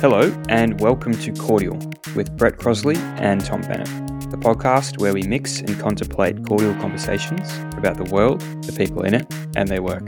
Hello, 0.00 0.30
and 0.50 0.78
welcome 0.78 1.12
to 1.12 1.32
Cordial 1.32 1.78
with 2.14 2.36
Brett 2.36 2.58
Crosley 2.58 2.96
and 3.18 3.42
Tom 3.42 3.62
Bennett, 3.62 3.86
the 4.30 4.36
podcast 4.36 4.98
where 4.98 5.14
we 5.14 5.22
mix 5.22 5.60
and 5.60 5.78
contemplate 5.80 6.44
cordial 6.46 6.74
conversations 6.74 7.50
about 7.78 7.96
the 7.96 8.04
world, 8.12 8.40
the 8.62 8.72
people 8.72 9.04
in 9.04 9.14
it, 9.14 9.26
and 9.56 9.68
their 9.68 9.82
work. 9.82 10.02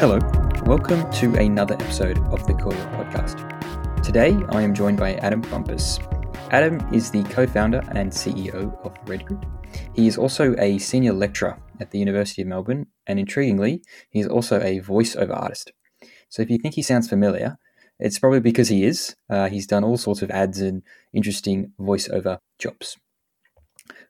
Hello, 0.00 0.18
welcome 0.66 1.08
to 1.12 1.34
another 1.36 1.74
episode 1.74 2.18
of 2.32 2.44
the 2.48 2.54
Cordial 2.54 2.86
podcast. 2.86 4.02
Today 4.02 4.36
I 4.50 4.62
am 4.62 4.74
joined 4.74 4.98
by 4.98 5.14
Adam 5.14 5.40
Bumpus. 5.42 6.00
Adam 6.50 6.80
is 6.92 7.12
the 7.12 7.22
co 7.24 7.46
founder 7.46 7.82
and 7.92 8.10
CEO 8.10 8.76
of 8.84 8.92
RedGrid. 9.04 9.44
He 9.94 10.08
is 10.08 10.18
also 10.18 10.56
a 10.58 10.78
senior 10.78 11.12
lecturer 11.12 11.56
at 11.78 11.92
the 11.92 12.00
University 12.00 12.42
of 12.42 12.48
Melbourne, 12.48 12.88
and 13.06 13.20
intriguingly, 13.20 13.80
he 14.10 14.18
is 14.18 14.26
also 14.26 14.60
a 14.60 14.80
voiceover 14.80 15.40
artist. 15.40 15.70
So 16.28 16.42
if 16.42 16.50
you 16.50 16.58
think 16.58 16.74
he 16.74 16.82
sounds 16.82 17.08
familiar, 17.08 17.58
it's 18.00 18.18
probably 18.18 18.40
because 18.40 18.68
he 18.68 18.84
is. 18.84 19.14
Uh, 19.30 19.48
he's 19.48 19.68
done 19.68 19.84
all 19.84 19.96
sorts 19.96 20.20
of 20.20 20.32
ads 20.32 20.60
and 20.60 20.82
interesting 21.12 21.72
voiceover 21.78 22.38
jobs. 22.58 22.96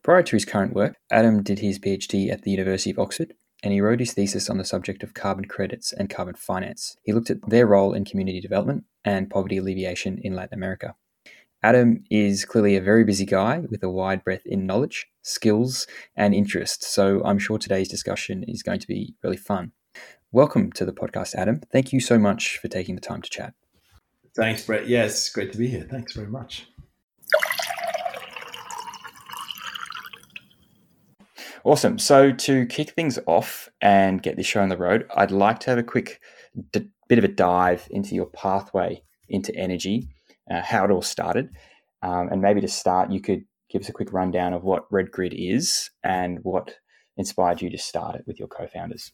Prior 0.03 0.23
to 0.23 0.37
his 0.37 0.47
current 0.47 0.73
work, 0.73 0.97
Adam 1.11 1.43
did 1.43 1.59
his 1.59 1.79
PhD 1.79 2.33
at 2.33 2.43
the 2.43 2.51
University 2.51 2.91
of 2.91 2.99
Oxford, 2.99 3.35
and 3.63 3.75
he 3.75 3.83
wrote 3.83 4.01
his 4.01 4.15
thesis 4.15 4.49
on 4.49 4.57
the 4.57 4.65
subject 4.65 5.03
of 5.03 5.13
carbon 5.13 5.45
credits 5.45 5.93
and 5.93 6.09
carbon 6.09 6.35
finance. 6.35 6.97
He 7.03 7.13
looked 7.13 7.31
at 7.31 7.47
their 7.51 7.67
role 7.67 7.93
in 7.93 8.07
community 8.07 8.41
development 8.41 8.85
and 9.05 9.29
poverty 9.29 9.59
alleviation 9.59 10.19
in 10.23 10.35
Latin 10.35 10.55
America. 10.59 10.95
Adam 11.65 12.05
is 12.11 12.45
clearly 12.45 12.77
a 12.77 12.81
very 12.83 13.05
busy 13.05 13.25
guy 13.25 13.61
with 13.71 13.83
a 13.83 13.89
wide 13.89 14.23
breadth 14.23 14.45
in 14.45 14.67
knowledge, 14.67 15.07
skills, 15.23 15.87
and 16.15 16.35
interests, 16.35 16.87
so 16.89 17.25
I'm 17.25 17.39
sure 17.39 17.57
today's 17.57 17.89
discussion 17.89 18.45
is 18.47 18.63
going 18.63 18.81
to 18.81 18.87
be 18.87 19.15
really 19.23 19.39
fun. 19.39 19.73
Welcome 20.31 20.73
to 20.73 20.85
the 20.85 20.93
podcast, 20.93 21.35
Adam. 21.35 21.63
Thank 21.73 21.91
you 21.91 22.01
so 22.01 22.19
much 22.19 22.59
for 22.59 22.69
taking 22.69 22.97
the 22.97 23.01
time 23.01 23.23
to 23.23 23.31
chat. 23.31 23.55
Thanks, 24.37 24.67
Brett. 24.67 24.89
Yes, 24.89 25.31
great 25.31 25.53
to 25.53 25.59
be 25.59 25.67
here. 25.67 25.87
Thanks 25.91 26.13
very 26.13 26.27
much. 26.27 26.67
Awesome. 31.65 31.99
So, 31.99 32.31
to 32.31 32.67
kick 32.67 32.91
things 32.91 33.19
off 33.25 33.71
and 33.81 34.23
get 34.23 34.37
this 34.37 34.45
show 34.45 34.61
on 34.61 34.69
the 34.69 34.77
road, 34.77 35.09
I'd 35.17 35.31
like 35.31 35.61
to 35.61 35.71
have 35.71 35.79
a 35.79 35.83
quick 35.83 36.21
d- 36.73 36.91
bit 37.09 37.17
of 37.17 37.25
a 37.25 37.29
dive 37.29 37.89
into 37.91 38.15
your 38.15 38.27
pathway 38.27 39.03
into 39.31 39.57
energy 39.57 40.14
uh, 40.51 40.63
how 40.63 40.85
it 40.85 40.91
all 40.91 41.03
started. 41.03 41.51
Um, 42.03 42.29
and 42.31 42.43
maybe 42.43 42.61
to 42.61 42.69
start, 42.69 43.11
you 43.11 43.21
could 43.21 43.45
give 43.71 43.83
us 43.83 43.89
a 43.89 43.93
quick 43.93 44.13
rundown 44.13 44.53
of 44.53 44.63
what 44.63 44.85
Red 44.91 45.11
Grid 45.11 45.35
is 45.37 45.91
and 46.03 46.39
what 46.43 46.77
inspired 47.17 47.63
you 47.63 47.71
to 47.71 47.79
start 47.79 48.17
it 48.17 48.25
with 48.27 48.39
your 48.39 48.49
co-founders. 48.49 49.13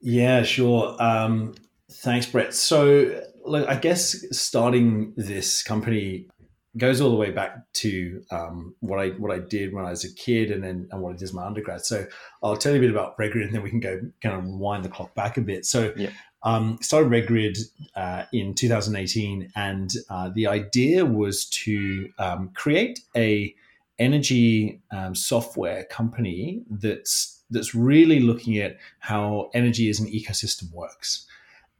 Yeah, 0.00 0.42
sure. 0.42 0.96
Um, 1.00 1.54
thanks, 1.90 2.26
Brett. 2.26 2.54
So, 2.54 3.22
look, 3.44 3.68
I 3.68 3.76
guess 3.76 4.16
starting 4.36 5.12
this 5.16 5.62
company 5.62 6.28
goes 6.76 7.00
all 7.00 7.10
the 7.10 7.16
way 7.16 7.32
back 7.32 7.56
to 7.72 8.22
um, 8.30 8.74
what 8.80 9.00
I 9.00 9.08
what 9.10 9.32
I 9.32 9.40
did 9.40 9.74
when 9.74 9.84
I 9.84 9.90
was 9.90 10.04
a 10.04 10.14
kid, 10.14 10.50
and 10.50 10.64
then 10.64 10.88
and 10.90 11.02
what 11.02 11.10
I 11.10 11.12
did 11.16 11.24
as 11.24 11.34
my 11.34 11.44
undergrad. 11.44 11.84
So, 11.84 12.06
I'll 12.42 12.56
tell 12.56 12.72
you 12.72 12.78
a 12.78 12.80
bit 12.80 12.90
about 12.90 13.14
Red 13.18 13.32
Grid, 13.32 13.46
and 13.46 13.54
then 13.54 13.62
we 13.62 13.70
can 13.70 13.80
go 13.80 14.00
kind 14.22 14.36
of 14.36 14.44
wind 14.46 14.84
the 14.84 14.88
clock 14.88 15.14
back 15.14 15.36
a 15.36 15.42
bit. 15.42 15.66
So, 15.66 15.92
yeah. 15.96 16.10
Um, 16.42 16.78
started 16.80 17.10
RedGrid 17.10 17.58
uh, 17.94 18.24
in 18.32 18.54
2018, 18.54 19.52
and 19.54 19.90
uh, 20.08 20.30
the 20.34 20.46
idea 20.46 21.04
was 21.04 21.44
to 21.46 22.10
um, 22.18 22.50
create 22.54 23.00
a 23.14 23.54
energy 23.98 24.80
um, 24.90 25.14
software 25.14 25.84
company 25.84 26.62
that's 26.70 27.42
that's 27.50 27.74
really 27.74 28.20
looking 28.20 28.58
at 28.58 28.78
how 29.00 29.50
energy 29.54 29.90
as 29.90 30.00
an 30.00 30.06
ecosystem 30.06 30.72
works. 30.72 31.26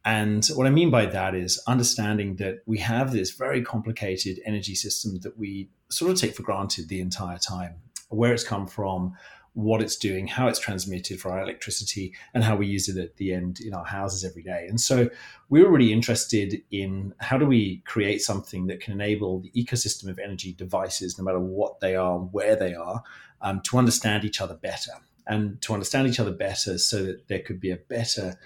And 0.03 0.45
what 0.55 0.67
I 0.67 0.69
mean 0.69 0.89
by 0.89 1.05
that 1.05 1.35
is 1.35 1.61
understanding 1.67 2.35
that 2.37 2.61
we 2.65 2.79
have 2.79 3.11
this 3.11 3.31
very 3.31 3.61
complicated 3.61 4.39
energy 4.45 4.75
system 4.75 5.19
that 5.19 5.37
we 5.37 5.69
sort 5.89 6.11
of 6.11 6.17
take 6.17 6.35
for 6.35 6.43
granted 6.43 6.89
the 6.89 6.99
entire 6.99 7.37
time, 7.37 7.75
where 8.09 8.33
it's 8.33 8.43
come 8.43 8.65
from, 8.67 9.15
what 9.53 9.81
it's 9.81 9.97
doing, 9.97 10.27
how 10.27 10.47
it's 10.47 10.59
transmitted 10.59 11.19
for 11.19 11.31
our 11.31 11.41
electricity, 11.41 12.13
and 12.33 12.43
how 12.43 12.55
we 12.55 12.67
use 12.67 12.87
it 12.87 12.97
at 12.97 13.17
the 13.17 13.33
end 13.33 13.59
in 13.59 13.73
our 13.73 13.83
houses 13.83 14.23
every 14.23 14.43
day. 14.43 14.65
And 14.69 14.79
so 14.79 15.09
we 15.49 15.61
were 15.61 15.69
really 15.69 15.91
interested 15.91 16.61
in 16.71 17.13
how 17.19 17.37
do 17.37 17.45
we 17.45 17.81
create 17.85 18.21
something 18.21 18.67
that 18.67 18.79
can 18.79 18.93
enable 18.93 19.41
the 19.41 19.51
ecosystem 19.51 20.09
of 20.09 20.19
energy 20.19 20.53
devices, 20.53 21.17
no 21.17 21.23
matter 21.23 21.39
what 21.39 21.81
they 21.81 21.95
are, 21.95 22.17
where 22.19 22.55
they 22.55 22.73
are, 22.73 23.03
um, 23.41 23.61
to 23.61 23.77
understand 23.77 24.23
each 24.23 24.39
other 24.39 24.55
better. 24.55 24.93
And 25.27 25.61
to 25.61 25.73
understand 25.73 26.07
each 26.07 26.19
other 26.19 26.31
better 26.31 26.77
so 26.77 27.03
that 27.03 27.27
there 27.27 27.39
could 27.39 27.59
be 27.59 27.71
a 27.71 27.77
better 27.77 28.37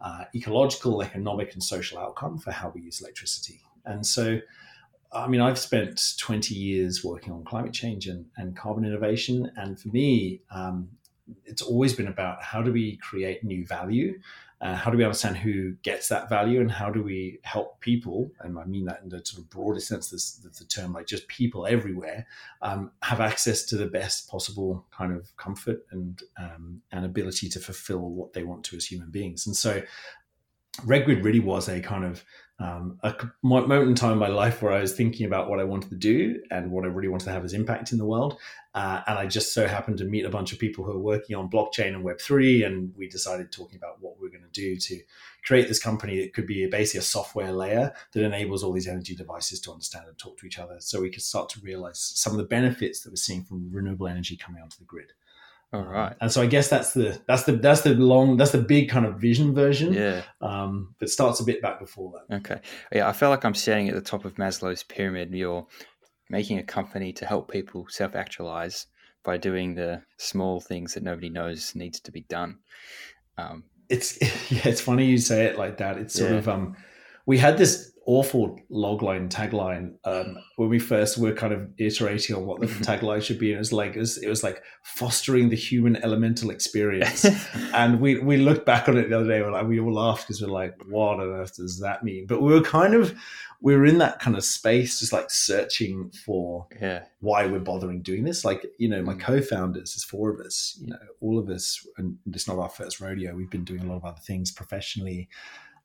uh, 0.00 0.24
ecological, 0.34 1.02
economic, 1.02 1.52
and 1.52 1.62
social 1.62 1.98
outcome 1.98 2.38
for 2.38 2.50
how 2.50 2.70
we 2.74 2.82
use 2.82 3.00
electricity. 3.00 3.60
And 3.84 4.06
so 4.06 4.40
I 5.14 5.26
mean, 5.26 5.40
I've 5.40 5.58
spent 5.58 6.14
20 6.18 6.54
years 6.54 7.04
working 7.04 7.32
on 7.32 7.44
climate 7.44 7.72
change 7.72 8.06
and, 8.06 8.26
and 8.36 8.56
carbon 8.56 8.84
innovation. 8.84 9.50
And 9.56 9.78
for 9.78 9.88
me, 9.88 10.40
um, 10.50 10.88
it's 11.44 11.62
always 11.62 11.92
been 11.92 12.08
about 12.08 12.42
how 12.42 12.62
do 12.62 12.72
we 12.72 12.96
create 12.96 13.44
new 13.44 13.66
value? 13.66 14.18
Uh, 14.60 14.74
how 14.74 14.90
do 14.90 14.96
we 14.96 15.04
understand 15.04 15.36
who 15.36 15.72
gets 15.82 16.08
that 16.08 16.28
value? 16.28 16.60
And 16.60 16.70
how 16.70 16.88
do 16.88 17.02
we 17.02 17.40
help 17.42 17.80
people? 17.80 18.30
And 18.40 18.58
I 18.58 18.64
mean 18.64 18.84
that 18.86 19.00
in 19.02 19.08
the 19.08 19.20
sort 19.24 19.42
of 19.42 19.50
broader 19.50 19.80
sense 19.80 20.12
of 20.12 20.54
the 20.54 20.64
term, 20.64 20.92
like 20.92 21.06
just 21.06 21.26
people 21.26 21.66
everywhere, 21.66 22.26
um, 22.62 22.92
have 23.02 23.20
access 23.20 23.64
to 23.66 23.76
the 23.76 23.86
best 23.86 24.30
possible 24.30 24.86
kind 24.96 25.12
of 25.12 25.36
comfort 25.36 25.84
and, 25.90 26.22
um, 26.38 26.80
and 26.92 27.04
ability 27.04 27.48
to 27.50 27.60
fulfill 27.60 28.08
what 28.08 28.32
they 28.32 28.44
want 28.44 28.64
to 28.64 28.76
as 28.76 28.86
human 28.86 29.10
beings. 29.10 29.46
And 29.46 29.56
so 29.56 29.82
RedGrid 30.80 31.24
really 31.24 31.40
was 31.40 31.68
a 31.68 31.80
kind 31.80 32.04
of 32.04 32.24
um, 32.62 32.98
a 33.02 33.12
moment 33.42 33.88
in 33.88 33.94
time 33.96 34.12
in 34.12 34.18
my 34.18 34.28
life 34.28 34.62
where 34.62 34.72
I 34.72 34.80
was 34.80 34.92
thinking 34.94 35.26
about 35.26 35.50
what 35.50 35.58
I 35.58 35.64
wanted 35.64 35.90
to 35.90 35.96
do 35.96 36.40
and 36.52 36.70
what 36.70 36.84
I 36.84 36.88
really 36.88 37.08
wanted 37.08 37.24
to 37.24 37.32
have 37.32 37.44
as 37.44 37.54
impact 37.54 37.90
in 37.90 37.98
the 37.98 38.04
world. 38.04 38.38
Uh, 38.72 39.02
and 39.08 39.18
I 39.18 39.26
just 39.26 39.52
so 39.52 39.66
happened 39.66 39.98
to 39.98 40.04
meet 40.04 40.24
a 40.24 40.30
bunch 40.30 40.52
of 40.52 40.60
people 40.60 40.84
who 40.84 40.92
are 40.92 40.98
working 40.98 41.34
on 41.34 41.50
blockchain 41.50 41.88
and 41.88 42.04
Web3. 42.04 42.64
And 42.64 42.94
we 42.96 43.08
decided 43.08 43.50
talking 43.50 43.76
about 43.76 44.00
what 44.00 44.20
we 44.20 44.28
are 44.28 44.30
going 44.30 44.44
to 44.44 44.60
do 44.60 44.76
to 44.76 45.00
create 45.44 45.66
this 45.66 45.82
company 45.82 46.20
that 46.20 46.34
could 46.34 46.46
be 46.46 46.64
basically 46.66 47.00
a 47.00 47.02
software 47.02 47.52
layer 47.52 47.92
that 48.12 48.24
enables 48.24 48.62
all 48.62 48.72
these 48.72 48.86
energy 48.86 49.16
devices 49.16 49.60
to 49.62 49.72
understand 49.72 50.06
and 50.06 50.16
talk 50.16 50.38
to 50.38 50.46
each 50.46 50.60
other. 50.60 50.76
So 50.78 51.00
we 51.00 51.10
could 51.10 51.22
start 51.22 51.48
to 51.50 51.60
realize 51.60 51.98
some 51.98 52.32
of 52.32 52.38
the 52.38 52.44
benefits 52.44 53.00
that 53.00 53.10
we're 53.10 53.16
seeing 53.16 53.42
from 53.42 53.72
renewable 53.72 54.06
energy 54.06 54.36
coming 54.36 54.62
onto 54.62 54.78
the 54.78 54.84
grid. 54.84 55.12
All 55.72 55.84
right. 55.84 56.14
And 56.20 56.30
so 56.30 56.42
I 56.42 56.46
guess 56.46 56.68
that's 56.68 56.92
the 56.92 57.18
that's 57.26 57.44
the 57.44 57.52
that's 57.52 57.80
the 57.80 57.94
long 57.94 58.36
that's 58.36 58.52
the 58.52 58.58
big 58.58 58.90
kind 58.90 59.06
of 59.06 59.18
vision 59.18 59.54
version. 59.54 59.94
Yeah. 59.94 60.22
Um, 60.42 60.94
that 60.98 61.08
starts 61.08 61.40
a 61.40 61.44
bit 61.44 61.62
back 61.62 61.80
before 61.80 62.12
that. 62.12 62.36
Okay. 62.36 62.60
Yeah, 62.92 63.08
I 63.08 63.12
feel 63.12 63.30
like 63.30 63.44
I'm 63.44 63.54
standing 63.54 63.88
at 63.88 63.94
the 63.94 64.02
top 64.02 64.26
of 64.26 64.34
Maslow's 64.34 64.82
pyramid. 64.82 65.32
You're 65.32 65.66
making 66.28 66.58
a 66.58 66.62
company 66.62 67.12
to 67.14 67.26
help 67.26 67.50
people 67.50 67.86
self 67.88 68.14
actualize 68.14 68.86
by 69.22 69.38
doing 69.38 69.74
the 69.74 70.02
small 70.18 70.60
things 70.60 70.94
that 70.94 71.02
nobody 71.02 71.30
knows 71.30 71.74
needs 71.74 72.00
to 72.00 72.12
be 72.12 72.22
done. 72.22 72.58
Um, 73.38 73.64
it's 73.88 74.20
yeah, 74.50 74.68
it's 74.68 74.80
funny 74.80 75.06
you 75.06 75.18
say 75.18 75.46
it 75.46 75.56
like 75.56 75.78
that. 75.78 75.96
It's 75.96 76.14
sort 76.14 76.32
yeah. 76.32 76.38
of 76.38 76.48
um, 76.48 76.76
we 77.24 77.38
had 77.38 77.56
this 77.56 77.91
awful 78.06 78.58
logline 78.70 79.28
tagline 79.28 79.94
um, 80.04 80.36
when 80.56 80.68
we 80.68 80.78
first 80.78 81.18
were 81.18 81.32
kind 81.32 81.52
of 81.52 81.68
iterating 81.78 82.34
on 82.34 82.46
what 82.46 82.60
the 82.60 82.66
tagline 82.84 83.22
should 83.22 83.38
be. 83.38 83.50
And 83.50 83.56
it 83.56 83.58
was 83.58 83.72
like 83.72 83.96
it 83.96 84.00
was, 84.00 84.18
it 84.18 84.28
was, 84.28 84.42
like 84.42 84.62
fostering 84.82 85.48
the 85.48 85.56
human 85.56 85.96
elemental 85.96 86.50
experience. 86.50 87.24
and 87.74 88.00
we 88.00 88.18
we 88.18 88.36
looked 88.36 88.66
back 88.66 88.88
on 88.88 88.96
it 88.96 89.08
the 89.08 89.16
other 89.16 89.28
day. 89.28 89.40
We're 89.40 89.52
like 89.52 89.66
we 89.66 89.80
all 89.80 89.92
laughed 89.92 90.26
because 90.26 90.42
we're 90.42 90.48
like, 90.48 90.74
what 90.88 91.20
on 91.20 91.20
earth 91.20 91.56
does 91.56 91.80
that 91.80 92.02
mean? 92.02 92.26
But 92.26 92.42
we 92.42 92.52
were 92.52 92.62
kind 92.62 92.94
of 92.94 93.14
we 93.60 93.76
were 93.76 93.86
in 93.86 93.98
that 93.98 94.18
kind 94.18 94.36
of 94.36 94.42
space, 94.42 94.98
just 94.98 95.12
like 95.12 95.30
searching 95.30 96.10
for 96.24 96.66
yeah. 96.80 97.04
why 97.20 97.46
we're 97.46 97.60
bothering 97.60 98.02
doing 98.02 98.24
this. 98.24 98.44
Like 98.44 98.66
you 98.78 98.88
know, 98.88 99.02
my 99.02 99.14
mm. 99.14 99.20
co-founders, 99.20 99.94
there's 99.94 100.04
four 100.04 100.30
of 100.30 100.40
us. 100.40 100.76
You 100.80 100.88
know, 100.88 100.98
all 101.20 101.38
of 101.38 101.48
us, 101.48 101.86
and 101.96 102.18
it's 102.26 102.48
not 102.48 102.58
our 102.58 102.68
first 102.68 103.00
rodeo. 103.00 103.34
We've 103.34 103.50
been 103.50 103.64
doing 103.64 103.82
a 103.82 103.86
lot 103.86 103.96
of 103.96 104.04
other 104.04 104.20
things 104.26 104.50
professionally 104.50 105.28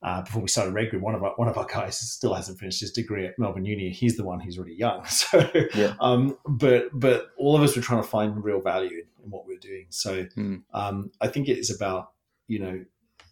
uh, 0.03 0.21
before 0.21 0.41
we 0.41 0.47
started 0.47 0.73
RedGrid, 0.73 1.01
one 1.01 1.15
of 1.15 1.23
our 1.23 1.33
one 1.37 1.47
of 1.47 1.57
our 1.57 1.65
guys 1.65 1.97
still 1.97 2.33
hasn't 2.33 2.59
finished 2.59 2.81
his 2.81 2.91
degree 2.91 3.25
at 3.25 3.37
Melbourne 3.39 3.65
Uni. 3.65 3.89
He's 3.89 4.15
the 4.15 4.23
one 4.23 4.39
who's 4.39 4.59
really 4.59 4.75
young. 4.75 5.03
So, 5.07 5.49
yeah. 5.73 5.95
um, 5.99 6.37
but 6.45 6.89
but 6.93 7.29
all 7.37 7.55
of 7.55 7.63
us 7.63 7.75
were 7.75 7.81
trying 7.81 8.03
to 8.03 8.07
find 8.07 8.43
real 8.43 8.61
value 8.61 9.03
in 9.23 9.31
what 9.31 9.47
we 9.47 9.55
are 9.55 9.59
doing. 9.59 9.87
So, 9.89 10.25
mm. 10.37 10.61
um, 10.73 11.11
I 11.19 11.27
think 11.27 11.49
it 11.49 11.57
is 11.57 11.75
about 11.75 12.11
you 12.47 12.59
know, 12.59 12.85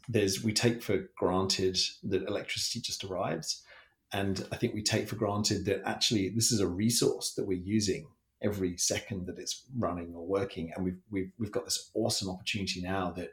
there's 0.09 0.43
we 0.43 0.53
take 0.53 0.81
for 0.81 1.07
granted 1.15 1.77
that 2.03 2.27
electricity 2.27 2.81
just 2.81 3.03
arrives, 3.03 3.63
and 4.11 4.45
I 4.51 4.55
think 4.55 4.73
we 4.73 4.81
take 4.81 5.07
for 5.07 5.17
granted 5.17 5.65
that 5.65 5.83
actually 5.85 6.29
this 6.29 6.51
is 6.51 6.59
a 6.59 6.67
resource 6.67 7.33
that 7.33 7.45
we're 7.45 7.59
using 7.59 8.07
every 8.41 8.77
second 8.77 9.27
that 9.27 9.37
it's 9.37 9.65
running 9.77 10.13
or 10.15 10.25
working, 10.25 10.71
and 10.75 10.83
we've 10.83 10.99
we've 11.11 11.31
we've 11.37 11.51
got 11.51 11.65
this 11.65 11.91
awesome 11.93 12.29
opportunity 12.29 12.81
now 12.81 13.11
that 13.11 13.29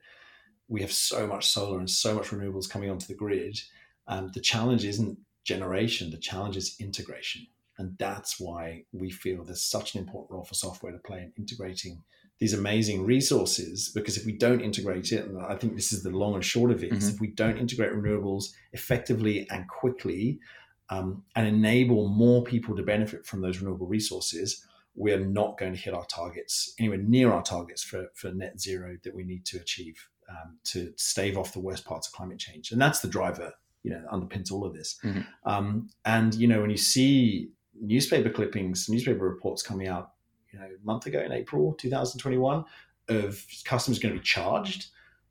we 0.73 0.81
have 0.81 0.93
so 0.93 1.27
much 1.27 1.47
solar 1.47 1.79
and 1.79 1.91
so 1.91 2.15
much 2.15 2.29
renewables 2.29 2.69
coming 2.69 2.89
onto 2.89 3.07
the 3.07 3.15
grid. 3.15 3.61
Um, 4.09 4.31
the 4.33 4.41
challenge 4.41 4.87
isn't 4.87 5.19
generation, 5.45 6.11
the 6.11 6.17
challenge 6.17 6.57
is 6.57 6.77
integration. 6.81 7.47
And 7.77 7.95
that's 7.99 8.41
why 8.41 8.85
we 8.91 9.11
feel 9.11 9.45
there's 9.45 9.63
such 9.63 9.95
an 9.95 10.01
important 10.01 10.31
role 10.31 10.45
for 10.45 10.55
software 10.55 10.93
to 10.93 10.99
play 10.99 11.19
in 11.19 11.33
integrating 11.37 12.03
these 12.39 12.55
amazing 12.55 13.05
resources 13.05 13.91
because 13.95 14.17
if 14.17 14.25
we 14.25 14.33
don't 14.33 14.63
integrate 14.63 15.13
it, 15.13 15.27
and 15.27 15.39
I 15.43 15.57
think 15.57 15.77
this 15.77 15.93
is 15.93 16.03
the 16.03 16.11
long 16.11 16.35
and 16.35 16.45
short 16.45 16.71
of 16.71 16.83
it, 16.83 16.93
is 16.93 17.05
Mhm. 17.11 17.15
if 17.15 17.21
we 17.21 17.29
don't 17.29 17.59
integrate 17.59 17.93
renewables 17.93 18.55
effectively 18.73 19.47
and 19.51 19.69
quickly 19.69 20.41
um, 20.89 21.23
and 21.37 21.47
enable 21.47 22.09
more 22.09 22.43
people 22.45 22.75
to 22.77 22.83
benefit 22.83 23.27
from 23.27 23.43
those 23.43 23.59
renewable 23.61 23.87
resources, 23.87 24.67
we 24.95 25.13
are 25.13 25.25
not 25.25 25.59
going 25.59 25.73
to 25.75 25.79
hit 25.79 25.93
our 25.95 26.07
targets 26.07 26.75
anywhere 26.79 26.99
near 26.99 27.31
our 27.31 27.43
targets 27.43 27.83
for, 27.83 28.11
for 28.15 28.33
net 28.33 28.59
zero 28.59 28.97
that 29.05 29.15
we 29.15 29.23
need 29.23 29.45
to 29.47 29.59
achieve 29.59 30.09
um, 30.33 30.59
to 30.65 30.93
stave 30.97 31.37
off 31.37 31.53
the 31.53 31.61
worst 31.61 31.85
parts 31.85 32.07
of 32.09 32.15
climate 32.15 32.39
change. 32.39 32.73
And 32.73 32.81
that's 32.81 33.01
the 33.01 33.09
driver, 33.09 33.53
you 33.83 33.91
know, 33.91 34.01
that 34.01 34.11
underpins 34.11 34.51
all 34.53 34.65
of 34.65 34.73
this. 34.75 34.99
Mhm. 35.05 35.27
Um, 35.45 35.91
and, 36.05 36.35
you 36.35 36.49
know, 36.49 36.61
when 36.63 36.71
you 36.71 36.77
see 36.77 37.51
newspaper 37.81 38.31
clippings, 38.31 38.89
newspaper 38.89 39.29
reports 39.29 39.63
coming 39.63 39.89
out, 39.89 40.13
you 40.53 40.59
know, 40.59 40.67
a 40.67 40.85
month 40.87 41.07
ago 41.07 41.21
in 41.21 41.33
April 41.33 41.75
2021 41.75 42.65
of 43.09 43.47
customers 43.65 43.99
going 43.99 44.15
to 44.15 44.21
be 44.21 44.25
charged 44.25 44.87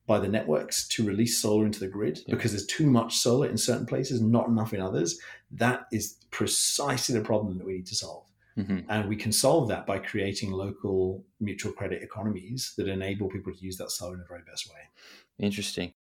by 0.08 0.20
the 0.20 0.28
networks 0.28 0.88
to 0.90 1.06
release 1.06 1.38
solar 1.40 1.66
into 1.66 1.80
the 1.80 1.88
grid 1.88 2.20
Yeah. 2.28 2.36
because 2.36 2.52
there's 2.52 2.66
too 2.66 2.90
much 2.90 3.18
solar 3.18 3.48
in 3.48 3.58
certain 3.58 3.86
places, 3.86 4.20
not 4.22 4.48
enough 4.48 4.74
in 4.74 4.82
others. 4.82 5.20
That 5.52 5.86
is 5.92 6.18
precisely 6.32 7.16
the 7.18 7.24
problem 7.24 7.58
that 7.58 7.66
we 7.66 7.74
need 7.74 7.86
to 7.88 7.96
solve. 7.96 8.26
Hmm 8.56 8.80
And 8.90 9.08
we 9.08 9.16
can 9.16 9.32
solve 9.32 9.70
that 9.70 9.86
by 9.86 10.00
creating 10.00 10.52
local 10.52 11.26
mutual 11.40 11.72
credit 11.72 12.04
economies 12.04 12.74
that 12.78 12.88
enable 12.88 13.30
people 13.30 13.54
to 13.54 13.60
use 13.60 13.78
that 13.78 13.92
solar 13.92 14.14
in 14.14 14.20
the 14.20 14.26
very 14.28 14.44
best 14.50 14.70
way. 14.70 14.82
Interesting. 15.40 15.94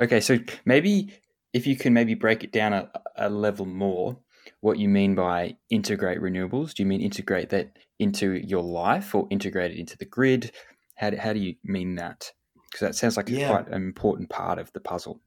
Okay, 0.00 0.20
so 0.20 0.38
maybe 0.64 1.12
if 1.52 1.66
you 1.66 1.76
can 1.76 1.92
maybe 1.92 2.14
break 2.14 2.44
it 2.44 2.52
down 2.52 2.72
a, 2.72 2.90
a 3.16 3.28
level 3.28 3.66
more, 3.66 4.18
what 4.60 4.78
you 4.78 4.88
mean 4.88 5.14
by 5.14 5.56
integrate 5.70 6.20
renewables? 6.20 6.74
Do 6.74 6.82
you 6.82 6.86
mean 6.86 7.00
integrate 7.00 7.50
that 7.50 7.76
into 7.98 8.32
your 8.32 8.62
life 8.62 9.14
or 9.14 9.26
integrate 9.30 9.72
it 9.72 9.78
into 9.78 9.96
the 9.96 10.04
grid? 10.04 10.52
How 10.96 11.10
do, 11.10 11.16
how 11.16 11.32
do 11.32 11.38
you 11.38 11.56
mean 11.64 11.96
that? 11.96 12.30
Because 12.70 12.80
that 12.80 12.94
sounds 12.94 13.16
like 13.16 13.28
Yeah. 13.28 13.48
quite 13.48 13.68
an 13.68 13.74
important 13.74 14.30
part 14.30 14.58
of 14.58 14.72
the 14.72 14.80
puzzle. 14.80 15.20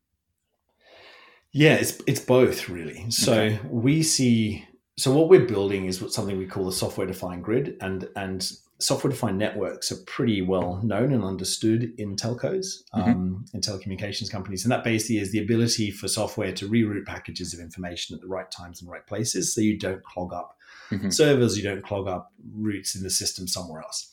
Yeah, 1.57 1.75
it's 1.75 2.01
it's 2.05 2.19
both 2.19 2.67
really. 2.67 3.09
So 3.09 3.31
Okay. 3.33 3.59
we 3.69 4.03
see 4.03 4.67
so 4.97 5.13
what 5.13 5.29
we're 5.29 5.45
building 5.45 5.85
is 5.85 6.01
what 6.01 6.11
something 6.11 6.37
we 6.37 6.45
call 6.45 6.67
a 6.67 6.73
software 6.73 7.07
defined 7.07 7.43
grid 7.45 7.77
and 7.81 8.09
and 8.17 8.51
software 8.79 9.09
defined 9.11 9.37
networks 9.37 9.89
are 9.89 10.03
pretty 10.05 10.41
well 10.41 10.81
known 10.83 11.13
and 11.13 11.23
understood 11.23 11.93
in 11.97 12.17
telcos 12.17 12.83
um, 12.93 13.45
in 13.53 13.61
telecommunications 13.61 14.29
companies 14.29 14.65
and 14.65 14.71
that 14.73 14.83
basically 14.83 15.17
is 15.17 15.31
the 15.31 15.39
ability 15.39 15.91
for 15.91 16.09
software 16.09 16.51
to 16.51 16.67
reroute 16.67 17.05
packages 17.05 17.53
of 17.53 17.61
information 17.61 18.13
at 18.15 18.19
the 18.21 18.27
right 18.27 18.51
times 18.51 18.81
and 18.81 18.91
right 18.91 19.07
places 19.07 19.53
so 19.53 19.61
you 19.61 19.77
don't 19.79 20.03
clog 20.03 20.33
up 20.33 20.57
Mhm. 20.91 21.11
servers 21.11 21.57
you 21.57 21.63
don't 21.63 21.83
clog 21.83 22.05
up 22.07 22.33
routes 22.53 22.95
in 22.95 23.01
the 23.03 23.09
system 23.09 23.47
somewhere 23.47 23.81
else 23.81 24.11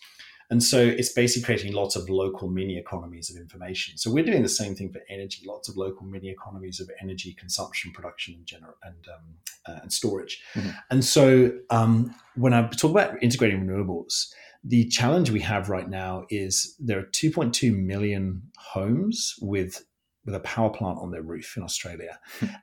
and 0.53 0.63
so 0.63 0.79
it's 0.79 1.11
basically 1.11 1.47
creating 1.47 1.73
lots 1.73 1.97
of 1.97 2.11
local 2.11 2.47
mini 2.47 2.77
economies 2.77 3.31
of 3.31 3.37
information. 3.41 3.97
So 3.97 4.11
we're 4.11 4.23
doing 4.23 4.43
the 4.43 4.51
same 4.51 4.75
thing 4.75 4.93
for 4.93 5.01
energy, 5.09 5.47
lots 5.47 5.67
of 5.71 5.79
local 5.79 6.05
mini 6.05 6.29
economies 6.29 6.79
of 6.79 6.91
energy 7.01 7.33
consumption, 7.33 7.91
production, 7.91 8.35
and 8.35 8.45
gener- 8.45 8.75
and, 8.83 9.09
um, 9.09 9.25
uh, 9.67 9.79
and 9.81 9.91
storage. 9.91 10.43
Mhm. 10.53 10.77
And 10.91 11.03
so 11.03 11.53
um, 11.71 12.15
when 12.35 12.53
I 12.53 12.69
talk 12.69 12.91
about 12.91 13.23
integrating 13.23 13.67
renewables, 13.67 14.31
the 14.63 14.87
challenge 14.89 15.31
we 15.31 15.41
have 15.41 15.71
right 15.71 15.89
now 15.89 16.27
is 16.29 16.77
there 16.79 16.99
are 16.99 17.09
2.2 17.13 17.75
million 17.75 18.43
homes 18.59 19.35
with 19.41 19.87
with 20.27 20.35
a 20.35 20.41
power 20.41 20.71
plant 20.71 20.99
on 20.99 21.11
their 21.11 21.23
roof 21.23 21.57
in 21.57 21.63
Australia, 21.65 22.21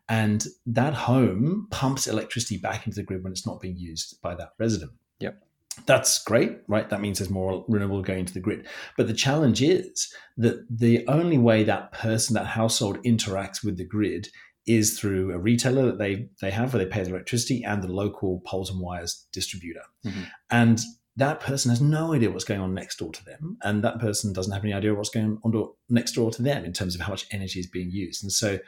and 0.08 0.46
that 0.68 0.94
home 0.94 1.68
pumps 1.72 2.06
electricity 2.08 2.58
back 2.58 2.86
into 2.86 2.96
the 2.98 3.04
grid 3.04 3.24
when 3.24 3.34
it's 3.34 3.48
not 3.48 3.60
being 3.60 3.76
used 3.76 4.22
by 4.22 4.36
that 4.36 4.52
resident 4.60 4.92
that's 5.86 6.24
great, 6.24 6.60
right? 6.68 6.90
That 6.90 7.02
means 7.02 7.20
there's 7.20 7.30
more 7.30 7.66
renewable 7.68 8.02
going 8.02 8.20
into 8.20 8.34
the 8.34 8.40
grid. 8.40 8.68
But 8.98 9.08
the 9.08 9.14
challenge 9.14 9.62
is 9.62 10.14
that 10.38 10.66
the 10.70 11.06
only 11.08 11.38
way 11.38 11.64
that 11.64 11.92
person, 11.92 12.34
that 12.36 12.46
household 12.46 13.04
interacts 13.04 13.64
with 13.64 13.78
the 13.78 13.86
grid 13.86 14.30
is 14.66 15.00
through 15.00 15.32
a 15.32 15.40
retailer 15.40 15.86
that 15.88 15.98
they 15.98 16.30
they 16.42 16.52
have 16.52 16.74
where 16.74 16.84
they 16.84 16.90
pay 16.90 17.04
the 17.04 17.10
electricity 17.10 17.64
and 17.64 17.82
the 17.82 17.92
local 17.92 18.42
poles 18.46 18.70
and 18.70 18.80
wires 18.80 19.26
distributor. 19.32 19.82
Mhm. 20.06 20.28
And 20.52 20.82
that 21.16 21.40
person 21.40 21.70
has 21.70 21.82
no 21.82 22.14
idea 22.14 22.32
what's 22.32 22.46
going 22.46 22.62
on 22.62 22.74
next 22.74 22.98
door 23.00 23.12
to 23.12 23.26
them. 23.26 23.58
And 23.64 23.84
that 23.84 24.00
person 24.00 24.32
doesn't 24.32 24.54
have 24.54 24.64
any 24.64 24.74
idea 24.74 24.94
what's 24.94 25.10
going 25.10 25.38
on 25.44 25.70
next 25.90 26.14
door 26.14 26.32
to 26.32 26.42
them 26.42 26.64
in 26.64 26.72
terms 26.72 26.96
of 26.96 27.02
how 27.02 27.12
much 27.12 27.26
energy 27.32 27.60
is 27.60 27.68
being 27.68 27.92
used. 27.92 28.24
And 28.24 28.32
so 28.32 28.60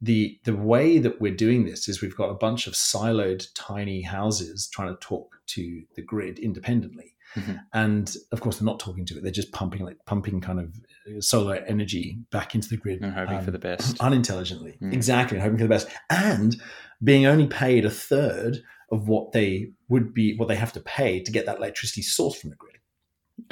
the 0.00 0.38
the 0.44 0.54
way 0.54 0.98
that 0.98 1.20
we're 1.20 1.34
doing 1.34 1.64
this 1.64 1.88
is 1.88 2.00
we've 2.00 2.16
got 2.16 2.30
a 2.30 2.34
bunch 2.34 2.66
of 2.66 2.74
siloed 2.74 3.46
tiny 3.54 4.02
houses 4.02 4.68
trying 4.72 4.88
to 4.94 5.00
talk 5.00 5.36
to 5.48 5.82
the 5.96 6.02
grid 6.02 6.38
independently 6.38 7.14
Mhm. 7.34 7.60
and 7.74 8.16
of 8.32 8.40
course 8.40 8.56
they're 8.58 8.64
not 8.64 8.80
talking 8.80 9.04
to 9.04 9.18
it 9.18 9.22
they're 9.22 9.30
just 9.30 9.52
pumping 9.52 9.82
like 9.84 9.98
pumping 10.06 10.40
kind 10.40 10.58
of 10.60 10.74
uh, 11.06 11.20
solar 11.20 11.56
energy 11.56 12.18
back 12.30 12.54
into 12.54 12.68
the 12.70 12.76
grid 12.78 13.02
And 13.02 13.12
hoping 13.12 13.40
for 13.40 13.50
um, 13.50 13.52
the 13.52 13.58
best. 13.58 14.00
unintelligently 14.08 14.78
Mm. 14.80 14.94
exactly 14.94 15.36
and 15.36 15.42
hoping 15.42 15.58
for 15.58 15.64
the 15.64 15.68
best 15.68 15.88
and 16.08 16.56
being 17.04 17.26
only 17.26 17.46
paid 17.46 17.84
a 17.84 17.90
third 17.90 18.62
of 18.90 19.08
what 19.08 19.32
they 19.32 19.72
would 19.90 20.14
be 20.14 20.36
what 20.36 20.48
they 20.48 20.56
have 20.56 20.72
to 20.72 20.80
pay 20.80 21.20
to 21.20 21.30
get 21.30 21.44
that 21.44 21.58
electricity 21.58 22.00
sourced 22.02 22.36
from 22.36 22.48
the 22.50 22.56
grid 22.56 22.77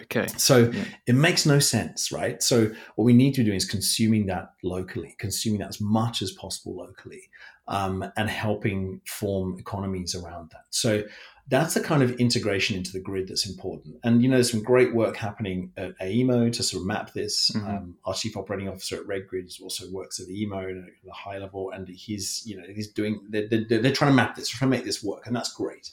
Okay. 0.03 0.27
so 0.37 0.71
Yeah. 0.71 0.85
it 1.07 1.15
makes 1.15 1.47
no 1.47 1.59
sense, 1.59 2.11
right? 2.13 2.43
So 2.43 2.71
what 2.97 3.05
we 3.05 3.13
need 3.13 3.35
to 3.35 3.41
be 3.41 3.45
doing 3.45 3.57
is 3.57 3.65
consuming 3.65 4.27
that 4.27 4.53
locally, 4.63 5.15
consuming 5.19 5.61
that 5.61 5.69
as 5.69 5.81
much 5.81 6.23
as 6.23 6.33
possible 6.33 6.77
locally, 6.77 7.31
um, 7.69 8.05
and 8.17 8.31
helping 8.31 9.01
form 9.07 9.59
economies 9.59 10.15
around 10.15 10.51
that. 10.53 10.65
So 10.71 11.05
that's 11.49 11.75
the 11.75 11.81
kind 11.81 12.03
of 12.03 12.13
integration 12.19 12.77
into 12.77 12.93
the 12.93 13.01
grid 13.01 13.29
that's 13.29 13.49
important. 13.49 13.97
And 14.03 14.23
you 14.23 14.29
know, 14.29 14.37
there's 14.37 14.51
some 14.51 14.63
great 14.63 14.95
work 14.95 15.17
happening 15.17 15.71
at 15.77 15.97
AEMO 16.01 16.53
to 16.53 16.63
sort 16.63 16.81
of 16.83 16.87
map 16.87 17.13
this. 17.13 17.51
Mhm. 17.55 17.69
Um, 17.69 17.97
our 18.05 18.15
chief 18.15 18.37
operating 18.37 18.69
officer 18.69 18.97
at 18.97 19.07
Red 19.07 19.23
RedGrid 19.29 19.61
also 19.63 19.91
works 19.91 20.19
at 20.21 20.27
AEMO 20.29 20.83
at 20.83 21.09
a 21.09 21.13
high 21.13 21.39
level, 21.39 21.71
and 21.71 21.89
he's 21.89 22.43
you 22.47 22.57
know 22.57 22.65
he's 22.75 22.89
doing 22.89 23.21
they're, 23.31 23.47
they're, 23.49 23.81
they're 23.81 23.93
trying 23.93 24.11
to 24.11 24.17
map 24.17 24.35
this, 24.35 24.49
trying 24.49 24.71
to 24.71 24.77
make 24.77 24.85
this 24.85 25.03
work, 25.05 25.27
and 25.27 25.37
that's 25.37 25.53
great. 25.53 25.91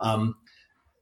Um, 0.00 0.36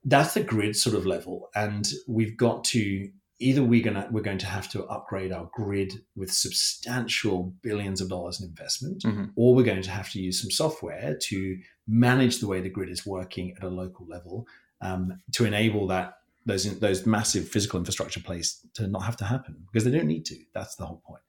that's 0.05 0.35
the 0.35 0.43
grid 0.43 0.75
sort 0.76 0.97
of 0.97 1.05
level 1.06 1.49
and 1.55 1.88
we've 2.08 2.37
got 2.37 2.64
to 2.64 3.08
either 3.38 3.62
we're 3.62 3.82
gonna 3.82 4.06
we're 4.11 4.23
going 4.23 4.38
to 4.38 4.47
have 4.47 4.69
to 4.70 4.85
upgrade 4.85 5.32
our 5.32 5.49
grid 5.55 5.93
with 6.17 6.31
substantial 6.32 7.55
billions 7.62 8.00
of 8.00 8.08
dollars 8.08 8.41
in 8.41 8.49
investment 8.49 9.02
Mhm. 9.02 9.32
or 9.37 9.55
we're 9.55 9.64
going 9.64 9.82
to 9.82 9.91
have 9.91 10.11
to 10.12 10.20
use 10.20 10.41
some 10.41 10.50
software 10.50 11.17
to 11.29 11.58
manage 11.87 12.38
the 12.41 12.47
way 12.47 12.61
the 12.61 12.69
grid 12.71 12.88
is 12.90 13.04
working 13.07 13.52
at 13.57 13.62
a 13.62 13.69
local 13.69 14.07
level 14.07 14.47
um, 14.83 15.21
to 15.33 15.45
enable 15.45 15.87
that 15.88 16.14
those 16.47 16.78
those 16.80 17.06
massive 17.06 17.49
physical 17.49 17.78
infrastructure 17.78 18.20
plays 18.20 18.64
to 18.75 18.87
not 18.87 19.02
have 19.02 19.16
to 19.16 19.25
happen 19.25 19.56
because 19.66 19.85
they 19.85 19.90
don't 19.90 20.06
need 20.06 20.25
to 20.25 20.37
that's 20.54 20.76
the 20.76 20.85
whole 20.87 21.02
point 21.06 21.23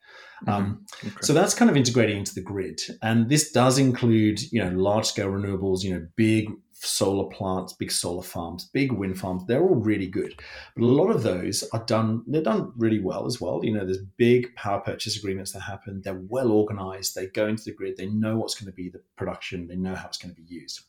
um, 0.47 0.85
Okay. 1.05 1.13
so 1.21 1.33
that's 1.33 1.53
kind 1.53 1.69
of 1.69 1.77
integrating 1.77 2.17
into 2.17 2.33
the 2.33 2.41
grid, 2.41 2.81
and 3.01 3.29
this 3.29 3.51
does 3.51 3.77
include, 3.77 4.41
you 4.51 4.63
know, 4.63 4.71
large 4.71 5.05
scale 5.05 5.29
renewables, 5.29 5.83
you 5.83 5.93
know, 5.93 6.05
big 6.15 6.51
solar 6.73 7.29
plants, 7.29 7.73
big 7.73 7.91
solar 7.91 8.23
farms, 8.23 8.69
big 8.73 8.91
wind 8.91 9.19
farms. 9.19 9.45
They're 9.45 9.61
all 9.61 9.75
really 9.75 10.07
good, 10.07 10.33
but 10.75 10.83
a 10.83 10.87
lot 10.87 11.11
of 11.11 11.21
those 11.23 11.63
are 11.73 11.83
done. 11.85 12.23
They're 12.27 12.41
done 12.41 12.73
really 12.75 12.99
well 12.99 13.25
as 13.25 13.39
well. 13.39 13.63
You 13.63 13.73
know, 13.73 13.85
there's 13.85 14.03
big 14.17 14.53
power 14.55 14.79
purchase 14.79 15.15
agreements 15.17 15.51
that 15.51 15.61
happen. 15.61 16.01
They're 16.03 16.21
well 16.27 16.51
organized. 16.51 17.13
They 17.13 17.27
go 17.27 17.47
into 17.47 17.63
the 17.65 17.73
grid. 17.73 17.97
They 17.97 18.07
know 18.07 18.37
what's 18.37 18.55
going 18.55 18.71
to 18.71 18.75
be 18.75 18.89
the 18.89 19.01
production. 19.15 19.67
They 19.67 19.75
know 19.75 19.95
how 19.95 20.07
it's 20.07 20.17
going 20.17 20.33
to 20.33 20.41
be 20.41 20.47
used. 20.47 20.81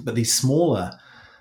But 0.00 0.14
these 0.14 0.32
smaller 0.32 0.92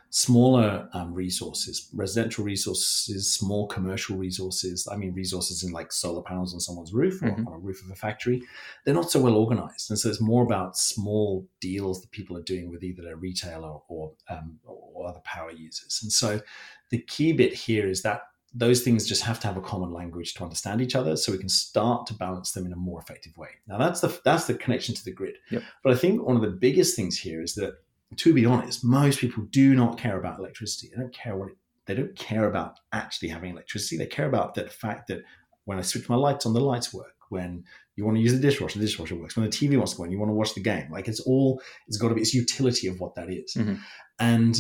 smaller 0.10 0.90
um, 0.94 1.14
resources, 1.14 1.90
residential 1.94 2.44
resources, 2.44 3.34
small 3.34 3.68
commercial 3.68 4.18
resources. 4.18 4.88
I 4.92 4.96
mean, 4.96 5.14
resources 5.14 5.64
in 5.64 5.72
like 5.72 5.92
solar 5.92 6.22
panels 6.24 6.54
on 6.54 6.60
someone's 6.60 6.94
roof 6.94 7.22
or 7.22 7.32
Mhm. 7.32 7.48
on 7.48 7.54
a 7.54 7.58
roof 7.58 7.84
of 7.84 7.92
a 7.92 7.96
factory. 7.96 8.42
They're 8.86 8.94
not 8.94 9.12
so 9.12 9.22
well 9.22 9.36
organized, 9.36 9.90
and 9.90 10.00
so 10.00 10.10
it's 10.10 10.22
more 10.22 10.44
about 10.44 10.78
small 10.78 11.48
deals 11.60 12.02
that 12.02 12.12
people 12.12 12.38
are 12.38 12.44
doing 12.44 12.70
with 12.70 12.84
either 12.84 13.12
a 13.12 13.16
retailer 13.16 13.78
or 13.90 14.14
um, 14.30 14.60
or 14.64 15.08
other 15.08 15.22
power 15.24 15.52
users. 15.52 16.00
And 16.02 16.12
so, 16.12 16.42
the 16.90 17.00
key 17.00 17.34
bit 17.34 17.54
here 17.54 17.88
is 17.88 18.02
that 18.04 18.22
those 18.54 18.82
things 18.82 19.06
just 19.06 19.22
have 19.24 19.40
to 19.42 19.46
have 19.48 19.58
a 19.58 19.62
common 19.62 19.92
language 19.92 20.34
to 20.34 20.44
understand 20.44 20.82
each 20.82 20.96
other, 20.96 21.16
so 21.18 21.32
we 21.34 21.38
can 21.38 21.50
start 21.50 22.08
to 22.08 22.14
balance 22.14 22.54
them 22.54 22.66
in 22.66 22.72
a 22.72 22.78
more 22.78 23.00
effective 23.00 23.36
way. 23.38 23.50
Now, 23.68 23.78
that's 23.78 24.00
the 24.02 24.20
that's 24.24 24.48
the 24.48 24.54
connection 24.56 24.96
to 24.96 25.04
the 25.04 25.12
grid. 25.12 25.36
Yep. 25.52 25.64
But 25.84 25.92
I 25.94 25.96
think 25.98 26.24
one 26.26 26.38
of 26.38 26.42
the 26.42 26.48
biggest 26.50 26.96
things 26.96 27.18
here 27.20 27.42
is 27.42 27.56
that 27.56 27.74
to 28.16 28.34
be 28.34 28.46
honest, 28.46 28.84
most 28.86 29.20
people 29.20 29.44
do 29.50 29.76
not 29.76 29.98
care 29.98 30.18
about 30.18 30.40
electricity. 30.40 30.90
They 30.90 31.02
don't 31.02 31.14
care 31.14 31.36
what 31.36 31.50
it, 31.50 31.58
they 31.86 31.96
don't 31.96 32.16
care 32.16 32.48
about 32.48 32.80
actually 32.92 33.30
having 33.30 33.52
electricity. 33.52 33.98
They 33.98 34.08
care 34.08 34.28
about 34.28 34.54
the 34.56 34.68
fact 34.68 35.08
that 35.08 35.22
when 35.66 35.78
I 35.78 35.82
switch 35.82 36.08
my 36.08 36.16
lights 36.16 36.46
on, 36.46 36.54
the 36.54 36.62
lights 36.62 36.94
work. 36.94 37.14
When 37.30 37.66
you 37.98 38.06
want 38.06 38.16
to 38.16 38.22
use 38.22 38.32
the 38.32 38.40
dishwasher, 38.40 38.80
the 38.80 38.86
dishwasher 38.86 39.16
works. 39.16 39.36
When 39.36 39.46
the 39.46 39.52
TV 39.52 39.76
wants 39.76 39.92
to 39.94 39.98
go 39.98 40.04
on, 40.04 40.12
you 40.12 40.20
want 40.20 40.30
to 40.30 40.36
watch 40.36 40.54
the 40.54 40.62
game. 40.62 40.90
Like 40.90 41.10
it's 41.10 41.20
all, 41.20 41.62
it's 41.88 41.98
got 41.98 42.10
to 42.10 42.16
be, 42.16 42.22
it's 42.22 42.34
utility 42.34 42.88
of 42.88 43.00
what 43.02 43.16
that 43.16 43.30
is. 43.30 43.54
Mhm. 43.56 43.80
And 44.20 44.58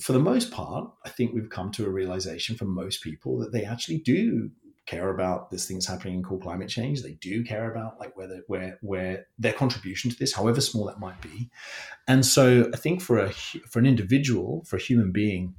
for 0.00 0.14
the 0.14 0.18
most 0.18 0.50
part, 0.50 0.90
I 1.04 1.10
think 1.10 1.34
we've 1.34 1.50
come 1.50 1.70
to 1.72 1.84
a 1.84 1.90
realization 1.90 2.56
for 2.56 2.64
most 2.64 3.02
people 3.02 3.38
that 3.40 3.52
they 3.52 3.64
actually 3.64 3.98
do 3.98 4.50
care 4.90 5.10
about 5.10 5.50
this 5.50 5.66
thing's 5.66 5.86
happening 5.86 6.14
in 6.14 6.22
called 6.22 6.42
climate 6.42 6.68
change. 6.68 7.02
They 7.02 7.12
do 7.12 7.44
care 7.44 7.70
about 7.70 8.00
like 8.00 8.16
whether 8.16 8.42
where 8.48 8.78
where 8.82 9.26
their 9.38 9.52
contribution 9.52 10.10
to 10.10 10.18
this, 10.18 10.34
however 10.34 10.60
small 10.60 10.86
that 10.86 10.98
might 10.98 11.20
be. 11.20 11.48
And 12.08 12.26
so 12.26 12.68
I 12.74 12.76
think 12.76 13.00
for 13.00 13.18
a 13.18 13.32
for 13.32 13.78
an 13.78 13.86
individual, 13.86 14.64
for 14.64 14.76
a 14.76 14.80
human 14.80 15.12
being 15.12 15.54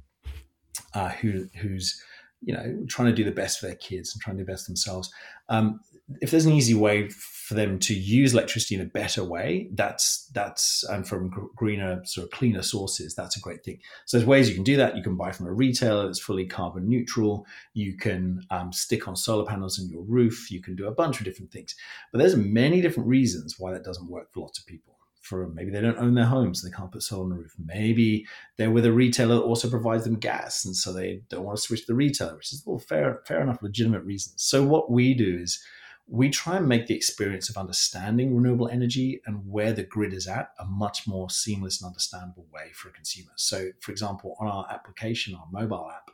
uh, 0.94 1.08
who 1.08 1.46
who's 1.60 2.02
you 2.42 2.52
know 2.52 2.84
trying 2.88 3.08
to 3.08 3.14
do 3.14 3.24
the 3.24 3.32
best 3.32 3.60
for 3.60 3.66
their 3.66 3.76
kids 3.76 4.14
and 4.14 4.20
trying 4.20 4.36
to 4.36 4.42
do 4.42 4.46
the 4.46 4.52
best 4.52 4.66
themselves, 4.66 5.10
um, 5.48 5.80
if 6.20 6.30
there's 6.30 6.46
an 6.46 6.52
easy 6.52 6.74
way 6.74 7.08
for 7.08 7.54
them 7.54 7.78
to 7.78 7.94
use 7.94 8.32
electricity 8.32 8.74
in 8.76 8.80
a 8.80 8.86
better 8.86 9.22
way, 9.24 9.68
that's 9.74 10.28
that's 10.32 10.84
and 10.84 11.06
from 11.06 11.30
greener 11.56 12.00
sort 12.04 12.24
of 12.24 12.30
cleaner 12.30 12.62
sources, 12.62 13.14
that's 13.14 13.36
a 13.36 13.40
great 13.40 13.64
thing. 13.64 13.78
So 14.06 14.16
there's 14.16 14.26
ways 14.26 14.48
you 14.48 14.54
can 14.54 14.64
do 14.64 14.76
that. 14.76 14.96
You 14.96 15.02
can 15.02 15.16
buy 15.16 15.32
from 15.32 15.46
a 15.46 15.52
retailer 15.52 16.06
that's 16.06 16.20
fully 16.20 16.46
carbon 16.46 16.88
neutral. 16.88 17.46
You 17.74 17.96
can 17.96 18.42
um, 18.50 18.72
stick 18.72 19.06
on 19.08 19.16
solar 19.16 19.44
panels 19.44 19.78
on 19.78 19.88
your 19.88 20.02
roof. 20.02 20.50
You 20.50 20.62
can 20.62 20.76
do 20.76 20.86
a 20.86 20.92
bunch 20.92 21.18
of 21.18 21.24
different 21.24 21.52
things. 21.52 21.74
But 22.10 22.18
there's 22.18 22.36
many 22.36 22.80
different 22.80 23.08
reasons 23.08 23.56
why 23.58 23.72
that 23.72 23.84
doesn't 23.84 24.08
work 24.08 24.32
for 24.32 24.40
lots 24.40 24.58
of 24.58 24.66
people. 24.66 24.92
For 25.20 25.46
maybe 25.48 25.70
they 25.70 25.80
don't 25.80 25.98
own 25.98 26.14
their 26.14 26.26
homes, 26.26 26.60
so 26.60 26.68
they 26.68 26.74
can't 26.74 26.90
put 26.90 27.02
solar 27.02 27.22
on 27.22 27.30
the 27.30 27.36
roof. 27.36 27.54
Maybe 27.64 28.26
they're 28.56 28.72
with 28.72 28.84
a 28.84 28.92
retailer 28.92 29.36
that 29.36 29.42
also 29.42 29.70
provides 29.70 30.02
them 30.02 30.18
gas, 30.18 30.64
and 30.64 30.74
so 30.74 30.92
they 30.92 31.22
don't 31.28 31.44
want 31.44 31.56
to 31.58 31.62
switch 31.62 31.82
to 31.82 31.86
the 31.86 31.94
retailer, 31.94 32.34
which 32.34 32.52
is 32.52 32.64
all 32.66 32.80
fair, 32.80 33.20
fair 33.24 33.40
enough, 33.40 33.62
legitimate 33.62 34.02
reasons. 34.02 34.42
So 34.42 34.64
what 34.64 34.90
we 34.90 35.14
do 35.14 35.38
is 35.40 35.62
we 36.08 36.28
try 36.28 36.56
and 36.56 36.68
make 36.68 36.86
the 36.86 36.94
experience 36.94 37.48
of 37.48 37.56
understanding 37.56 38.34
renewable 38.34 38.68
energy 38.68 39.20
and 39.26 39.40
where 39.46 39.72
the 39.72 39.82
grid 39.82 40.12
is 40.12 40.26
at 40.26 40.50
a 40.58 40.64
much 40.64 41.06
more 41.06 41.30
seamless 41.30 41.80
and 41.80 41.88
understandable 41.88 42.46
way 42.52 42.70
for 42.74 42.88
a 42.88 42.92
consumer. 42.92 43.30
So, 43.36 43.68
for 43.80 43.92
example, 43.92 44.36
on 44.40 44.48
our 44.48 44.66
application, 44.70 45.34
our 45.34 45.46
mobile 45.50 45.90
app, 45.90 46.10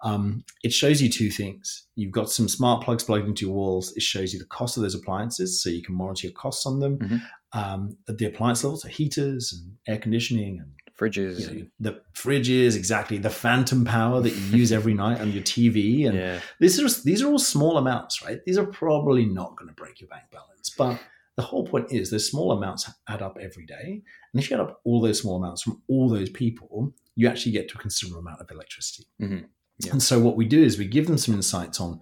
um, 0.00 0.44
it 0.62 0.72
shows 0.72 1.02
you 1.02 1.08
two 1.08 1.30
things. 1.30 1.86
You've 1.96 2.12
got 2.12 2.30
some 2.30 2.48
smart 2.48 2.84
plugs 2.84 3.02
plugged 3.04 3.26
into 3.26 3.46
your 3.46 3.54
walls. 3.54 3.92
It 3.96 4.02
shows 4.02 4.32
you 4.32 4.38
the 4.38 4.44
cost 4.46 4.76
of 4.76 4.82
those 4.82 4.94
appliances, 4.94 5.62
so 5.62 5.70
you 5.70 5.82
can 5.82 5.94
monitor 5.94 6.28
your 6.28 6.34
costs 6.34 6.66
on 6.66 6.80
them. 6.80 6.98
Mm-hmm. 6.98 7.16
Um, 7.54 7.96
at 8.08 8.18
the 8.18 8.26
appliance 8.26 8.62
level, 8.62 8.76
so 8.76 8.88
heaters 8.88 9.54
and 9.54 9.76
air 9.88 9.98
conditioning 9.98 10.60
and 10.60 10.70
fridges, 10.98 11.52
you 11.52 11.60
know, 11.60 11.66
the 11.80 12.00
fridges, 12.14 12.76
exactly 12.76 13.18
the 13.18 13.30
phantom 13.30 13.84
power 13.84 14.20
that 14.20 14.30
you 14.30 14.58
use 14.58 14.72
every 14.72 14.94
night 15.04 15.20
on 15.20 15.32
your 15.32 15.42
TV, 15.42 16.06
and 16.06 16.16
yeah. 16.16 16.40
this 16.60 16.78
is 16.78 17.02
these 17.04 17.22
are 17.22 17.28
all 17.28 17.38
small 17.38 17.78
amounts, 17.78 18.22
right? 18.22 18.40
These 18.44 18.58
are 18.58 18.66
probably 18.66 19.24
not 19.24 19.56
going 19.56 19.68
to 19.68 19.74
break 19.74 20.00
your 20.00 20.08
bank 20.08 20.24
balance, 20.32 20.70
but 20.76 21.00
the 21.36 21.42
whole 21.42 21.64
point 21.64 21.92
is 21.92 22.10
those 22.10 22.28
small 22.28 22.52
amounts 22.52 22.90
add 23.08 23.22
up 23.22 23.38
every 23.40 23.64
day, 23.64 24.02
and 24.32 24.42
if 24.42 24.50
you 24.50 24.56
add 24.56 24.62
up 24.62 24.80
all 24.84 25.00
those 25.00 25.20
small 25.20 25.36
amounts 25.36 25.62
from 25.62 25.80
all 25.88 26.08
those 26.08 26.30
people, 26.30 26.92
you 27.14 27.28
actually 27.28 27.52
get 27.52 27.68
to 27.68 27.78
a 27.78 27.80
considerable 27.80 28.20
amount 28.20 28.40
of 28.40 28.50
electricity. 28.50 29.04
Mm-hmm. 29.20 29.44
Yeah. 29.80 29.92
And 29.92 30.02
so 30.02 30.18
what 30.18 30.36
we 30.36 30.44
do 30.44 30.62
is 30.62 30.76
we 30.76 30.86
give 30.86 31.06
them 31.06 31.18
some 31.18 31.34
insights 31.34 31.80
on 31.80 32.00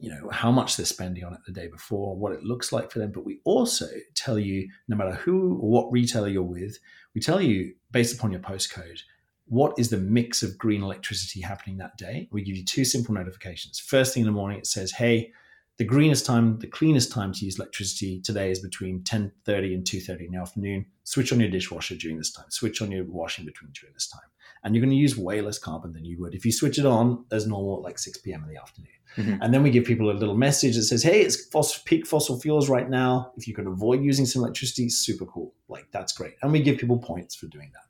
you 0.00 0.10
know 0.10 0.28
how 0.30 0.50
much 0.50 0.76
they're 0.76 0.84
spending 0.84 1.24
on 1.24 1.32
it 1.32 1.40
the 1.46 1.52
day 1.52 1.68
before 1.68 2.16
what 2.16 2.32
it 2.32 2.42
looks 2.42 2.72
like 2.72 2.90
for 2.90 2.98
them 2.98 3.12
but 3.12 3.24
we 3.24 3.40
also 3.44 3.86
tell 4.14 4.38
you 4.38 4.68
no 4.88 4.96
matter 4.96 5.14
who 5.14 5.56
or 5.60 5.70
what 5.70 5.92
retailer 5.92 6.28
you're 6.28 6.42
with 6.42 6.78
we 7.14 7.20
tell 7.20 7.40
you 7.40 7.72
based 7.94 8.14
upon 8.14 8.30
your 8.30 8.40
postcode 8.40 9.00
what 9.46 9.78
is 9.78 9.90
the 9.90 9.98
mix 9.98 10.42
of 10.42 10.56
green 10.58 10.82
electricity 10.82 11.40
happening 11.40 11.76
that 11.76 11.96
day? 11.98 12.28
We 12.32 12.42
give 12.42 12.56
you 12.56 12.64
two 12.64 12.84
simple 12.84 13.14
notifications. 13.14 13.78
First 13.78 14.14
thing 14.14 14.22
in 14.22 14.26
the 14.26 14.32
morning 14.32 14.58
it 14.58 14.66
says 14.66 14.92
hey 14.92 15.32
the 15.76 15.84
greenest 15.84 16.24
time 16.24 16.58
the 16.60 16.66
cleanest 16.66 17.12
time 17.12 17.32
to 17.32 17.44
use 17.44 17.58
electricity 17.58 18.20
today 18.20 18.50
is 18.50 18.60
between 18.60 19.02
10.30 19.02 19.74
and 19.74 19.84
2.30 19.84 20.26
in 20.26 20.32
the 20.32 20.38
afternoon. 20.38 20.86
Switch 21.04 21.32
on 21.32 21.40
your 21.40 21.50
dishwasher 21.50 21.96
during 21.96 22.16
this 22.16 22.32
time. 22.32 22.46
Switch 22.48 22.80
on 22.80 22.90
your 22.90 23.04
washing 23.04 23.44
between 23.44 23.70
during 23.72 23.92
this 23.92 24.08
time 24.08 24.22
and 24.64 24.74
you're 24.74 24.82
going 24.82 24.90
to 24.90 24.96
use 24.96 25.16
way 25.16 25.40
less 25.40 25.58
carbon 25.58 25.92
than 25.92 26.04
you 26.04 26.18
would 26.18 26.34
if 26.34 26.44
you 26.44 26.52
switch 26.52 26.78
it 26.78 26.86
on 26.86 27.24
as 27.30 27.46
normal 27.46 27.76
at 27.76 27.82
like 27.82 27.98
6 27.98 28.18
p.m 28.18 28.42
in 28.42 28.48
the 28.48 28.60
afternoon 28.60 28.88
Mm-hmm. 29.16 29.42
And 29.42 29.54
then 29.54 29.62
we 29.62 29.70
give 29.70 29.84
people 29.84 30.10
a 30.10 30.12
little 30.12 30.36
message 30.36 30.74
that 30.76 30.82
says, 30.82 31.02
hey, 31.02 31.20
it's 31.20 31.46
fossil, 31.46 31.82
peak 31.84 32.06
fossil 32.06 32.40
fuels 32.40 32.68
right 32.68 32.88
now. 32.88 33.32
If 33.36 33.46
you 33.46 33.54
can 33.54 33.66
avoid 33.66 34.02
using 34.02 34.26
some 34.26 34.42
electricity, 34.42 34.88
super 34.88 35.24
cool. 35.26 35.54
Like, 35.68 35.86
that's 35.92 36.12
great. 36.12 36.34
And 36.42 36.52
we 36.52 36.62
give 36.62 36.78
people 36.78 36.98
points 36.98 37.34
for 37.34 37.46
doing 37.46 37.70
that. 37.74 37.82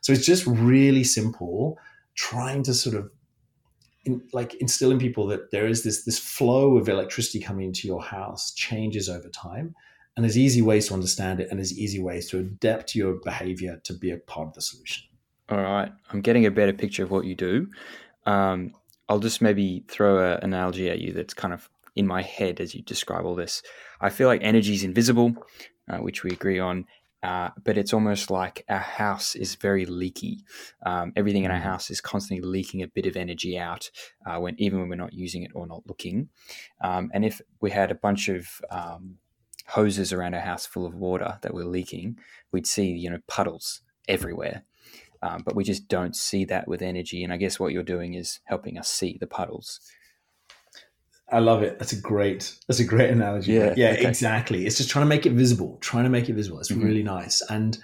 So 0.00 0.12
it's 0.12 0.24
just 0.24 0.46
really 0.46 1.04
simple, 1.04 1.78
trying 2.14 2.62
to 2.64 2.74
sort 2.74 2.94
of 2.94 3.10
in, 4.04 4.22
like 4.32 4.54
instill 4.54 4.92
in 4.92 4.98
people 4.98 5.26
that 5.26 5.50
there 5.50 5.66
is 5.66 5.82
this 5.82 6.04
this 6.04 6.18
flow 6.18 6.76
of 6.76 6.88
electricity 6.88 7.40
coming 7.40 7.66
into 7.66 7.86
your 7.86 8.02
house 8.02 8.54
changes 8.54 9.08
over 9.08 9.28
time 9.28 9.74
and 10.16 10.24
there's 10.24 10.38
easy 10.38 10.62
ways 10.62 10.88
to 10.88 10.94
understand 10.94 11.40
it 11.40 11.48
and 11.50 11.58
there's 11.58 11.76
easy 11.76 12.00
ways 12.00 12.30
to 12.30 12.38
adapt 12.38 12.94
your 12.94 13.14
behavior 13.14 13.80
to 13.84 13.92
be 13.92 14.12
a 14.12 14.16
part 14.16 14.48
of 14.48 14.54
the 14.54 14.62
solution 14.62 15.07
all 15.50 15.58
right 15.58 15.92
i'm 16.10 16.20
getting 16.20 16.46
a 16.46 16.50
better 16.50 16.72
picture 16.72 17.02
of 17.02 17.10
what 17.10 17.24
you 17.24 17.34
do 17.34 17.68
um, 18.26 18.74
I'll 19.08 19.20
just 19.20 19.40
maybe 19.40 19.84
throw 19.88 20.32
an 20.32 20.40
analogy 20.42 20.90
at 20.90 21.00
you 21.00 21.12
that's 21.12 21.34
kind 21.34 21.54
of 21.54 21.70
in 21.96 22.06
my 22.06 22.22
head 22.22 22.60
as 22.60 22.74
you 22.74 22.82
describe 22.82 23.24
all 23.24 23.34
this. 23.34 23.62
I 24.00 24.10
feel 24.10 24.28
like 24.28 24.42
energy 24.42 24.74
is 24.74 24.84
invisible, 24.84 25.34
uh, 25.88 25.98
which 25.98 26.22
we 26.22 26.30
agree 26.30 26.58
on, 26.58 26.84
uh, 27.22 27.48
but 27.64 27.78
it's 27.78 27.94
almost 27.94 28.30
like 28.30 28.64
our 28.68 28.78
house 28.78 29.34
is 29.34 29.54
very 29.54 29.86
leaky. 29.86 30.44
Um, 30.84 31.12
everything 31.16 31.44
in 31.44 31.50
our 31.50 31.56
mm-hmm. 31.56 31.68
house 31.68 31.90
is 31.90 32.02
constantly 32.02 32.46
leaking 32.46 32.82
a 32.82 32.88
bit 32.88 33.06
of 33.06 33.16
energy 33.16 33.58
out 33.58 33.90
uh, 34.26 34.38
when 34.38 34.54
even 34.60 34.78
when 34.78 34.90
we're 34.90 34.96
not 34.96 35.14
using 35.14 35.42
it 35.42 35.52
or 35.54 35.66
not 35.66 35.86
looking. 35.86 36.28
Um, 36.82 37.10
and 37.14 37.24
if 37.24 37.40
we 37.62 37.70
had 37.70 37.90
a 37.90 37.96
bunch 37.96 38.28
of 38.28 38.46
um, 38.70 39.16
hoses 39.66 40.12
around 40.12 40.34
our 40.34 40.42
house 40.42 40.66
full 40.66 40.84
of 40.84 40.94
water 40.94 41.38
that 41.40 41.54
were 41.54 41.64
leaking, 41.64 42.18
we'd 42.52 42.66
see 42.66 42.88
you 42.88 43.08
know 43.08 43.20
puddles 43.26 43.80
everywhere. 44.06 44.64
Um, 45.22 45.42
but 45.44 45.54
we 45.54 45.64
just 45.64 45.88
don't 45.88 46.14
see 46.14 46.44
that 46.46 46.68
with 46.68 46.82
energy. 46.82 47.24
And 47.24 47.32
I 47.32 47.36
guess 47.36 47.58
what 47.58 47.72
you're 47.72 47.82
doing 47.82 48.14
is 48.14 48.40
helping 48.44 48.78
us 48.78 48.88
see 48.88 49.18
the 49.20 49.26
puddles. 49.26 49.80
I 51.30 51.40
love 51.40 51.62
it. 51.62 51.78
That's 51.78 51.92
a 51.92 52.00
great. 52.00 52.56
That's 52.66 52.80
a 52.80 52.84
great 52.84 53.10
analogy. 53.10 53.52
Yeah, 53.52 53.74
yeah, 53.76 53.90
okay. 53.90 54.08
exactly. 54.08 54.66
It's 54.66 54.78
just 54.78 54.88
trying 54.88 55.04
to 55.04 55.08
make 55.08 55.26
it 55.26 55.32
visible. 55.32 55.76
Trying 55.80 56.04
to 56.04 56.10
make 56.10 56.28
it 56.28 56.34
visible. 56.34 56.58
It's 56.58 56.72
mm-hmm. 56.72 56.82
really 56.82 57.02
nice. 57.02 57.42
And 57.50 57.78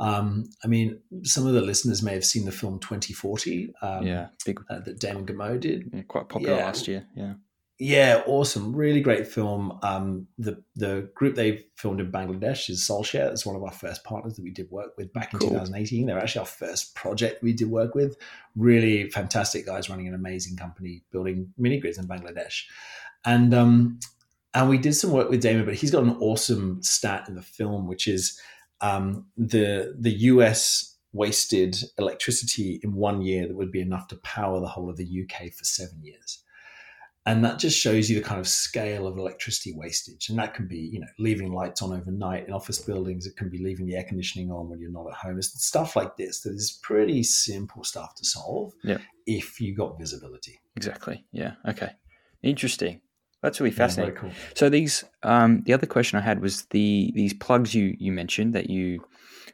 um, 0.00 0.44
I 0.64 0.68
mean, 0.68 1.00
some 1.22 1.46
of 1.46 1.54
the 1.54 1.60
listeners 1.60 2.02
may 2.02 2.12
have 2.12 2.24
seen 2.24 2.44
the 2.44 2.52
film 2.52 2.78
2040. 2.80 3.74
Um, 3.82 4.06
yeah, 4.06 4.28
big 4.44 4.60
uh, 4.70 4.80
that 4.80 4.98
Damon 4.98 5.26
Gameau 5.26 5.60
did. 5.60 5.90
Yeah, 5.92 6.02
quite 6.02 6.28
popular 6.28 6.56
yeah. 6.56 6.64
last 6.64 6.88
year. 6.88 7.06
Yeah, 7.14 7.34
yeah, 7.78 8.22
awesome. 8.26 8.74
Really 8.74 9.02
great 9.02 9.26
film. 9.28 9.78
Um, 9.82 10.28
the 10.38 10.62
the 10.76 11.10
group 11.14 11.34
they 11.34 11.66
filmed 11.74 12.00
in 12.00 12.10
Bangladesh 12.10 12.70
is 12.70 12.80
Solshare. 12.80 13.30
It's 13.30 13.44
one 13.44 13.54
of 13.54 13.62
our 13.62 13.72
first 13.72 14.02
partners 14.02 14.34
that 14.36 14.42
we 14.42 14.50
did 14.50 14.70
work 14.70 14.92
with 14.96 15.12
back 15.12 15.34
in 15.34 15.40
cool. 15.40 15.50
2018. 15.50 16.06
They're 16.06 16.18
actually 16.18 16.40
our 16.40 16.46
first 16.46 16.94
project 16.94 17.42
we 17.42 17.52
did 17.52 17.68
work 17.68 17.94
with. 17.94 18.16
Really 18.54 19.10
fantastic 19.10 19.66
guys 19.66 19.90
running 19.90 20.08
an 20.08 20.14
amazing 20.14 20.56
company 20.56 21.02
building 21.12 21.52
mini 21.58 21.78
grids 21.78 21.98
in 21.98 22.08
Bangladesh. 22.08 22.62
And 23.26 23.52
um, 23.52 24.00
and 24.54 24.70
we 24.70 24.78
did 24.78 24.94
some 24.94 25.10
work 25.10 25.28
with 25.28 25.42
Damon, 25.42 25.66
but 25.66 25.74
he's 25.74 25.90
got 25.90 26.02
an 26.02 26.16
awesome 26.18 26.82
stat 26.82 27.28
in 27.28 27.34
the 27.34 27.42
film, 27.42 27.86
which 27.86 28.08
is 28.08 28.40
um, 28.80 29.26
the 29.36 29.94
the 29.98 30.12
US 30.12 30.96
wasted 31.12 31.76
electricity 31.98 32.80
in 32.82 32.94
one 32.94 33.20
year 33.20 33.46
that 33.46 33.56
would 33.56 33.72
be 33.72 33.82
enough 33.82 34.08
to 34.08 34.16
power 34.16 34.60
the 34.60 34.68
whole 34.68 34.88
of 34.88 34.96
the 34.96 35.24
UK 35.24 35.52
for 35.52 35.64
seven 35.64 36.02
years 36.02 36.42
and 37.26 37.44
that 37.44 37.58
just 37.58 37.78
shows 37.78 38.08
you 38.08 38.16
the 38.16 38.26
kind 38.26 38.40
of 38.40 38.46
scale 38.46 39.06
of 39.06 39.18
electricity 39.18 39.74
wastage. 39.76 40.28
And 40.28 40.38
that 40.38 40.54
can 40.54 40.66
be 40.66 40.78
you 40.78 41.00
know 41.00 41.06
leaving 41.18 41.52
lights 41.52 41.82
on 41.82 41.92
overnight 41.92 42.46
in 42.46 42.52
office 42.52 42.78
buildings. 42.78 43.26
It 43.26 43.36
can 43.36 43.50
be 43.50 43.62
leaving 43.62 43.86
the 43.86 43.96
air 43.96 44.04
conditioning 44.04 44.50
on 44.50 44.68
when 44.68 44.80
you're 44.80 44.90
not 44.90 45.08
at 45.08 45.14
home. 45.14 45.38
It's 45.38 45.52
stuff 45.64 45.96
like 45.96 46.16
this 46.16 46.40
that 46.42 46.54
is 46.54 46.78
pretty 46.82 47.22
simple 47.22 47.84
stuff 47.84 48.14
to 48.16 48.24
solve 48.24 48.72
yeah. 48.82 48.98
if 49.26 49.60
you 49.60 49.74
got 49.74 49.98
visibility. 49.98 50.58
Exactly. 50.76 51.24
Yeah. 51.32 51.54
Okay. 51.68 51.90
Interesting. 52.42 53.00
That's 53.42 53.60
really 53.60 53.70
fascinating. 53.70 54.14
yeah, 54.14 54.20
cool. 54.20 54.30
so 54.54 54.68
these 54.68 55.04
um, 55.22 55.62
the 55.66 55.74
other 55.74 55.86
question 55.86 56.18
i 56.18 56.22
had 56.22 56.40
was 56.40 56.64
the 56.70 57.12
these 57.14 57.34
plugs 57.34 57.74
you 57.74 57.94
you 57.98 58.10
mentioned 58.10 58.54
that 58.54 58.70
you 58.70 59.04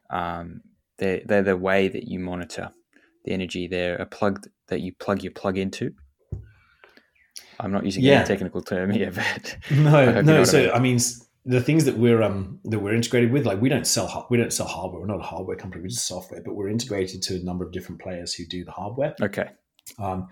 um, 0.09 0.63
they're, 0.99 1.23
they're 1.25 1.43
the 1.43 1.57
way 1.57 1.89
that 1.89 2.05
you 2.05 2.21
monitor 2.21 2.71
the 3.25 3.33
energy. 3.33 3.67
They're 3.67 3.97
a 3.97 4.07
plug 4.07 4.47
that 4.69 4.81
you 4.81 4.93
plug 4.95 5.23
your 5.23 5.33
plug 5.33 5.59
into 5.59 5.95
I'm 7.61 7.73
not 7.73 7.85
using 7.85 8.03
yeah. 8.03 8.19
any 8.19 8.27
technical 8.27 8.63
term 8.63 8.91
here, 8.91 9.11
but 9.15 9.57
no, 9.71 10.21
no. 10.21 10.45
So 10.45 10.59
I 10.59 10.63
mean. 10.63 10.73
I 10.75 10.79
mean, 10.81 11.01
the 11.45 11.61
things 11.61 11.85
that 11.87 11.99
we're 11.99 12.23
um 12.23 12.61
that 12.65 12.79
we're 12.79 12.95
integrated 12.95 13.33
with, 13.33 13.47
like 13.47 13.61
we 13.61 13.69
don't 13.69 13.87
sell 13.87 14.27
we 14.31 14.37
don't 14.37 14.53
sell 14.53 14.67
hardware. 14.67 15.01
We're 15.01 15.07
not 15.07 15.21
a 15.21 15.25
hardware 15.25 15.57
company. 15.57 15.83
We 15.83 15.89
just 15.89 16.07
software, 16.07 16.41
but 16.41 16.55
we're 16.55 16.69
integrated 16.69 17.23
to 17.23 17.37
a 17.37 17.39
number 17.41 17.65
of 17.65 17.73
different 17.73 18.01
players 18.01 18.33
who 18.35 18.47
do 18.47 18.65
the 18.65 18.71
hardware. 18.71 19.15
Okay. 19.21 19.51
Um, 19.99 20.29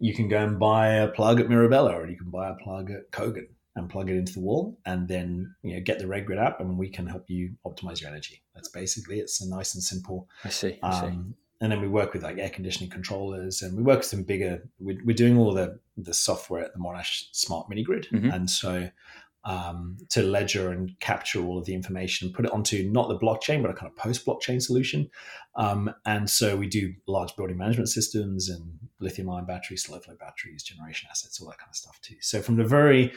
you 0.00 0.14
can 0.14 0.28
go 0.28 0.38
and 0.38 0.58
buy 0.58 0.88
a 0.94 1.08
plug 1.08 1.40
at 1.40 1.48
Mirabella, 1.48 1.92
or 1.92 2.08
you 2.08 2.16
can 2.16 2.30
buy 2.30 2.48
a 2.48 2.54
plug 2.54 2.90
at 2.90 3.10
Kogan 3.12 3.46
and 3.76 3.88
plug 3.88 4.10
it 4.10 4.16
into 4.16 4.32
the 4.32 4.40
wall, 4.40 4.78
and 4.84 5.06
then 5.06 5.54
you 5.62 5.74
know 5.74 5.80
get 5.80 6.00
the 6.00 6.06
RedGrid 6.06 6.44
app, 6.44 6.60
and 6.60 6.76
we 6.76 6.88
can 6.88 7.06
help 7.06 7.24
you 7.28 7.54
optimize 7.64 8.00
your 8.00 8.10
energy. 8.10 8.42
That's 8.54 8.68
basically 8.68 9.20
it's 9.20 9.40
a 9.40 9.48
nice 9.48 9.74
and 9.74 9.82
simple. 9.82 10.28
I 10.44 10.48
see. 10.48 10.78
I 10.82 10.90
um, 10.90 11.10
see 11.28 11.34
and 11.60 11.72
then 11.72 11.80
we 11.80 11.88
work 11.88 12.12
with 12.12 12.22
like 12.22 12.38
air 12.38 12.50
conditioning 12.50 12.90
controllers 12.90 13.62
and 13.62 13.76
we 13.76 13.82
work 13.82 13.98
with 13.98 14.06
some 14.06 14.22
bigger 14.22 14.62
we're, 14.78 14.98
we're 15.04 15.16
doing 15.16 15.36
all 15.36 15.52
the 15.52 15.78
the 15.96 16.14
software 16.14 16.64
at 16.64 16.72
the 16.72 16.78
monash 16.78 17.24
smart 17.32 17.68
mini 17.68 17.82
grid 17.82 18.06
mm-hmm. 18.12 18.30
and 18.30 18.48
so 18.48 18.88
um, 19.44 19.96
to 20.10 20.22
ledger 20.22 20.70
and 20.70 20.98
capture 21.00 21.42
all 21.42 21.58
of 21.58 21.64
the 21.64 21.74
information 21.74 22.26
and 22.26 22.34
put 22.34 22.44
it 22.44 22.50
onto 22.50 22.88
not 22.90 23.08
the 23.08 23.18
blockchain, 23.18 23.62
but 23.62 23.70
a 23.70 23.74
kind 23.74 23.90
of 23.90 23.96
post 23.96 24.26
blockchain 24.26 24.60
solution. 24.60 25.08
Um, 25.54 25.94
and 26.04 26.28
so 26.28 26.56
we 26.56 26.66
do 26.66 26.92
large 27.06 27.34
building 27.34 27.56
management 27.56 27.88
systems 27.88 28.50
and 28.50 28.78
lithium 29.00 29.30
ion 29.30 29.46
batteries, 29.46 29.84
slow 29.84 30.00
flow 30.00 30.16
batteries, 30.20 30.62
generation 30.62 31.08
assets, 31.10 31.40
all 31.40 31.48
that 31.48 31.58
kind 31.58 31.70
of 31.70 31.76
stuff 31.76 31.98
too. 32.02 32.16
So 32.20 32.42
from 32.42 32.56
the 32.56 32.64
very 32.64 33.12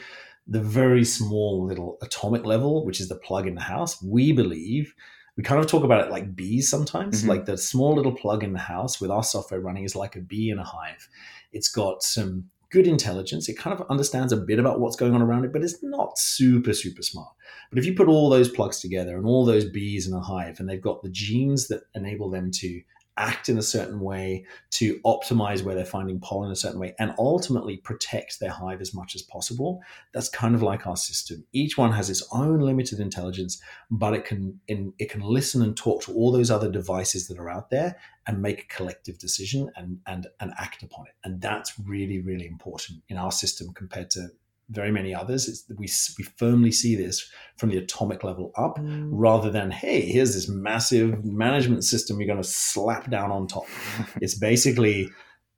the 0.48 0.60
very 0.60 1.04
small 1.04 1.64
little 1.64 1.98
atomic 2.02 2.44
level, 2.44 2.84
which 2.84 3.00
is 3.00 3.08
the 3.08 3.14
plug 3.14 3.46
in 3.46 3.54
the 3.54 3.60
house, 3.60 4.02
we 4.02 4.32
believe 4.32 4.94
we 5.36 5.42
kind 5.42 5.60
of 5.60 5.66
talk 5.66 5.84
about 5.84 6.04
it 6.04 6.10
like 6.10 6.36
bees 6.36 6.68
sometimes. 6.68 7.20
Mm-hmm. 7.20 7.30
Like 7.30 7.44
the 7.46 7.56
small 7.56 7.94
little 7.94 8.14
plug 8.14 8.44
in 8.44 8.52
the 8.52 8.58
house 8.58 9.00
with 9.00 9.10
our 9.10 9.22
software 9.22 9.60
running 9.60 9.84
is 9.84 9.96
like 9.96 10.16
a 10.16 10.20
bee 10.20 10.50
in 10.50 10.58
a 10.58 10.64
hive. 10.64 11.08
It's 11.52 11.68
got 11.68 12.02
some 12.02 12.50
good 12.70 12.86
intelligence. 12.86 13.48
It 13.48 13.58
kind 13.58 13.78
of 13.78 13.86
understands 13.90 14.32
a 14.32 14.36
bit 14.36 14.58
about 14.58 14.80
what's 14.80 14.96
going 14.96 15.14
on 15.14 15.22
around 15.22 15.44
it, 15.44 15.52
but 15.52 15.62
it's 15.62 15.82
not 15.82 16.18
super, 16.18 16.72
super 16.72 17.02
smart. 17.02 17.32
But 17.70 17.78
if 17.78 17.86
you 17.86 17.94
put 17.94 18.08
all 18.08 18.30
those 18.30 18.48
plugs 18.48 18.80
together 18.80 19.16
and 19.16 19.26
all 19.26 19.44
those 19.44 19.66
bees 19.66 20.08
in 20.08 20.14
a 20.14 20.20
hive, 20.20 20.58
and 20.58 20.68
they've 20.68 20.80
got 20.80 21.02
the 21.02 21.10
genes 21.10 21.68
that 21.68 21.82
enable 21.94 22.30
them 22.30 22.50
to 22.52 22.80
act 23.16 23.48
in 23.48 23.58
a 23.58 23.62
certain 23.62 24.00
way 24.00 24.44
to 24.70 24.98
optimize 25.00 25.62
where 25.62 25.74
they're 25.74 25.84
finding 25.84 26.18
pollen 26.18 26.46
in 26.46 26.52
a 26.52 26.56
certain 26.56 26.80
way 26.80 26.94
and 26.98 27.12
ultimately 27.18 27.76
protect 27.76 28.40
their 28.40 28.50
hive 28.50 28.80
as 28.80 28.94
much 28.94 29.14
as 29.14 29.22
possible. 29.22 29.80
That's 30.14 30.28
kind 30.28 30.54
of 30.54 30.62
like 30.62 30.86
our 30.86 30.96
system. 30.96 31.44
Each 31.52 31.76
one 31.76 31.92
has 31.92 32.08
its 32.08 32.26
own 32.32 32.60
limited 32.60 33.00
intelligence 33.00 33.60
but 33.90 34.14
it 34.14 34.24
can 34.24 34.58
in, 34.68 34.92
it 34.98 35.10
can 35.10 35.20
listen 35.20 35.62
and 35.62 35.76
talk 35.76 36.02
to 36.02 36.14
all 36.14 36.32
those 36.32 36.50
other 36.50 36.70
devices 36.70 37.28
that 37.28 37.38
are 37.38 37.50
out 37.50 37.70
there 37.70 37.96
and 38.26 38.40
make 38.40 38.62
a 38.62 38.74
collective 38.74 39.18
decision 39.18 39.70
and 39.76 39.98
and 40.06 40.26
and 40.40 40.52
act 40.58 40.82
upon 40.82 41.06
it. 41.06 41.12
And 41.24 41.40
that's 41.40 41.78
really 41.78 42.20
really 42.20 42.46
important 42.46 43.02
in 43.08 43.16
our 43.16 43.32
system 43.32 43.72
compared 43.74 44.10
to 44.10 44.28
very 44.72 44.90
many 44.90 45.14
others. 45.14 45.48
It's, 45.48 45.64
we, 45.76 45.88
we 46.18 46.24
firmly 46.36 46.72
see 46.72 46.96
this 46.96 47.30
from 47.56 47.70
the 47.70 47.78
atomic 47.78 48.24
level 48.24 48.52
up 48.56 48.78
mm. 48.78 49.08
rather 49.12 49.50
than, 49.50 49.70
hey, 49.70 50.02
here's 50.02 50.34
this 50.34 50.48
massive 50.48 51.24
management 51.24 51.84
system 51.84 52.18
you're 52.18 52.26
going 52.26 52.42
to 52.42 52.48
slap 52.48 53.10
down 53.10 53.30
on 53.30 53.46
top. 53.46 53.64
it's 54.20 54.34
basically 54.34 55.08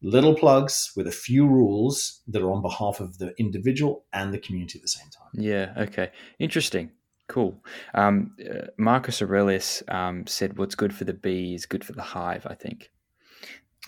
little 0.03 0.35
plugs 0.35 0.93
with 0.97 1.07
a 1.07 1.13
few 1.13 1.47
rules 1.47 2.21
that 2.29 2.43
are 2.43 2.53
on 2.53 2.61
behalf 2.61 3.01
of 3.01 3.19
the 3.19 3.35
individual 3.39 4.05
and 4.13 4.35
the 4.35 4.39
community 4.39 4.79
at 4.79 4.83
the 4.83 4.89
same 4.89 5.09
time. 5.11 5.29
Yeah, 5.33 5.73
okay. 5.85 6.11
Interesting. 6.39 6.91
Cool. 7.27 7.63
Um, 7.95 8.37
uh, 8.39 8.67
Marcus 8.77 9.23
Aurelius 9.23 9.83
um, 9.89 10.27
said, 10.27 10.59
What's 10.59 10.75
good 10.75 10.95
for 10.95 11.05
the 11.05 11.15
bee 11.15 11.55
is 11.55 11.65
good 11.65 11.83
for 11.83 11.93
the 11.93 12.03
hive, 12.03 12.47
I 12.47 12.55
think. 12.55 12.91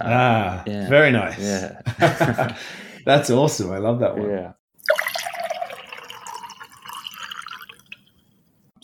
Um, 0.00 0.08
ah, 0.10 0.62
yeah. 0.66 0.88
very 0.88 1.12
nice. 1.12 1.38
Yeah. 1.38 2.56
That's 3.04 3.30
awesome. 3.30 3.70
I 3.72 3.78
love 3.78 4.00
that 4.00 4.16
one. 4.16 4.30
Yeah. 4.30 4.52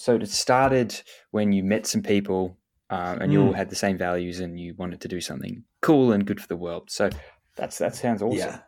So 0.02 0.16
it 0.16 0.28
started 0.28 1.00
when 1.30 1.52
you 1.52 1.62
met 1.62 1.86
some 1.86 2.02
people 2.02 2.56
um, 2.90 3.20
and 3.20 3.30
mm. 3.30 3.34
you 3.34 3.40
all 3.40 3.48
hmm. 3.50 3.54
had 3.54 3.70
the 3.70 3.76
same 3.76 3.96
values 3.96 4.40
and 4.40 4.58
you 4.58 4.74
wanted 4.76 5.00
to 5.02 5.06
do 5.06 5.20
something 5.20 5.62
cool 5.80 6.10
and 6.10 6.26
good 6.26 6.40
for 6.40 6.48
the 6.48 6.56
world. 6.56 6.90
So 6.90 7.08
that's 7.54 7.78
that 7.78 7.94
sounds 7.94 8.20
awesome. 8.20 8.36
Yeah. 8.36 8.58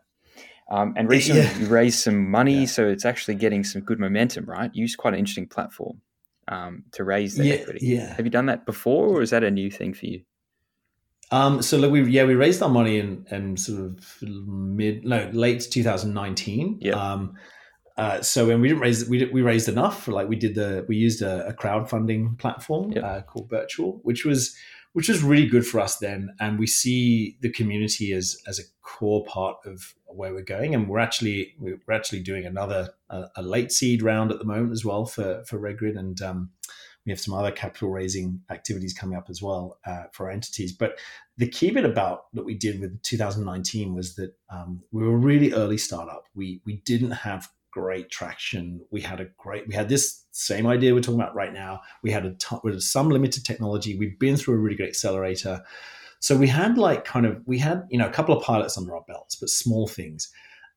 Um, 0.70 0.94
and 0.96 1.08
recently 1.08 1.42
yeah. 1.42 1.58
you 1.58 1.66
raised 1.66 1.98
some 1.98 2.30
money, 2.30 2.60
yeah. 2.60 2.66
so 2.66 2.86
it's 2.86 3.04
actually 3.04 3.34
getting 3.34 3.64
some 3.64 3.82
good 3.82 3.98
momentum, 3.98 4.44
right? 4.44 4.70
You 4.72 4.82
used 4.82 4.96
quite 4.96 5.12
an 5.14 5.18
interesting 5.18 5.48
platform 5.48 6.00
um, 6.46 6.84
to 6.92 7.02
raise 7.02 7.34
that 7.34 7.46
yeah, 7.46 7.54
equity. 7.54 7.78
Yeah. 7.82 8.14
Have 8.14 8.24
you 8.24 8.30
done 8.30 8.46
that 8.46 8.64
before, 8.64 9.08
or 9.08 9.20
is 9.20 9.30
that 9.30 9.42
a 9.42 9.50
new 9.50 9.72
thing 9.72 9.92
for 9.92 10.06
you? 10.06 10.22
Um, 11.32 11.62
so 11.62 11.78
like 11.78 11.90
we 11.90 12.08
yeah 12.12 12.22
we 12.22 12.36
raised 12.36 12.62
our 12.62 12.68
money 12.68 13.00
in, 13.00 13.26
in 13.32 13.56
sort 13.56 13.80
of 13.80 14.22
mid 14.22 15.04
no 15.04 15.28
late 15.32 15.66
2019. 15.68 16.78
Yeah. 16.80 16.92
Um, 16.92 17.34
uh, 17.96 18.20
so 18.20 18.46
when 18.46 18.60
we 18.60 18.68
didn't 18.68 18.82
raise 18.82 19.08
we 19.08 19.24
we 19.26 19.42
raised 19.42 19.68
enough 19.68 20.02
for 20.02 20.12
like 20.12 20.28
we 20.28 20.36
did 20.36 20.54
the 20.54 20.84
we 20.88 20.96
used 20.96 21.22
a, 21.22 21.46
a 21.48 21.52
crowdfunding 21.52 22.36
platform 22.38 22.90
yep. 22.92 23.04
uh, 23.04 23.22
called 23.22 23.48
Birchal, 23.48 24.00
which 24.02 24.24
was 24.24 24.56
which 24.94 25.08
was 25.08 25.24
really 25.24 25.46
good 25.46 25.66
for 25.66 25.80
us 25.80 25.98
then, 25.98 26.34
and 26.38 26.58
we 26.58 26.68
see 26.68 27.36
the 27.40 27.50
community 27.50 28.12
as 28.12 28.40
as 28.46 28.58
a 28.58 28.62
core 28.82 29.24
part 29.24 29.56
of 29.64 29.94
where 30.06 30.32
we're 30.32 30.42
going, 30.42 30.74
and 30.74 30.88
we're 30.88 30.98
actually 30.98 31.54
we're 31.58 31.78
actually 31.92 32.20
doing 32.20 32.44
another 32.46 32.90
a, 33.10 33.24
a 33.36 33.42
late 33.42 33.70
seed 33.70 34.02
round 34.02 34.32
at 34.32 34.38
the 34.38 34.44
moment 34.44 34.72
as 34.72 34.84
well 34.84 35.04
for 35.04 35.44
for 35.46 35.58
Redgrid, 35.58 35.96
and 35.96 36.20
um, 36.20 36.50
we 37.06 37.12
have 37.12 37.20
some 37.20 37.34
other 37.34 37.52
capital 37.52 37.90
raising 37.90 38.40
activities 38.50 38.94
coming 38.94 39.16
up 39.16 39.28
as 39.28 39.42
well 39.42 39.78
uh, 39.86 40.04
for 40.12 40.26
our 40.26 40.32
entities. 40.32 40.72
But 40.72 40.98
the 41.36 41.48
key 41.48 41.70
bit 41.70 41.84
about 41.84 42.32
that 42.32 42.44
we 42.44 42.54
did 42.54 42.80
with 42.80 43.02
2019 43.02 43.94
was 43.94 44.14
that 44.14 44.34
um, 44.48 44.82
we 44.90 45.02
were 45.02 45.14
a 45.14 45.16
really 45.16 45.52
early 45.52 45.78
startup. 45.78 46.24
We 46.34 46.60
we 46.64 46.82
didn't 46.84 47.12
have 47.12 47.48
great 47.74 48.08
traction. 48.08 48.80
We 48.92 49.00
had 49.00 49.20
a 49.20 49.26
great, 49.36 49.66
we 49.66 49.74
had 49.74 49.88
this 49.88 50.24
same 50.30 50.64
idea 50.66 50.94
we're 50.94 51.00
talking 51.00 51.20
about 51.20 51.34
right 51.34 51.52
now. 51.52 51.80
We 52.04 52.12
had 52.12 52.24
a 52.24 52.34
ton, 52.34 52.60
with 52.62 52.80
some 52.82 53.10
limited 53.10 53.44
technology. 53.44 53.98
We've 53.98 54.18
been 54.18 54.36
through 54.36 54.54
a 54.54 54.58
really 54.58 54.76
good 54.76 54.88
accelerator. 54.88 55.60
So 56.20 56.36
we 56.36 56.46
had 56.46 56.78
like 56.78 57.04
kind 57.04 57.26
of, 57.26 57.42
we 57.46 57.58
had, 57.58 57.82
you 57.90 57.98
know, 57.98 58.06
a 58.06 58.12
couple 58.12 58.36
of 58.36 58.44
pilots 58.44 58.78
under 58.78 58.94
our 58.94 59.04
belts, 59.08 59.34
but 59.34 59.48
small 59.50 59.88
things. 59.88 60.30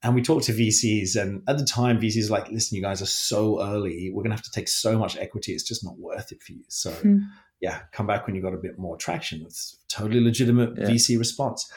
And 0.04 0.16
we 0.16 0.22
talked 0.22 0.46
to 0.46 0.54
VCs, 0.54 1.20
and 1.20 1.42
at 1.48 1.58
the 1.58 1.66
time, 1.66 2.00
VCs 2.00 2.30
were 2.30 2.38
like, 2.38 2.52
listen, 2.52 2.76
you 2.76 2.84
guys 2.84 3.02
are 3.02 3.08
so 3.08 3.64
early. 3.64 4.12
We're 4.14 4.22
going 4.22 4.30
to 4.30 4.36
have 4.36 4.46
to 4.46 4.52
take 4.52 4.68
so 4.68 4.98
much 4.98 5.18
equity. 5.18 5.54
It's 5.54 5.64
just 5.64 5.84
not 5.84 5.98
worth 5.98 6.32
it 6.32 6.44
for 6.44 6.52
you. 6.52 6.64
So, 6.68 6.92
mm. 6.92 7.22
yeah, 7.62 7.80
come 7.94 8.06
back 8.06 8.28
when 8.28 8.36
you've 8.36 8.44
got 8.44 8.54
a 8.54 8.58
bit 8.58 8.78
more 8.78 8.96
traction. 8.96 9.42
It's 9.42 9.80
totally 9.90 10.20
legitimate 10.20 10.74
yeah. 10.78 10.86
VC 10.86 11.18
response. 11.18 11.68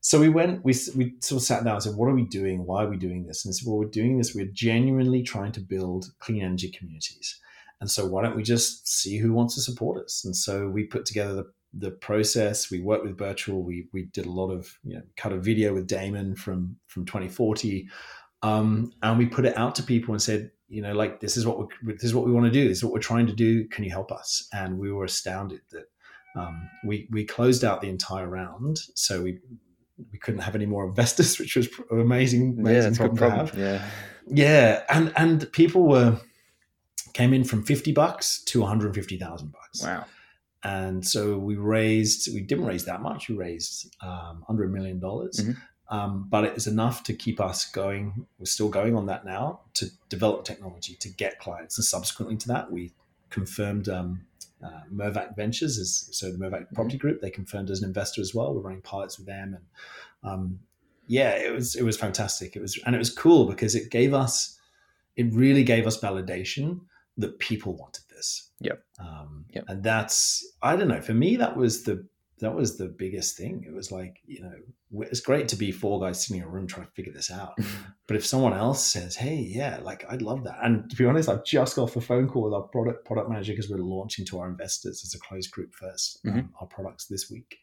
So 0.00 0.20
we 0.20 0.28
went, 0.28 0.64
we, 0.64 0.74
we 0.96 1.14
sort 1.20 1.42
of 1.42 1.46
sat 1.46 1.64
down 1.64 1.74
and 1.74 1.82
said, 1.82 1.96
what 1.96 2.06
are 2.06 2.14
we 2.14 2.24
doing? 2.24 2.64
Why 2.64 2.84
are 2.84 2.88
we 2.88 2.96
doing 2.96 3.26
this? 3.26 3.44
And 3.44 3.54
said, 3.54 3.66
well, 3.66 3.78
we're 3.78 3.86
doing 3.86 4.16
this. 4.16 4.34
We're 4.34 4.50
genuinely 4.52 5.22
trying 5.22 5.52
to 5.52 5.60
build 5.60 6.06
clean 6.20 6.42
energy 6.42 6.70
communities. 6.70 7.40
And 7.80 7.90
so 7.90 8.06
why 8.06 8.22
don't 8.22 8.36
we 8.36 8.42
just 8.42 8.88
see 8.88 9.18
who 9.18 9.32
wants 9.32 9.54
to 9.54 9.60
support 9.60 10.02
us? 10.02 10.24
And 10.24 10.34
so 10.34 10.68
we 10.68 10.84
put 10.84 11.04
together 11.04 11.34
the, 11.34 11.52
the 11.74 11.90
process. 11.90 12.70
We 12.70 12.80
worked 12.80 13.04
with 13.04 13.16
Birchal. 13.16 13.62
We, 13.62 13.88
we 13.92 14.04
did 14.06 14.26
a 14.26 14.30
lot 14.30 14.50
of, 14.50 14.78
you 14.82 14.96
know, 14.96 15.02
cut 15.16 15.32
a 15.32 15.38
video 15.38 15.74
with 15.74 15.86
Damon 15.86 16.36
from, 16.36 16.76
from 16.86 17.04
2040. 17.04 17.88
Um, 18.42 18.92
and 19.02 19.18
we 19.18 19.26
put 19.26 19.46
it 19.46 19.56
out 19.56 19.74
to 19.76 19.82
people 19.82 20.14
and 20.14 20.22
said, 20.22 20.50
you 20.68 20.82
know, 20.82 20.92
like, 20.92 21.20
this 21.20 21.36
is 21.36 21.46
what 21.46 21.58
we 21.58 21.94
this 21.94 22.04
is 22.04 22.14
what 22.14 22.26
we 22.26 22.32
want 22.32 22.46
to 22.46 22.52
do. 22.52 22.68
This 22.68 22.78
is 22.78 22.84
what 22.84 22.92
we're 22.92 23.00
trying 23.00 23.26
to 23.26 23.32
do. 23.32 23.66
Can 23.68 23.84
you 23.84 23.90
help 23.90 24.12
us? 24.12 24.46
And 24.52 24.78
we 24.78 24.92
were 24.92 25.04
astounded 25.04 25.60
that 25.72 25.86
um, 26.36 26.68
we, 26.84 27.08
we 27.10 27.24
closed 27.24 27.64
out 27.64 27.80
the 27.80 27.88
entire 27.88 28.28
round. 28.28 28.78
So 28.94 29.22
we, 29.22 29.38
we 30.12 30.18
couldn't 30.18 30.40
have 30.40 30.54
any 30.54 30.66
more 30.66 30.86
investors, 30.86 31.38
which 31.40 31.56
was 31.56 31.68
amazing, 31.90 32.56
amazing 32.58 32.94
yeah, 32.94 33.08
problem. 33.14 33.50
Yeah, 33.56 33.84
yeah, 34.26 34.82
and 34.88 35.12
and 35.16 35.50
people 35.52 35.86
were 35.86 36.18
came 37.12 37.32
in 37.32 37.44
from 37.44 37.62
fifty 37.64 37.92
bucks 37.92 38.42
to 38.44 38.60
one 38.60 38.68
hundred 38.68 38.94
fifty 38.94 39.18
thousand 39.18 39.52
bucks. 39.52 39.82
Wow. 39.82 40.04
And 40.64 41.06
so 41.06 41.38
we 41.38 41.56
raised, 41.56 42.34
we 42.34 42.40
didn't 42.40 42.66
raise 42.66 42.84
that 42.86 43.00
much. 43.00 43.28
We 43.28 43.36
raised 43.36 43.94
um, 44.02 44.44
under 44.48 44.64
a 44.64 44.68
million 44.68 44.98
dollars, 44.98 45.36
mm-hmm. 45.36 45.94
um, 45.96 46.26
but 46.28 46.44
it 46.44 46.54
was 46.54 46.66
enough 46.66 47.04
to 47.04 47.14
keep 47.14 47.40
us 47.40 47.64
going. 47.70 48.26
We're 48.38 48.46
still 48.46 48.68
going 48.68 48.96
on 48.96 49.06
that 49.06 49.24
now 49.24 49.60
to 49.74 49.86
develop 50.08 50.44
technology 50.44 50.94
to 50.96 51.08
get 51.08 51.38
clients. 51.38 51.78
And 51.78 51.84
subsequently 51.84 52.36
to 52.38 52.48
that, 52.48 52.72
we 52.72 52.92
confirmed 53.30 53.88
um, 53.88 54.22
uh, 54.64 54.82
Mirvac 54.92 55.36
Ventures 55.36 55.78
is 55.78 56.08
so 56.12 56.30
the 56.32 56.38
Mirvac 56.38 56.62
mm-hmm. 56.62 56.74
Property 56.74 56.98
Group. 56.98 57.20
They 57.20 57.30
confirmed 57.30 57.70
as 57.70 57.80
an 57.80 57.88
investor 57.88 58.20
as 58.20 58.34
well. 58.34 58.54
We're 58.54 58.60
running 58.60 58.82
pilots 58.82 59.18
with 59.18 59.26
them, 59.26 59.54
and 59.54 59.64
um, 60.30 60.60
yeah, 61.06 61.30
it 61.30 61.52
was 61.52 61.76
it 61.76 61.84
was 61.84 61.96
fantastic. 61.96 62.56
It 62.56 62.60
was 62.60 62.78
and 62.84 62.94
it 62.94 62.98
was 62.98 63.10
cool 63.10 63.46
because 63.46 63.74
it 63.74 63.90
gave 63.90 64.14
us, 64.14 64.58
it 65.16 65.32
really 65.32 65.64
gave 65.64 65.86
us 65.86 66.00
validation 66.00 66.80
that 67.16 67.38
people 67.38 67.74
wanted 67.74 68.04
this. 68.10 68.50
Yep. 68.60 68.82
Um, 68.98 69.44
yep. 69.50 69.64
And 69.68 69.82
that's 69.82 70.46
I 70.62 70.76
don't 70.76 70.88
know. 70.88 71.00
For 71.00 71.14
me, 71.14 71.36
that 71.36 71.56
was 71.56 71.84
the 71.84 72.06
that 72.40 72.54
was 72.54 72.76
the 72.76 72.86
biggest 72.86 73.36
thing. 73.36 73.64
It 73.66 73.74
was 73.74 73.90
like, 73.90 74.20
you 74.26 74.42
know, 74.42 74.52
it's 75.02 75.20
great 75.20 75.48
to 75.48 75.56
be 75.56 75.72
four 75.72 76.00
guys 76.00 76.24
sitting 76.24 76.40
in 76.40 76.48
a 76.48 76.50
room 76.50 76.66
trying 76.66 76.86
to 76.86 76.92
figure 76.92 77.12
this 77.12 77.30
out. 77.30 77.58
but 78.06 78.16
if 78.16 78.24
someone 78.24 78.52
else 78.52 78.84
says, 78.84 79.16
hey, 79.16 79.36
yeah, 79.36 79.78
like 79.82 80.04
I'd 80.08 80.22
love 80.22 80.44
that. 80.44 80.58
And 80.62 80.88
to 80.90 80.96
be 80.96 81.04
honest, 81.04 81.28
I've 81.28 81.44
just 81.44 81.76
got 81.76 81.82
off 81.82 81.94
the 81.94 82.00
phone 82.00 82.28
call 82.28 82.44
with 82.44 82.54
our 82.54 82.62
product 82.62 83.04
product 83.04 83.28
manager 83.28 83.52
because 83.52 83.68
we're 83.68 83.78
launching 83.78 84.24
to 84.26 84.38
our 84.38 84.48
investors 84.48 85.02
as 85.04 85.14
a 85.14 85.18
closed 85.18 85.50
group 85.50 85.72
1st 85.82 86.18
mm-hmm. 86.26 86.38
um, 86.38 86.50
our 86.60 86.66
products 86.66 87.06
this 87.06 87.30
week. 87.30 87.58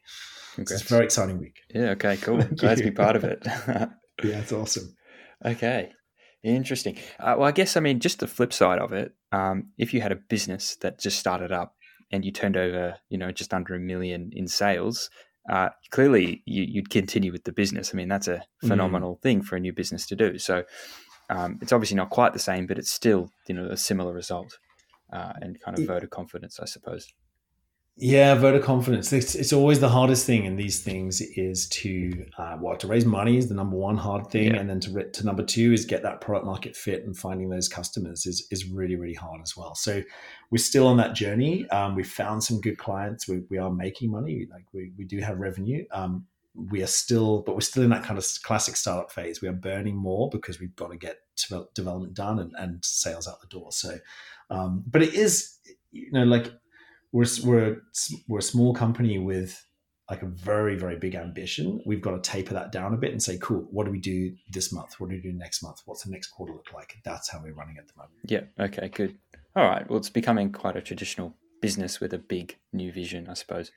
So 0.55 0.61
it's 0.61 0.81
a 0.81 0.85
very 0.85 1.05
exciting 1.05 1.39
week. 1.39 1.59
Yeah. 1.73 1.91
Okay. 1.91 2.17
Cool. 2.25 2.41
Glad 2.41 2.77
to 2.77 2.83
be 2.83 2.91
part 2.91 3.15
of 3.15 3.23
it. 3.23 3.43
yeah, 3.45 3.89
it's 4.23 4.51
awesome. 4.51 4.95
Okay. 5.45 5.91
Interesting. 6.43 6.97
Uh, 7.19 7.35
well, 7.37 7.47
I 7.47 7.51
guess 7.51 7.77
I 7.77 7.79
mean 7.79 7.99
just 7.99 8.19
the 8.19 8.27
flip 8.27 8.51
side 8.51 8.79
of 8.79 8.93
it. 8.93 9.13
Um, 9.31 9.71
if 9.77 9.93
you 9.93 10.01
had 10.01 10.11
a 10.11 10.15
business 10.15 10.75
that 10.77 10.99
just 10.99 11.19
started 11.19 11.51
up 11.51 11.75
and 12.15 12.25
you 12.25 12.31
turned 12.31 12.57
over, 12.57 12.95
you 13.09 13.17
know, 13.17 13.31
just 13.31 13.53
under 13.53 13.75
a 13.75 13.79
million 13.79 14.31
in 14.33 14.47
sales, 14.47 15.09
uh, 15.49 15.69
clearly 15.91 16.41
you, 16.45 16.81
would 16.81 16.89
continue 16.89 17.31
with 17.31 17.43
the 17.43 17.51
business. 17.51 17.91
I 17.93 17.97
mean, 17.97 18.07
that's 18.07 18.27
a 18.27 18.37
mm. 18.63 18.67
phenomenal 18.67 19.17
mm. 19.17 19.21
thing 19.21 19.41
for 19.41 19.55
a 19.55 19.59
new 19.59 19.73
business 19.73 20.05
to 20.07 20.15
do. 20.15 20.39
So 20.39 20.63
um, 21.29 21.59
it's 21.61 21.71
obviously 21.71 21.97
not 21.97 22.09
quite 22.09 22.33
the 22.33 22.39
same, 22.39 22.65
but 22.65 22.79
it's 22.79 22.91
still, 22.91 23.29
you 23.47 23.55
know, 23.55 23.67
a 23.67 23.77
similar 23.77 24.13
result 24.13 24.57
uh, 25.13 25.33
and 25.41 25.59
kind 25.61 25.77
of 25.77 25.85
vote 25.85 26.03
of 26.03 26.09
confidence, 26.09 26.59
I 26.59 26.65
suppose. 26.65 27.07
Yeah, 27.97 28.35
voter 28.35 28.59
confidence. 28.59 29.13
It's, 29.13 29.35
it's 29.35 29.53
always 29.53 29.79
the 29.79 29.87
hardest 29.87 30.25
thing 30.25 30.43
in 30.43 30.57
these 30.57 30.81
things 30.83 31.21
is 31.21 31.69
to 31.69 32.25
uh, 32.37 32.57
well 32.59 32.75
to 32.75 32.87
raise 32.87 33.05
money 33.05 33.37
is 33.37 33.47
the 33.47 33.55
number 33.55 33.77
one 33.77 33.95
hard 33.95 34.27
thing, 34.29 34.53
Yeah. 34.53 34.59
and 34.59 34.69
then 34.69 34.81
to 34.81 35.09
to 35.09 35.25
number 35.25 35.43
two 35.43 35.71
is 35.71 35.85
get 35.85 36.03
that 36.03 36.19
product 36.19 36.45
market 36.45 36.75
fit 36.75 37.05
and 37.05 37.15
finding 37.17 37.49
those 37.49 37.69
customers 37.69 38.25
is 38.25 38.47
is 38.51 38.65
really 38.69 38.97
really 38.97 39.13
hard 39.13 39.39
as 39.41 39.55
well. 39.55 39.75
So 39.75 40.01
we're 40.51 40.57
still 40.57 40.87
on 40.87 40.97
that 40.97 41.15
journey. 41.15 41.69
Um, 41.69 41.95
we 41.95 42.03
found 42.03 42.43
some 42.43 42.59
good 42.59 42.77
clients. 42.77 43.29
We, 43.29 43.43
we 43.49 43.57
are 43.59 43.71
making 43.71 44.11
money. 44.11 44.45
Like 44.51 44.65
we 44.73 44.91
we 44.97 45.05
do 45.05 45.19
have 45.19 45.37
revenue. 45.39 45.85
Um, 45.91 46.25
we 46.53 46.81
are 46.83 46.87
still, 46.87 47.43
but 47.43 47.53
we're 47.55 47.61
still 47.61 47.83
in 47.83 47.89
that 47.91 48.03
kind 48.03 48.17
of 48.17 48.25
classic 48.43 48.75
startup 48.75 49.11
phase. 49.11 49.41
We 49.41 49.47
are 49.47 49.53
burning 49.53 49.95
more 49.95 50.29
because 50.29 50.59
we've 50.59 50.75
got 50.75 50.91
to 50.91 50.97
get 50.97 51.19
development 51.73 52.13
done 52.13 52.39
and, 52.39 52.53
and 52.57 52.83
sales 52.83 53.27
out 53.27 53.41
the 53.41 53.47
door. 53.47 53.71
So, 53.73 53.97
um, 54.49 54.83
but 54.87 55.01
it 55.01 55.13
is, 55.13 55.59
you 55.91 56.11
know, 56.13 56.23
like 56.23 56.53
we're 57.15 57.25
we're 57.45 57.81
we're 58.27 58.39
a 58.39 58.43
small 58.43 58.73
company 58.73 59.17
with 59.19 59.65
like 60.09 60.21
a 60.21 60.25
very 60.25 60.75
very 60.75 60.97
big 60.97 61.15
ambition. 61.15 61.81
We've 61.85 62.01
got 62.01 62.11
to 62.11 62.29
taper 62.29 62.53
that 62.53 62.73
down 62.73 62.93
a 62.93 62.97
bit 62.97 63.11
and 63.11 63.23
say, 63.23 63.39
cool, 63.41 63.65
what 63.71 63.85
do 63.85 63.91
we 63.91 64.01
do 64.01 64.35
this 64.51 64.73
month? 64.73 64.99
What 64.99 65.09
do 65.09 65.15
we 65.15 65.21
do 65.21 65.31
next 65.31 65.63
month? 65.63 65.79
What's 65.85 66.03
the 66.03 66.11
next 66.11 66.27
quarter 66.27 66.51
look 66.51 66.73
like? 66.73 66.97
That's 67.05 67.31
how 67.31 67.41
we're 67.41 67.53
running 67.53 67.77
at 67.79 67.87
the 67.87 67.93
moment. 67.95 68.19
Yeah. 68.25 68.41
Okay. 68.59 68.89
Good. 68.89 69.17
All 69.55 69.63
right. 69.63 69.89
Well, 69.89 69.97
it's 69.97 70.09
becoming 70.09 70.51
quite 70.51 70.75
a 70.75 70.81
traditional 70.81 71.33
business 71.61 72.01
with 72.01 72.13
a 72.13 72.17
big 72.17 72.57
new 72.73 72.91
vision, 72.91 73.29
I 73.29 73.33
suppose. 73.33 73.71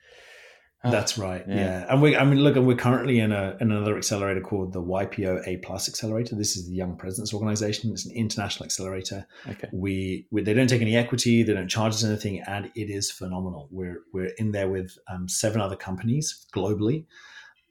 Oh, 0.81 0.91
That's 0.91 1.17
right. 1.17 1.43
yeah. 1.45 1.55
Yeah. 1.55 1.85
And 1.89 2.01
we, 2.01 2.15
I 2.15 2.23
mean, 2.23 2.39
look, 2.39 2.55
and 2.55 2.65
we're 2.65 2.77
currently 2.77 3.19
in, 3.19 3.33
a, 3.33 3.57
in 3.59 3.69
another 3.69 3.97
accelerator 3.97 4.39
called 4.39 4.71
the 4.71 4.81
YPO 4.81 5.45
A 5.45 5.57
Plus 5.57 5.89
Accelerator. 5.89 6.37
This 6.37 6.55
is 6.55 6.69
the 6.69 6.73
Young 6.73 6.95
Presidents 6.95 7.33
Organization. 7.33 7.91
It's 7.91 8.05
an 8.05 8.15
international 8.15 8.63
accelerator. 8.65 9.27
okay. 9.45 9.67
We, 9.73 10.27
we 10.31 10.41
they 10.41 10.53
don't 10.53 10.67
take 10.67 10.81
any 10.81 10.95
equity, 10.95 11.43
they 11.43 11.53
don't 11.53 11.67
charge 11.67 11.93
us 11.95 12.05
anything, 12.05 12.41
and 12.47 12.71
it 12.75 12.89
is 12.89 13.11
phenomenal. 13.11 13.67
We're 13.71 14.03
we're 14.13 14.31
in 14.37 14.53
there 14.53 14.69
with 14.69 14.97
um, 15.11 15.27
seven 15.27 15.59
other 15.59 15.75
companies 15.75 16.45
globally, 16.55 17.05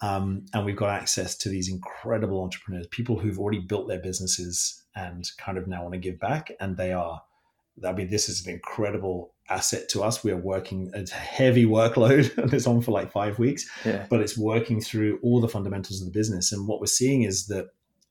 um, 0.03 0.44
and 0.53 0.66
we've 0.66 0.77
got 0.77 0.90
access 0.90 1.35
to 1.38 1.49
these 1.49 1.71
incredible 1.71 2.42
entrepreneurs, 2.42 2.88
people 2.88 3.18
who've 3.18 3.38
already 3.38 3.61
built 3.61 3.88
their 3.88 4.01
businesses 4.01 4.83
and 4.94 5.25
kind 5.38 5.57
of 5.57 5.66
now 5.66 5.81
want 5.83 5.94
to 5.94 5.99
give 5.99 6.21
back, 6.21 6.53
and 6.61 6.77
they 6.77 6.92
are. 6.92 7.23
I 7.87 7.92
mean, 7.92 8.11
this 8.11 8.29
is 8.29 8.44
an 8.47 8.53
incredible 8.53 9.33
asset 9.50 9.88
to 9.90 10.02
us. 10.02 10.22
We 10.24 10.30
are 10.30 10.37
working 10.37 10.90
a 10.94 11.08
heavy 11.11 11.64
workload, 11.66 12.37
and 12.42 12.52
it's 12.52 12.66
on 12.66 12.80
for 12.82 12.92
like 12.92 13.11
five 13.12 13.38
weeks 13.38 13.66
Yeah. 13.84 14.06
but 14.11 14.20
it's 14.20 14.37
working 14.37 14.80
through 14.80 15.18
all 15.22 15.40
the 15.40 15.48
fundamentals 15.48 16.00
of 16.00 16.06
the 16.06 16.12
business. 16.12 16.52
And 16.52 16.66
what 16.68 16.80
we're 16.80 16.87
seeing 16.87 17.22
is 17.22 17.46
that 17.46 17.68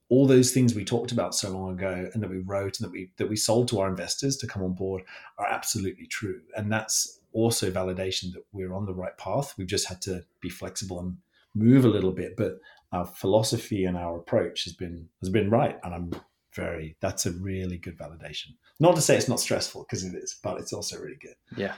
all 0.10 0.26
those 0.26 0.52
things 0.52 0.74
we 0.74 0.86
talked 0.86 1.12
about 1.12 1.36
so 1.36 1.50
long 1.52 1.72
ago 1.74 2.10
and 2.14 2.24
that 2.24 2.30
we 2.30 2.38
wrote 2.40 2.80
and 2.80 2.86
that 2.88 2.92
we 2.92 3.12
that 3.18 3.28
we 3.28 3.36
sold 3.36 3.68
to 3.68 3.80
our 3.82 3.90
investors 3.90 4.38
to 4.38 4.48
come 4.48 4.64
on 4.64 4.74
board 4.74 5.04
are 5.38 5.48
absolutely 5.48 6.08
true. 6.08 6.40
And 6.56 6.72
that's 6.72 7.20
also 7.34 7.70
validation 7.70 8.32
that 8.34 8.44
we're 8.54 8.74
on 8.74 8.86
the 8.86 8.94
right 8.94 9.18
path. 9.18 9.54
We've 9.58 9.68
just 9.68 9.88
had 9.88 10.02
to 10.04 10.24
be 10.40 10.50
flexible 10.50 11.00
and 11.00 11.18
move 11.54 11.84
a 11.84 11.90
little 11.90 12.14
bit. 12.14 12.38
But 12.38 12.60
our 12.94 13.06
philosophy 13.06 13.84
and 13.84 13.98
our 13.98 14.18
approach 14.18 14.64
has 14.64 14.72
been 14.74 15.10
has 15.20 15.30
been 15.30 15.50
right. 15.50 15.78
And 15.84 15.94
I'm 15.94 16.12
very 16.58 16.98
that's 17.00 17.26
a 17.26 17.32
really 17.32 17.78
good 17.78 17.98
validation. 17.98 18.50
Not 18.80 18.96
to 18.96 19.02
say 19.02 19.16
it's 19.16 19.30
not 19.30 19.40
stressful 19.40 19.84
because 19.84 20.04
it 20.04 20.16
is, 20.16 20.38
but 20.44 20.60
it's 20.60 20.74
also 20.74 21.00
really 21.00 21.22
good. 21.22 21.36
Yeah. 21.56 21.76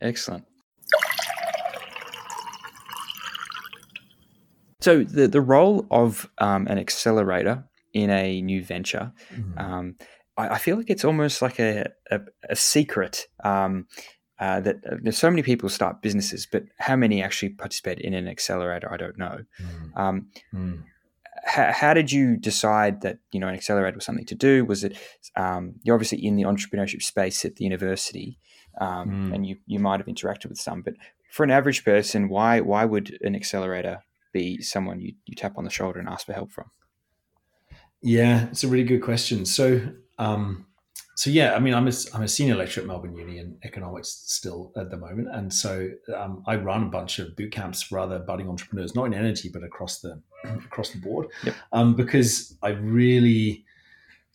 Excellent. 0.00 0.44
So 4.80 5.04
the 5.04 5.28
the 5.28 5.40
role 5.40 5.86
of 5.90 6.28
um, 6.38 6.66
an 6.66 6.78
accelerator 6.78 7.64
in 7.92 8.10
a 8.10 8.42
new 8.42 8.62
venture, 8.62 9.12
um, 9.56 9.96
I, 10.36 10.48
I 10.56 10.58
feel 10.58 10.76
like 10.76 10.90
it's 10.90 11.04
almost 11.04 11.42
like 11.42 11.58
a 11.58 11.86
a, 12.10 12.20
a 12.50 12.56
secret. 12.56 13.26
Um, 13.44 13.86
uh, 14.38 14.60
that 14.60 14.76
uh, 14.84 14.96
there's 15.02 15.16
so 15.16 15.30
many 15.30 15.42
people 15.42 15.68
start 15.70 16.02
businesses, 16.02 16.46
but 16.52 16.62
how 16.78 16.94
many 16.94 17.22
actually 17.22 17.48
participate 17.48 17.98
in 18.00 18.12
an 18.12 18.28
accelerator? 18.28 18.92
I 18.92 18.98
don't 18.98 19.16
know. 19.16 19.38
Mm. 19.60 19.96
Um, 19.96 20.26
Mm. 20.54 20.82
How, 21.46 21.72
how 21.72 21.94
did 21.94 22.10
you 22.12 22.36
decide 22.36 23.00
that 23.02 23.18
you 23.32 23.40
know 23.40 23.48
an 23.48 23.54
accelerator 23.54 23.96
was 23.96 24.04
something 24.04 24.26
to 24.26 24.34
do? 24.34 24.64
Was 24.64 24.84
it 24.84 24.98
um, 25.36 25.74
you're 25.82 25.94
obviously 25.94 26.24
in 26.24 26.36
the 26.36 26.42
entrepreneurship 26.42 27.02
space 27.02 27.44
at 27.44 27.56
the 27.56 27.64
university, 27.64 28.38
um, 28.80 29.08
Mm. 29.08 29.34
and 29.34 29.46
you 29.46 29.56
you 29.66 29.78
might 29.78 30.00
have 30.00 30.06
interacted 30.06 30.48
with 30.48 30.58
some, 30.58 30.82
but 30.82 30.94
for 31.30 31.44
an 31.44 31.50
average 31.50 31.84
person, 31.84 32.28
why 32.28 32.60
why 32.60 32.84
would 32.84 33.18
an 33.22 33.34
accelerator 33.36 34.02
be 34.32 34.60
someone 34.60 35.00
you, 35.00 35.14
you 35.24 35.34
tap 35.34 35.56
on 35.56 35.64
the 35.64 35.70
shoulder 35.70 35.98
and 35.98 36.08
ask 36.08 36.26
for 36.26 36.32
help 36.34 36.50
from? 36.50 36.70
Yeah, 38.02 38.46
it's 38.50 38.64
a 38.64 38.68
really 38.68 38.84
good 38.84 39.02
question. 39.02 39.46
So, 39.46 39.80
um, 40.18 40.66
so 41.16 41.30
yeah, 41.30 41.54
I 41.54 41.58
mean, 41.60 41.72
I'm 41.74 41.88
a, 41.88 41.92
I'm 42.12 42.22
a 42.22 42.28
senior 42.28 42.54
lecturer 42.56 42.82
at 42.82 42.86
Melbourne 42.86 43.16
Uni 43.16 43.38
in 43.38 43.56
economics 43.64 44.22
still 44.26 44.72
at 44.76 44.90
the 44.90 44.98
moment, 44.98 45.28
and 45.32 45.52
so 45.52 45.90
um, 46.14 46.42
I 46.46 46.56
run 46.56 46.82
a 46.84 46.90
bunch 46.90 47.18
of 47.18 47.34
boot 47.36 47.52
camps 47.52 47.82
for 47.82 47.98
other 47.98 48.18
budding 48.18 48.48
entrepreneurs, 48.48 48.94
not 48.94 49.06
in 49.06 49.14
energy, 49.14 49.48
but 49.52 49.62
across 49.64 50.00
the 50.00 50.20
across 50.64 50.90
the 50.90 50.98
board, 50.98 51.28
Yep. 51.44 51.54
um, 51.72 51.94
because 51.94 52.56
I 52.62 52.70
really 52.70 53.64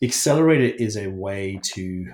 accelerator 0.02 0.74
is 0.76 0.96
a 0.96 1.08
way 1.08 1.60
to. 1.74 2.12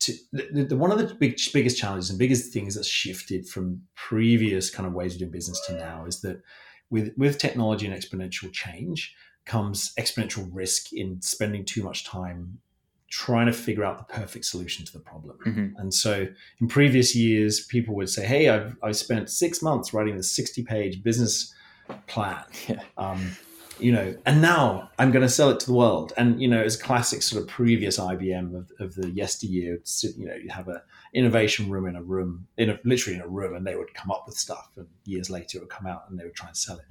To, 0.00 0.12
the, 0.32 0.64
the, 0.64 0.76
one 0.76 0.92
of 0.92 0.98
the 0.98 1.14
big, 1.14 1.38
biggest 1.54 1.78
challenges 1.78 2.10
and 2.10 2.18
biggest 2.18 2.52
things 2.52 2.74
that's 2.74 2.86
shifted 2.86 3.48
from 3.48 3.82
previous 3.94 4.68
kind 4.70 4.86
of 4.86 4.92
ways 4.92 5.14
of 5.14 5.20
doing 5.20 5.30
business 5.32 5.60
to 5.66 5.72
now 5.76 6.04
is 6.04 6.20
that 6.20 6.42
with 6.90 7.12
with 7.16 7.38
technology 7.38 7.86
and 7.86 7.94
exponential 7.94 8.52
change, 8.52 9.14
comes 9.46 9.92
exponential 9.98 10.48
risk 10.52 10.92
in 10.92 11.20
spending 11.22 11.64
too 11.64 11.82
much 11.82 12.04
time 12.04 12.58
trying 13.08 13.46
to 13.46 13.52
figure 13.52 13.84
out 13.84 13.96
the 13.98 14.12
perfect 14.14 14.44
solution 14.44 14.84
to 14.84 14.92
the 14.92 14.98
problem. 15.00 15.38
Mhm. 15.46 15.72
And 15.78 15.94
so 15.94 16.26
in 16.60 16.68
previous 16.68 17.16
years, 17.16 17.64
people 17.64 17.94
would 17.96 18.10
say, 18.10 18.26
Hey, 18.26 18.48
I've, 18.48 18.76
I've 18.82 18.96
spent 18.96 19.30
six 19.30 19.62
months 19.62 19.94
writing 19.94 20.16
this 20.16 20.30
60 20.36 20.62
page 20.64 21.02
business 21.02 21.54
plan. 22.06 22.44
Yeah. 22.68 22.82
Um, 22.96 23.36
you 23.78 23.92
know, 23.92 24.16
and 24.24 24.40
now 24.40 24.90
I'm 24.98 25.10
going 25.10 25.22
to 25.22 25.28
sell 25.28 25.50
it 25.50 25.60
to 25.60 25.66
the 25.66 25.74
world. 25.74 26.12
And, 26.16 26.40
you 26.40 26.48
know, 26.48 26.60
it's 26.60 26.76
classic 26.76 27.22
sort 27.22 27.42
of 27.42 27.48
previous 27.48 27.98
IBM 27.98 28.54
of, 28.56 28.72
of 28.80 28.94
the 28.94 29.10
yesteryear, 29.10 29.78
you 30.16 30.26
know, 30.26 30.34
you 30.34 30.48
have 30.48 30.68
a 30.68 30.82
innovation 31.12 31.70
room 31.70 31.86
in 31.86 31.96
a 31.96 32.02
room, 32.02 32.46
in 32.56 32.70
a, 32.70 32.78
literally 32.84 33.16
in 33.18 33.22
a 33.22 33.28
room, 33.28 33.54
and 33.54 33.66
they 33.66 33.76
would 33.76 33.92
come 33.94 34.10
up 34.10 34.24
with 34.26 34.36
stuff 34.36 34.70
and 34.76 34.86
years 35.04 35.30
later 35.30 35.58
it 35.58 35.60
would 35.60 35.70
come 35.70 35.86
out 35.86 36.04
and 36.08 36.18
they 36.18 36.24
would 36.24 36.34
try 36.34 36.48
and 36.48 36.56
sell 36.56 36.76
it. 36.76 36.84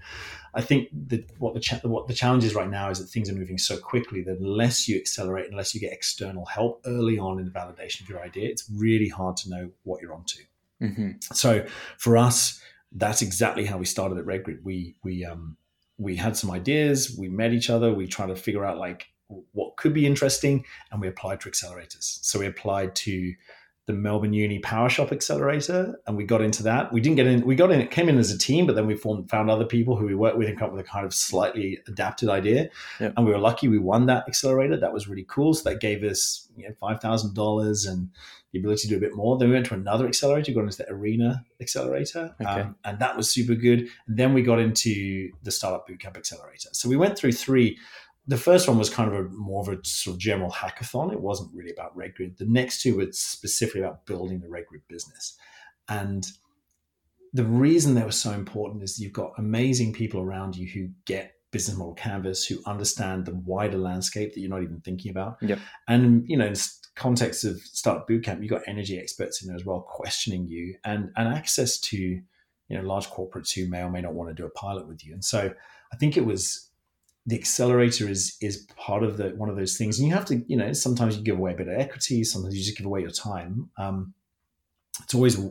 I 0.54 0.62
think 0.62 0.90
that 1.08 1.30
what 1.40 1.54
the 1.54 1.60
cha- 1.60 1.80
what 1.84 2.08
the 2.08 2.14
challenge 2.14 2.44
is 2.44 2.56
right 2.56 2.70
now 2.70 2.90
is 2.90 3.00
that 3.00 3.08
things 3.08 3.30
are 3.30 3.36
moving 3.36 3.58
so 3.58 3.78
quickly 3.78 4.22
that 4.24 4.40
unless 4.40 4.88
you 4.88 4.96
accelerate, 4.98 5.50
unless 5.50 5.74
you 5.74 5.82
get 5.82 5.92
external 5.92 6.46
help 6.46 6.82
early 6.86 7.18
on 7.18 7.40
in 7.40 7.46
the 7.46 7.52
validation 7.52 8.02
of 8.02 8.10
your 8.10 8.22
idea, 8.22 8.50
it's 8.50 8.70
really 8.74 9.10
hard 9.10 9.38
to 9.38 9.50
know 9.50 9.70
what 9.84 10.02
you're 10.02 10.14
onto. 10.14 10.42
hmm 10.80 11.12
So 11.34 11.66
for 11.98 12.18
us, 12.18 12.62
that's 12.92 13.22
exactly 13.22 13.66
how 13.66 13.78
we 13.78 13.86
started 13.86 14.18
at 14.18 14.26
RedGrid. 14.26 14.64
We 14.64 14.96
we 15.04 15.26
um 15.26 15.58
we 15.98 16.16
had 16.16 16.36
some 16.36 16.52
ideas, 16.52 17.16
we 17.18 17.30
met 17.30 17.54
each 17.54 17.70
other, 17.70 17.94
we 17.94 18.08
tried 18.08 18.28
to 18.28 18.36
figure 18.36 18.66
out 18.66 18.78
like 18.78 19.08
what 19.54 19.78
could 19.78 19.94
be 19.94 20.06
interesting, 20.06 20.66
and 20.92 21.02
we 21.02 21.08
applied 21.08 21.42
to 21.42 21.50
accelerators. 21.50 22.20
So 22.24 22.40
we 22.40 22.46
applied 22.46 22.96
to 22.98 23.34
the 23.88 23.94
Melbourne 23.94 24.34
Uni 24.34 24.60
PowerShop 24.60 25.12
Accelerator, 25.12 26.00
and 26.08 26.18
we 26.18 26.24
got 26.24 26.42
into 26.42 26.64
that. 26.64 26.92
We 26.92 27.02
didn't 27.02 27.18
get 27.18 27.28
in. 27.28 27.46
We 27.46 27.56
got 27.56 27.72
in. 27.72 27.80
It 27.80 27.92
came 27.92 28.10
in 28.10 28.18
as 28.18 28.32
a 28.32 28.38
team, 28.38 28.66
but 28.66 28.76
then 28.76 28.88
we 28.88 28.96
formed, 28.96 29.30
found 29.30 29.50
other 29.50 29.66
people 29.66 29.96
who 29.96 30.08
we 30.08 30.16
worked 30.16 30.38
with 30.38 30.50
and 30.50 30.58
come 30.58 30.70
up 30.70 30.76
with 30.76 30.86
a 30.86 30.90
kind 30.90 31.06
of 31.06 31.14
slightly 31.14 31.80
adapted 31.88 32.30
idea. 32.30 32.70
Yep. 33.00 33.14
And 33.16 33.26
we 33.26 33.32
were 33.32 33.38
lucky. 33.38 33.68
We 33.68 33.78
won 33.78 34.08
that 34.08 34.28
accelerator. 34.28 34.78
That 34.78 34.92
was 34.92 35.08
really 35.08 35.26
cool. 35.28 35.54
So 35.54 35.70
that 35.70 35.82
gave 35.82 36.04
us 36.04 36.48
you 36.58 36.68
know, 36.68 36.74
five 36.80 37.00
thousand 37.00 37.36
dollars 37.36 37.86
and 37.86 38.10
the 38.52 38.60
ability 38.60 38.84
to 38.84 38.88
do 38.88 38.98
a 38.98 39.00
bit 39.00 39.16
more. 39.16 39.38
Then 39.38 39.50
we 39.50 39.54
went 39.54 39.68
to 39.68 39.76
another 39.76 40.08
accelerator, 40.08 40.52
got 40.54 40.62
into 40.62 40.78
the 40.78 40.90
Arena 40.92 41.44
Accelerator, 41.62 42.34
Okay. 42.42 42.62
um, 42.62 42.76
and 42.86 42.98
that 43.00 43.16
was 43.16 43.30
super 43.30 43.54
good. 43.54 43.88
And 44.08 44.18
then 44.18 44.34
we 44.34 44.42
got 44.42 44.60
into 44.60 45.30
the 45.44 45.52
Startup 45.52 45.88
Bootcamp 45.88 46.18
Accelerator. 46.18 46.70
So 46.72 46.90
we 46.90 46.96
went 46.96 47.18
through 47.18 47.34
three. 47.34 47.78
The 48.28 48.38
first 48.38 48.68
one 48.68 48.78
was 48.78 48.90
kind 48.90 49.14
of 49.14 49.20
a 49.20 49.30
more 49.30 49.62
of 49.62 49.68
a 49.68 49.84
sort 49.84 50.16
of 50.16 50.20
general 50.20 50.52
hackathon. 50.52 51.12
It 51.12 51.22
wasn't 51.22 51.54
really 51.54 51.72
about 51.72 51.96
RedGrid. 51.96 52.38
The 52.38 52.46
next 52.46 52.82
two 52.82 52.98
were 52.98 53.08
specifically 53.12 53.82
about 53.82 54.06
building 54.06 54.40
the 54.40 54.48
RedGrid 54.48 54.82
business. 54.88 55.38
And 55.88 56.26
the 57.34 57.44
reason 57.44 57.94
they 57.94 58.04
were 58.04 58.12
so 58.12 58.32
important 58.32 58.82
is 58.82 58.98
you've 58.98 59.14
got 59.14 59.34
amazing 59.38 59.94
people 59.94 60.22
around 60.22 60.56
you 60.56 60.68
who 60.68 60.90
get 61.06 61.34
business 61.52 61.78
model 61.78 61.94
canvas, 61.94 62.46
who 62.46 62.58
understand 62.66 63.26
the 63.26 63.36
wider 63.36 63.78
landscape 63.78 64.34
that 64.34 64.40
you're 64.40 64.50
not 64.50 64.64
even 64.64 64.82
thinking 64.82 65.12
about. 65.12 65.38
Yep. 65.42 65.60
And 65.88 66.26
you 66.28 66.36
know, 66.38 66.48
in 66.48 66.56
context 66.96 67.46
of 67.46 67.62
startup 67.62 68.08
bootcamp, 68.08 68.42
you've 68.42 68.50
got 68.50 68.64
energy 68.68 68.98
experts 68.98 69.42
in 69.42 69.48
there 69.48 69.56
as 69.56 69.66
well, 69.66 69.82
questioning 69.82 70.48
you 70.48 70.76
and 70.84 71.12
and 71.16 71.28
access 71.28 71.78
to 71.80 71.98
you 71.98 72.22
know 72.70 72.82
large 72.82 73.08
corporates 73.08 73.54
who 73.54 73.70
may 73.70 73.82
or 73.82 73.90
may 73.90 74.02
not 74.02 74.14
want 74.14 74.30
to 74.30 74.34
do 74.34 74.46
a 74.46 74.50
pilot 74.50 74.88
with 74.88 75.06
you. 75.06 75.14
And 75.14 75.24
so 75.24 75.54
I 75.94 75.96
think 75.98 76.18
it 76.18 76.26
was 76.26 76.72
the 77.26 77.38
accelerator 77.38 78.08
is 78.08 78.38
is 78.42 78.68
part 78.76 79.04
of 79.04 79.18
the 79.18 79.30
one 79.30 79.50
of 79.50 79.56
those 79.56 79.78
things. 79.78 80.00
And 80.00 80.08
you 80.08 80.14
have 80.14 80.26
to, 80.26 80.44
you 80.48 80.58
know, 80.58 80.74
sometimes 80.74 81.18
you 81.18 81.24
give 81.24 81.38
away 81.38 81.54
a 81.54 81.58
bit 81.58 81.68
of 81.68 81.80
equity, 81.80 82.24
sometimes 82.24 82.56
you 82.56 82.64
just 82.64 82.78
give 82.78 82.86
away 82.86 83.02
your 83.02 83.12
time. 83.12 83.70
Um, 83.78 84.14
it's 85.04 85.14
always 85.14 85.38
a, 85.38 85.50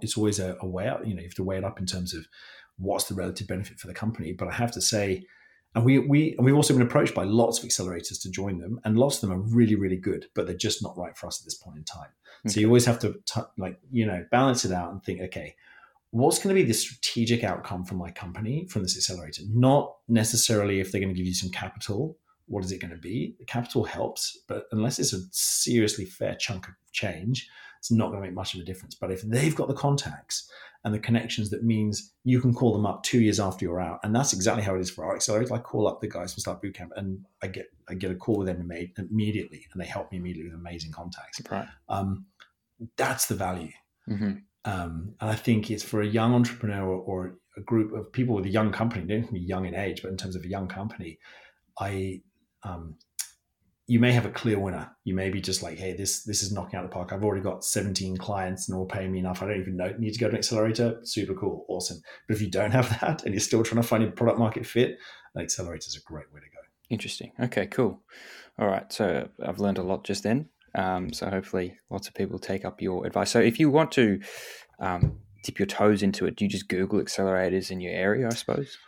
it's 0.00 0.16
always 0.16 0.38
a, 0.38 0.56
a 0.60 0.66
way 0.66 0.86
out. 0.86 1.06
You 1.06 1.14
know, 1.14 1.20
you 1.20 1.26
have 1.28 1.34
to 1.34 1.44
weigh 1.44 1.58
it 1.58 1.64
up 1.64 1.78
in 1.80 1.86
terms 1.86 2.14
of 2.14 2.26
what's 2.78 3.04
the 3.04 3.14
relative 3.14 3.46
benefit 3.46 3.78
for 3.80 3.86
the 3.86 3.94
company. 3.94 4.32
But 4.32 4.48
I 4.48 4.52
have 4.52 4.72
to 4.72 4.80
say, 4.80 5.26
And 5.74 5.84
we 5.84 5.98
we 5.98 6.34
and 6.36 6.44
we've 6.46 6.54
also 6.54 6.72
been 6.72 6.86
approached 6.86 7.14
by 7.14 7.24
lots 7.24 7.58
of 7.58 7.68
accelerators 7.68 8.22
to 8.22 8.30
join 8.30 8.58
them, 8.58 8.80
and 8.84 8.96
lots 8.96 9.16
of 9.16 9.28
them 9.28 9.38
are 9.38 9.42
really 9.42 9.74
really 9.74 9.98
good, 9.98 10.26
but 10.34 10.46
they're 10.46 10.56
just 10.56 10.82
not 10.82 10.96
right 10.96 11.16
for 11.16 11.26
us 11.26 11.40
at 11.40 11.44
this 11.44 11.54
point 11.54 11.76
in 11.76 11.84
time. 11.84 12.10
Okay. 12.46 12.54
So 12.54 12.60
you 12.60 12.66
always 12.68 12.86
have 12.86 12.98
to 13.00 13.14
t- 13.26 13.40
like 13.58 13.78
you 13.90 14.06
know 14.06 14.24
balance 14.30 14.64
it 14.64 14.72
out 14.72 14.92
and 14.92 15.02
think, 15.02 15.20
okay, 15.20 15.54
what's 16.10 16.38
going 16.38 16.54
to 16.54 16.60
be 16.60 16.66
the 16.66 16.74
strategic 16.74 17.44
outcome 17.44 17.84
for 17.84 17.94
my 17.94 18.10
company 18.10 18.66
from 18.68 18.82
this 18.82 18.96
accelerator? 18.96 19.42
Not 19.48 19.94
necessarily 20.08 20.80
if 20.80 20.90
they're 20.90 21.00
going 21.00 21.12
to 21.12 21.18
give 21.18 21.26
you 21.26 21.34
some 21.34 21.50
capital. 21.50 22.18
What 22.46 22.64
is 22.64 22.72
it 22.72 22.80
going 22.80 22.92
to 22.92 22.96
be? 22.96 23.34
The 23.38 23.44
capital 23.44 23.84
helps, 23.84 24.38
but 24.48 24.64
unless 24.72 24.98
it's 24.98 25.12
a 25.12 25.20
seriously 25.32 26.06
fair 26.06 26.34
chunk 26.34 26.66
of 26.66 26.74
change, 26.92 27.48
it's 27.78 27.90
not 27.90 28.08
going 28.08 28.22
to 28.22 28.26
make 28.26 28.34
much 28.34 28.54
of 28.54 28.60
a 28.60 28.64
difference. 28.64 28.94
But 28.94 29.10
if 29.10 29.22
they've 29.22 29.54
got 29.54 29.68
the 29.68 29.74
contacts 29.74 30.50
and 30.82 30.94
the 30.94 30.98
connections, 30.98 31.50
that 31.50 31.62
means 31.62 32.14
you 32.24 32.40
can 32.40 32.54
call 32.54 32.72
them 32.72 32.86
up 32.86 33.02
two 33.02 33.20
years 33.20 33.38
after 33.38 33.64
you're 33.64 33.80
out, 33.80 34.00
and 34.02 34.16
that's 34.16 34.32
exactly 34.32 34.62
how 34.62 34.74
it 34.76 34.80
is 34.80 34.90
for 34.90 35.04
our 35.04 35.14
accelerator. 35.14 35.54
I 35.54 35.58
call 35.58 35.86
up 35.86 36.00
the 36.00 36.08
guys 36.08 36.32
from 36.32 36.40
Start 36.40 36.62
Bootcamp, 36.62 36.88
and 36.96 37.24
I 37.42 37.48
get 37.48 37.66
I 37.88 37.94
get 37.94 38.10
a 38.10 38.14
call 38.14 38.38
with 38.38 38.46
them 38.46 38.70
immediately, 39.10 39.66
and 39.72 39.82
they 39.82 39.86
help 39.86 40.10
me 40.10 40.18
immediately 40.18 40.50
with 40.50 40.58
amazing 40.58 40.92
contacts. 40.92 41.42
Right. 41.50 41.68
Um, 41.88 42.26
that's 42.96 43.26
the 43.26 43.34
value. 43.34 43.72
Mm-hmm. 44.08 44.32
Um, 44.64 45.14
and 45.20 45.30
I 45.30 45.34
think 45.34 45.70
it's 45.70 45.82
for 45.82 46.02
a 46.02 46.06
young 46.06 46.34
entrepreneur 46.34 46.86
or, 46.86 47.38
a 47.56 47.60
group 47.62 47.92
of 47.92 48.12
people 48.12 48.36
with 48.36 48.46
a 48.46 48.50
young 48.50 48.70
company, 48.70 49.04
don't 49.04 49.32
be 49.32 49.40
young 49.40 49.66
in 49.66 49.74
age, 49.74 50.00
but 50.02 50.12
in 50.12 50.16
terms 50.16 50.36
of 50.36 50.44
a 50.44 50.48
young 50.48 50.68
company, 50.68 51.18
I 51.80 52.22
um, 52.62 52.94
you 53.88 53.98
may 53.98 54.12
have 54.12 54.26
a 54.26 54.30
clear 54.30 54.58
winner. 54.58 54.94
You 55.04 55.14
may 55.14 55.30
be 55.30 55.40
just 55.40 55.62
like, 55.62 55.78
hey, 55.78 55.96
this 55.96 56.22
this 56.22 56.42
is 56.42 56.52
knocking 56.52 56.78
out 56.78 56.82
the 56.82 56.88
park. 56.88 57.12
I've 57.12 57.24
already 57.24 57.42
got 57.42 57.64
17 57.64 58.18
clients 58.18 58.68
and 58.68 58.78
all 58.78 58.86
paying 58.86 59.10
me 59.10 59.18
enough. 59.18 59.42
I 59.42 59.46
don't 59.46 59.60
even 59.60 59.76
know, 59.76 59.92
need 59.98 60.12
to 60.12 60.20
go 60.20 60.26
to 60.26 60.32
an 60.32 60.38
accelerator. 60.38 61.00
Super 61.02 61.34
cool, 61.34 61.64
awesome. 61.68 62.00
But 62.28 62.36
if 62.36 62.42
you 62.42 62.50
don't 62.50 62.70
have 62.70 62.88
that 63.00 63.24
and 63.24 63.34
you're 63.34 63.40
still 63.40 63.64
trying 63.64 63.82
to 63.82 63.88
find 63.88 64.02
your 64.02 64.12
product 64.12 64.38
market 64.38 64.66
fit, 64.66 64.98
an 65.34 65.42
accelerator 65.42 65.86
is 65.88 65.96
a 65.96 66.02
great 66.02 66.32
way 66.32 66.40
to 66.40 66.46
go. 66.46 66.62
Interesting. 66.90 67.32
Okay, 67.40 67.66
cool. 67.66 68.00
All 68.58 68.68
right. 68.68 68.92
So 68.92 69.28
I've 69.42 69.58
learned 69.58 69.78
a 69.78 69.82
lot 69.82 70.04
just 70.04 70.22
then. 70.22 70.48
Um, 70.78 71.12
so 71.12 71.28
hopefully, 71.28 71.76
lots 71.90 72.06
of 72.06 72.14
people 72.14 72.38
take 72.38 72.64
up 72.64 72.80
your 72.80 73.04
advice. 73.04 73.30
So 73.30 73.40
if 73.40 73.58
you 73.58 73.68
want 73.68 73.90
to 73.92 74.20
um, 74.78 75.18
dip 75.42 75.58
your 75.58 75.66
toes 75.66 76.02
into 76.04 76.24
it, 76.26 76.36
do 76.36 76.44
you 76.44 76.48
just 76.48 76.68
Google 76.68 77.00
accelerators 77.00 77.70
in 77.70 77.80
your 77.80 77.92
area? 77.92 78.28
I 78.28 78.34
suppose. 78.34 78.78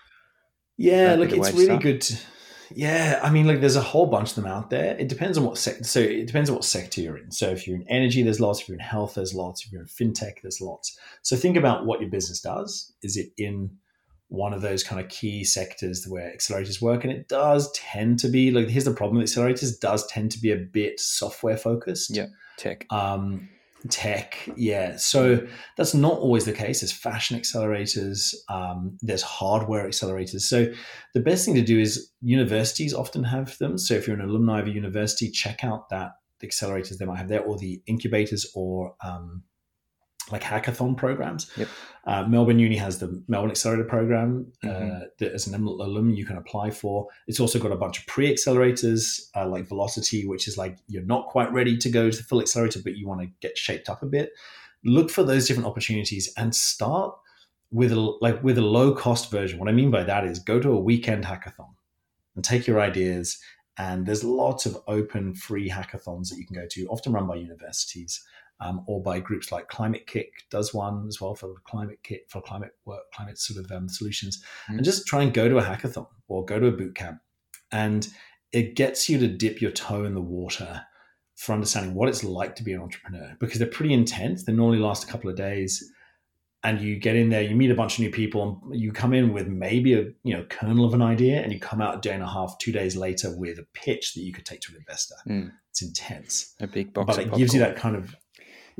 Yeah, 0.76 1.16
look, 1.18 1.32
it's 1.32 1.52
really 1.52 1.64
start? 1.64 1.82
good. 1.82 2.00
To, 2.02 2.16
yeah, 2.72 3.18
I 3.22 3.30
mean, 3.30 3.46
like 3.46 3.60
there's 3.60 3.76
a 3.76 3.82
whole 3.82 4.06
bunch 4.06 4.30
of 4.30 4.36
them 4.36 4.46
out 4.46 4.70
there. 4.70 4.96
It 4.96 5.08
depends 5.08 5.36
on 5.36 5.44
what 5.44 5.58
sector. 5.58 5.82
So 5.82 5.98
it 5.98 6.26
depends 6.26 6.48
on 6.48 6.54
what 6.54 6.64
sector 6.64 7.00
you're 7.00 7.18
in. 7.18 7.32
So 7.32 7.50
if 7.50 7.66
you're 7.66 7.76
in 7.76 7.88
energy, 7.88 8.22
there's 8.22 8.40
lots. 8.40 8.60
If 8.60 8.68
you're 8.68 8.76
in 8.76 8.84
health, 8.84 9.14
there's 9.14 9.34
lots. 9.34 9.66
If 9.66 9.72
you're 9.72 9.82
in 9.82 9.88
fintech, 9.88 10.42
there's 10.42 10.60
lots. 10.60 10.96
So 11.22 11.36
think 11.36 11.56
about 11.56 11.86
what 11.86 12.00
your 12.00 12.08
business 12.08 12.40
does. 12.40 12.92
Is 13.02 13.16
it 13.16 13.30
in 13.36 13.70
one 14.30 14.54
of 14.54 14.62
those 14.62 14.84
kind 14.84 15.00
of 15.00 15.08
key 15.08 15.42
sectors 15.44 16.06
where 16.08 16.32
accelerators 16.34 16.80
work. 16.80 17.04
And 17.04 17.12
it 17.12 17.28
does 17.28 17.70
tend 17.72 18.20
to 18.20 18.28
be 18.28 18.50
like 18.50 18.68
here's 18.68 18.84
the 18.84 18.92
problem 18.92 19.22
accelerators 19.22 19.78
does 19.78 20.06
tend 20.06 20.30
to 20.32 20.40
be 20.40 20.52
a 20.52 20.56
bit 20.56 20.98
software 20.98 21.56
focused. 21.56 22.16
Yeah. 22.16 22.26
Tech. 22.56 22.86
Um, 22.90 23.48
tech, 23.88 24.36
yeah. 24.56 24.96
So 24.96 25.46
that's 25.76 25.94
not 25.94 26.18
always 26.18 26.44
the 26.44 26.52
case. 26.52 26.80
There's 26.80 26.92
fashion 26.92 27.38
accelerators, 27.38 28.34
um, 28.48 28.98
there's 29.00 29.22
hardware 29.22 29.86
accelerators. 29.86 30.42
So 30.42 30.72
the 31.14 31.20
best 31.20 31.44
thing 31.44 31.54
to 31.54 31.62
do 31.62 31.78
is 31.78 32.12
universities 32.20 32.94
often 32.94 33.24
have 33.24 33.58
them. 33.58 33.78
So 33.78 33.94
if 33.94 34.06
you're 34.06 34.16
an 34.16 34.28
alumni 34.28 34.60
of 34.60 34.66
a 34.66 34.70
university, 34.70 35.30
check 35.30 35.64
out 35.64 35.88
that 35.88 36.12
the 36.38 36.46
accelerators 36.46 36.98
they 36.98 37.04
might 37.04 37.18
have 37.18 37.28
there, 37.28 37.42
or 37.42 37.58
the 37.58 37.82
incubators, 37.86 38.50
or 38.54 38.94
um, 39.04 39.42
like 40.30 40.42
hackathon 40.42 40.96
programs. 40.96 41.50
Yep. 41.56 41.68
Uh, 42.06 42.24
Melbourne 42.24 42.58
Uni 42.58 42.76
has 42.76 42.98
the 42.98 43.22
Melbourne 43.28 43.50
Accelerator 43.50 43.84
Program 43.84 44.50
uh, 44.64 44.66
mm-hmm. 44.66 44.96
uh, 44.96 45.04
that 45.18 45.32
as 45.32 45.46
an 45.46 45.54
alum 45.64 46.10
you 46.10 46.24
can 46.24 46.36
apply 46.36 46.70
for. 46.70 47.06
It's 47.26 47.40
also 47.40 47.58
got 47.58 47.72
a 47.72 47.76
bunch 47.76 47.98
of 47.98 48.06
pre 48.06 48.32
accelerators 48.32 49.28
uh, 49.36 49.46
like 49.46 49.68
Velocity, 49.68 50.26
which 50.26 50.48
is 50.48 50.56
like 50.56 50.78
you're 50.86 51.04
not 51.04 51.26
quite 51.26 51.52
ready 51.52 51.76
to 51.76 51.90
go 51.90 52.10
to 52.10 52.16
the 52.16 52.22
full 52.22 52.40
accelerator, 52.40 52.80
but 52.82 52.96
you 52.96 53.06
want 53.06 53.20
to 53.20 53.28
get 53.40 53.58
shaped 53.58 53.88
up 53.88 54.02
a 54.02 54.06
bit. 54.06 54.30
Look 54.84 55.10
for 55.10 55.22
those 55.22 55.46
different 55.46 55.68
opportunities 55.68 56.32
and 56.36 56.54
start 56.54 57.14
with 57.70 57.92
a, 57.92 58.00
like 58.20 58.42
with 58.42 58.58
a 58.58 58.62
low 58.62 58.94
cost 58.94 59.30
version. 59.30 59.58
What 59.58 59.68
I 59.68 59.72
mean 59.72 59.90
by 59.90 60.04
that 60.04 60.24
is 60.24 60.38
go 60.38 60.58
to 60.58 60.70
a 60.70 60.80
weekend 60.80 61.24
hackathon 61.24 61.74
and 62.34 62.44
take 62.44 62.66
your 62.66 62.80
ideas. 62.80 63.38
And 63.78 64.04
there's 64.04 64.24
lots 64.24 64.66
of 64.66 64.76
open 64.88 65.34
free 65.34 65.68
hackathons 65.68 66.28
that 66.28 66.36
you 66.36 66.46
can 66.46 66.56
go 66.56 66.66
to, 66.70 66.86
often 66.88 67.12
run 67.12 67.26
by 67.26 67.36
universities 67.36 68.22
um, 68.60 68.84
or 68.86 69.02
by 69.02 69.20
groups 69.20 69.50
like 69.50 69.68
Climate-KIC 69.68 70.28
does 70.50 70.74
one 70.74 71.06
as 71.08 71.20
well 71.20 71.34
for 71.34 71.54
climate 71.64 71.98
kit 72.02 72.26
for 72.28 72.42
climate 72.42 72.72
work, 72.84 73.02
climate 73.14 73.38
sort 73.38 73.64
of 73.64 73.70
um, 73.72 73.88
solutions, 73.88 74.42
mm. 74.70 74.76
and 74.76 74.84
just 74.84 75.06
try 75.06 75.22
and 75.22 75.32
go 75.32 75.48
to 75.48 75.58
a 75.58 75.62
hackathon 75.62 76.06
or 76.28 76.44
go 76.44 76.58
to 76.58 76.66
a 76.66 76.72
boot 76.72 76.94
camp, 76.94 77.18
and 77.72 78.08
it 78.52 78.74
gets 78.74 79.08
you 79.08 79.18
to 79.18 79.28
dip 79.28 79.60
your 79.60 79.70
toe 79.70 80.04
in 80.04 80.14
the 80.14 80.20
water 80.20 80.84
for 81.36 81.52
understanding 81.52 81.94
what 81.94 82.08
it's 82.08 82.22
like 82.22 82.54
to 82.56 82.62
be 82.62 82.72
an 82.72 82.82
entrepreneur 82.82 83.34
because 83.40 83.58
they're 83.58 83.68
pretty 83.68 83.94
intense. 83.94 84.44
They 84.44 84.52
normally 84.52 84.78
last 84.78 85.04
a 85.04 85.06
couple 85.06 85.30
of 85.30 85.36
days. 85.36 85.82
And 86.62 86.78
you 86.78 86.98
get 86.98 87.16
in 87.16 87.30
there, 87.30 87.40
you 87.40 87.56
meet 87.56 87.70
a 87.70 87.74
bunch 87.74 87.94
of 87.94 88.00
new 88.00 88.10
people, 88.10 88.60
and 88.70 88.78
you 88.78 88.92
come 88.92 89.14
in 89.14 89.32
with 89.32 89.48
maybe 89.48 89.94
a 89.94 90.02
you 90.24 90.36
know 90.36 90.44
kernel 90.50 90.84
of 90.84 90.92
an 90.92 91.00
idea, 91.00 91.40
and 91.40 91.54
you 91.54 91.58
come 91.58 91.80
out 91.80 91.96
a 91.96 92.00
day 92.02 92.12
and 92.12 92.22
a 92.22 92.28
half, 92.28 92.58
two 92.58 92.70
days 92.70 92.96
later 92.96 93.34
with 93.34 93.58
a 93.58 93.64
pitch 93.72 94.12
that 94.12 94.20
you 94.20 94.30
could 94.30 94.44
take 94.44 94.60
to 94.60 94.72
an 94.72 94.76
investor. 94.76 95.14
Mm. 95.26 95.52
It's 95.70 95.80
intense, 95.80 96.54
a 96.60 96.66
big 96.66 96.92
box, 96.92 97.16
but 97.16 97.24
it 97.24 97.32
gives 97.32 97.54
you 97.54 97.60
that 97.60 97.76
kind 97.76 97.96
of 97.96 98.14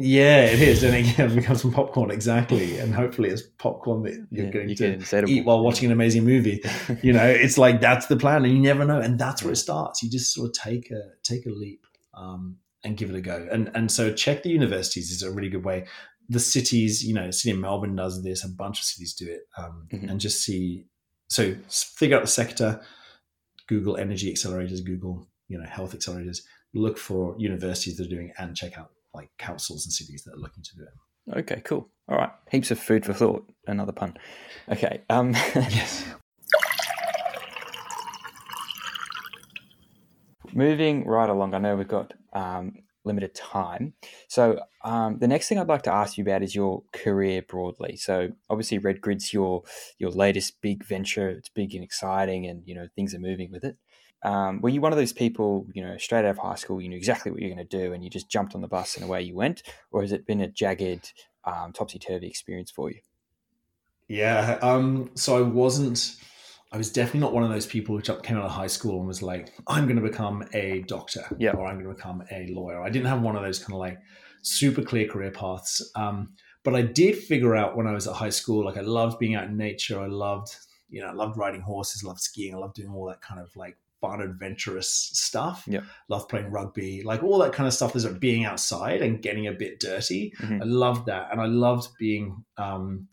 yeah, 0.03 0.47
it 0.47 0.61
is, 0.61 0.83
and 0.83 0.95
it 1.19 1.35
becomes 1.35 1.63
some 1.63 1.73
popcorn 1.73 2.11
exactly, 2.11 2.79
and 2.79 2.95
hopefully 2.95 3.29
it's 3.29 3.43
popcorn 3.43 4.03
that 4.05 4.27
you're 4.31 4.47
yeah, 4.47 4.51
going 4.51 4.69
you 4.69 4.75
to 4.75 5.25
eat 5.27 5.45
while 5.45 5.63
watching 5.63 5.87
an 5.87 5.93
amazing 5.93 6.25
movie. 6.25 6.63
you 7.03 7.13
know, 7.13 7.27
it's 7.27 7.59
like 7.59 7.81
that's 7.81 8.07
the 8.07 8.17
plan, 8.17 8.45
and 8.45 8.53
you 8.53 8.61
never 8.61 8.85
know, 8.85 9.01
and 9.01 9.19
that's 9.19 9.43
where 9.43 9.53
it 9.53 9.57
starts. 9.57 10.03
You 10.03 10.11
just 10.11 10.35
sort 10.35 10.49
of 10.49 10.55
take 10.55 10.91
a 10.91 11.01
take 11.23 11.47
a 11.47 11.51
leap 11.51 11.87
um, 12.15 12.57
and 12.85 12.97
give 12.97 13.11
it 13.11 13.17
a 13.17 13.21
go, 13.21 13.49
and 13.51 13.71
and 13.75 13.91
so 13.91 14.13
check 14.13 14.43
the 14.43 14.51
universities 14.51 15.11
is 15.11 15.23
a 15.23 15.31
really 15.31 15.51
good 15.51 15.65
way. 15.65 15.87
The 16.29 16.41
cities, 16.41 17.05
you 17.05 17.13
know, 17.13 17.27
the 17.27 17.33
city 17.33 17.51
of 17.51 17.59
Melbourne 17.59 17.97
does 17.97 18.23
this, 18.23 18.45
a 18.45 18.49
bunch 18.49 18.79
of 18.79 18.85
cities 18.85 19.15
do 19.15 19.29
it, 19.29 19.41
um, 19.59 19.89
mm-hmm. 19.93 20.09
and 20.09 20.21
just 20.21 20.43
see. 20.43 20.85
So 21.29 21.55
figure 21.69 22.17
out 22.17 22.23
the 22.23 22.29
sector, 22.29 22.81
Google 23.69 23.97
energy 23.97 24.33
accelerators, 24.33 24.85
Google 24.85 25.29
you 25.49 25.59
know 25.59 25.67
health 25.67 25.97
accelerators. 25.97 26.41
Look 26.73 26.99
for 26.99 27.35
universities 27.39 27.97
that 27.97 28.07
are 28.07 28.11
doing, 28.11 28.33
and 28.39 28.57
check 28.57 28.79
out 28.79 28.91
like 29.15 29.31
councils 29.39 29.85
and 29.87 29.93
cities 29.93 30.23
that 30.25 30.35
are 30.35 30.41
looking 30.41 30.63
to 30.63 30.77
do 30.77 30.83
it. 30.83 31.39
Okay, 31.41 31.63
cool. 31.65 31.89
All 32.09 32.17
right, 32.17 32.31
heaps 32.51 32.71
of 32.71 32.79
food 32.79 33.05
for 33.05 33.13
thought. 33.13 33.51
Another 33.67 33.93
pun. 33.93 34.17
Okay. 34.69 35.03
Um, 35.09 35.33
yes. 35.55 36.05
Moving 40.53 41.07
right 41.07 41.31
along, 41.31 41.55
I 41.55 41.59
know 41.59 41.77
we've 41.77 41.87
got 41.87 42.13
um, 42.33 42.73
limited 43.05 43.35
time. 43.35 43.95
So 44.29 44.61
um, 44.85 45.19
the 45.19 45.29
next 45.29 45.49
thing 45.49 45.59
I'd 45.59 45.69
like 45.69 45.83
to 45.83 45.93
ask 45.93 46.19
you 46.19 46.25
about 46.25 46.43
is 46.43 46.55
your 46.55 46.83
career 46.93 47.43
broadly. 47.43 47.97
So 47.97 48.31
obviously, 48.49 48.79
Red 48.79 49.01
Grid's 49.01 49.33
your 49.33 49.63
your 49.99 50.11
latest 50.11 50.61
big 50.61 50.85
venture. 50.85 51.29
It's 51.29 51.49
big 51.49 51.75
and 51.75 51.85
exciting, 51.85 52.47
and 52.47 52.63
you 52.67 52.75
know 52.75 52.89
things 52.97 53.15
are 53.15 53.21
moving 53.21 53.51
with 53.51 53.65
it. 53.65 53.77
Um, 54.23 54.61
were 54.61 54.69
you 54.69 54.81
one 54.81 54.93
of 54.93 54.99
those 54.99 55.13
people, 55.13 55.67
you 55.73 55.83
know, 55.83 55.97
straight 55.97 56.25
out 56.25 56.33
of 56.33 56.39
high 56.39 56.55
school, 56.55 56.81
you 56.81 56.89
knew 56.89 56.97
exactly 56.97 57.31
what 57.33 57.41
you're 57.41 57.55
going 57.55 57.67
to 57.67 57.79
do 57.79 57.93
and 57.93 58.05
you 58.05 58.11
just 58.11 58.29
jumped 58.29 58.55
on 58.55 58.61
the 58.61 58.69
bus 58.69 58.97
and 58.97 59.05
away 59.05 59.23
you 59.23 59.35
went? 59.35 59.63
Or 59.91 60.03
has 60.03 60.13
it 60.13 60.27
been 60.27 60.41
a 60.41 60.49
jagged, 60.49 61.13
um, 61.45 61.73
topsy 61.73 61.99
turvy 61.99 62.27
experience 62.27 62.71
for 62.71 62.91
you? 62.91 63.01
Yeah. 64.09 64.59
Um, 64.61 65.11
so 65.15 65.39
I 65.39 65.43
wasn't, 65.43 66.17
I 66.73 66.77
was 66.77 66.93
definitely 66.93 67.21
not 67.21 67.33
one 67.33 67.45
of 67.45 67.51
those 67.51 67.67
people 67.67 67.97
who 67.97 68.03
came 68.03 68.37
out 68.37 68.45
of 68.45 68.51
high 68.51 68.67
school 68.67 68.99
and 68.99 69.07
was 69.07 69.23
like, 69.23 69.53
I'm 69.67 69.85
going 69.87 69.97
to 69.97 70.03
become 70.03 70.45
a 70.53 70.85
doctor 70.87 71.25
yeah. 71.39 71.53
or 71.53 71.67
I'm 71.67 71.81
going 71.81 71.89
to 71.89 71.95
become 71.95 72.23
a 72.31 72.47
lawyer. 72.53 72.83
I 72.83 72.91
didn't 72.91 73.09
have 73.09 73.23
one 73.23 73.37
of 73.37 73.43
those 73.43 73.59
kind 73.59 73.73
of 73.73 73.79
like 73.79 73.99
super 74.43 74.83
clear 74.83 75.09
career 75.09 75.31
paths. 75.31 75.91
Um, 75.97 76.35
but 76.63 76.75
I 76.75 76.83
did 76.83 77.17
figure 77.17 77.57
out 77.57 77.77
when 77.77 77.87
I 77.87 77.93
was 77.93 78.07
at 78.07 78.15
high 78.15 78.31
school, 78.31 78.65
like 78.65 78.77
I 78.77 78.83
loved 78.83 79.19
being 79.19 79.35
out 79.35 79.45
in 79.45 79.57
nature. 79.57 80.01
I 80.01 80.07
loved, 80.07 80.55
you 80.91 81.01
know, 81.01 81.09
I 81.09 81.13
loved 81.13 81.39
riding 81.39 81.63
horses, 81.63 82.05
loved 82.05 82.21
skiing. 82.21 82.55
I 82.55 82.59
loved 82.59 82.75
doing 82.75 82.91
all 82.91 83.07
that 83.07 83.23
kind 83.23 83.41
of 83.41 83.55
like 83.57 83.79
fun, 84.01 84.21
adventurous 84.21 85.11
stuff. 85.13 85.65
Yeah. 85.67 85.81
Love 86.09 86.29
playing 86.29 86.51
rugby, 86.51 87.03
like 87.05 87.23
all 87.23 87.39
that 87.39 87.53
kind 87.53 87.67
of 87.67 87.75
stuff 87.75 87.93
There's 87.93 88.07
being 88.19 88.45
outside 88.45 89.03
and 89.03 89.23
getting 89.23 89.47
a 89.47 89.53
bit 89.53 89.81
dirty. 89.81 90.33
Mm-hmm. 90.41 90.63
I 90.63 90.65
loved 90.65 91.07
that. 91.07 91.29
And 91.31 91.41
I 91.41 91.47
loved 91.47 91.89
being, 91.99 92.45
um, 92.57 93.09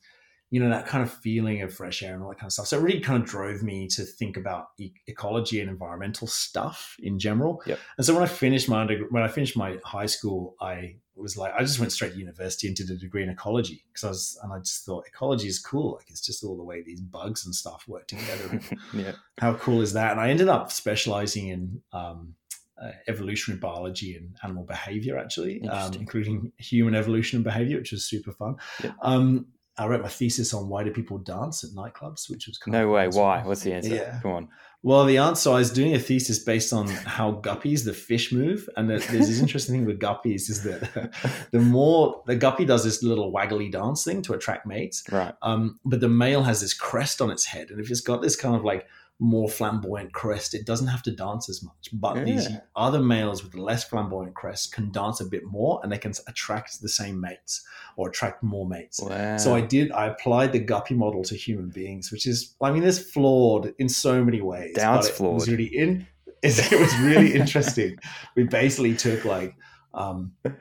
you 0.50 0.62
know, 0.62 0.70
that 0.70 0.88
kind 0.88 1.04
of 1.04 1.12
feeling 1.12 1.62
of 1.62 1.74
fresh 1.74 2.02
air 2.02 2.14
and 2.14 2.24
all 2.24 2.30
that 2.30 2.40
kind 2.40 2.48
of 2.48 2.54
stuff. 2.54 2.68
So 2.68 2.78
it 2.78 2.82
really 2.82 3.02
kind 3.02 3.22
of 3.22 3.28
drove 3.28 3.64
me 3.64 3.88
to 3.90 4.04
think 4.04 4.38
about 4.38 4.68
e- 4.78 4.94
ecology 5.08 5.60
and 5.60 5.70
environmental 5.70 6.26
stuff 6.26 6.96
in 7.00 7.20
general. 7.20 7.62
Yep. 7.66 7.80
And 7.98 8.06
so 8.06 8.14
when 8.14 8.24
I 8.24 8.28
finished 8.28 8.70
my 8.70 8.82
under, 8.82 8.98
when 9.10 9.24
I 9.24 9.28
finished 9.28 9.58
my 9.58 9.78
high 9.84 10.06
school, 10.06 10.56
I 10.62 10.96
was 11.16 11.36
like, 11.36 11.54
I 11.54 11.62
just 11.62 11.80
went 11.80 11.92
straight 11.92 12.14
to 12.14 12.20
university 12.20 12.68
and 12.68 12.76
did 12.76 12.90
a 12.90 12.96
degree 12.96 13.24
in 13.24 13.30
ecology 13.30 13.84
because 13.92 14.04
I 14.06 14.10
was, 14.10 14.40
and 14.44 14.54
I 14.54 14.60
just 14.60 14.86
thought 14.86 15.06
ecology 15.08 15.50
is 15.50 15.60
cool. 15.60 15.96
Like 15.96 16.10
it's 16.10 16.22
just 16.22 16.46
all 16.46 16.56
the 16.56 16.64
way 16.64 16.82
these 16.82 17.02
bugs 17.02 17.46
and 17.46 17.54
stuff 17.54 17.84
work 17.86 18.08
together. 18.08 18.62
yeah. 18.94 19.14
How 19.40 19.56
cool 19.56 19.82
is 19.82 19.94
that? 19.94 20.12
And 20.12 20.22
I 20.22 20.30
ended 20.30 20.48
up 20.48 20.72
specializing 20.72 21.50
in 21.50 21.82
um, 21.92 22.36
uh, 22.82 22.92
evolutionary 23.08 23.60
biology 23.60 24.16
and 24.16 24.36
animal 24.44 24.64
behavior, 24.64 25.18
actually, 25.18 25.68
um, 25.68 25.94
including 25.96 26.52
human 26.58 26.96
evolution 26.96 27.38
and 27.38 27.44
behavior, 27.44 27.78
which 27.78 27.92
was 27.92 28.06
super 28.06 28.32
fun. 28.32 28.56
Yep. 28.84 28.96
Um, 29.02 29.48
I 29.78 29.86
wrote 29.88 30.02
my 30.02 30.10
thesis 30.10 30.54
on 30.54 30.70
why 30.70 30.84
do 30.84 30.92
people 30.92 31.18
dance 31.20 31.64
at 31.64 31.72
nightclubs, 31.72 32.30
which 32.30 32.48
was 32.48 32.58
kind 32.58 32.74
no 32.74 32.90
way. 32.90 33.08
Why? 33.08 33.44
What's 33.44 33.62
the 33.62 33.74
answer? 33.74 33.94
Yeah. 33.96 34.20
Come 34.22 34.32
on. 34.32 34.48
Well, 34.84 35.06
the 35.06 35.18
answer 35.18 35.50
I 35.52 35.56
was 35.56 35.72
doing 35.72 35.94
a 35.96 36.00
thesis 36.00 36.40
based 36.40 36.72
on 36.72 36.88
how 36.88 37.34
guppies, 37.34 37.84
the 37.84 37.94
fish, 37.94 38.32
move, 38.32 38.70
and 38.78 38.90
there's 38.90 39.08
this 39.08 39.40
interesting 39.40 39.76
thing 39.76 39.86
with 39.86 40.00
guppies 40.00 40.50
is 40.50 40.64
that 40.64 41.12
the 41.52 41.60
more 41.60 42.24
the 42.28 42.36
guppy 42.36 42.64
does 42.64 42.84
this 42.84 43.02
little 43.04 43.32
waggly 43.34 43.72
dance 43.72 44.04
thing 44.04 44.22
to 44.24 44.34
attract 44.34 44.66
mates, 44.68 45.04
Right. 45.12 45.34
um, 45.42 45.80
but 45.84 46.00
the 46.00 46.08
male 46.10 46.44
has 46.44 46.62
this 46.62 46.74
crest 46.74 47.22
on 47.22 47.32
its 47.32 47.46
head, 47.46 47.70
and 47.72 47.80
if 47.80 47.90
it's 47.92 48.02
got 48.02 48.22
this 48.22 48.36
kind 48.36 48.56
of 48.56 48.64
like 48.64 48.88
more 49.20 49.50
flamboyant 49.50 50.14
crest, 50.14 50.54
it 50.54 50.66
doesn't 50.66 50.88
have 50.88 51.02
to 51.04 51.12
dance 51.12 51.50
as 51.50 51.64
much. 51.64 51.90
But 51.92 52.24
these 52.24 52.48
other 52.76 53.00
males 53.00 53.44
with 53.44 53.56
less 53.56 53.84
flamboyant 53.84 54.36
crest 54.36 54.74
can 54.74 54.92
dance 54.92 55.20
a 55.20 55.26
bit 55.26 55.44
more, 55.44 55.80
and 55.82 55.92
they 55.92 55.98
can 55.98 56.14
attract 56.28 56.82
the 56.82 56.90
same 56.90 57.20
mates 57.20 57.66
or 57.96 58.10
attract 58.10 58.44
more 58.44 58.68
mates. 58.68 59.00
Wow. 59.02 59.38
So 59.38 59.56
I 59.56 59.62
did. 59.62 59.92
I 59.92 60.08
applied 60.08 60.52
the 60.52 60.60
guppy 60.60 60.94
model 60.94 61.24
to 61.24 61.36
human 61.36 61.70
beings, 61.70 62.12
which 62.12 62.28
is, 62.28 62.56
I 62.62 62.72
mean, 62.72 62.84
it's 62.84 63.00
flawed 63.00 63.74
in 63.80 63.90
so 63.90 64.24
many 64.24 64.42
ways. 64.42 64.76
Dance 64.76 65.10
but 65.10 65.26
it 65.26 65.34
was 65.34 65.46
flawed. 65.46 65.48
really 65.48 65.76
in. 65.76 66.08
It 66.44 66.80
was 66.80 66.96
really 67.00 67.34
interesting. 67.34 67.98
We 68.36 68.44
basically 68.44 68.96
took 68.96 69.26
like, 69.26 69.56
um, 69.96 70.34
and 70.46 70.56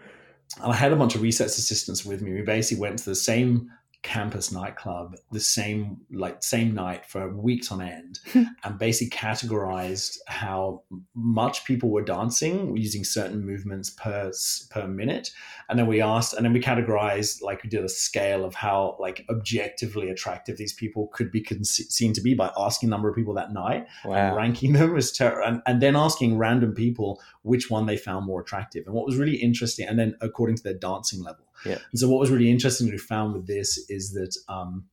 I 0.73 0.75
had 0.75 0.91
a 0.91 0.97
bunch 0.97 1.15
of 1.15 1.23
research 1.23 1.49
assistants 1.49 2.05
with 2.05 2.23
me. 2.23 2.33
We 2.33 2.43
basically 2.43 2.81
went 2.81 2.99
to 3.01 3.05
the 3.05 3.15
same 3.15 3.71
campus 4.07 4.53
nightclub 4.53 5.17
the 5.33 5.41
same 5.41 5.97
like 6.13 6.41
same 6.41 6.73
night 6.73 7.05
for 7.05 7.29
weeks 7.35 7.73
on 7.73 7.83
end 7.83 8.21
hmm. 8.33 8.45
and 8.63 8.79
basically 8.79 9.11
categorized 9.11 10.19
how 10.29 10.81
much 11.17 11.65
people 11.65 11.91
were 11.91 12.05
dancing 12.05 12.77
using 12.77 13.03
certain 13.03 13.45
movements 13.45 13.91
per 13.91 14.31
per 14.71 14.87
minute. 14.87 15.33
And 15.69 15.77
then 15.77 15.89
we 15.89 16.01
asked 16.01 16.35
and 16.35 16.45
then 16.45 16.53
we 16.53 16.61
categorized 16.61 17.43
like 17.43 17.65
we 17.65 17.69
did 17.69 17.85
a 17.85 17.89
scale 17.89 18.45
of 18.45 18.55
how 18.55 18.97
like 19.01 19.25
objectively 19.29 20.09
attractive 20.09 20.57
these 20.57 20.73
people 20.73 21.09
could 21.09 21.33
be 21.33 21.43
con- 21.43 21.65
seen 21.65 22.13
to 22.13 22.21
be 22.21 22.35
by 22.35 22.53
asking 22.57 22.89
a 22.89 22.91
number 22.91 23.09
of 23.09 23.17
people 23.17 23.35
that 23.35 23.53
night 23.53 23.89
and 24.05 24.37
ranking 24.37 24.73
them 24.75 24.97
as 24.97 25.11
ter- 25.11 25.43
and, 25.43 25.63
and 25.67 25.83
then 25.83 25.97
asking 25.97 26.39
random 26.39 26.75
people 26.75 27.21
which 27.43 27.71
one 27.71 27.87
they 27.87 27.97
found 27.97 28.25
more 28.25 28.41
attractive. 28.41 28.87
And 28.87 28.95
what 28.95 29.05
was 29.05 29.17
really 29.17 29.37
interesting 29.37 29.89
and 29.89 29.99
then 29.99 30.17
according 30.21 30.57
to 30.59 30.63
their 30.63 30.75
dancing 30.75 31.25
level 31.25 31.46
Yeah. 31.65 31.79
and 31.91 31.99
so 31.99 32.09
what 32.09 32.21
was 32.21 32.31
really 32.31 32.51
interesting 32.51 32.91
we 32.91 32.99
found 32.99 33.35
with 33.35 33.47
this 33.47 33.79
is 33.89 34.13
that 34.13 34.37
um, 34.49 34.85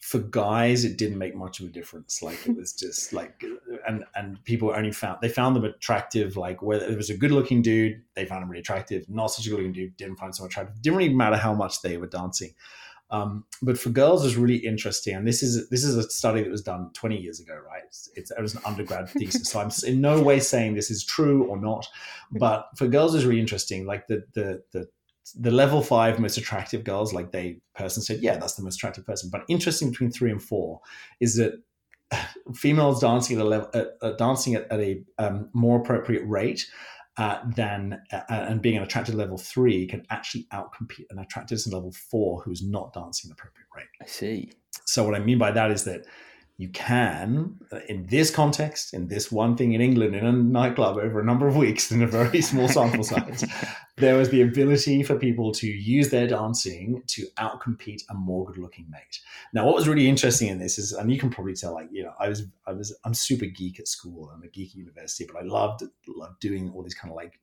for 0.00 0.18
guys 0.18 0.84
it 0.84 0.98
didn't 0.98 1.18
make 1.18 1.34
much 1.34 1.60
of 1.60 1.66
a 1.66 1.68
difference 1.70 2.22
like 2.22 2.46
it 2.46 2.56
was 2.56 2.72
just 2.72 3.12
like 3.12 3.42
and 3.86 4.04
and 4.16 4.42
people 4.44 4.72
only 4.74 4.90
found 4.90 5.18
they 5.22 5.28
found 5.28 5.54
them 5.54 5.64
attractive 5.64 6.36
like 6.36 6.60
whether 6.60 6.84
it 6.84 6.96
was 6.96 7.08
a 7.08 7.16
good 7.16 7.30
looking 7.30 7.62
dude 7.62 8.02
they 8.14 8.26
found 8.26 8.42
him 8.42 8.50
really 8.50 8.60
attractive 8.60 9.08
not 9.08 9.28
such 9.28 9.46
a 9.46 9.50
good 9.50 9.58
looking 9.58 9.72
dude 9.72 9.96
didn't 9.96 10.16
find 10.16 10.34
so 10.34 10.44
attractive 10.44 10.80
didn't 10.82 10.98
really 10.98 11.14
matter 11.14 11.36
how 11.36 11.54
much 11.54 11.82
they 11.82 11.96
were 11.96 12.08
dancing 12.08 12.52
um, 13.12 13.44
but 13.60 13.78
for 13.78 13.90
girls, 13.90 14.22
it 14.22 14.28
was 14.28 14.36
really 14.36 14.56
interesting, 14.56 15.14
and 15.14 15.28
this 15.28 15.42
is 15.42 15.68
this 15.68 15.84
is 15.84 15.98
a 15.98 16.08
study 16.08 16.42
that 16.42 16.50
was 16.50 16.62
done 16.62 16.90
20 16.94 17.18
years 17.18 17.40
ago, 17.40 17.54
right? 17.54 17.82
It's, 17.86 18.08
it's 18.16 18.30
it 18.30 18.40
was 18.40 18.54
an 18.54 18.62
undergrad 18.64 19.10
thesis, 19.10 19.50
so 19.50 19.60
I'm 19.60 19.70
in 19.86 20.00
no 20.00 20.22
way 20.22 20.40
saying 20.40 20.74
this 20.74 20.90
is 20.90 21.04
true 21.04 21.44
or 21.44 21.58
not. 21.58 21.86
But 22.32 22.70
for 22.76 22.88
girls, 22.88 23.12
it 23.12 23.18
was 23.18 23.26
really 23.26 23.40
interesting. 23.40 23.84
Like 23.84 24.06
the 24.06 24.24
the 24.32 24.62
the 24.72 24.88
the 25.34 25.50
level 25.50 25.82
five 25.82 26.18
most 26.18 26.36
attractive 26.36 26.84
girls, 26.84 27.12
like 27.12 27.32
they 27.32 27.58
person 27.74 28.02
said, 28.02 28.20
yeah, 28.20 28.36
that's 28.36 28.54
the 28.54 28.62
most 28.62 28.76
attractive 28.76 29.06
person. 29.06 29.30
But 29.30 29.44
interesting 29.48 29.90
between 29.90 30.10
three 30.10 30.30
and 30.30 30.42
four 30.42 30.80
is 31.20 31.36
that 31.36 31.62
females 32.54 33.00
dancing 33.00 33.38
at 33.38 33.42
a 33.42 33.48
level, 33.48 33.70
uh, 33.74 33.84
uh, 34.02 34.12
dancing 34.12 34.54
at, 34.54 34.70
at 34.70 34.80
a 34.80 35.02
um, 35.18 35.48
more 35.52 35.80
appropriate 35.80 36.24
rate 36.26 36.66
uh, 37.18 37.38
than 37.56 38.00
uh, 38.12 38.22
and 38.28 38.62
being 38.62 38.76
an 38.76 38.82
attractive 38.82 39.14
level 39.14 39.36
three 39.36 39.86
can 39.86 40.04
actually 40.10 40.46
outcompete 40.52 41.04
an 41.10 41.18
attractiveness 41.18 41.66
level 41.66 41.92
four 41.92 42.40
who's 42.42 42.62
not 42.62 42.92
dancing 42.92 43.30
at 43.30 43.32
an 43.32 43.36
appropriate 43.38 43.66
rate. 43.76 43.86
I 44.00 44.06
see. 44.06 44.52
So 44.86 45.04
what 45.04 45.14
I 45.14 45.18
mean 45.18 45.38
by 45.38 45.52
that 45.52 45.70
is 45.70 45.84
that 45.84 46.06
you 46.62 46.68
can, 46.68 47.56
uh, 47.72 47.80
in 47.88 48.06
this 48.06 48.30
context, 48.30 48.94
in 48.94 49.08
this 49.08 49.32
one 49.32 49.56
thing 49.56 49.72
in 49.72 49.80
England, 49.80 50.14
in 50.14 50.24
a 50.24 50.30
nightclub 50.30 50.96
over 50.96 51.18
a 51.18 51.24
number 51.24 51.48
of 51.48 51.56
weeks 51.56 51.90
in 51.90 52.02
a 52.02 52.06
very 52.06 52.40
small 52.40 52.68
sample 52.68 53.02
size, 53.02 53.44
there 53.96 54.16
was 54.16 54.30
the 54.30 54.42
ability 54.42 55.02
for 55.02 55.18
people 55.18 55.50
to 55.50 55.66
use 55.66 56.10
their 56.10 56.28
dancing 56.28 57.02
to 57.08 57.26
outcompete 57.36 58.02
a 58.10 58.14
more 58.14 58.46
good-looking 58.46 58.86
mate. 58.88 59.18
Now, 59.52 59.66
what 59.66 59.74
was 59.74 59.88
really 59.88 60.08
interesting 60.08 60.46
in 60.46 60.60
this 60.60 60.78
is, 60.78 60.92
and 60.92 61.12
you 61.12 61.18
can 61.18 61.30
probably 61.30 61.54
tell, 61.54 61.74
like 61.74 61.88
you 61.90 62.04
know, 62.04 62.12
I 62.20 62.28
was, 62.28 62.46
I 62.64 62.72
was, 62.72 62.96
I'm 63.04 63.14
super 63.14 63.46
geek 63.46 63.80
at 63.80 63.88
school. 63.88 64.30
I'm 64.32 64.44
a 64.44 64.48
geek 64.48 64.70
at 64.70 64.76
university, 64.76 65.28
but 65.30 65.42
I 65.42 65.44
loved, 65.44 65.82
loved 66.06 66.38
doing 66.38 66.70
all 66.72 66.84
these 66.84 66.94
kind 66.94 67.10
of 67.10 67.16
like 67.16 67.40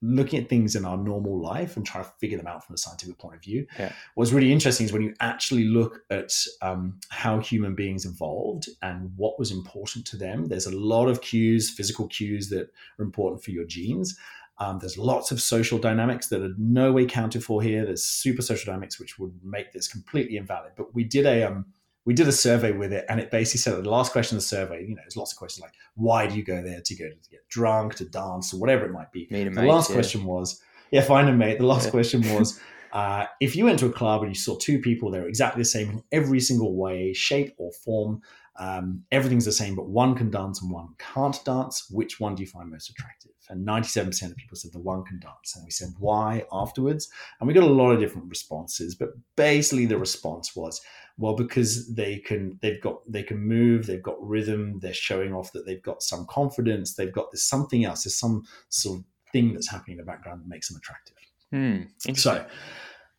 looking 0.00 0.40
at 0.40 0.48
things 0.48 0.74
in 0.74 0.84
our 0.84 0.96
normal 0.96 1.40
life 1.40 1.76
and 1.76 1.84
trying 1.84 2.04
to 2.04 2.10
figure 2.18 2.38
them 2.38 2.46
out 2.46 2.64
from 2.64 2.74
a 2.74 2.78
scientific 2.78 3.18
point 3.18 3.34
of 3.34 3.42
view. 3.42 3.66
Yeah. 3.78 3.92
What's 4.14 4.32
really 4.32 4.52
interesting 4.52 4.86
is 4.86 4.92
when 4.92 5.02
you 5.02 5.14
actually 5.20 5.64
look 5.64 6.00
at 6.10 6.32
um, 6.62 6.98
how 7.10 7.40
human 7.40 7.74
beings 7.74 8.06
evolved 8.06 8.68
and 8.82 9.12
what 9.16 9.38
was 9.38 9.50
important 9.50 10.06
to 10.06 10.16
them. 10.16 10.46
There's 10.46 10.66
a 10.66 10.76
lot 10.76 11.08
of 11.08 11.20
cues, 11.20 11.70
physical 11.70 12.08
cues 12.08 12.48
that 12.50 12.70
are 12.98 13.04
important 13.04 13.42
for 13.42 13.50
your 13.50 13.64
genes. 13.64 14.18
Um, 14.60 14.78
there's 14.80 14.98
lots 14.98 15.30
of 15.30 15.40
social 15.40 15.78
dynamics 15.78 16.28
that 16.28 16.42
are 16.42 16.54
no 16.58 16.90
way 16.90 17.06
counted 17.06 17.44
for 17.44 17.62
here. 17.62 17.84
There's 17.84 18.04
super 18.04 18.42
social 18.42 18.72
dynamics 18.72 18.98
which 18.98 19.18
would 19.18 19.32
make 19.44 19.72
this 19.72 19.86
completely 19.86 20.36
invalid. 20.36 20.72
But 20.76 20.94
we 20.94 21.04
did 21.04 21.26
a 21.26 21.44
um, 21.44 21.66
we 22.04 22.14
did 22.14 22.28
a 22.28 22.32
survey 22.32 22.72
with 22.72 22.92
it, 22.92 23.04
and 23.08 23.20
it 23.20 23.30
basically 23.30 23.58
said 23.58 23.74
that 23.74 23.84
the 23.84 23.90
last 23.90 24.12
question 24.12 24.36
of 24.36 24.42
the 24.42 24.48
survey, 24.48 24.82
you 24.82 24.94
know, 24.94 25.02
there's 25.02 25.16
lots 25.16 25.32
of 25.32 25.38
questions 25.38 25.62
like, 25.62 25.74
why 25.94 26.26
do 26.26 26.36
you 26.36 26.42
go 26.42 26.62
there 26.62 26.80
to 26.80 26.96
go 26.96 27.04
to 27.08 27.30
get 27.30 27.46
drunk, 27.48 27.94
to 27.96 28.04
dance, 28.06 28.54
or 28.54 28.60
whatever 28.60 28.86
it 28.86 28.92
might 28.92 29.12
be. 29.12 29.26
The 29.30 29.50
mate, 29.50 29.66
last 29.66 29.90
yeah. 29.90 29.96
question 29.96 30.24
was, 30.24 30.60
yeah, 30.90 31.02
find 31.02 31.28
a 31.28 31.32
mate. 31.32 31.58
The 31.58 31.66
last 31.66 31.86
Yeah. 31.86 31.90
question 31.90 32.22
was, 32.34 32.58
uh, 32.92 33.26
if 33.40 33.54
you 33.54 33.64
went 33.66 33.78
to 33.80 33.86
a 33.86 33.92
club 33.92 34.22
and 34.22 34.30
you 34.30 34.34
saw 34.34 34.56
two 34.56 34.78
people, 34.80 35.10
they're 35.10 35.28
exactly 35.28 35.60
the 35.60 35.68
same 35.68 35.90
in 35.90 36.02
every 36.12 36.40
single 36.40 36.74
way, 36.74 37.12
shape 37.12 37.54
or 37.58 37.72
form. 37.72 38.22
Um, 38.58 39.04
everything's 39.12 39.44
the 39.44 39.52
same, 39.52 39.76
but 39.76 39.88
one 39.88 40.16
can 40.16 40.30
dance 40.30 40.62
and 40.62 40.70
one 40.70 40.88
can't 40.98 41.38
dance. 41.44 41.86
Which 41.90 42.18
one 42.18 42.34
do 42.34 42.42
you 42.42 42.48
find 42.48 42.70
most 42.70 42.90
attractive? 42.90 43.30
And 43.48 43.66
97% 43.66 44.30
of 44.30 44.36
people 44.36 44.56
said 44.56 44.72
the 44.72 44.80
one 44.80 45.04
can 45.04 45.20
dance. 45.20 45.54
And 45.54 45.64
we 45.64 45.70
said, 45.70 45.90
why 45.98 46.44
afterwards? 46.50 47.08
And 47.38 47.46
we 47.46 47.54
got 47.54 47.62
a 47.62 47.66
lot 47.66 47.92
of 47.92 48.00
different 48.00 48.28
responses, 48.28 48.96
but 48.96 49.10
basically 49.36 49.86
the 49.86 49.96
response 49.98 50.56
was, 50.56 50.80
well, 51.18 51.34
because 51.34 51.92
they 51.94 52.18
can, 52.18 52.58
they've 52.62 52.80
got, 52.80 53.00
they 53.10 53.22
can 53.22 53.38
move, 53.38 53.86
they've 53.86 54.02
got 54.02 54.16
rhythm, 54.20 54.78
they're 54.80 54.94
showing 54.94 55.34
off 55.34 55.52
that 55.52 55.66
they've 55.66 55.82
got 55.82 56.02
some 56.02 56.26
confidence, 56.26 56.94
they've 56.94 57.12
got 57.12 57.30
this 57.32 57.44
something 57.44 57.84
else, 57.84 58.04
there's 58.04 58.18
some 58.18 58.44
sort 58.68 59.00
of 59.00 59.04
thing 59.32 59.52
that's 59.52 59.68
happening 59.68 59.98
in 59.98 60.04
the 60.04 60.10
background 60.10 60.40
that 60.40 60.48
makes 60.48 60.68
them 60.68 60.78
attractive. 60.78 61.16
Hmm. 61.50 62.14
So 62.14 62.46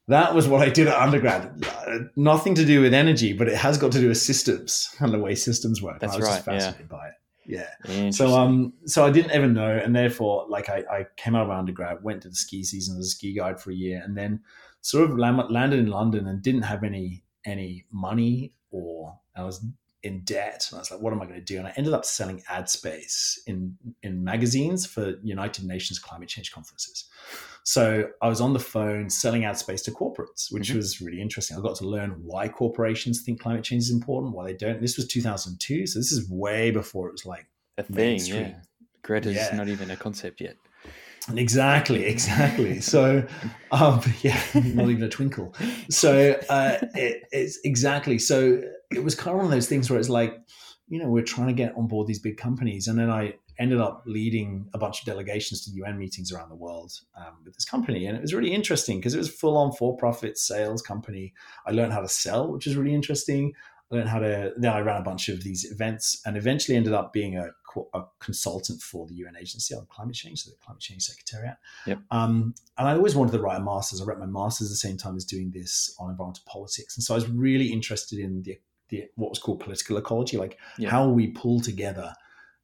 that 0.07 0.33
was 0.33 0.47
what 0.47 0.67
I 0.67 0.69
did 0.71 0.87
at 0.87 0.99
undergrad. 0.99 1.65
Nothing 2.15 2.55
to 2.55 2.65
do 2.65 2.81
with 2.81 2.93
energy, 2.93 3.33
but 3.33 3.47
it 3.47 3.55
has 3.55 3.77
got 3.77 3.91
to 3.91 3.99
do 3.99 4.07
with 4.07 4.17
systems 4.17 4.89
and 4.99 5.13
the 5.13 5.19
way 5.19 5.35
systems 5.35 5.81
work. 5.81 5.99
That's 5.99 6.13
I 6.13 6.17
was 6.17 6.25
right, 6.25 6.33
just 6.35 6.45
fascinated 6.45 6.89
by 6.89 7.07
it. 7.09 7.13
Yeah. 7.45 8.11
So 8.11 8.37
um, 8.37 8.73
so 8.85 9.05
I 9.05 9.11
didn't 9.11 9.31
ever 9.31 9.47
know, 9.47 9.69
and 9.69 9.95
therefore, 9.95 10.45
like 10.49 10.69
I, 10.69 10.83
I 10.91 11.05
came 11.17 11.35
out 11.35 11.45
of 11.45 11.51
undergrad, 11.51 12.03
went 12.03 12.21
to 12.21 12.29
the 12.29 12.35
ski 12.35 12.63
season 12.63 12.97
as 12.99 13.05
a 13.05 13.09
ski 13.09 13.33
guide 13.33 13.59
for 13.59 13.71
a 13.71 13.75
year, 13.75 14.01
and 14.05 14.15
then 14.15 14.41
sort 14.81 15.09
of 15.09 15.17
landed 15.17 15.79
in 15.79 15.87
London 15.87 16.27
and 16.27 16.41
didn't 16.41 16.61
have 16.61 16.83
any 16.83 17.23
any 17.45 17.85
money, 17.91 18.53
or 18.71 19.17
I 19.35 19.43
was 19.43 19.63
in 20.03 20.21
debt, 20.21 20.65
and 20.71 20.77
I 20.77 20.79
was 20.79 20.91
like, 20.91 21.01
what 21.01 21.11
am 21.11 21.21
I 21.21 21.25
going 21.25 21.39
to 21.39 21.45
do? 21.45 21.57
And 21.57 21.67
I 21.67 21.73
ended 21.75 21.93
up 21.93 22.05
selling 22.05 22.41
ad 22.49 22.69
space 22.69 23.41
in 23.47 23.77
in 24.01 24.23
magazines 24.23 24.85
for 24.85 25.15
United 25.23 25.65
Nations 25.65 25.99
climate 25.99 26.29
change 26.29 26.51
conferences. 26.53 27.05
So 27.63 28.09
I 28.21 28.29
was 28.29 28.39
on 28.39 28.53
the 28.53 28.59
phone 28.59 29.09
selling 29.09 29.43
ad 29.43 29.57
space 29.57 29.81
to 29.83 29.91
corporates, 29.91 30.51
which 30.51 30.69
Mhm. 30.71 30.75
was 30.77 31.01
really 31.01 31.21
interesting. 31.21 31.57
I 31.57 31.61
got 31.61 31.75
to 31.77 31.85
learn 31.85 32.11
why 32.23 32.47
corporations 32.47 33.21
think 33.23 33.41
climate 33.41 33.63
change 33.65 33.83
is 33.83 33.91
important, 33.91 34.33
why 34.33 34.45
they 34.45 34.53
don't. 34.57 34.79
This 34.81 34.95
was 34.95 35.05
2002, 35.07 35.85
so 35.87 35.99
this 35.99 36.11
is 36.13 36.29
way 36.29 36.71
before 36.71 37.09
it 37.09 37.11
was 37.11 37.25
like 37.25 37.47
a 37.77 37.83
thing, 37.83 37.95
mainstream. 37.95 38.41
yeah. 38.47 38.61
Greta's 39.01 39.35
Yeah. 39.35 39.55
not 39.55 39.67
even 39.67 39.91
a 39.91 39.97
concept 39.97 40.39
yet. 40.41 40.55
Exactly, 41.35 42.05
exactly. 42.05 42.81
So, 42.81 43.25
um, 43.71 44.01
yeah, 44.21 44.41
not 44.53 44.89
even 44.89 45.03
a 45.03 45.09
twinkle. 45.09 45.53
So, 45.89 46.39
uh, 46.49 46.77
it, 46.95 47.23
it's 47.31 47.59
exactly. 47.63 48.19
So, 48.19 48.61
it 48.91 49.03
was 49.03 49.15
kind 49.15 49.31
of 49.31 49.37
one 49.37 49.45
of 49.45 49.51
those 49.51 49.67
things 49.67 49.89
where 49.89 49.99
it's 49.99 50.09
like, 50.09 50.35
you 50.87 50.99
know, 50.99 51.09
we're 51.09 51.23
trying 51.23 51.47
to 51.47 51.53
get 51.53 51.75
on 51.75 51.87
board 51.87 52.07
these 52.07 52.19
big 52.19 52.37
companies, 52.37 52.87
and 52.87 52.97
then 52.97 53.09
I 53.09 53.35
ended 53.59 53.79
up 53.79 54.03
leading 54.05 54.67
a 54.73 54.77
bunch 54.77 55.01
of 55.01 55.05
delegations 55.05 55.65
to 55.65 55.71
UN 55.71 55.99
meetings 55.99 56.31
around 56.31 56.49
the 56.49 56.55
world 56.55 56.93
um, 57.17 57.35
with 57.43 57.53
this 57.53 57.65
company, 57.65 58.05
and 58.05 58.17
it 58.17 58.21
was 58.21 58.33
really 58.33 58.53
interesting 58.53 58.97
because 58.97 59.13
it 59.13 59.19
was 59.19 59.29
full 59.29 59.57
on 59.57 59.71
for 59.73 59.95
profit 59.97 60.37
sales 60.37 60.81
company. 60.81 61.33
I 61.67 61.71
learned 61.71 61.93
how 61.93 62.01
to 62.01 62.07
sell, 62.07 62.51
which 62.51 62.65
is 62.65 62.75
really 62.75 62.95
interesting. 62.95 63.53
I 63.91 63.95
learned 63.95 64.09
how 64.09 64.19
to. 64.19 64.53
Then 64.57 64.71
I 64.71 64.79
ran 64.79 65.01
a 65.01 65.03
bunch 65.03 65.29
of 65.29 65.43
these 65.43 65.69
events, 65.71 66.21
and 66.25 66.37
eventually 66.37 66.77
ended 66.77 66.93
up 66.93 67.13
being 67.13 67.37
a, 67.37 67.49
co- 67.71 67.89
a 67.93 68.03
consultant 68.19 68.81
for 68.81 69.05
the 69.07 69.13
UN 69.15 69.35
Agency 69.39 69.75
on 69.75 69.85
Climate 69.89 70.15
Change, 70.15 70.41
so 70.43 70.49
the 70.51 70.57
Climate 70.57 70.81
Change 70.81 71.03
Secretariat. 71.03 71.57
Yep. 71.87 71.99
Um, 72.11 72.55
and 72.77 72.87
I 72.87 72.93
always 72.95 73.15
wanted 73.15 73.31
to 73.33 73.39
write 73.39 73.57
a 73.59 73.63
master's. 73.63 74.01
I 74.01 74.05
wrote 74.05 74.19
my 74.19 74.25
master's 74.25 74.67
at 74.67 74.71
the 74.71 74.75
same 74.87 74.97
time 74.97 75.15
as 75.15 75.25
doing 75.25 75.51
this 75.51 75.95
on 75.99 76.09
environmental 76.09 76.43
politics, 76.47 76.97
and 76.97 77.03
so 77.03 77.13
I 77.13 77.17
was 77.17 77.29
really 77.29 77.67
interested 77.67 78.19
in 78.19 78.43
the, 78.43 78.59
the 78.89 79.05
what 79.15 79.29
was 79.29 79.39
called 79.39 79.59
political 79.59 79.97
ecology, 79.97 80.37
like 80.37 80.57
Yeah. 80.77 80.89
how 80.89 81.07
we 81.09 81.27
pull 81.27 81.59
together 81.59 82.13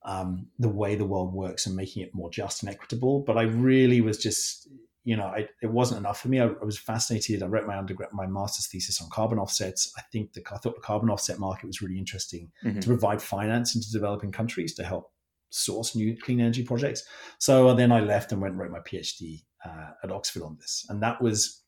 um, 0.04 0.48
the 0.60 0.70
way 0.70 0.96
the 0.96 1.06
world 1.06 1.34
works 1.34 1.66
and 1.66 1.76
making 1.76 2.04
it 2.04 2.14
more 2.14 2.30
just 2.30 2.62
and 2.64 2.72
equitable. 2.72 3.22
But 3.22 3.38
I 3.38 3.44
really 3.44 4.02
was 4.02 4.18
just, 4.20 4.68
you 5.06 5.16
know, 5.16 5.26
I, 5.28 5.48
it 5.62 5.70
wasn't 5.70 6.00
enough 6.00 6.20
for 6.20 6.30
me. 6.30 6.40
I, 6.40 6.48
I, 6.48 6.66
was 6.66 6.80
fascinated. 6.80 7.44
I 7.44 7.46
wrote 7.46 7.68
my 7.68 7.78
undergrad, 7.78 8.10
my 8.12 8.26
master's 8.26 8.68
thesis 8.68 9.00
on 9.02 9.10
carbon 9.12 9.38
offsets. 9.38 9.94
I 9.98 10.02
think 10.12 10.34
the 10.34 10.42
I 10.52 10.58
thought 10.58 10.76
the 10.76 10.82
carbon 10.82 11.12
offset 11.12 11.38
market 11.38 11.68
was 11.68 11.82
really 11.82 12.00
interesting 12.00 12.52
mm-hmm. 12.64 12.80
to 12.80 12.88
provide 12.88 13.22
finance 13.22 13.76
into 13.76 13.92
developing 13.92 14.32
countries 14.32 14.74
to 14.76 14.84
help 14.84 15.12
source 15.52 15.96
new 15.96 16.18
clean 16.18 16.42
energy 16.42 16.64
projects. 16.64 17.04
So 17.38 17.74
then 17.76 17.92
I 17.92 18.00
left 18.00 18.32
and 18.32 18.42
went 18.42 18.54
and 18.54 18.60
wrote 18.60 18.72
my 18.72 18.80
PhD 18.80 19.44
uh, 19.64 19.92
at 20.04 20.12
Oxford 20.12 20.42
on 20.42 20.58
this, 20.60 20.86
and 20.90 21.02
that 21.04 21.22
was 21.22 21.62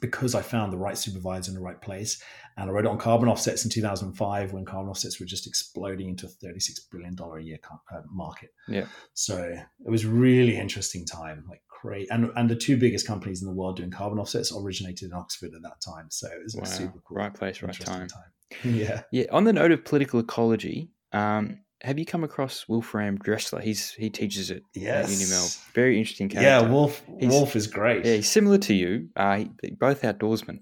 because 0.00 0.34
I 0.34 0.42
found 0.42 0.72
the 0.72 0.78
right 0.78 0.98
supervisor 0.98 1.50
in 1.50 1.54
the 1.54 1.62
right 1.62 1.80
place. 1.80 2.20
And 2.56 2.68
I 2.68 2.72
wrote 2.72 2.86
it 2.86 2.90
on 2.90 2.98
carbon 2.98 3.28
offsets 3.28 3.64
in 3.64 3.70
2005 3.70 4.52
when 4.52 4.64
carbon 4.64 4.90
offsets 4.90 5.20
were 5.20 5.26
just 5.26 5.46
exploding 5.46 6.08
into 6.08 6.26
a 6.26 6.46
$36 6.46 6.80
billion 6.90 7.16
a 7.18 7.40
year 7.40 7.58
uh, 7.94 8.00
market. 8.10 8.50
Yeah. 8.66 8.86
So 9.14 9.38
it 9.38 9.90
was 9.90 10.06
really 10.06 10.56
interesting 10.56 11.04
time, 11.04 11.44
like 11.48 11.62
great. 11.80 12.08
And, 12.10 12.30
and 12.36 12.48
the 12.48 12.56
two 12.56 12.76
biggest 12.76 13.06
companies 13.06 13.42
in 13.42 13.48
the 13.48 13.54
world 13.54 13.76
doing 13.76 13.90
carbon 13.90 14.18
offsets 14.18 14.52
originated 14.56 15.10
in 15.10 15.14
Oxford 15.14 15.52
at 15.54 15.62
that 15.62 15.80
time. 15.84 16.06
So 16.10 16.28
it 16.28 16.42
was 16.42 16.56
wow. 16.56 16.64
super 16.64 17.00
cool. 17.04 17.16
Right 17.16 17.34
place, 17.34 17.62
right 17.62 17.78
time. 17.78 18.08
time. 18.08 18.30
yeah. 18.64 19.02
Yeah. 19.12 19.24
On 19.32 19.44
the 19.44 19.52
note 19.52 19.72
of 19.72 19.84
political 19.84 20.20
ecology, 20.20 20.90
um, 21.12 21.60
have 21.82 21.98
you 21.98 22.06
come 22.06 22.24
across 22.24 22.66
Wolfram 22.68 23.18
Dressler? 23.18 23.60
He's 23.60 23.92
he 23.92 24.08
teaches 24.08 24.50
it 24.50 24.62
yes. 24.74 25.04
at 25.04 25.10
UniMelb. 25.10 25.72
Very 25.74 25.98
interesting 25.98 26.28
character. 26.28 26.48
Yeah, 26.48 26.70
Wolf 26.70 27.02
he's, 27.18 27.30
Wolf 27.30 27.54
is 27.54 27.66
great. 27.66 28.04
Yeah, 28.04 28.14
he's 28.16 28.28
similar 28.28 28.58
to 28.58 28.74
you. 28.74 29.08
Uh, 29.14 29.36
he, 29.36 29.70
both 29.78 30.02
outdoorsmen. 30.02 30.60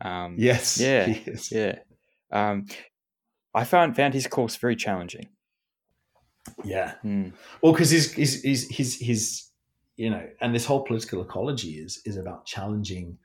Um, 0.00 0.36
yes. 0.38 0.80
Yeah. 0.80 1.18
Yeah. 1.50 1.78
Um, 2.30 2.66
I 3.54 3.64
found 3.64 3.96
found 3.96 4.14
his 4.14 4.26
course 4.26 4.56
very 4.56 4.76
challenging. 4.76 5.28
Yeah. 6.64 6.94
Mm. 7.04 7.32
Well, 7.60 7.72
because 7.72 7.90
his 7.90 8.12
his 8.12 8.68
his 8.70 8.98
his 9.00 9.45
you 9.96 10.10
know, 10.10 10.26
and 10.40 10.54
this 10.54 10.64
whole 10.64 10.82
political 10.82 11.22
ecology 11.22 11.78
is 11.78 12.00
is 12.04 12.16
about 12.16 12.46
challenging 12.46 13.18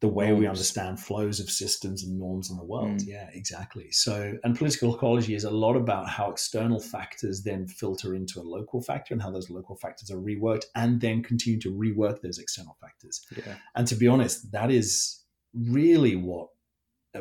the 0.00 0.08
way 0.08 0.28
norms. 0.28 0.40
we 0.40 0.46
understand 0.46 1.00
flows 1.00 1.40
of 1.40 1.48
systems 1.50 2.04
and 2.04 2.18
norms 2.18 2.50
in 2.50 2.56
the 2.56 2.64
world. 2.64 2.98
Mm. 2.98 3.06
Yeah, 3.06 3.30
exactly. 3.32 3.90
So, 3.90 4.36
and 4.44 4.56
political 4.56 4.94
ecology 4.94 5.34
is 5.34 5.44
a 5.44 5.50
lot 5.50 5.76
about 5.76 6.08
how 6.08 6.30
external 6.30 6.78
factors 6.78 7.42
then 7.42 7.66
filter 7.66 8.14
into 8.14 8.40
a 8.40 8.42
local 8.42 8.82
factor 8.82 9.14
and 9.14 9.22
how 9.22 9.30
those 9.30 9.50
local 9.50 9.76
factors 9.76 10.10
are 10.10 10.18
reworked 10.18 10.64
and 10.74 11.00
then 11.00 11.22
continue 11.22 11.58
to 11.60 11.72
rework 11.72 12.20
those 12.20 12.38
external 12.38 12.76
factors. 12.80 13.24
Yeah. 13.36 13.54
And 13.76 13.86
to 13.86 13.96
be 13.96 14.06
honest, 14.06 14.52
that 14.52 14.70
is 14.70 15.24
really 15.54 16.16
what 16.16 16.48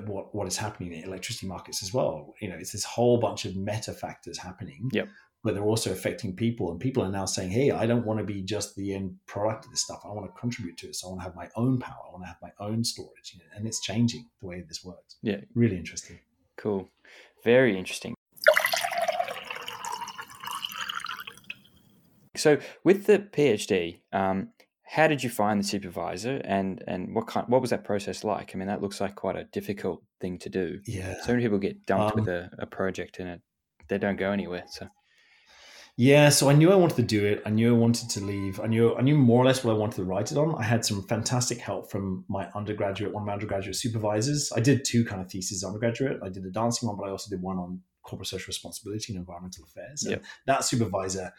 what 0.06 0.34
what 0.36 0.48
is 0.48 0.58
happening 0.58 0.92
in 0.92 1.04
electricity 1.04 1.48
markets 1.48 1.84
as 1.84 1.94
well. 1.94 2.34
You 2.42 2.50
know, 2.50 2.58
it's 2.60 2.72
this 2.72 2.84
whole 2.84 3.18
bunch 3.18 3.46
of 3.46 3.56
meta 3.56 3.94
factors 3.94 4.38
happening. 4.38 4.90
Yep 4.92 5.08
but 5.44 5.54
they're 5.54 5.64
also 5.64 5.92
affecting 5.92 6.36
people. 6.36 6.72
And 6.72 6.80
people 6.80 7.04
are 7.04 7.12
now 7.12 7.26
saying, 7.26 7.52
hey, 7.52 7.72
I 7.72 7.86
don't 7.86 8.06
want 8.06 8.20
to 8.20 8.26
be 8.26 8.42
just 8.42 8.76
the 8.76 8.94
end 8.94 9.16
product 9.26 9.66
of 9.66 9.72
this 9.72 9.82
stuff. 9.82 10.02
I 10.06 10.10
want 10.10 10.26
to 10.26 10.40
contribute 10.40 10.78
to 10.78 10.88
it. 10.88 10.96
So 10.96 11.08
I 11.08 11.10
want 11.12 11.22
to 11.22 11.26
have 11.26 11.36
my 11.36 11.50
own 11.56 11.80
power. 11.80 11.98
I 12.08 12.12
want 12.12 12.24
to 12.24 12.28
have 12.28 12.38
my 12.42 12.52
own 12.60 12.84
storage. 12.84 13.38
And 13.56 13.68
it's 13.68 13.82
changing 13.82 14.30
the 14.40 14.48
way 14.48 14.64
this 14.68 14.84
works. 14.86 15.18
Yeah. 15.22 15.42
Really 15.54 15.78
interesting. 15.78 16.20
Cool. 16.58 16.90
Very 17.44 17.78
interesting. 17.78 18.16
So 22.36 22.58
with 22.84 23.06
the 23.06 23.20
PhD, 23.20 24.00
um, 24.12 24.50
how 24.84 25.08
did 25.08 25.24
you 25.24 25.30
find 25.30 25.60
the 25.60 25.68
supervisor 25.68 26.42
and 26.44 26.84
and 26.88 27.16
what 27.16 27.28
kind 27.28 27.48
what 27.48 27.62
was 27.62 27.70
that 27.72 27.84
process 27.84 28.24
like? 28.24 28.52
I 28.54 28.58
mean, 28.58 28.68
that 28.68 28.82
looks 28.82 29.02
like 29.02 29.16
quite 29.16 29.36
a 29.36 29.46
difficult 29.46 30.04
thing 30.20 30.38
to 30.40 30.50
do. 30.50 30.80
Yeah. 30.86 31.16
So 31.24 31.32
many 31.32 31.44
people 31.44 31.58
get 31.58 31.86
dumped 31.86 32.18
um, 32.18 32.20
with 32.20 32.30
a, 32.30 32.50
a 32.60 32.66
project 32.66 33.20
and 33.20 33.30
it 33.30 33.42
they 33.88 33.98
don't 33.98 34.18
go 34.18 34.32
anywhere. 34.32 34.64
So 34.68 34.88
yeah, 35.96 36.30
so 36.30 36.50
I 36.50 36.54
knew 36.54 36.72
I 36.72 36.76
wanted 36.76 36.96
to 36.96 37.04
do 37.04 37.26
it. 37.26 37.44
I 37.46 37.50
knew 37.50 37.76
I 37.76 37.78
wanted 37.78 38.10
to 38.12 38.20
leave. 38.20 38.60
I 38.60 38.66
knew 38.66 38.96
I 38.96 39.02
knew 39.02 39.16
more 39.16 39.44
or 39.44 39.46
less 39.46 39.64
what 39.64 39.76
I 39.76 39.78
wanted 39.78 39.98
to 39.98 40.04
write 40.06 40.32
it 40.32 40.38
on. 40.38 40.56
I 40.56 40.64
had 40.64 40.84
some 40.84 41.04
fantastic 41.04 41.60
help 41.60 41.92
from 41.92 42.26
my 42.28 42.50
undergraduate, 42.56 43.14
one 43.14 43.22
of 43.22 43.28
my 43.28 43.34
undergraduate 43.34 43.76
supervisors. 43.76 44.52
I 44.56 44.60
did 44.60 44.86
two 44.86 45.06
kind 45.06 45.22
of 45.22 45.30
theses 45.30 45.64
undergraduate. 45.64 46.20
I 46.24 46.30
did 46.30 46.46
a 46.46 46.50
dancing 46.50 46.88
one, 46.88 46.98
but 46.98 47.08
I 47.08 47.12
also 47.12 47.30
did 47.30 47.44
one 47.44 47.58
on 47.58 47.82
corporate 48.02 48.28
social 48.28 48.50
responsibility 48.50 49.14
and 49.14 49.20
environmental 49.20 49.64
affairs. 49.66 50.06
Yep. 50.08 50.24
that 50.48 50.66
supervisor 50.66 51.32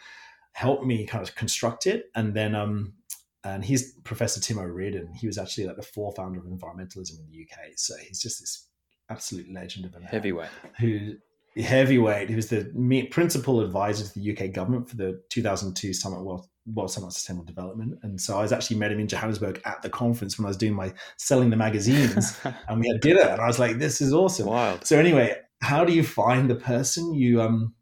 helped 0.53 0.85
me 0.85 1.05
kind 1.05 1.27
of 1.27 1.35
construct 1.35 1.87
it. 1.87 2.07
And 2.15 2.33
then 2.33 2.55
um 2.55 2.95
and 3.43 3.65
he's 3.65 3.93
Professor 4.05 4.41
Tim 4.41 4.59
O'Riordan. 4.59 5.13
He 5.15 5.27
was 5.27 5.37
actually 5.37 5.67
like 5.67 5.77
the 5.77 5.83
fore-founder 5.83 6.39
of 6.39 6.47
environmentalism 6.47 7.19
in 7.19 7.27
the 7.31 7.43
UK. 7.43 7.73
So 7.77 7.95
he's 7.97 8.21
just 8.21 8.41
this 8.41 8.69
absolute 9.11 9.53
legend 9.53 9.85
of 9.85 9.95
a. 9.95 10.07
Heavyweight. 10.07 10.49
Who 10.81 11.17
heavyweight 11.63 12.29
He 12.29 12.35
was 12.35 12.49
the 12.49 12.65
principal 13.11 13.61
advisor 13.61 14.05
to 14.05 14.19
the 14.19 14.33
UK 14.33 14.53
government 14.53 14.89
for 14.89 14.97
the 14.97 15.21
2002 15.31 15.93
Summit 15.93 16.23
World, 16.23 16.49
World 16.67 16.91
Summit 16.91 17.07
on 17.07 17.11
Sustainable 17.13 17.45
Development. 17.45 17.99
And 18.03 18.21
so 18.21 18.39
I 18.39 18.43
was 18.43 18.53
actually 18.53 18.79
met 18.79 18.91
him 18.91 18.99
in 18.99 19.07
Johannesburg 19.07 19.61
at 19.65 19.81
the 19.83 19.91
conference 19.91 20.39
when 20.39 20.47
I 20.47 20.49
was 20.49 20.57
doing 20.57 20.75
my 20.75 20.93
selling 21.17 21.51
the 21.51 21.57
magazines, 21.57 22.41
and 22.69 22.81
we 22.81 22.89
had 22.89 23.01
dinner. 23.01 23.21
And 23.21 23.41
I 23.41 23.47
was 23.47 23.59
like, 23.59 23.79
"This 23.79 24.01
is 24.01 24.13
awesome!" 24.13 24.47
Wild. 24.47 24.85
So 24.85 24.99
anyway, 24.99 25.37
how 25.61 25.85
do 25.85 25.93
you 25.93 26.03
find 26.03 26.51
the 26.51 26.57
person 26.57 27.15
you 27.15 27.41
um? 27.41 27.75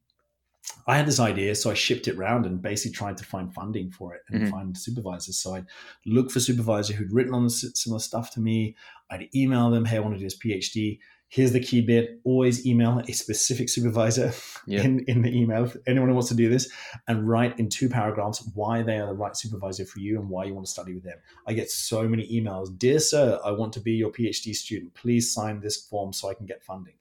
I 0.86 0.96
had 0.96 1.06
this 1.06 1.18
idea, 1.18 1.54
so 1.54 1.70
I 1.70 1.74
shipped 1.74 2.06
it 2.06 2.16
around 2.16 2.46
and 2.46 2.62
basically 2.62 2.92
tried 2.92 3.16
to 3.16 3.24
find 3.24 3.52
funding 3.52 3.90
for 3.90 4.14
it 4.14 4.22
and 4.28 4.42
mm-hmm. 4.42 4.50
find 4.50 4.78
supervisors. 4.78 5.38
So 5.38 5.54
I'd 5.54 5.66
look 6.06 6.30
for 6.30 6.38
supervisor 6.38 6.94
who'd 6.94 7.12
written 7.12 7.34
on 7.34 7.50
similar 7.50 8.00
stuff 8.00 8.30
to 8.32 8.40
me. 8.40 8.76
I'd 9.10 9.28
email 9.34 9.70
them, 9.70 9.86
"Hey, 9.86 9.96
I 9.96 10.00
want 10.00 10.14
to 10.14 10.18
do 10.18 10.24
this 10.24 10.38
PhD." 10.38 10.98
Here's 11.32 11.52
the 11.52 11.60
key 11.60 11.80
bit. 11.80 12.20
Always 12.24 12.66
email 12.66 13.00
a 13.08 13.12
specific 13.12 13.70
supervisor 13.70 14.34
in, 14.66 15.00
in 15.08 15.22
the 15.22 15.34
email. 15.34 15.64
If 15.64 15.76
anyone 15.86 16.10
who 16.10 16.14
wants 16.14 16.28
to 16.28 16.34
do 16.34 16.50
this 16.50 16.70
and 17.08 17.26
write 17.26 17.58
in 17.58 17.70
two 17.70 17.88
paragraphs 17.88 18.46
why 18.52 18.82
they 18.82 18.98
are 18.98 19.06
the 19.06 19.14
right 19.14 19.34
supervisor 19.34 19.86
for 19.86 19.98
you 20.00 20.20
and 20.20 20.28
why 20.28 20.44
you 20.44 20.52
want 20.52 20.66
to 20.66 20.70
study 20.70 20.92
with 20.92 21.04
them. 21.04 21.16
I 21.46 21.54
get 21.54 21.70
so 21.70 22.06
many 22.06 22.28
emails. 22.28 22.78
Dear 22.78 22.98
sir 22.98 23.40
i 23.46 23.50
want 23.50 23.72
to 23.72 23.80
be 23.80 23.92
your 23.92 24.10
phd 24.10 24.54
student. 24.54 24.92
Please 24.92 25.32
sign 25.32 25.60
this 25.60 25.86
form 25.86 26.12
so 26.12 26.28
i 26.28 26.34
can 26.34 26.44
get 26.44 26.62
funding. 26.62 26.94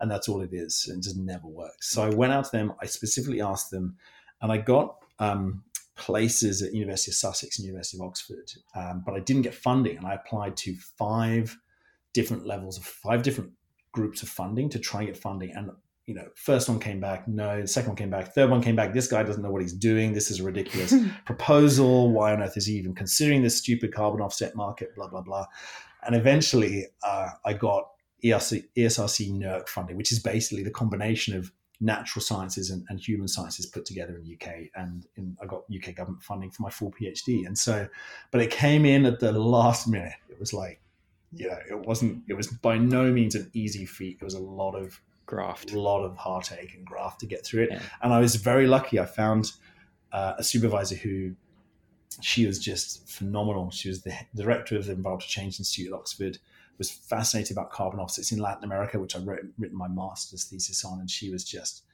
And 0.00 0.10
that's 0.10 0.30
all 0.30 0.40
it 0.40 0.54
is. 0.54 0.86
And 0.88 0.98
it 0.98 1.04
just 1.04 1.18
never 1.18 1.46
works. 1.46 1.90
So 1.90 2.02
i 2.02 2.08
went 2.08 2.32
out 2.32 2.46
to 2.46 2.52
them. 2.52 2.72
I 2.80 2.86
specifically 2.86 3.42
asked 3.42 3.70
them 3.70 3.96
and 4.40 4.50
i 4.50 4.56
got 4.56 4.96
um, 5.18 5.62
places 5.94 6.62
at 6.62 6.72
university 6.72 7.10
of 7.10 7.16
sussex 7.16 7.58
and 7.58 7.66
university 7.66 7.98
of 7.98 8.06
oxford 8.06 8.50
um, 8.74 9.02
but 9.06 9.14
i 9.14 9.20
didn't 9.20 9.42
get 9.42 9.54
funding 9.54 9.96
and 9.96 10.06
i 10.06 10.14
applied 10.14 10.56
to 10.56 10.74
five 10.98 11.56
different 12.14 12.44
levels 12.44 12.76
of 12.76 12.84
five 12.84 13.22
different 13.22 13.52
groups 13.94 14.22
of 14.22 14.28
funding 14.28 14.68
to 14.68 14.78
try 14.78 15.00
and 15.00 15.08
get 15.08 15.16
funding. 15.16 15.52
And 15.52 15.70
you 16.06 16.14
know, 16.14 16.28
first 16.34 16.68
one 16.68 16.78
came 16.78 17.00
back, 17.00 17.26
no. 17.26 17.62
The 17.62 17.66
second 17.66 17.90
one 17.90 17.96
came 17.96 18.10
back, 18.10 18.34
third 18.34 18.50
one 18.50 18.60
came 18.60 18.76
back. 18.76 18.92
This 18.92 19.06
guy 19.06 19.22
doesn't 19.22 19.42
know 19.42 19.50
what 19.50 19.62
he's 19.62 19.72
doing. 19.72 20.12
This 20.12 20.30
is 20.30 20.40
a 20.40 20.42
ridiculous 20.42 20.92
proposal. 21.24 22.10
Why 22.10 22.34
on 22.34 22.42
earth 22.42 22.58
is 22.58 22.66
he 22.66 22.74
even 22.74 22.94
considering 22.94 23.42
this 23.42 23.56
stupid 23.56 23.94
carbon 23.94 24.20
offset 24.20 24.54
market? 24.54 24.94
Blah 24.94 25.08
blah 25.08 25.22
blah. 25.22 25.46
And 26.06 26.14
eventually, 26.14 26.86
uh, 27.02 27.28
I 27.46 27.54
got 27.54 27.88
ERC, 28.22 28.64
ESRC 28.76 29.32
NERC 29.32 29.68
funding, 29.68 29.96
which 29.96 30.12
is 30.12 30.18
basically 30.18 30.62
the 30.62 30.70
combination 30.70 31.34
of 31.34 31.50
natural 31.80 32.22
sciences 32.22 32.70
and, 32.70 32.84
and, 32.88 33.00
human 33.00 33.26
sciences 33.26 33.66
put 33.66 33.84
together 33.84 34.16
in 34.16 34.24
the 34.24 34.34
UK, 34.34 34.68
and 34.74 35.06
in, 35.16 35.36
I 35.42 35.46
got 35.46 35.62
UK 35.74 35.94
government 35.94 36.22
funding 36.22 36.50
for 36.50 36.62
my 36.62 36.70
full 36.70 36.92
PhD. 36.92 37.46
And 37.46 37.56
so, 37.56 37.88
but 38.30 38.40
it 38.42 38.50
came 38.50 38.84
in 38.84 39.06
at 39.06 39.20
the 39.20 39.32
last 39.32 39.88
minute. 39.88 40.12
It 40.28 40.38
was 40.38 40.52
like 40.52 40.80
you 41.36 41.48
know, 41.48 41.58
it 41.68 41.78
wasn't. 41.78 42.22
It 42.28 42.34
was 42.34 42.48
by 42.48 42.78
no 42.78 43.10
means 43.10 43.34
an 43.34 43.50
easy 43.54 43.86
feat. 43.86 44.18
It 44.20 44.24
was 44.24 44.34
a 44.34 44.40
lot 44.40 44.74
of 44.74 45.00
graft, 45.26 45.72
a 45.72 45.80
lot 45.80 46.04
of 46.04 46.16
heartache 46.16 46.74
and 46.74 46.84
graft 46.84 47.20
to 47.20 47.26
get 47.26 47.44
through 47.44 47.64
it. 47.64 47.68
Yeah. 47.72 47.80
And 48.02 48.12
I 48.12 48.20
was 48.20 48.36
very 48.36 48.66
lucky. 48.66 48.98
I 48.98 49.06
found 49.06 49.52
uh, 50.12 50.34
a 50.38 50.44
supervisor 50.44 50.94
who 50.94 51.34
she 52.20 52.46
was 52.46 52.58
just 52.58 53.08
phenomenal. 53.08 53.70
She 53.70 53.88
was 53.88 54.02
the 54.02 54.14
director 54.34 54.76
of 54.76 54.86
the 54.86 54.92
Environmental 54.92 55.26
Change 55.26 55.58
Institute 55.58 55.92
at 55.92 55.94
Oxford. 55.94 56.38
Was 56.76 56.90
fascinated 56.90 57.56
about 57.56 57.70
carbon 57.70 58.00
offsets 58.00 58.32
in 58.32 58.40
Latin 58.40 58.64
America, 58.64 58.98
which 58.98 59.14
I 59.14 59.20
wrote 59.20 59.44
written 59.58 59.78
my 59.78 59.86
master's 59.86 60.44
thesis 60.44 60.84
on, 60.84 60.98
and 60.98 61.08
she 61.08 61.30
was 61.30 61.44
just 61.44 61.84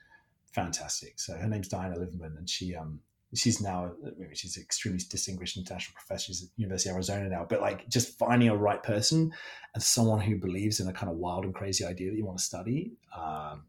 fantastic. 0.52 1.20
So 1.20 1.34
her 1.34 1.46
name's 1.46 1.68
Diana 1.68 1.96
Liverman, 1.98 2.36
and 2.38 2.48
she 2.48 2.74
um 2.74 3.00
she's 3.34 3.60
now 3.60 3.92
she's 4.32 4.56
an 4.56 4.62
extremely 4.62 5.00
distinguished 5.08 5.56
international 5.56 5.94
professor 5.94 6.26
she's 6.26 6.42
at 6.42 6.48
university 6.56 6.90
of 6.90 6.96
arizona 6.96 7.28
now 7.28 7.46
but 7.48 7.60
like 7.60 7.88
just 7.88 8.18
finding 8.18 8.48
a 8.48 8.56
right 8.56 8.82
person 8.82 9.32
and 9.74 9.82
someone 9.82 10.20
who 10.20 10.36
believes 10.36 10.80
in 10.80 10.88
a 10.88 10.92
kind 10.92 11.10
of 11.10 11.16
wild 11.16 11.44
and 11.44 11.54
crazy 11.54 11.84
idea 11.84 12.10
that 12.10 12.16
you 12.16 12.24
want 12.24 12.38
to 12.38 12.44
study 12.44 12.92
um, 13.16 13.62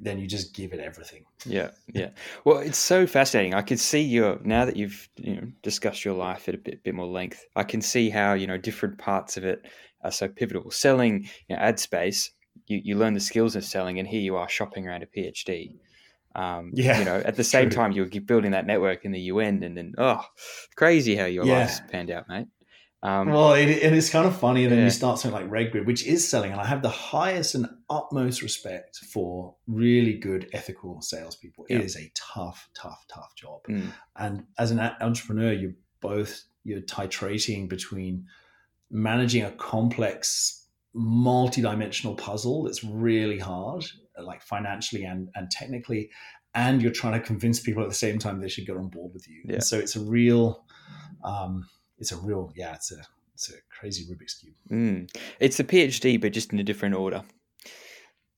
then 0.00 0.18
you 0.18 0.26
just 0.26 0.54
give 0.54 0.72
it 0.72 0.80
everything. 0.80 1.24
Yeah 1.44 1.70
yeah. 1.92 2.10
Well 2.44 2.58
it's 2.58 2.78
so 2.78 3.06
fascinating. 3.06 3.54
I 3.54 3.62
can 3.62 3.76
see 3.76 4.00
your 4.00 4.38
now 4.42 4.64
that 4.64 4.76
you've 4.76 5.08
you 5.16 5.34
know 5.34 5.48
discussed 5.62 6.04
your 6.04 6.14
life 6.14 6.48
at 6.48 6.54
a 6.54 6.58
bit, 6.58 6.82
bit 6.82 6.94
more 6.94 7.06
length 7.06 7.44
i 7.56 7.62
can 7.62 7.80
see 7.80 8.10
how 8.10 8.34
you 8.34 8.46
know 8.46 8.56
different 8.56 8.98
parts 8.98 9.36
of 9.36 9.44
it 9.44 9.66
are 10.02 10.10
so 10.10 10.28
pivotal. 10.28 10.70
Selling 10.70 11.28
you 11.48 11.56
know, 11.56 11.62
ad 11.62 11.78
space 11.78 12.30
you, 12.66 12.80
you 12.82 12.96
learn 12.96 13.14
the 13.14 13.20
skills 13.20 13.56
of 13.56 13.64
selling 13.64 13.98
and 13.98 14.08
here 14.08 14.20
you 14.20 14.36
are 14.36 14.48
shopping 14.48 14.86
around 14.86 15.02
a 15.02 15.06
phd 15.06 15.76
um, 16.34 16.70
yeah, 16.74 16.98
you 16.98 17.04
know, 17.04 17.16
at 17.24 17.36
the 17.36 17.44
same 17.44 17.70
true. 17.70 17.76
time, 17.76 17.92
you're 17.92 18.06
building 18.06 18.52
that 18.52 18.66
network 18.66 19.04
in 19.04 19.12
the 19.12 19.20
UN, 19.20 19.62
and 19.62 19.76
then 19.76 19.94
oh, 19.98 20.24
crazy 20.76 21.16
how 21.16 21.24
your 21.24 21.44
yeah. 21.44 21.60
life's 21.60 21.80
panned 21.90 22.10
out, 22.10 22.28
mate. 22.28 22.46
Um, 23.02 23.30
well, 23.30 23.54
it, 23.54 23.70
it's 23.70 24.10
kind 24.10 24.26
of 24.26 24.38
funny. 24.38 24.64
And 24.64 24.72
then 24.72 24.84
you 24.84 24.90
start 24.90 25.18
something 25.18 25.48
like 25.48 25.50
RedGrid, 25.50 25.86
which 25.86 26.06
is 26.06 26.28
selling, 26.28 26.52
and 26.52 26.60
I 26.60 26.66
have 26.66 26.82
the 26.82 26.90
highest 26.90 27.54
and 27.54 27.66
utmost 27.88 28.42
respect 28.42 28.98
for 28.98 29.54
really 29.66 30.18
good 30.18 30.48
ethical 30.52 31.00
salespeople. 31.00 31.66
It 31.68 31.80
is 31.80 31.96
a 31.96 32.12
tough, 32.14 32.68
tough, 32.74 33.04
tough 33.08 33.34
job. 33.34 33.60
Mm. 33.68 33.92
And 34.16 34.44
as 34.58 34.70
an 34.70 34.80
entrepreneur, 35.00 35.52
you're 35.52 35.74
both 36.00 36.44
you're 36.62 36.80
titrating 36.82 37.68
between 37.68 38.26
managing 38.90 39.44
a 39.44 39.50
complex 39.52 40.66
multi-dimensional 40.92 42.16
puzzle 42.16 42.64
that's 42.64 42.82
really 42.82 43.38
hard 43.38 43.84
like 44.22 44.42
financially 44.42 45.04
and, 45.04 45.28
and 45.34 45.50
technically 45.50 46.10
and 46.54 46.82
you're 46.82 46.92
trying 46.92 47.12
to 47.12 47.20
convince 47.20 47.60
people 47.60 47.82
at 47.82 47.88
the 47.88 47.94
same 47.94 48.18
time 48.18 48.40
they 48.40 48.48
should 48.48 48.66
get 48.66 48.76
on 48.76 48.88
board 48.88 49.12
with 49.12 49.28
you 49.28 49.42
yeah. 49.44 49.60
so 49.60 49.78
it's 49.78 49.96
a 49.96 50.00
real 50.00 50.64
um, 51.24 51.66
it's 51.98 52.12
a 52.12 52.16
real 52.16 52.52
yeah 52.56 52.74
it's 52.74 52.92
a 52.92 53.02
it's 53.34 53.50
a 53.50 53.54
crazy 53.70 54.04
rubik's 54.04 54.34
cube 54.34 54.54
mm. 54.70 55.10
it's 55.38 55.60
a 55.60 55.64
phd 55.64 56.20
but 56.20 56.32
just 56.32 56.52
in 56.52 56.58
a 56.58 56.64
different 56.64 56.94
order 56.94 57.22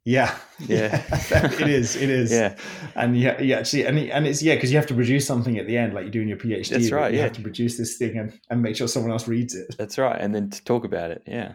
yeah, 0.05 0.37
yeah, 0.59 1.01
it 1.30 1.68
is. 1.68 1.95
It 1.95 2.11
is. 2.11 2.33
Yeah, 2.33 2.57
and 2.97 3.16
yeah, 3.16 3.41
yeah, 3.41 3.59
actually, 3.59 3.87
and 3.87 3.97
and 3.99 4.26
it's 4.26 4.43
yeah, 4.43 4.57
because 4.57 4.72
you 4.72 4.76
have 4.76 4.89
to 4.89 4.95
produce 4.95 5.24
something 5.24 5.59
at 5.59 5.68
the 5.68 5.78
end, 5.78 5.95
like 5.95 6.07
you 6.07 6.11
do 6.11 6.20
in 6.20 6.26
your 6.26 6.39
PhD. 6.39 6.70
That's 6.70 6.91
right. 6.91 7.12
You 7.12 7.18
yeah. 7.18 7.24
have 7.24 7.35
to 7.35 7.41
produce 7.41 7.78
this 7.78 7.99
thing 7.99 8.18
and, 8.18 8.37
and 8.51 8.62
make 8.62 8.74
sure 8.74 8.89
someone 8.89 9.12
else 9.12 9.28
reads 9.28 9.55
it. 9.55 9.76
That's 9.78 9.99
right, 9.99 10.20
and 10.20 10.35
then 10.35 10.51
to 10.51 10.64
talk 10.64 10.85
about 10.85 11.12
it. 11.12 11.22
Yeah. 11.28 11.53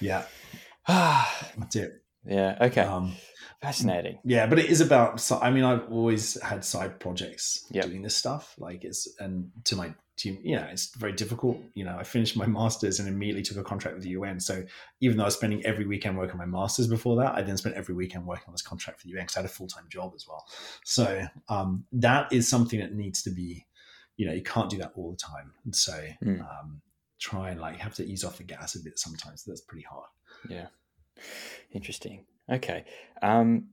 Yeah. 0.00 0.24
That's 0.88 1.76
it. 1.76 2.02
Yeah. 2.24 2.56
Okay. 2.62 2.80
Um, 2.80 3.12
Fascinating. 3.62 4.18
Yeah, 4.24 4.46
but 4.46 4.58
it 4.58 4.66
is 4.66 4.80
about. 4.80 5.30
I 5.40 5.52
mean, 5.52 5.62
I've 5.62 5.88
always 5.88 6.40
had 6.42 6.64
side 6.64 6.98
projects 6.98 7.64
yep. 7.70 7.86
doing 7.86 8.02
this 8.02 8.16
stuff. 8.16 8.56
Like 8.58 8.82
it's 8.82 9.08
and 9.20 9.52
to 9.64 9.76
my 9.76 9.94
team, 10.16 10.40
you 10.42 10.56
know, 10.56 10.66
it's 10.68 10.92
very 10.96 11.12
difficult. 11.12 11.58
You 11.74 11.84
know, 11.84 11.96
I 11.96 12.02
finished 12.02 12.36
my 12.36 12.46
masters 12.46 12.98
and 12.98 13.08
immediately 13.08 13.42
took 13.42 13.58
a 13.58 13.62
contract 13.62 13.94
with 13.94 14.02
the 14.02 14.10
UN. 14.10 14.40
So 14.40 14.64
even 15.00 15.16
though 15.16 15.22
I 15.22 15.26
was 15.26 15.34
spending 15.34 15.64
every 15.64 15.86
weekend 15.86 16.18
working 16.18 16.38
my 16.38 16.44
masters 16.44 16.88
before 16.88 17.14
that, 17.18 17.36
I 17.36 17.42
then 17.42 17.56
spent 17.56 17.76
every 17.76 17.94
weekend 17.94 18.26
working 18.26 18.46
on 18.48 18.52
this 18.52 18.62
contract 18.62 19.00
for 19.00 19.06
the 19.06 19.12
UN 19.12 19.26
because 19.26 19.36
I 19.36 19.40
had 19.40 19.46
a 19.46 19.52
full 19.52 19.68
time 19.68 19.84
job 19.88 20.12
as 20.16 20.26
well. 20.26 20.44
So 20.84 21.22
um, 21.48 21.84
that 21.92 22.32
is 22.32 22.48
something 22.48 22.80
that 22.80 22.92
needs 22.92 23.22
to 23.22 23.30
be. 23.30 23.64
You 24.16 24.26
know, 24.26 24.32
you 24.32 24.42
can't 24.42 24.70
do 24.70 24.78
that 24.78 24.92
all 24.96 25.12
the 25.12 25.16
time, 25.16 25.52
and 25.64 25.74
so 25.74 25.98
mm. 26.22 26.40
um, 26.40 26.82
try 27.20 27.50
and 27.50 27.60
like 27.60 27.78
have 27.78 27.94
to 27.94 28.04
ease 28.04 28.24
off 28.24 28.38
the 28.38 28.42
gas 28.42 28.74
a 28.74 28.80
bit 28.80 28.98
sometimes. 28.98 29.44
That's 29.44 29.62
pretty 29.62 29.86
hard. 29.88 30.08
Yeah. 30.48 30.66
Interesting. 31.72 32.26
Okay. 32.50 32.84
Um, 33.22 33.68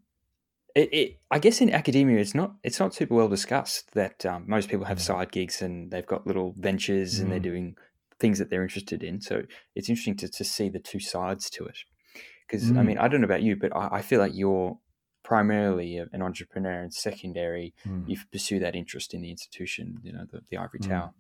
it, 0.76 0.94
it, 0.94 1.20
I 1.32 1.40
guess 1.40 1.62
in 1.62 1.72
academia, 1.72 2.20
it's 2.20 2.36
not 2.36 2.54
it's 2.64 2.80
not 2.80 2.94
super 2.94 3.16
well 3.16 3.28
discussed 3.28 3.94
that 3.94 4.26
um, 4.26 4.46
most 4.48 4.70
people 4.70 4.86
have 4.86 5.00
mm. 5.00 5.02
side 5.02 5.32
gigs 5.32 5.62
and 5.62 5.92
they've 5.92 6.06
got 6.06 6.28
little 6.28 6.54
ventures 6.58 7.18
mm. 7.18 7.24
and 7.24 7.32
they're 7.32 7.40
mm. 7.40 7.44
doing 7.44 7.76
things 8.20 8.38
that 8.40 8.50
they're 8.50 8.64
interested 8.64 9.04
in. 9.04 9.22
So 9.22 9.44
it's 9.76 9.90
interesting 9.90 10.18
to, 10.18 10.28
to 10.28 10.44
see 10.44 10.70
the 10.70 10.80
two 10.80 11.00
sides 11.00 11.50
to 11.52 11.66
it. 11.66 11.80
Because 12.48 12.72
mm. 12.72 12.78
I 12.78 12.84
mean, 12.84 12.98
I 12.98 13.08
don't 13.08 13.22
know 13.22 13.26
about 13.26 13.42
you, 13.44 13.56
but 13.56 13.76
I, 13.76 13.90
I 13.94 14.02
feel 14.02 14.20
like 14.20 14.34
you're 14.36 14.78
primarily 15.24 15.98
an 15.98 16.22
entrepreneur 16.22 16.82
and 16.82 16.94
secondary, 16.94 17.74
mm. 17.88 18.04
you 18.08 18.18
pursue 18.32 18.60
that 18.60 18.76
interest 18.76 19.14
in 19.14 19.22
the 19.22 19.30
institution, 19.30 20.00
you 20.04 20.12
know, 20.12 20.26
the, 20.32 20.42
the 20.50 20.58
ivory 20.58 20.80
mm. 20.80 20.90
tower. 20.90 21.14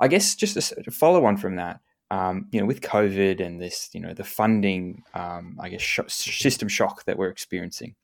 I 0.00 0.08
guess 0.08 0.34
just 0.34 0.56
to 0.56 0.90
follow 0.90 1.24
on 1.24 1.36
from 1.36 1.56
that, 1.56 1.80
um, 2.12 2.46
you 2.52 2.60
know, 2.60 2.66
with 2.66 2.82
COVID 2.82 3.40
and 3.40 3.58
this, 3.58 3.88
you 3.94 4.00
know, 4.00 4.12
the 4.12 4.22
funding, 4.22 5.02
um, 5.14 5.58
I 5.58 5.70
guess, 5.70 5.80
sh- 5.80 6.00
system 6.08 6.68
shock 6.68 7.06
that 7.06 7.16
we're 7.16 7.30
experiencing. 7.30 7.94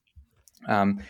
Um, 0.67 1.01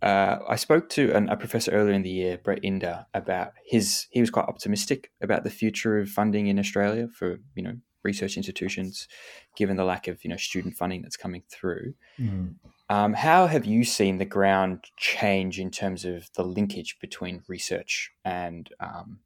uh, 0.00 0.38
I 0.48 0.54
spoke 0.54 0.88
to 0.90 1.12
an, 1.12 1.28
a 1.28 1.36
professor 1.36 1.72
earlier 1.72 1.92
in 1.92 2.02
the 2.02 2.10
year, 2.10 2.38
Brett 2.38 2.62
Inder, 2.62 3.04
about 3.14 3.54
his. 3.66 4.06
He 4.10 4.20
was 4.20 4.30
quite 4.30 4.46
optimistic 4.46 5.10
about 5.20 5.42
the 5.42 5.50
future 5.50 5.98
of 5.98 6.08
funding 6.08 6.46
in 6.46 6.58
Australia 6.60 7.08
for 7.12 7.40
you 7.56 7.64
know 7.64 7.74
research 8.04 8.36
institutions, 8.36 9.08
given 9.56 9.76
the 9.76 9.84
lack 9.84 10.06
of 10.06 10.22
you 10.24 10.30
know 10.30 10.36
student 10.36 10.76
funding 10.76 11.02
that's 11.02 11.16
coming 11.16 11.42
through. 11.50 11.94
Mm. 12.18 12.54
Um, 12.88 13.12
how 13.12 13.48
have 13.48 13.66
you 13.66 13.82
seen 13.82 14.18
the 14.18 14.24
ground 14.24 14.84
change 14.96 15.58
in 15.58 15.70
terms 15.72 16.04
of 16.04 16.30
the 16.34 16.44
linkage 16.44 16.98
between 17.00 17.42
research 17.48 18.12
and 18.24 18.70
um, 18.78 19.18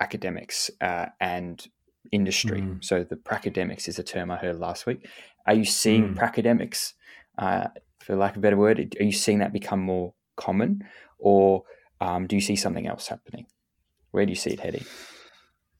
academics 0.00 0.70
uh, 0.80 1.06
and 1.20 1.66
industry. 2.12 2.60
Mm. 2.60 2.84
So 2.84 3.04
the 3.04 3.16
pracademics 3.16 3.88
is 3.88 3.98
a 3.98 4.02
term 4.02 4.30
I 4.30 4.36
heard 4.36 4.58
last 4.58 4.86
week. 4.86 5.06
Are 5.46 5.54
you 5.54 5.64
seeing 5.64 6.14
mm. 6.14 6.16
pracademics, 6.16 6.92
uh, 7.38 7.68
for 8.00 8.16
lack 8.16 8.32
of 8.32 8.38
a 8.38 8.40
better 8.40 8.56
word, 8.56 8.96
are 9.00 9.04
you 9.04 9.12
seeing 9.12 9.38
that 9.40 9.52
become 9.52 9.80
more 9.80 10.14
common, 10.36 10.84
or 11.18 11.64
um, 12.00 12.26
do 12.26 12.36
you 12.36 12.42
see 12.42 12.56
something 12.56 12.86
else 12.86 13.08
happening? 13.08 13.46
Where 14.10 14.24
do 14.24 14.30
you 14.30 14.36
see 14.36 14.50
it 14.50 14.60
heading? 14.60 14.84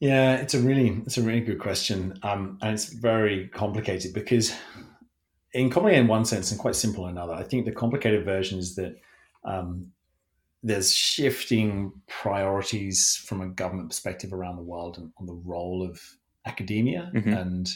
Yeah, 0.01 0.37
it's 0.37 0.55
a 0.55 0.61
really 0.61 1.03
it's 1.07 1.17
a 1.17 1.23
really 1.23 1.41
good 1.41 1.59
question, 1.59 2.19
um, 2.23 2.59
and 2.61 2.75
it's 2.75 2.93
very 2.93 3.49
complicated 3.49 4.13
because, 4.13 4.55
in 5.55 5.71
complicated 5.71 6.03
in 6.03 6.09
one 6.09 6.25
sense 6.25 6.51
and 6.51 6.61
quite 6.61 6.77
simple 6.77 7.07
in 7.07 7.13
another. 7.13 7.33
I 7.33 7.45
think 7.45 7.65
the 7.65 7.73
complicated 7.73 8.25
version 8.25 8.59
is 8.59 8.75
that 8.75 8.97
um, 9.45 9.93
there's 10.67 10.93
shifting 10.93 11.93
priorities 12.09 13.23
from 13.25 13.41
a 13.41 13.47
government 13.47 13.89
perspective 13.89 14.33
around 14.33 14.57
the 14.57 14.63
world 14.63 14.99
and 14.99 15.13
on 15.19 15.27
the 15.27 15.41
role 15.45 15.89
of 15.89 16.01
academia 16.45 17.09
mm-hmm. 17.15 17.33
and 17.33 17.69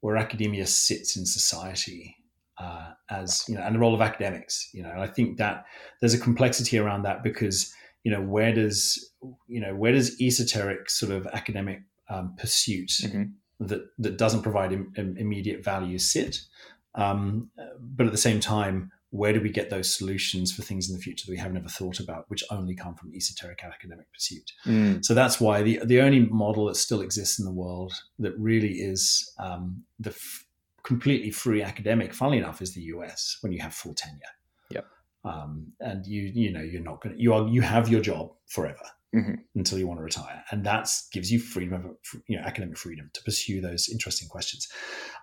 where 0.00 0.16
academia 0.16 0.64
sits 0.64 1.16
in 1.16 1.26
society 1.26 2.16
uh, 2.58 2.90
as 3.10 3.44
you 3.48 3.56
know 3.56 3.62
and 3.62 3.74
the 3.74 3.78
role 3.78 3.94
of 3.94 4.00
academics 4.00 4.70
you 4.72 4.84
know 4.84 4.94
i 4.98 5.06
think 5.06 5.36
that 5.36 5.64
there's 6.00 6.14
a 6.14 6.18
complexity 6.18 6.78
around 6.78 7.02
that 7.02 7.24
because 7.24 7.74
you 8.04 8.12
know 8.12 8.22
where 8.22 8.54
does 8.54 9.12
you 9.48 9.60
know 9.60 9.74
where 9.74 9.92
does 9.92 10.20
esoteric 10.20 10.88
sort 10.88 11.10
of 11.10 11.26
academic 11.28 11.80
um, 12.08 12.36
pursuit 12.38 12.90
mm-hmm. 13.02 13.24
that 13.58 13.80
that 13.98 14.16
doesn't 14.16 14.42
provide 14.42 14.72
Im- 14.72 15.16
immediate 15.18 15.64
value 15.64 15.98
sit 15.98 16.40
um, 16.94 17.50
but 17.80 18.06
at 18.06 18.12
the 18.12 18.18
same 18.18 18.38
time 18.38 18.92
where 19.10 19.32
do 19.32 19.40
we 19.40 19.50
get 19.50 19.70
those 19.70 19.94
solutions 19.94 20.52
for 20.52 20.62
things 20.62 20.88
in 20.88 20.96
the 20.96 21.02
future 21.02 21.24
that 21.26 21.32
we 21.32 21.38
have 21.38 21.52
never 21.52 21.68
thought 21.68 21.98
about, 21.98 22.26
which 22.28 22.44
only 22.50 22.74
come 22.74 22.94
from 22.94 23.12
esoteric 23.14 23.64
academic 23.64 24.12
pursuit? 24.12 24.52
Mm. 24.66 25.04
So 25.04 25.14
that's 25.14 25.40
why 25.40 25.62
the 25.62 25.80
the 25.84 26.00
only 26.00 26.20
model 26.20 26.66
that 26.66 26.76
still 26.76 27.00
exists 27.00 27.38
in 27.38 27.44
the 27.44 27.52
world 27.52 27.92
that 28.18 28.38
really 28.38 28.74
is 28.74 29.32
um, 29.38 29.84
the 29.98 30.10
f- 30.10 30.44
completely 30.82 31.30
free 31.30 31.62
academic, 31.62 32.12
funnily 32.12 32.38
enough, 32.38 32.60
is 32.60 32.74
the 32.74 32.82
US 32.82 33.38
when 33.40 33.52
you 33.52 33.60
have 33.62 33.74
full 33.74 33.94
tenure. 33.94 34.20
Yep. 34.70 34.86
Um, 35.24 35.72
and 35.80 36.06
you 36.06 36.30
you 36.34 36.52
know 36.52 36.60
you're 36.60 36.82
not 36.82 37.00
going 37.00 37.16
to 37.16 37.22
you 37.22 37.32
are 37.32 37.48
you 37.48 37.62
have 37.62 37.88
your 37.88 38.02
job 38.02 38.32
forever. 38.46 38.84
Mm-hmm. 39.14 39.36
until 39.54 39.78
you 39.78 39.88
want 39.88 40.00
to 40.00 40.04
retire, 40.04 40.44
and 40.50 40.66
that 40.66 40.90
gives 41.12 41.32
you 41.32 41.38
freedom 41.38 41.72
of 41.72 42.22
you 42.26 42.36
know 42.36 42.42
academic 42.42 42.76
freedom 42.76 43.10
to 43.14 43.22
pursue 43.22 43.62
those 43.62 43.88
interesting 43.88 44.28
questions. 44.28 44.68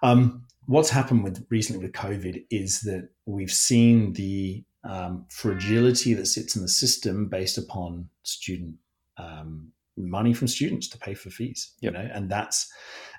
Um, 0.01 0.47
what's 0.65 0.89
happened 0.89 1.23
with 1.23 1.45
recently 1.51 1.86
with 1.86 1.93
COVID 1.93 2.45
is 2.49 2.81
that 2.81 3.09
we've 3.27 3.51
seen 3.51 4.13
the 4.13 4.63
um, 4.83 5.25
fragility 5.29 6.15
that 6.15 6.25
sits 6.25 6.55
in 6.55 6.63
the 6.63 6.67
system 6.67 7.27
based 7.27 7.59
upon 7.59 8.09
student 8.23 8.75
um, 9.17 9.71
money 9.97 10.33
from 10.33 10.47
students 10.47 10.88
to 10.89 10.97
pay 10.97 11.13
for 11.13 11.29
fees. 11.29 11.73
Yep. 11.81 11.93
You 11.93 11.99
know, 11.99 12.09
and 12.13 12.29
that's 12.29 12.71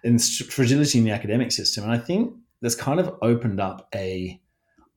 in 0.04 0.18
fragility 0.18 0.98
in 0.98 1.04
the 1.04 1.10
academic 1.10 1.52
system. 1.52 1.84
And 1.84 1.92
I 1.92 1.98
think 1.98 2.34
that's 2.60 2.74
kind 2.74 3.00
of 3.00 3.14
opened 3.22 3.60
up 3.60 3.88
a 3.94 4.40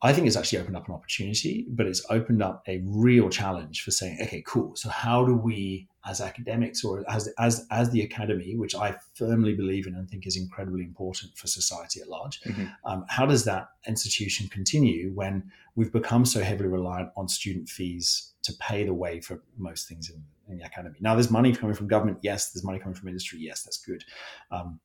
I 0.02 0.14
think 0.14 0.28
it's 0.28 0.38
actually 0.38 0.60
opened 0.60 0.78
up 0.78 0.88
an 0.88 0.93
opportunity, 0.93 1.66
but 1.70 1.86
it's 1.86 2.06
opened 2.10 2.41
up 2.41 2.64
a 2.68 2.82
real 2.86 3.30
challenge 3.30 3.84
for 3.84 3.91
saying, 3.91 4.20
okay, 4.22 4.41
cool. 4.47 4.74
So 4.78 4.88
how 4.88 5.26
do 5.26 5.36
we, 5.36 5.89
as 6.06 6.22
academics 6.22 6.86
or 6.86 7.04
as 7.12 7.28
as 7.38 7.68
as 7.70 7.89
the 7.89 8.02
academy, 8.02 8.56
which 8.56 8.76
I 8.76 8.95
firmly 9.16 9.56
believe 9.56 9.88
in 9.88 9.95
and 9.95 10.10
think 10.10 10.26
is 10.26 10.38
incredibly 10.38 10.84
important 10.84 11.38
for 11.38 11.47
society 11.47 12.00
at 12.00 12.08
large, 12.08 12.39
mm-hmm. 12.41 12.68
um, 12.86 13.04
how 13.10 13.26
does 13.26 13.43
that 13.43 13.72
institution 13.88 14.47
continue 14.47 15.12
when 15.14 15.52
we've 15.76 15.91
become 15.91 16.24
so 16.26 16.41
heavily 16.41 16.70
reliant 16.70 17.10
on 17.18 17.28
student 17.28 17.68
fees 17.68 18.32
to 18.43 18.54
pay 18.54 18.86
the 18.86 18.93
way 18.93 19.20
for 19.20 19.43
most 19.58 19.89
things 19.89 20.10
in, 20.10 20.24
in 20.47 20.60
the 20.60 20.66
academy? 20.66 20.95
Now, 21.02 21.16
there's 21.16 21.30
money 21.30 21.54
coming 21.54 21.76
from 21.76 21.89
government. 21.89 22.20
Yes, 22.22 22.52
there's 22.52 22.64
money 22.64 22.80
coming 22.80 22.95
from 22.95 23.10
industry. 23.10 23.39
Yes, 23.39 23.64
that's 23.64 23.84
good. 23.84 24.06
Um, 24.50 24.80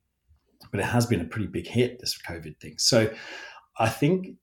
but 0.71 0.81
it 0.81 0.85
has 0.87 1.05
been 1.05 1.21
a 1.21 1.25
pretty 1.25 1.47
big 1.47 1.67
hit 1.67 1.99
this 1.99 2.17
COVID 2.17 2.57
thing. 2.57 2.75
So 2.77 3.13
I 3.77 3.87
think 3.87 4.35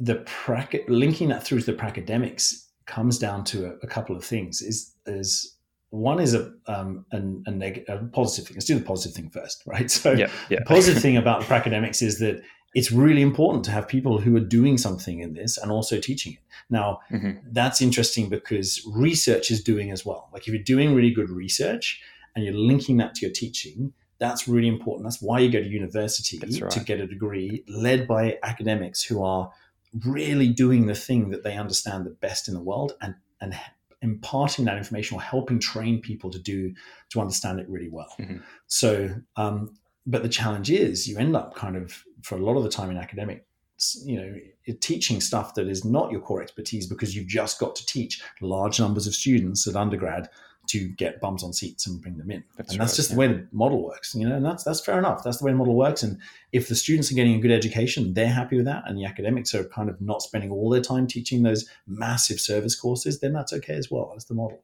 the 0.00 0.16
prac- 0.26 0.88
linking 0.88 1.28
that 1.28 1.44
through 1.44 1.60
to 1.60 1.66
the 1.66 1.78
pracademics 1.78 2.66
comes 2.86 3.18
down 3.18 3.44
to 3.44 3.66
a, 3.66 3.74
a, 3.82 3.86
couple 3.86 4.16
of 4.16 4.24
things. 4.24 4.62
Is 4.62 4.94
is 5.06 5.56
one 5.90 6.20
is 6.20 6.34
a 6.34 6.52
um, 6.66 7.04
an, 7.12 7.42
a, 7.46 7.50
neg- 7.50 7.84
a 7.88 7.98
positive 7.98 8.48
thing. 8.48 8.56
Let's 8.56 8.66
do 8.66 8.78
the 8.78 8.84
positive 8.84 9.14
thing 9.14 9.30
first, 9.30 9.62
right? 9.66 9.90
So 9.90 10.12
yeah, 10.12 10.30
yeah. 10.48 10.60
the 10.60 10.64
positive 10.64 11.02
thing 11.02 11.16
about 11.16 11.40
the 11.40 11.46
pracademics 11.46 12.02
is 12.02 12.18
that 12.18 12.42
it's 12.74 12.92
really 12.92 13.20
important 13.20 13.64
to 13.64 13.70
have 13.72 13.88
people 13.88 14.20
who 14.20 14.36
are 14.36 14.40
doing 14.40 14.78
something 14.78 15.20
in 15.20 15.34
this 15.34 15.58
and 15.58 15.72
also 15.72 15.98
teaching 15.98 16.34
it. 16.34 16.38
Now, 16.70 17.00
mm-hmm. 17.10 17.38
that's 17.50 17.82
interesting 17.82 18.28
because 18.28 18.80
research 18.92 19.50
is 19.50 19.62
doing 19.62 19.90
as 19.90 20.06
well. 20.06 20.30
Like 20.32 20.46
if 20.46 20.54
you're 20.54 20.62
doing 20.62 20.94
really 20.94 21.10
good 21.10 21.30
research 21.30 22.00
and 22.34 22.44
you're 22.44 22.54
linking 22.54 22.98
that 22.98 23.16
to 23.16 23.26
your 23.26 23.32
teaching, 23.32 23.92
that's 24.20 24.46
really 24.46 24.68
important. 24.68 25.04
That's 25.04 25.20
why 25.20 25.40
you 25.40 25.50
go 25.50 25.60
to 25.60 25.66
university 25.66 26.38
right. 26.38 26.70
to 26.70 26.80
get 26.80 27.00
a 27.00 27.08
degree 27.08 27.64
led 27.66 28.06
by 28.06 28.38
academics 28.44 29.02
who 29.02 29.24
are 29.24 29.50
really 30.04 30.48
doing 30.48 30.86
the 30.86 30.94
thing 30.94 31.30
that 31.30 31.42
they 31.42 31.56
understand 31.56 32.06
the 32.06 32.10
best 32.10 32.48
in 32.48 32.54
the 32.54 32.60
world 32.60 32.92
and 33.00 33.14
and 33.40 33.58
imparting 34.02 34.64
that 34.64 34.78
information 34.78 35.16
or 35.16 35.20
helping 35.20 35.58
train 35.58 36.00
people 36.00 36.30
to 36.30 36.38
do 36.38 36.74
to 37.10 37.20
understand 37.20 37.60
it 37.60 37.68
really 37.68 37.88
well. 37.88 38.12
Mm-hmm. 38.18 38.38
So, 38.66 39.10
um, 39.36 39.76
but 40.06 40.22
the 40.22 40.28
challenge 40.28 40.70
is 40.70 41.06
you 41.06 41.18
end 41.18 41.36
up 41.36 41.54
kind 41.54 41.76
of 41.76 42.02
for 42.22 42.36
a 42.36 42.42
lot 42.42 42.56
of 42.56 42.62
the 42.62 42.70
time 42.70 42.90
in 42.90 42.96
academic 42.96 43.46
you 44.04 44.20
know 44.20 44.34
teaching 44.80 45.20
stuff 45.20 45.54
that 45.54 45.66
is 45.66 45.84
not 45.84 46.10
your 46.10 46.20
core 46.20 46.42
expertise 46.42 46.86
because 46.86 47.16
you've 47.16 47.26
just 47.26 47.58
got 47.58 47.74
to 47.74 47.86
teach 47.86 48.22
large 48.40 48.78
numbers 48.78 49.06
of 49.06 49.14
students 49.14 49.66
at 49.66 49.74
undergrad 49.74 50.28
to 50.68 50.88
get 50.88 51.20
bums 51.20 51.42
on 51.42 51.52
seats 51.52 51.86
and 51.86 52.00
bring 52.00 52.16
them 52.16 52.30
in. 52.30 52.44
That's 52.56 52.72
and 52.72 52.80
that's 52.80 52.92
right, 52.92 52.96
just 52.96 53.10
yeah. 53.10 53.14
the 53.14 53.18
way 53.20 53.26
the 53.28 53.48
model 53.50 53.82
works, 53.82 54.14
you 54.14 54.28
know, 54.28 54.36
and 54.36 54.44
that's 54.44 54.62
that's 54.62 54.80
fair 54.80 54.98
enough. 54.98 55.24
That's 55.24 55.38
the 55.38 55.44
way 55.44 55.52
the 55.52 55.58
model 55.58 55.74
works. 55.74 56.02
And 56.02 56.18
if 56.52 56.68
the 56.68 56.76
students 56.76 57.10
are 57.10 57.14
getting 57.14 57.34
a 57.34 57.40
good 57.40 57.50
education, 57.50 58.14
they're 58.14 58.28
happy 58.28 58.56
with 58.56 58.66
that, 58.66 58.84
and 58.86 58.96
the 58.96 59.04
academics 59.04 59.54
are 59.54 59.64
kind 59.64 59.88
of 59.88 60.00
not 60.00 60.22
spending 60.22 60.50
all 60.50 60.70
their 60.70 60.80
time 60.80 61.06
teaching 61.06 61.42
those 61.42 61.68
massive 61.86 62.40
service 62.40 62.74
courses, 62.74 63.20
then 63.20 63.32
that's 63.32 63.52
okay 63.52 63.74
as 63.74 63.90
well. 63.90 64.10
That's 64.12 64.26
the 64.26 64.34
model. 64.34 64.62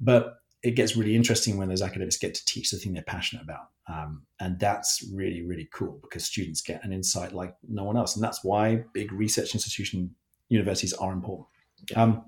But 0.00 0.38
it 0.62 0.72
gets 0.72 0.96
really 0.96 1.14
interesting 1.14 1.56
when 1.56 1.68
those 1.68 1.82
academics 1.82 2.16
get 2.16 2.34
to 2.34 2.44
teach 2.44 2.70
the 2.70 2.76
thing 2.76 2.92
they're 2.92 3.02
passionate 3.02 3.42
about. 3.42 3.68
Um, 3.86 4.22
and 4.40 4.58
that's 4.58 5.04
really, 5.14 5.42
really 5.42 5.68
cool 5.72 5.98
because 6.02 6.24
students 6.24 6.60
get 6.60 6.84
an 6.84 6.92
insight 6.92 7.32
like 7.32 7.54
no 7.68 7.84
one 7.84 7.96
else. 7.96 8.16
And 8.16 8.24
that's 8.24 8.42
why 8.42 8.84
big 8.92 9.12
research 9.12 9.54
institution 9.54 10.14
universities 10.48 10.92
are 10.94 11.12
important. 11.12 11.46
Um, 11.94 12.24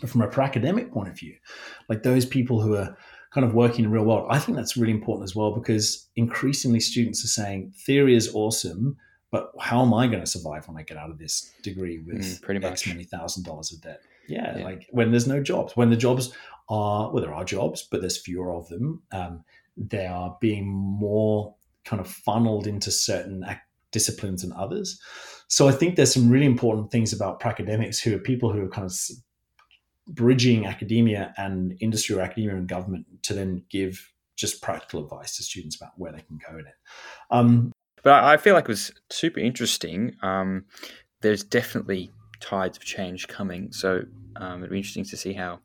but 0.00 0.10
from 0.10 0.22
a 0.22 0.40
academic 0.40 0.92
point 0.92 1.08
of 1.08 1.18
view, 1.18 1.34
like 1.88 2.02
those 2.02 2.24
people 2.26 2.60
who 2.60 2.76
are 2.76 2.96
kind 3.32 3.46
of 3.46 3.54
working 3.54 3.84
in 3.84 3.90
the 3.90 3.96
real 3.96 4.04
world, 4.04 4.26
I 4.30 4.38
think 4.38 4.56
that's 4.56 4.76
really 4.76 4.92
important 4.92 5.24
as 5.24 5.34
well 5.34 5.54
because 5.54 6.08
increasingly 6.16 6.80
students 6.80 7.24
are 7.24 7.28
saying 7.28 7.72
theory 7.86 8.14
is 8.14 8.34
awesome, 8.34 8.96
but 9.30 9.50
how 9.60 9.82
am 9.82 9.94
I 9.94 10.06
going 10.06 10.20
to 10.20 10.26
survive 10.26 10.68
when 10.68 10.76
I 10.76 10.82
get 10.82 10.96
out 10.96 11.10
of 11.10 11.18
this 11.18 11.52
degree 11.62 12.02
with 12.06 12.22
mm, 12.22 12.42
pretty 12.42 12.64
X 12.64 12.86
much. 12.86 12.94
many 12.94 13.04
thousand 13.04 13.44
dollars 13.44 13.72
of 13.72 13.80
debt? 13.80 14.02
Yeah, 14.28 14.58
yeah, 14.58 14.64
like 14.64 14.86
when 14.90 15.10
there's 15.10 15.26
no 15.26 15.42
jobs, 15.42 15.76
when 15.76 15.90
the 15.90 15.96
jobs 15.96 16.32
are 16.68 17.10
well, 17.10 17.22
there 17.22 17.34
are 17.34 17.44
jobs, 17.44 17.86
but 17.90 18.00
there's 18.00 18.18
fewer 18.18 18.52
of 18.52 18.68
them. 18.68 19.02
Um, 19.12 19.44
they 19.76 20.06
are 20.06 20.36
being 20.40 20.68
more 20.68 21.54
kind 21.84 22.00
of 22.00 22.06
funneled 22.06 22.66
into 22.66 22.90
certain 22.90 23.44
disciplines 23.90 24.44
and 24.44 24.52
others. 24.52 25.00
So 25.48 25.68
I 25.68 25.72
think 25.72 25.96
there's 25.96 26.12
some 26.12 26.30
really 26.30 26.46
important 26.46 26.90
things 26.90 27.12
about 27.12 27.44
academics 27.44 28.00
who 28.00 28.14
are 28.14 28.18
people 28.18 28.52
who 28.52 28.64
are 28.64 28.68
kind 28.68 28.86
of 28.86 28.92
bridging 30.14 30.66
academia 30.66 31.32
and 31.36 31.76
industry 31.80 32.16
or 32.16 32.20
academia 32.20 32.56
and 32.56 32.68
government 32.68 33.06
to 33.22 33.34
then 33.34 33.64
give 33.70 34.12
just 34.36 34.62
practical 34.62 35.04
advice 35.04 35.36
to 35.36 35.42
students 35.42 35.76
about 35.76 35.92
where 35.96 36.12
they 36.12 36.20
can 36.20 36.38
go 36.48 36.58
in 36.58 36.66
it. 36.66 36.74
Um, 37.30 37.72
but 38.02 38.24
I 38.24 38.36
feel 38.36 38.54
like 38.54 38.64
it 38.64 38.68
was 38.68 38.92
super 39.10 39.40
interesting. 39.40 40.16
Um, 40.22 40.64
there's 41.20 41.44
definitely 41.44 42.10
tides 42.40 42.76
of 42.76 42.84
change 42.84 43.28
coming, 43.28 43.72
so 43.72 44.02
um, 44.36 44.58
it'd 44.58 44.70
be 44.70 44.78
interesting 44.78 45.04
to 45.04 45.16
see 45.16 45.32
how 45.32 45.60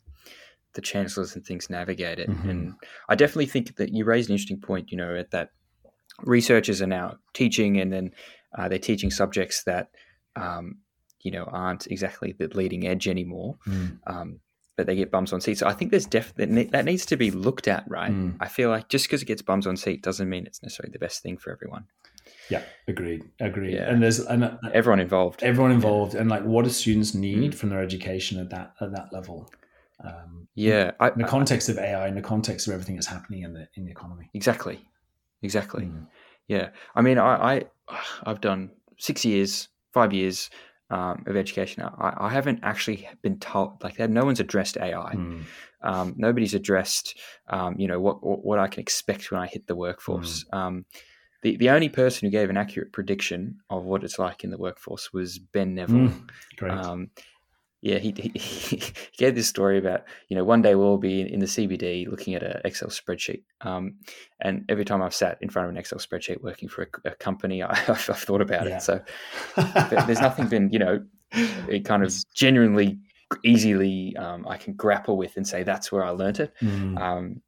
the 0.74 0.82
chancellors 0.82 1.36
and 1.36 1.43
things 1.43 1.70
navigate 1.70 2.20
it. 2.20 2.30
Mm-hmm. 2.30 2.50
And 2.50 2.74
I 3.10 3.16
definitely 3.16 3.48
think 3.48 3.76
that 3.78 3.91
you 3.91 4.06
raised 4.06 4.30
an 4.30 4.34
interesting 4.34 4.62
point. 4.62 4.91
You 4.91 4.98
know, 4.98 5.16
at 5.16 5.32
that 5.32 5.50
researchers 6.24 6.82
are 6.82 6.88
now 6.88 7.18
teaching, 7.34 7.80
and 7.80 7.91
then 7.91 8.12
uh, 8.56 8.70
they're 8.70 8.78
teaching 8.78 9.10
subjects 9.10 9.64
that 9.64 9.89
um, 10.36 10.78
you 11.22 11.32
know 11.32 11.43
aren't 11.45 11.88
exactly 11.88 12.34
the 12.38 12.47
leading 12.47 12.88
edge 12.88 13.07
anymore. 13.07 13.57
Mm. 13.68 13.99
Um, 14.07 14.39
but 14.78 14.86
they 14.86 14.95
get 14.95 15.09
bums 15.09 15.34
on 15.34 15.41
seats. 15.41 15.59
So 15.59 15.68
I 15.68 15.74
think 15.74 15.89
there's 15.89 16.05
definitely 16.05 16.65
that 16.65 16.86
needs 16.86 17.05
to 17.07 17.18
be 17.18 17.32
looked 17.32 17.68
at, 17.68 17.84
right? 17.88 18.11
Mm. 18.11 18.38
I 18.39 18.47
feel 18.47 18.70
like 18.70 18.89
just 18.89 19.05
because 19.05 19.24
it 19.24 19.26
gets 19.26 19.41
bums 19.41 19.65
on 19.65 19.76
seat 19.76 20.03
doesn't 20.03 20.30
mean 20.30 20.45
it's 20.45 20.61
necessarily 20.61 20.91
the 20.91 20.99
best 20.99 21.24
thing 21.24 21.38
for 21.38 21.51
everyone. 21.51 21.86
Yeah, 22.49 22.61
agreed, 22.88 23.24
agreed. 23.39 23.74
Yeah. 23.74 23.89
And 23.89 24.01
there's 24.01 24.20
and 24.20 24.43
uh, 24.43 24.57
everyone 24.74 24.99
involved, 24.99 25.43
everyone 25.43 25.72
involved, 25.72 26.13
yeah. 26.13 26.22
and 26.22 26.30
like, 26.30 26.43
what 26.43 26.63
do 26.63 26.72
students 26.72 27.13
need 27.13 27.51
mm. 27.51 27.55
from 27.55 27.70
their 27.70 27.82
education 27.82 28.39
at 28.39 28.49
that 28.51 28.74
at 28.80 28.91
that 28.93 29.11
level? 29.11 29.51
Um, 30.03 30.47
yeah, 30.53 30.91
in, 31.01 31.13
in 31.13 31.18
the 31.20 31.28
context 31.28 31.70
I, 31.70 31.74
of 31.74 31.80
AI, 31.80 32.07
in 32.07 32.15
the 32.15 32.22
context 32.22 32.68
of 32.68 32.74
everything 32.74 32.95
that's 32.95 33.07
happening 33.07 33.41
in 33.41 33.53
the 33.53 33.68
in 33.76 33.86
the 33.86 33.91
economy. 33.91 34.30
Exactly, 34.34 34.80
exactly. 35.41 35.86
Mm. 35.86 36.07
Yeah, 36.47 36.70
I 36.95 37.01
mean, 37.01 37.18
I, 37.18 37.55
I 37.55 37.65
I've 38.24 38.41
done 38.41 38.72
six 38.97 39.26
years, 39.26 39.68
five 39.91 40.13
years 40.13 40.49
um, 40.90 41.24
of 41.28 41.36
education. 41.36 41.84
I, 41.84 42.14
I, 42.18 42.30
haven't 42.30 42.60
actually 42.64 43.10
been 43.22 43.40
told 43.40 43.84
like 43.84 43.98
that. 43.98 44.10
No 44.10 44.24
one's 44.26 44.40
addressed 44.40 44.78
AI. 44.78 45.16
Mm. 45.16 45.44
Um, 45.82 46.14
nobody's 46.18 46.54
addressed, 46.54 47.18
um, 47.50 47.76
you 47.78 47.88
know, 47.88 48.00
what 48.00 48.18
what 48.24 48.60
I 48.60 48.68
can 48.68 48.82
expect 48.82 49.32
when 49.32 49.42
I 49.42 49.48
hit 49.48 49.68
the 49.68 49.76
workforce. 49.76 50.46
Mm. 50.54 50.86
the 51.44 51.58
the 51.58 51.70
only 51.70 51.90
person 51.90 52.26
who 52.26 52.32
gave 52.32 52.50
an 52.50 52.58
accurate 52.58 52.94
prediction 52.94 53.60
of 53.70 53.84
what 53.84 54.04
it's 54.04 54.18
like 54.18 54.44
in 54.44 54.50
the 54.50 54.58
workforce 54.58 55.12
was 55.12 55.40
Ben 55.40 55.76
Neville. 55.76 56.10
Mm. 56.10 56.30
Um, 57.84 57.89
yeah, 57.89 57.99
he, 57.99 58.13
he, 58.17 58.30
he, 58.39 58.93
gave 59.17 59.36
this 59.36 59.47
story 59.47 59.78
about 59.78 60.03
you 60.30 60.36
know 60.36 60.43
one 60.43 60.61
day 60.61 60.75
we'll 60.75 60.88
all 60.88 60.97
be 60.97 61.21
in, 61.21 61.28
in 61.28 61.39
the 61.39 61.45
CBD 61.45 62.07
looking 62.07 62.36
at 62.36 62.43
an 62.43 62.61
Excel 62.65 62.89
spreadsheet, 62.89 63.43
um, 63.61 63.95
and 64.41 64.65
every 64.69 64.86
time 64.86 65.01
I've 65.01 65.13
sat 65.13 65.38
in 65.41 65.49
front 65.49 65.67
of 65.67 65.71
an 65.71 65.78
Excel 65.78 65.99
spreadsheet 65.99 66.41
working 66.41 66.69
for 66.69 66.84
a, 66.84 67.09
a 67.09 67.15
company, 67.15 67.63
I, 67.63 67.75
have 67.75 67.99
thought 67.99 68.41
about 68.41 68.67
yeah. 68.67 68.78
it. 68.78 68.82
So 68.82 69.01
there's 70.05 70.21
nothing 70.21 70.47
been 70.47 70.69
you 70.71 70.80
know 70.80 71.05
it 71.32 71.86
kind 71.86 72.03
of 72.03 72.13
genuinely 72.34 72.99
easily 73.43 74.15
um, 74.15 74.47
I 74.47 74.57
can 74.57 74.73
grapple 74.73 75.17
with 75.17 75.36
and 75.36 75.45
say 75.47 75.63
that's 75.63 75.91
where 75.91 76.03
I 76.03 76.11
learnt 76.11 76.39
it. 76.39 76.53
Mm. 76.61 76.99
Um, 76.99 77.41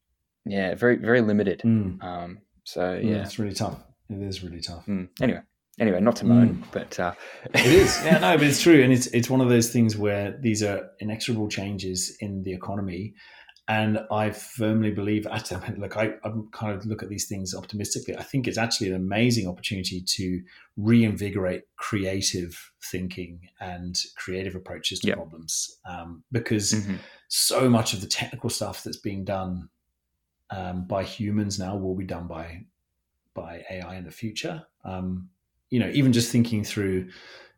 yeah, 0.46 0.76
very 0.76 0.98
very 0.98 1.22
limited. 1.22 1.62
Mm. 1.62 2.38
so 2.64 2.94
yeah, 2.94 3.24
it's 3.24 3.40
really 3.40 3.54
tough. 3.54 3.80
It 4.10 4.22
is 4.22 4.44
really 4.44 4.62
tough. 4.62 4.86
Mm. 4.88 5.10
Anyway, 5.22 5.42
anyway, 5.80 6.00
not 6.00 6.16
to 6.18 6.26
moan, 6.26 6.56
mm. 6.56 6.64
but 6.72 7.00
uh... 7.00 7.14
it 7.54 7.66
is. 7.66 8.00
Yeah, 8.06 8.20
no, 8.20 8.38
but 8.38 8.46
it's 8.48 8.62
true, 8.62 8.82
and 8.84 8.92
it's 8.94 9.08
it's 9.08 9.30
one 9.30 9.42
of 9.42 9.50
those 9.50 9.72
things 9.72 9.98
where 9.98 10.38
these 10.40 10.64
are 10.64 10.90
inexorable 11.00 11.50
changes 11.50 12.16
in 12.20 12.44
the 12.44 12.54
economy, 12.54 13.14
and 13.68 14.00
I 14.12 14.32
firmly 14.32 14.92
believe. 14.92 15.28
Actually, 15.32 15.76
look, 15.78 15.98
I, 15.98 16.14
I 16.24 16.32
kind 16.52 16.76
of 16.76 16.86
look 16.86 17.04
at 17.04 17.10
these 17.10 17.28
things 17.28 17.56
optimistically. 17.56 18.18
I 18.18 18.24
think 18.24 18.48
it's 18.48 18.58
actually 18.58 18.90
an 18.90 18.96
amazing 18.96 19.48
opportunity 19.48 20.02
to 20.02 20.42
reinvigorate 20.78 21.64
creative 21.78 22.72
thinking 22.84 23.50
and 23.60 23.98
creative 24.16 24.56
approaches 24.56 25.00
to 25.00 25.08
yep. 25.08 25.18
problems, 25.18 25.80
um, 25.86 26.24
because 26.32 26.74
mm-hmm. 26.74 26.96
so 27.28 27.70
much 27.70 27.94
of 27.94 28.02
the 28.02 28.08
technical 28.08 28.50
stuff 28.50 28.84
that's 28.84 28.98
being 28.98 29.24
done 29.24 29.70
um, 30.50 30.86
by 30.86 31.04
humans 31.04 31.60
now 31.60 31.76
will 31.76 31.96
be 31.96 32.06
done 32.06 32.28
by 32.28 32.66
by 33.34 33.64
AI 33.70 33.96
in 33.96 34.04
the 34.04 34.12
future. 34.12 34.64
Um, 34.84 35.30
you 35.70 35.80
know, 35.80 35.90
even 35.94 36.14
just 36.14 36.32
thinking 36.32 36.64
through, 36.64 37.10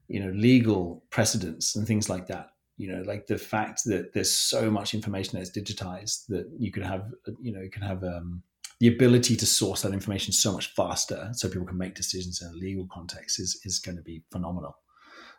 you 0.08 0.20
know, 0.20 0.32
legal 0.32 1.04
precedents 1.10 1.76
and 1.76 1.88
things 1.88 2.10
like 2.10 2.28
that. 2.28 2.48
You 2.78 2.92
know, 2.92 3.04
like 3.04 3.28
the 3.28 3.38
fact 3.38 3.82
that 3.86 4.14
there's 4.14 4.32
so 4.32 4.72
much 4.72 4.94
information 4.94 5.38
that's 5.38 5.52
digitized 5.52 6.26
that 6.30 6.50
you 6.58 6.72
can 6.72 6.84
have, 6.84 7.12
you 7.40 7.54
know, 7.54 7.62
you 7.62 7.70
can 7.70 7.84
have 7.84 8.04
um, 8.04 8.42
the 8.80 8.88
ability 8.88 9.36
to 9.36 9.46
source 9.46 9.84
that 9.84 9.94
information 9.94 10.34
so 10.34 10.52
much 10.52 10.74
faster, 10.74 11.30
so 11.34 11.48
people 11.48 11.68
can 11.68 11.78
make 11.78 11.94
decisions 11.94 12.42
in 12.42 12.48
a 12.48 12.54
legal 12.54 12.88
context 12.92 13.40
is 13.40 13.62
is 13.66 13.78
going 13.78 13.98
to 13.98 14.04
be 14.04 14.24
phenomenal. 14.32 14.76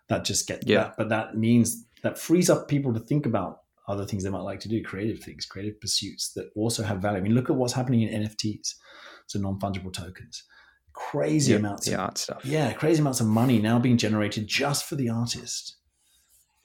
That 0.08 0.24
just 0.24 0.46
get 0.46 0.66
yeah, 0.66 0.84
that, 0.84 0.94
but 0.96 1.08
that 1.08 1.36
means 1.36 1.84
that 2.02 2.18
frees 2.18 2.48
up 2.48 2.68
people 2.68 2.94
to 2.94 3.00
think 3.00 3.26
about 3.26 3.62
other 3.88 4.06
things 4.06 4.22
they 4.22 4.30
might 4.30 4.40
like 4.40 4.60
to 4.60 4.68
do, 4.68 4.82
creative 4.82 5.18
things, 5.18 5.44
creative 5.44 5.80
pursuits 5.80 6.32
that 6.34 6.50
also 6.54 6.84
have 6.84 7.02
value. 7.02 7.18
I 7.18 7.22
mean, 7.22 7.34
look 7.34 7.50
at 7.50 7.56
what's 7.56 7.72
happening 7.72 8.02
in 8.02 8.22
NFTs, 8.22 8.74
so 9.26 9.40
non 9.40 9.58
fungible 9.58 9.92
tokens 9.92 10.44
crazy 10.93 11.55
amounts 11.55 11.86
the 11.86 11.95
of 11.95 12.01
art 12.01 12.18
stuff. 12.18 12.45
Yeah, 12.45 12.72
crazy 12.72 13.01
amounts 13.01 13.20
of 13.20 13.26
money 13.26 13.59
now 13.59 13.78
being 13.78 13.97
generated 13.97 14.47
just 14.47 14.84
for 14.84 14.97
the 14.97 15.09
artist 15.09 15.76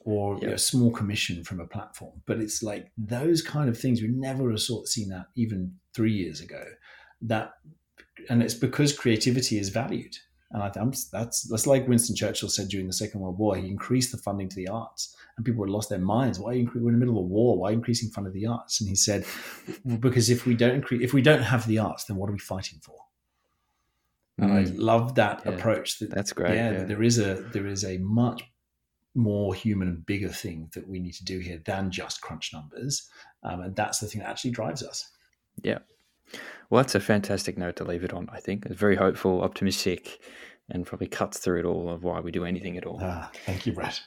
or 0.08 0.36
yep. 0.36 0.42
you 0.42 0.48
know, 0.48 0.54
a 0.54 0.58
small 0.58 0.90
commission 0.92 1.44
from 1.44 1.60
a 1.60 1.68
platform. 1.68 2.22
But 2.26 2.40
it's 2.40 2.64
like 2.64 2.92
those 2.98 3.42
kind 3.42 3.70
of 3.70 3.78
things 3.78 4.02
we 4.02 4.08
never 4.08 4.50
have 4.50 4.62
seen 4.62 5.10
that 5.10 5.28
even 5.36 5.74
three 5.94 6.14
years 6.14 6.40
ago. 6.40 6.64
That 7.22 7.54
and 8.30 8.42
it's 8.42 8.54
because 8.54 8.98
creativity 8.98 9.60
is 9.60 9.70
valued. 9.70 10.16
And 10.52 10.64
I 10.64 10.70
think 10.70 10.96
that's 11.12 11.42
that's 11.50 11.68
like 11.68 11.90
Winston 11.90 12.16
Churchill 12.16 12.48
said 12.48 12.70
during 12.70 12.88
the 12.88 12.94
Second 12.94 13.20
World 13.20 13.38
War. 13.38 13.58
He 13.58 13.68
increased 13.68 14.14
the 14.14 14.18
funding 14.18 14.48
to 14.48 14.56
the 14.56 14.70
arts, 14.70 15.14
and 15.36 15.46
people 15.46 15.66
had 15.66 15.72
lost 15.72 15.90
their 15.90 16.00
minds. 16.00 16.40
Why 16.40 16.52
are 16.52 16.56
you 16.56 16.72
we're 16.74 16.88
in 16.88 16.94
the 16.94 17.06
middle 17.06 17.18
of 17.18 17.26
a 17.26 17.28
war? 17.28 17.58
Why 17.58 17.72
increasing 17.72 18.10
funding 18.10 18.32
to 18.32 18.40
the 18.40 18.48
arts? 18.48 18.80
And 18.80 18.90
he 18.90 18.96
said, 18.96 19.26
because 20.00 20.30
if 20.30 20.46
we 20.46 20.56
don't 20.56 20.76
increase, 20.76 21.04
if 21.04 21.14
we 21.14 21.22
don't 21.22 21.42
have 21.42 21.68
the 21.68 21.80
arts, 21.80 22.06
then 22.06 22.16
what 22.16 22.30
are 22.30 22.34
we 22.34 22.40
fighting 22.40 22.80
for? 22.82 22.96
And 24.38 24.52
mm. 24.52 24.56
I 24.56 24.76
love 24.76 25.16
that 25.16 25.42
yeah. 25.46 25.52
approach. 25.52 26.00
That, 26.00 26.12
That's 26.12 26.34
great. 26.34 26.56
Yeah, 26.56 26.72
yeah, 26.72 26.84
there 26.84 27.04
is 27.04 27.20
a 27.20 27.36
there 27.54 27.68
is 27.68 27.84
a 27.84 27.98
much 28.00 28.44
more 29.16 29.56
human 29.56 29.88
and 29.88 30.06
bigger 30.06 30.30
thing 30.30 30.70
that 30.74 30.88
we 30.88 31.00
need 31.00 31.14
to 31.14 31.26
do 31.26 31.40
here 31.40 31.62
than 31.66 31.90
just 31.90 32.22
crunch 32.22 32.52
numbers, 32.54 33.10
um, 33.44 33.62
and 33.62 33.76
that's 33.76 34.00
the 34.00 34.08
thing 34.08 34.22
that 34.22 34.30
actually 34.30 34.52
drives 34.52 34.84
us. 34.84 35.10
Yeah. 35.64 35.80
Well, 36.70 36.84
that's 36.84 36.96
a 36.96 37.00
fantastic 37.00 37.58
note 37.58 37.78
to 37.78 37.86
leave 37.86 38.04
it 38.04 38.14
on. 38.14 38.28
I 38.32 38.40
think 38.40 38.66
it's 38.66 38.76
very 38.76 38.98
hopeful, 38.98 39.42
optimistic, 39.42 40.20
and 40.70 40.86
probably 40.86 41.08
cuts 41.08 41.40
through 41.40 41.60
it 41.60 41.66
all 41.66 41.90
of 41.90 42.04
why 42.04 42.20
we 42.20 42.32
do 42.32 42.46
anything 42.46 42.78
at 42.78 42.86
all. 42.86 43.00
Ah, 43.02 43.32
thank 43.46 43.66
you, 43.66 43.72
Brett. 43.72 44.02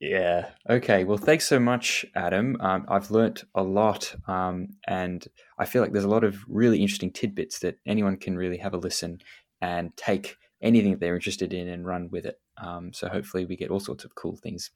Yeah. 0.00 0.48
Okay. 0.68 1.04
Well, 1.04 1.18
thanks 1.18 1.46
so 1.46 1.60
much, 1.60 2.06
Adam. 2.14 2.56
Um, 2.60 2.86
I've 2.88 3.10
learnt 3.10 3.44
a 3.54 3.62
lot, 3.62 4.14
um, 4.26 4.68
and 4.88 5.26
I 5.58 5.66
feel 5.66 5.82
like 5.82 5.92
there's 5.92 6.06
a 6.06 6.08
lot 6.08 6.24
of 6.24 6.42
really 6.48 6.80
interesting 6.80 7.12
tidbits 7.12 7.58
that 7.58 7.76
anyone 7.86 8.16
can 8.16 8.34
really 8.34 8.56
have 8.56 8.72
a 8.72 8.78
listen 8.78 9.20
and 9.60 9.96
take 9.96 10.36
anything 10.62 10.90
that 10.92 11.00
they're 11.00 11.14
interested 11.14 11.52
in 11.52 11.68
and 11.68 11.86
run 11.86 12.08
with 12.10 12.26
it. 12.26 12.38
Um, 12.58 12.92
so 12.92 13.08
hopefully 13.08 13.46
we 13.46 13.56
get 13.56 13.70
all 13.70 13.80
sorts 13.80 14.04
of 14.04 14.14
cool 14.14 14.36
things 14.36 14.70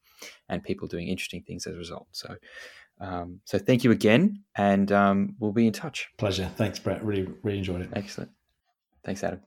and 0.48 0.62
people 0.62 0.88
doing 0.88 1.08
interesting 1.08 1.42
things 1.42 1.66
as 1.66 1.74
a 1.74 1.78
result. 1.78 2.06
So, 2.12 2.36
um, 3.00 3.40
so 3.44 3.58
thank 3.58 3.84
you 3.84 3.90
again, 3.90 4.42
and 4.56 4.90
um, 4.92 5.36
we'll 5.38 5.52
be 5.52 5.66
in 5.66 5.72
touch. 5.72 6.08
Pleasure. 6.16 6.50
Thanks, 6.56 6.78
Brett. 6.78 7.04
Really, 7.04 7.28
really 7.42 7.58
enjoyed 7.58 7.82
it. 7.82 7.90
Excellent. 7.92 8.30
Thanks, 9.04 9.22
Adam. 9.22 9.40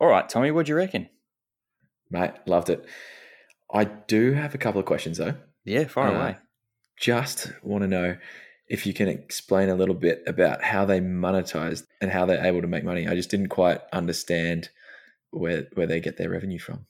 All 0.00 0.08
right, 0.08 0.28
Tommy, 0.28 0.50
what 0.50 0.66
do 0.66 0.70
you 0.70 0.76
reckon? 0.76 1.08
Mate, 2.10 2.32
loved 2.46 2.70
it. 2.70 2.86
I 3.72 3.84
do 3.84 4.32
have 4.32 4.54
a 4.54 4.58
couple 4.58 4.80
of 4.80 4.86
questions 4.86 5.18
though. 5.18 5.34
Yeah, 5.64 5.84
far 5.84 6.08
Uh, 6.08 6.14
away. 6.16 6.36
Just 6.98 7.52
want 7.62 7.82
to 7.82 7.88
know 7.88 8.16
if 8.70 8.86
you 8.86 8.94
can 8.94 9.08
explain 9.08 9.68
a 9.68 9.74
little 9.74 9.96
bit 9.96 10.22
about 10.28 10.62
how 10.62 10.84
they 10.84 11.00
monetize 11.00 11.84
and 12.00 12.10
how 12.10 12.24
they're 12.24 12.44
able 12.44 12.62
to 12.62 12.68
make 12.68 12.84
money. 12.84 13.08
I 13.08 13.16
just 13.16 13.28
didn't 13.28 13.48
quite 13.48 13.80
understand 13.92 14.70
where 15.32 15.66
where 15.74 15.88
they 15.88 16.00
get 16.00 16.16
their 16.16 16.30
revenue 16.30 16.60
from. 16.60 16.86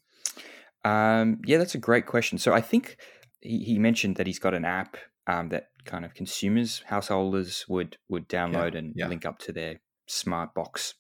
Um, 0.84 1.40
yeah, 1.46 1.58
that's 1.58 1.74
a 1.74 1.78
great 1.78 2.06
question. 2.06 2.38
So 2.38 2.52
I 2.52 2.60
think 2.60 2.98
he, 3.40 3.64
he 3.64 3.78
mentioned 3.78 4.16
that 4.16 4.26
he's 4.26 4.38
got 4.38 4.54
an 4.54 4.64
app 4.64 4.98
um, 5.26 5.48
that 5.48 5.68
kind 5.84 6.04
of 6.04 6.14
consumers, 6.14 6.82
householders 6.86 7.64
would 7.68 7.96
would 8.10 8.28
download 8.28 8.76
and 8.76 8.92
yeah. 8.94 9.08
link 9.08 9.24
up 9.24 9.38
to 9.40 9.52
their 9.52 9.80
smart 10.06 10.54
box. 10.54 10.94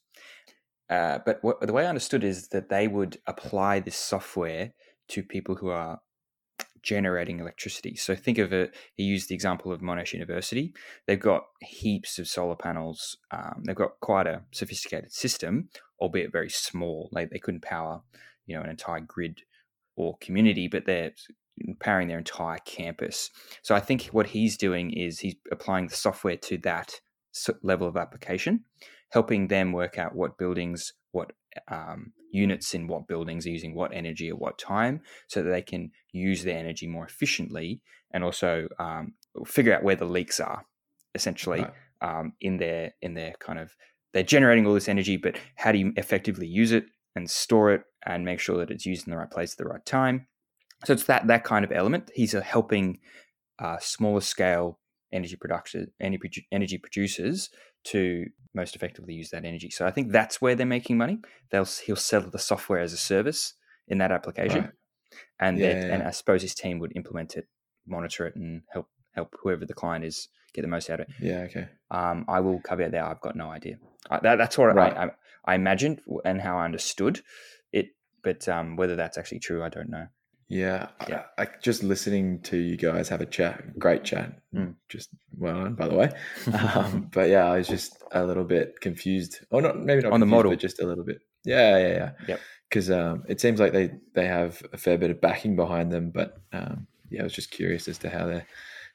Uh, 0.88 1.18
but 1.24 1.38
what, 1.42 1.60
the 1.60 1.72
way 1.72 1.84
I 1.84 1.88
understood 1.88 2.24
is 2.24 2.48
that 2.48 2.70
they 2.70 2.88
would 2.88 3.18
apply 3.26 3.80
this 3.80 3.96
software 3.96 4.72
to 5.08 5.22
people 5.22 5.56
who 5.56 5.68
are 5.68 6.00
generating 6.82 7.40
electricity. 7.40 7.96
So 7.96 8.14
think 8.14 8.38
of 8.38 8.52
it. 8.52 8.74
He 8.94 9.04
used 9.04 9.28
the 9.28 9.34
example 9.34 9.72
of 9.72 9.80
Monash 9.80 10.12
University. 10.12 10.72
They've 11.06 11.20
got 11.20 11.44
heaps 11.60 12.18
of 12.18 12.28
solar 12.28 12.56
panels. 12.56 13.16
Um, 13.30 13.62
they've 13.64 13.76
got 13.76 14.00
quite 14.00 14.26
a 14.26 14.42
sophisticated 14.52 15.12
system, 15.12 15.68
albeit 16.00 16.32
very 16.32 16.50
small. 16.50 17.10
They 17.12 17.26
they 17.26 17.38
couldn't 17.38 17.62
power, 17.62 18.02
you 18.46 18.56
know, 18.56 18.62
an 18.62 18.70
entire 18.70 19.00
grid 19.00 19.42
or 19.96 20.16
community, 20.20 20.68
but 20.68 20.86
they're 20.86 21.12
powering 21.78 22.08
their 22.08 22.18
entire 22.18 22.58
campus. 22.64 23.30
So 23.62 23.74
I 23.74 23.80
think 23.80 24.04
what 24.06 24.28
he's 24.28 24.56
doing 24.56 24.92
is 24.92 25.18
he's 25.18 25.36
applying 25.52 25.88
the 25.88 25.94
software 25.94 26.36
to 26.36 26.58
that 26.58 27.00
level 27.62 27.86
of 27.86 27.96
application, 27.96 28.64
helping 29.10 29.48
them 29.48 29.72
work 29.72 29.98
out 29.98 30.14
what 30.14 30.38
buildings, 30.38 30.92
what 31.12 31.32
um, 31.68 32.12
units 32.32 32.74
in 32.74 32.86
what 32.86 33.08
buildings 33.08 33.46
are 33.46 33.50
using 33.50 33.74
what 33.74 33.92
energy 33.92 34.28
at 34.28 34.38
what 34.38 34.58
time, 34.58 35.00
so 35.28 35.42
that 35.42 35.50
they 35.50 35.62
can 35.62 35.90
use 36.12 36.44
their 36.44 36.58
energy 36.58 36.86
more 36.86 37.06
efficiently 37.06 37.80
and 38.12 38.24
also 38.24 38.68
um, 38.78 39.14
figure 39.46 39.74
out 39.74 39.82
where 39.82 39.96
the 39.96 40.04
leaks 40.04 40.40
are, 40.40 40.64
essentially 41.14 41.60
Right. 41.60 41.72
um, 42.20 42.32
in 42.40 42.56
their 42.58 42.92
in 43.02 43.14
their 43.14 43.34
kind 43.40 43.58
of 43.58 43.74
they're 44.12 44.22
generating 44.22 44.66
all 44.66 44.74
this 44.74 44.88
energy, 44.88 45.16
but 45.16 45.36
how 45.56 45.70
do 45.72 45.78
you 45.78 45.92
effectively 45.96 46.46
use 46.46 46.72
it 46.72 46.86
and 47.14 47.30
store 47.30 47.72
it 47.72 47.82
and 48.04 48.24
make 48.24 48.40
sure 48.40 48.58
that 48.58 48.70
it's 48.70 48.86
used 48.86 49.06
in 49.06 49.12
the 49.12 49.16
right 49.16 49.30
place 49.30 49.52
at 49.52 49.58
the 49.58 49.70
right 49.70 49.84
time? 49.84 50.26
So 50.84 50.92
it's 50.92 51.04
that 51.04 51.26
that 51.28 51.44
kind 51.44 51.64
of 51.64 51.72
element. 51.72 52.10
He's 52.14 52.32
helping 52.32 52.98
uh, 53.58 53.76
smaller 53.80 54.20
scale 54.20 54.78
energy 55.12 55.36
production 55.36 55.88
energy, 56.00 56.46
energy 56.52 56.78
producers 56.78 57.50
to 57.84 58.26
most 58.54 58.74
effectively 58.76 59.14
use 59.14 59.30
that 59.30 59.44
energy. 59.44 59.70
So 59.70 59.86
I 59.86 59.90
think 59.90 60.12
that's 60.12 60.40
where 60.40 60.54
they're 60.54 60.66
making 60.66 60.98
money. 60.98 61.18
They'll 61.50 61.68
he'll 61.84 61.96
sell 61.96 62.22
the 62.22 62.38
software 62.38 62.80
as 62.80 62.92
a 62.92 62.96
service 62.96 63.54
in 63.88 63.98
that 63.98 64.12
application, 64.12 64.62
Right. 64.62 64.70
and 65.40 65.58
Yeah, 65.58 65.68
then 65.68 65.82
yeah, 65.88 65.94
and. 65.94 66.02
I 66.04 66.10
suppose 66.10 66.42
his 66.42 66.54
team 66.54 66.78
would 66.80 66.92
implement 66.96 67.36
it, 67.36 67.48
monitor 67.86 68.26
it, 68.26 68.36
and 68.36 68.62
help 68.72 68.88
help 69.12 69.34
whoever 69.42 69.64
the 69.66 69.74
client 69.74 70.04
is 70.04 70.28
get 70.52 70.62
the 70.62 70.68
most 70.68 70.90
out 70.90 71.00
of 71.00 71.08
it. 71.08 71.14
Yeah, 71.20 71.40
okay. 71.42 71.68
Um, 71.90 72.24
I 72.28 72.40
will 72.40 72.60
caveat 72.60 72.92
there. 72.92 73.04
I've 73.04 73.20
got 73.20 73.36
no 73.36 73.50
idea. 73.50 73.78
I, 74.08 74.20
that, 74.20 74.36
that's 74.36 74.56
what 74.58 74.74
Right. 74.74 74.96
I, 74.96 75.04
I, 75.04 75.10
I 75.44 75.54
imagined 75.54 76.00
and 76.24 76.40
how 76.40 76.58
I 76.58 76.64
understood 76.64 77.20
it. 77.72 77.88
But 78.22 78.48
um, 78.48 78.76
whether 78.76 78.96
that's 78.96 79.16
actually 79.18 79.40
true, 79.40 79.62
I 79.64 79.68
don't 79.68 79.90
know. 79.90 80.06
Yeah, 80.50 80.88
Yeah. 81.08 81.22
I, 81.38 81.44
I, 81.44 81.48
just 81.62 81.84
listening 81.84 82.40
to 82.42 82.56
you 82.56 82.76
guys 82.76 83.08
have 83.08 83.20
a 83.20 83.26
chat, 83.26 83.78
great 83.78 84.02
chat. 84.02 84.32
Mm. 84.52 84.74
Just 84.88 85.10
well 85.38 85.54
done, 85.62 85.74
by 85.76 85.86
the 85.86 85.94
way. 85.94 86.10
Um, 86.52 87.08
but 87.12 87.28
yeah, 87.28 87.44
I 87.46 87.58
was 87.58 87.68
just 87.68 87.96
a 88.10 88.24
little 88.24 88.42
bit 88.44 88.80
confused, 88.80 89.40
or 89.50 89.62
not 89.62 89.78
maybe 89.78 90.02
not 90.02 90.12
On 90.12 90.18
the 90.18 90.26
model. 90.26 90.50
but 90.50 90.58
just 90.58 90.80
a 90.80 90.86
little 90.86 91.04
bit. 91.04 91.20
Yeah, 91.44 91.78
yeah, 91.78 91.88
yeah. 91.88 92.10
Yep. 92.26 92.40
Because 92.68 92.90
um, 92.90 93.22
it 93.28 93.40
seems 93.40 93.60
like 93.60 93.72
they 93.72 93.92
they 94.14 94.26
have 94.26 94.60
a 94.72 94.76
fair 94.76 94.98
bit 94.98 95.10
of 95.10 95.20
backing 95.20 95.54
behind 95.54 95.92
them, 95.92 96.10
but 96.10 96.40
um, 96.52 96.88
yeah, 97.10 97.20
I 97.20 97.24
was 97.24 97.32
just 97.32 97.52
curious 97.52 97.86
as 97.86 97.98
to 97.98 98.10
how 98.10 98.26
they're 98.26 98.46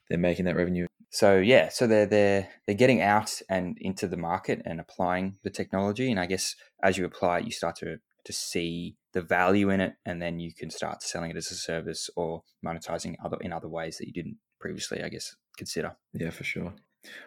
they're 0.09 0.19
making 0.19 0.45
that 0.45 0.57
revenue. 0.57 0.87
So 1.09 1.37
yeah, 1.37 1.69
so 1.69 1.87
they're 1.87 2.05
they're 2.05 2.49
they're 2.65 2.75
getting 2.75 3.01
out 3.01 3.41
and 3.49 3.77
into 3.79 4.07
the 4.07 4.17
market 4.17 4.61
and 4.65 4.81
applying 4.81 5.37
the 5.43 5.49
technology. 5.49 6.11
And 6.11 6.19
I 6.19 6.25
guess 6.25 6.57
as 6.83 6.97
you 6.97 7.05
apply 7.05 7.39
it, 7.39 7.45
you 7.45 7.51
start 7.51 7.77
to 7.77 7.99
to 8.25 8.33
see 8.33 8.97
the 9.15 9.21
value 9.21 9.69
in 9.71 9.79
it, 9.81 9.93
and 10.05 10.21
then 10.21 10.39
you 10.39 10.53
can 10.53 10.69
start 10.69 11.01
selling 11.01 11.31
it 11.31 11.37
as 11.37 11.49
a 11.49 11.55
service 11.55 12.09
or 12.15 12.43
monetizing 12.63 13.15
other 13.23 13.37
in 13.41 13.51
other 13.51 13.67
ways 13.69 13.97
that 13.97 14.05
you 14.07 14.13
didn't 14.13 14.37
previously, 14.59 15.01
I 15.01 15.09
guess, 15.09 15.35
consider. 15.57 15.95
Yeah, 16.13 16.29
for 16.29 16.43
sure. 16.43 16.73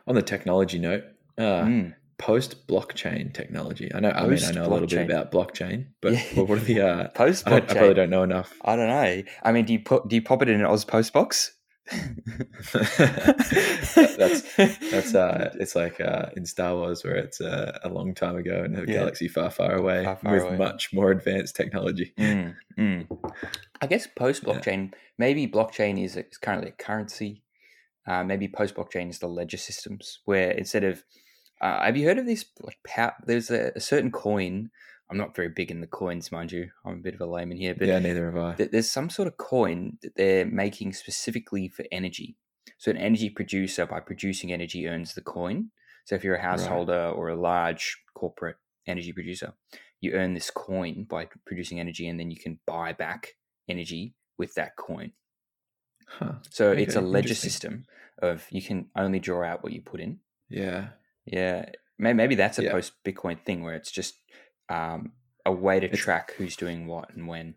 On 0.07 0.15
the 0.15 0.23
technology 0.23 0.79
note, 0.79 1.05
uh, 1.39 1.63
Mm. 1.65 1.95
post 2.19 2.67
blockchain 2.69 3.33
technology. 3.33 3.91
I 3.95 4.01
know. 4.01 4.11
I 4.11 4.27
mean, 4.27 4.43
I 4.45 4.51
know 4.53 4.67
a 4.67 4.71
little 4.75 4.87
bit 4.87 5.05
about 5.11 5.31
blockchain, 5.33 5.87
but 6.03 6.13
Yeah. 6.13 6.43
what 6.43 6.59
are 6.59 6.65
the? 6.65 6.81
Uh, 6.81 7.09
Post 7.15 7.49
I, 7.49 7.57
I 7.57 7.61
probably 7.61 7.95
don't 7.95 8.11
know 8.11 8.23
enough. 8.23 8.53
I 8.65 8.77
don't 8.77 8.89
know. 8.89 9.23
I 9.43 9.53
mean, 9.53 9.65
do 9.65 9.73
you 9.73 9.81
put 9.81 10.09
do 10.09 10.17
you 10.17 10.23
pop 10.23 10.43
it 10.43 10.49
in 10.49 10.61
an 10.61 10.67
Oz 10.67 10.85
Post 10.85 11.13
box? 11.13 11.55
That's 14.17 14.57
that's 14.91 15.15
uh 15.15 15.51
it's 15.61 15.75
like 15.75 16.01
uh 16.01 16.27
in 16.37 16.45
Star 16.47 16.75
Wars 16.75 17.05
where 17.05 17.17
it's 17.17 17.41
uh, 17.41 17.79
a 17.83 17.89
long 17.89 18.15
time 18.15 18.37
ago 18.37 18.63
in 18.65 18.75
a 18.75 18.81
Yeah. 18.81 18.99
galaxy 19.01 19.29
far 19.29 19.51
far 19.51 19.73
away 19.77 20.05
Far, 20.05 20.17
far 20.17 20.33
with 20.35 20.43
away. 20.45 20.57
much 20.57 20.93
more 20.93 21.11
advanced 21.11 21.57
technology. 21.57 22.13
Mm, 22.19 22.55
mm. 22.79 23.33
I 23.81 23.87
guess 23.87 24.07
post 24.07 24.45
blockchain, 24.45 24.93
maybe 25.19 25.47
blockchain 25.47 26.03
is, 26.03 26.17
is 26.17 26.39
currently 26.39 26.69
a 26.71 26.73
currency. 26.83 27.43
Uh, 28.07 28.25
maybe 28.25 28.49
post 28.49 28.75
blockchain 28.75 29.11
is 29.11 29.19
the 29.19 29.29
ledger 29.29 29.57
systems 29.59 30.21
where 30.25 30.51
instead 30.53 30.83
of, 30.83 31.05
uh, 31.61 31.85
have 31.85 31.97
you 31.97 32.07
heard 32.07 32.19
of 32.19 32.27
this? 32.27 32.45
Like, 32.61 32.79
pow- 32.87 33.13
there's 33.27 33.51
a, 33.51 33.73
a 33.77 33.81
certain 33.81 34.11
coin. 34.11 34.71
I'm 35.11 35.17
not 35.17 35.35
very 35.35 35.49
big 35.49 35.71
in 35.71 35.81
the 35.81 35.87
coins, 35.87 36.31
mind 36.31 36.53
you. 36.53 36.71
I'm 36.85 36.95
a 36.95 37.03
bit 37.03 37.15
of 37.15 37.21
a 37.21 37.27
layman 37.27 37.57
here, 37.57 37.75
but 37.75 37.89
yeah, 37.89 37.99
neither 37.99 38.27
have 38.27 38.37
I. 38.37 38.55
th- 38.55 38.71
there's 38.71 38.91
some 38.91 39.09
sort 39.11 39.29
of 39.29 39.37
coin 39.39 39.99
that 40.03 40.15
they're 40.17 40.45
making 40.45 40.93
specifically 40.93 41.69
for 41.69 41.85
energy. 41.91 42.37
So 42.77 42.91
an 42.91 42.99
energy 42.99 43.31
producer, 43.31 43.87
by 43.87 44.01
producing 44.01 44.53
energy, 44.53 44.87
earns 44.87 45.15
the 45.15 45.23
coin. 45.23 45.71
So 46.05 46.15
if 46.15 46.25
you're 46.25 46.37
a 46.37 46.43
householder 46.43 47.09
or 47.09 47.29
a 47.29 47.37
large 47.41 47.97
corporate 48.15 48.57
energy 48.87 49.13
producer, 49.13 49.55
you 50.01 50.13
earn 50.13 50.35
this 50.35 50.51
coin 50.51 51.05
by 51.09 51.29
producing 51.47 51.81
energy, 51.81 52.07
and 52.07 52.21
then 52.21 52.31
you 52.31 52.37
can 52.37 52.61
buy 52.67 52.93
back 52.93 53.35
energy 53.69 54.15
with 54.37 54.55
that 54.55 54.77
coin. 54.77 55.13
Huh. 56.07 56.35
So 56.51 56.73
it's 56.73 56.97
a 56.97 57.01
ledger 57.01 57.35
system 57.35 57.85
of 58.21 58.47
you 58.51 58.63
can 58.63 58.87
only 58.97 59.19
draw 59.19 59.45
out 59.45 59.63
what 59.63 59.73
you 59.73 59.83
put 59.83 60.01
in. 60.01 60.21
Yeah. 60.49 60.89
Yeah, 61.27 61.67
maybe 61.99 62.35
that's 62.35 62.59
a 62.59 62.65
Yeah. 62.65 62.73
post 62.73 62.93
Bitcoin 63.05 63.39
thing 63.45 63.63
where 63.63 63.75
it's 63.75 63.91
just 63.91 64.15
um, 64.69 65.13
a 65.47 65.53
way 65.53 65.81
to 65.81 65.87
It's- 65.87 66.01
track 66.01 66.33
who's 66.37 66.57
doing 66.57 66.87
what 66.87 67.15
and 67.15 67.27
when. 67.29 67.55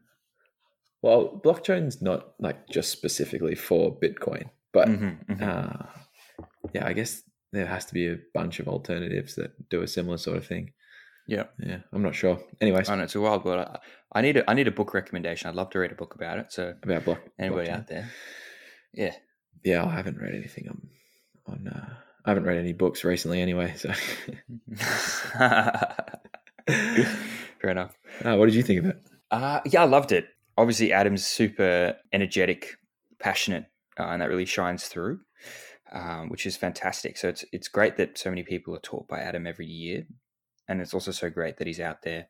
Well, 1.01 1.41
blockchain's 1.43 2.01
not 2.01 2.33
like 2.39 2.67
just 2.69 2.89
specifically 2.91 3.55
for 3.55 3.97
Bitcoin, 3.99 4.49
but 4.71 4.87
Mhm, 4.87 5.25
mhm. 5.25 5.41
uh, 5.41 5.85
yeah, 6.73 6.85
I 6.85 6.93
guess 6.93 7.23
there 7.51 7.65
has 7.65 7.85
to 7.87 7.93
be 7.93 8.07
a 8.07 8.19
bunch 8.33 8.59
of 8.59 8.67
alternatives 8.67 9.35
that 9.35 9.67
do 9.69 9.81
a 9.81 9.87
similar 9.87 10.17
sort 10.17 10.37
of 10.37 10.45
thing. 10.45 10.73
Yeah. 11.27 11.45
Yeah, 11.59 11.79
I'm 11.91 12.03
not 12.03 12.13
sure. 12.15 12.39
Anyways, 12.61 12.87
I 12.89 12.95
know 12.95 13.03
it's 13.03 13.15
a 13.15 13.21
wild 13.21 13.45
world. 13.45 13.67
I, 13.67 13.79
I 14.13 14.21
need 14.21 14.37
a 14.37 14.49
I 14.49 14.53
need 14.53 14.67
a 14.67 14.71
book 14.71 14.93
recommendation. 14.93 15.49
I'd 15.49 15.55
love 15.55 15.69
to 15.71 15.79
read 15.79 15.91
a 15.91 15.95
book 15.95 16.13
about 16.15 16.37
it. 16.39 16.51
So 16.51 16.75
about 16.83 17.05
block. 17.05 17.21
anybody 17.39 17.67
blockchain. 17.69 17.73
out 17.77 17.87
there, 17.87 18.09
yeah, 18.93 19.15
Yeah, 19.63 19.83
I 19.85 19.89
haven't 19.95 20.19
read 20.21 20.35
anything 20.35 20.67
on 20.69 20.89
on. 21.47 21.67
Uh, 21.67 21.93
I 22.25 22.29
haven't 22.29 22.43
read 22.45 22.57
any 22.59 22.73
books 22.73 23.03
recently, 23.03 23.41
anyway. 23.41 23.73
So, 23.77 23.89
fair 26.67 27.71
enough. 27.71 27.97
uh, 28.23 28.35
what 28.35 28.45
did 28.45 28.55
you 28.55 28.63
think 28.63 28.79
of 28.79 28.85
it? 28.87 28.97
Uh, 29.29 29.61
yeah, 29.65 29.81
I 29.81 29.85
loved 29.85 30.11
it. 30.11 30.27
Obviously, 30.57 30.91
Adam's 30.91 31.25
super 31.25 31.95
energetic, 32.11 32.75
passionate, 33.19 33.65
uh, 33.99 34.03
and 34.03 34.21
that 34.21 34.29
really 34.29 34.45
shines 34.45 34.85
through, 34.85 35.19
um, 35.91 36.29
which 36.29 36.45
is 36.45 36.57
fantastic. 36.57 37.17
So 37.17 37.29
it's 37.29 37.45
it's 37.51 37.67
great 37.67 37.97
that 37.97 38.17
so 38.17 38.29
many 38.29 38.43
people 38.43 38.75
are 38.75 38.79
taught 38.79 39.07
by 39.07 39.19
Adam 39.19 39.47
every 39.47 39.65
year, 39.67 40.03
and 40.67 40.81
it's 40.81 40.93
also 40.93 41.11
so 41.11 41.29
great 41.29 41.57
that 41.57 41.67
he's 41.67 41.79
out 41.79 42.01
there, 42.03 42.27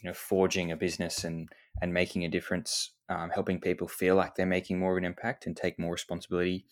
you 0.00 0.08
know, 0.08 0.14
forging 0.14 0.70
a 0.70 0.76
business 0.76 1.24
and 1.24 1.48
and 1.82 1.92
making 1.92 2.24
a 2.24 2.28
difference, 2.28 2.92
um, 3.08 3.30
helping 3.30 3.60
people 3.60 3.88
feel 3.88 4.14
like 4.14 4.36
they're 4.36 4.46
making 4.46 4.78
more 4.78 4.92
of 4.92 4.98
an 4.98 5.04
impact 5.04 5.46
and 5.46 5.56
take 5.56 5.78
more 5.78 5.92
responsibility 5.92 6.66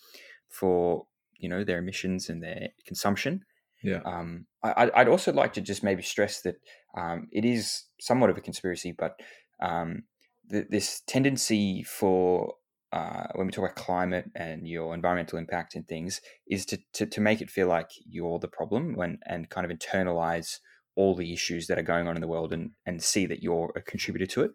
for 0.49 1.07
you 1.39 1.49
know 1.49 1.65
their 1.65 1.79
emissions 1.79 2.29
and 2.29 2.41
their 2.43 2.69
consumption. 2.87 3.45
Yeah. 3.83 4.01
Um, 4.05 4.47
I, 4.63 4.75
I'd- 4.85 4.93
I'd 4.95 5.09
also 5.09 5.33
like 5.33 5.55
to 5.55 5.61
just 5.61 5.83
maybe 5.83 6.03
stress 6.03 6.43
that 6.43 6.55
um, 6.97 7.29
it 7.33 7.45
is 7.45 7.85
somewhat 8.01 8.31
of 8.31 8.37
a 8.37 8.43
conspiracy, 8.43 8.95
but 8.97 9.19
um, 9.61 10.05
th- 10.51 10.67
this 10.69 11.03
tendency 11.07 11.83
for 11.83 12.55
uh, 12.93 13.27
when 13.35 13.47
we 13.47 13.53
talk 13.53 13.65
about 13.65 13.77
climate 13.77 14.27
and 14.35 14.69
your 14.69 14.95
environmental 14.95 15.39
impact 15.39 15.75
and 15.75 15.89
things 15.89 16.21
is 16.47 16.67
to, 16.67 16.79
to, 16.93 17.07
to 17.07 17.21
make 17.23 17.41
it 17.41 17.51
feel 17.51 17.67
like 17.67 17.89
you're 18.07 18.39
the 18.39 18.49
problem 18.49 18.95
when 18.95 19.19
and 19.25 19.49
kind 19.49 19.65
of 19.71 19.77
internalize 19.77 20.59
all 20.95 21.15
the 21.15 21.33
issues 21.33 21.69
that 21.69 21.79
are 21.79 21.83
going 21.83 22.07
on 22.07 22.17
in 22.17 22.21
the 22.21 22.29
world 22.29 22.53
and, 22.53 22.73
and 22.85 23.03
see 23.03 23.25
that 23.25 23.43
you're 23.43 23.73
a 23.75 23.81
contributor 23.81 24.27
to 24.27 24.43
it. 24.43 24.51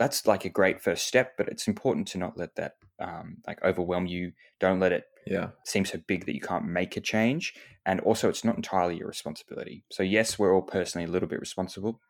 That's 0.00 0.26
like 0.26 0.46
a 0.46 0.50
great 0.50 0.82
first 0.82 1.06
step, 1.06 1.36
but 1.38 1.48
it's 1.48 1.68
important 1.68 2.08
to 2.08 2.18
not 2.18 2.36
let 2.36 2.56
that 2.56 2.78
um, 2.98 3.38
like 3.46 3.62
overwhelm 3.62 4.06
you. 4.06 4.32
Don't 4.58 4.80
let 4.80 4.92
it 4.92 5.04
Yeah. 5.26 5.52
seem 5.64 5.84
so 5.84 5.98
big 5.98 6.26
that 6.26 6.34
you 6.34 6.40
can't 6.40 6.64
make 6.64 6.96
a 6.96 7.00
change. 7.02 7.54
And 7.86 8.00
also, 8.00 8.28
it's 8.28 8.44
not 8.44 8.56
entirely 8.56 8.96
your 8.96 9.08
responsibility. 9.08 9.84
So, 9.92 10.02
yes, 10.02 10.38
we're 10.38 10.54
all 10.54 10.62
personally 10.62 11.06
a 11.06 11.10
little 11.10 11.28
bit 11.28 11.40
responsible, 11.40 12.00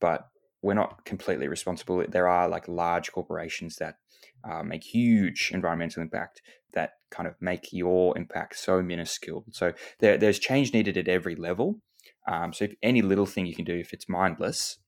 but 0.00 0.30
we're 0.62 0.74
not 0.74 1.04
completely 1.04 1.48
responsible. 1.48 2.04
There 2.08 2.28
are 2.28 2.48
like 2.48 2.68
large 2.68 3.12
corporations 3.12 3.76
that 3.76 3.96
uh, 4.44 4.62
make 4.62 4.84
huge 4.84 5.50
environmental 5.52 6.02
impact 6.02 6.42
that 6.72 6.94
kind 7.10 7.26
of 7.28 7.34
make 7.40 7.72
your 7.72 8.16
impact 8.16 8.56
so 8.56 8.82
minuscule. 8.82 9.44
So 9.50 9.72
there, 9.98 10.16
there's 10.18 10.38
change 10.38 10.72
needed 10.72 10.96
at 10.96 11.08
every 11.08 11.34
level. 11.34 11.80
Um, 12.28 12.52
so 12.52 12.66
if 12.66 12.74
any 12.82 13.02
little 13.02 13.26
thing 13.26 13.46
you 13.46 13.54
can 13.56 13.64
do, 13.64 13.74
if 13.74 13.92
it's 13.92 14.08
mindless, 14.08 14.78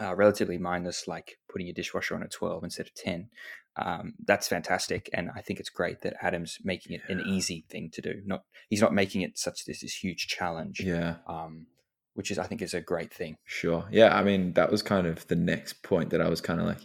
uh, 0.00 0.14
relatively 0.14 0.58
mindless, 0.58 1.06
like 1.08 1.38
putting 1.50 1.66
your 1.66 1.74
dishwasher 1.74 2.14
on 2.14 2.22
a 2.22 2.28
12 2.28 2.64
instead 2.64 2.86
of 2.86 2.94
10, 2.94 3.28
um, 3.76 4.14
that's 4.24 4.48
fantastic. 4.48 5.08
And 5.12 5.30
I 5.34 5.40
think 5.40 5.60
it's 5.60 5.70
great 5.70 6.00
that 6.02 6.16
Adam's 6.20 6.58
making 6.64 6.94
it 6.96 7.02
an 7.08 7.20
easy 7.26 7.64
thing 7.68 7.90
to 7.92 8.00
do. 8.00 8.22
Not 8.26 8.42
he's 8.68 8.80
not 8.80 8.92
making 8.94 9.22
it 9.22 9.38
such 9.38 9.64
this 9.64 9.80
this 9.80 9.94
huge 10.02 10.26
challenge. 10.26 10.80
Yeah. 10.80 11.16
Um, 11.26 11.66
which 12.14 12.32
is 12.32 12.38
I 12.38 12.44
think 12.44 12.62
is 12.62 12.74
a 12.74 12.80
great 12.80 13.14
thing. 13.14 13.36
Sure. 13.44 13.86
Yeah. 13.92 14.16
I 14.16 14.24
mean, 14.24 14.54
that 14.54 14.72
was 14.72 14.82
kind 14.82 15.06
of 15.06 15.24
the 15.28 15.36
next 15.36 15.82
point 15.84 16.10
that 16.10 16.20
I 16.20 16.28
was 16.28 16.40
kind 16.40 16.60
of 16.60 16.66
like 16.66 16.80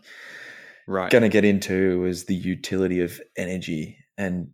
Right. 0.85 1.09
going 1.09 1.21
to 1.23 1.29
get 1.29 1.45
into 1.45 2.01
was 2.01 2.25
the 2.25 2.35
utility 2.35 2.99
of 3.01 3.19
energy, 3.37 3.97
and 4.17 4.51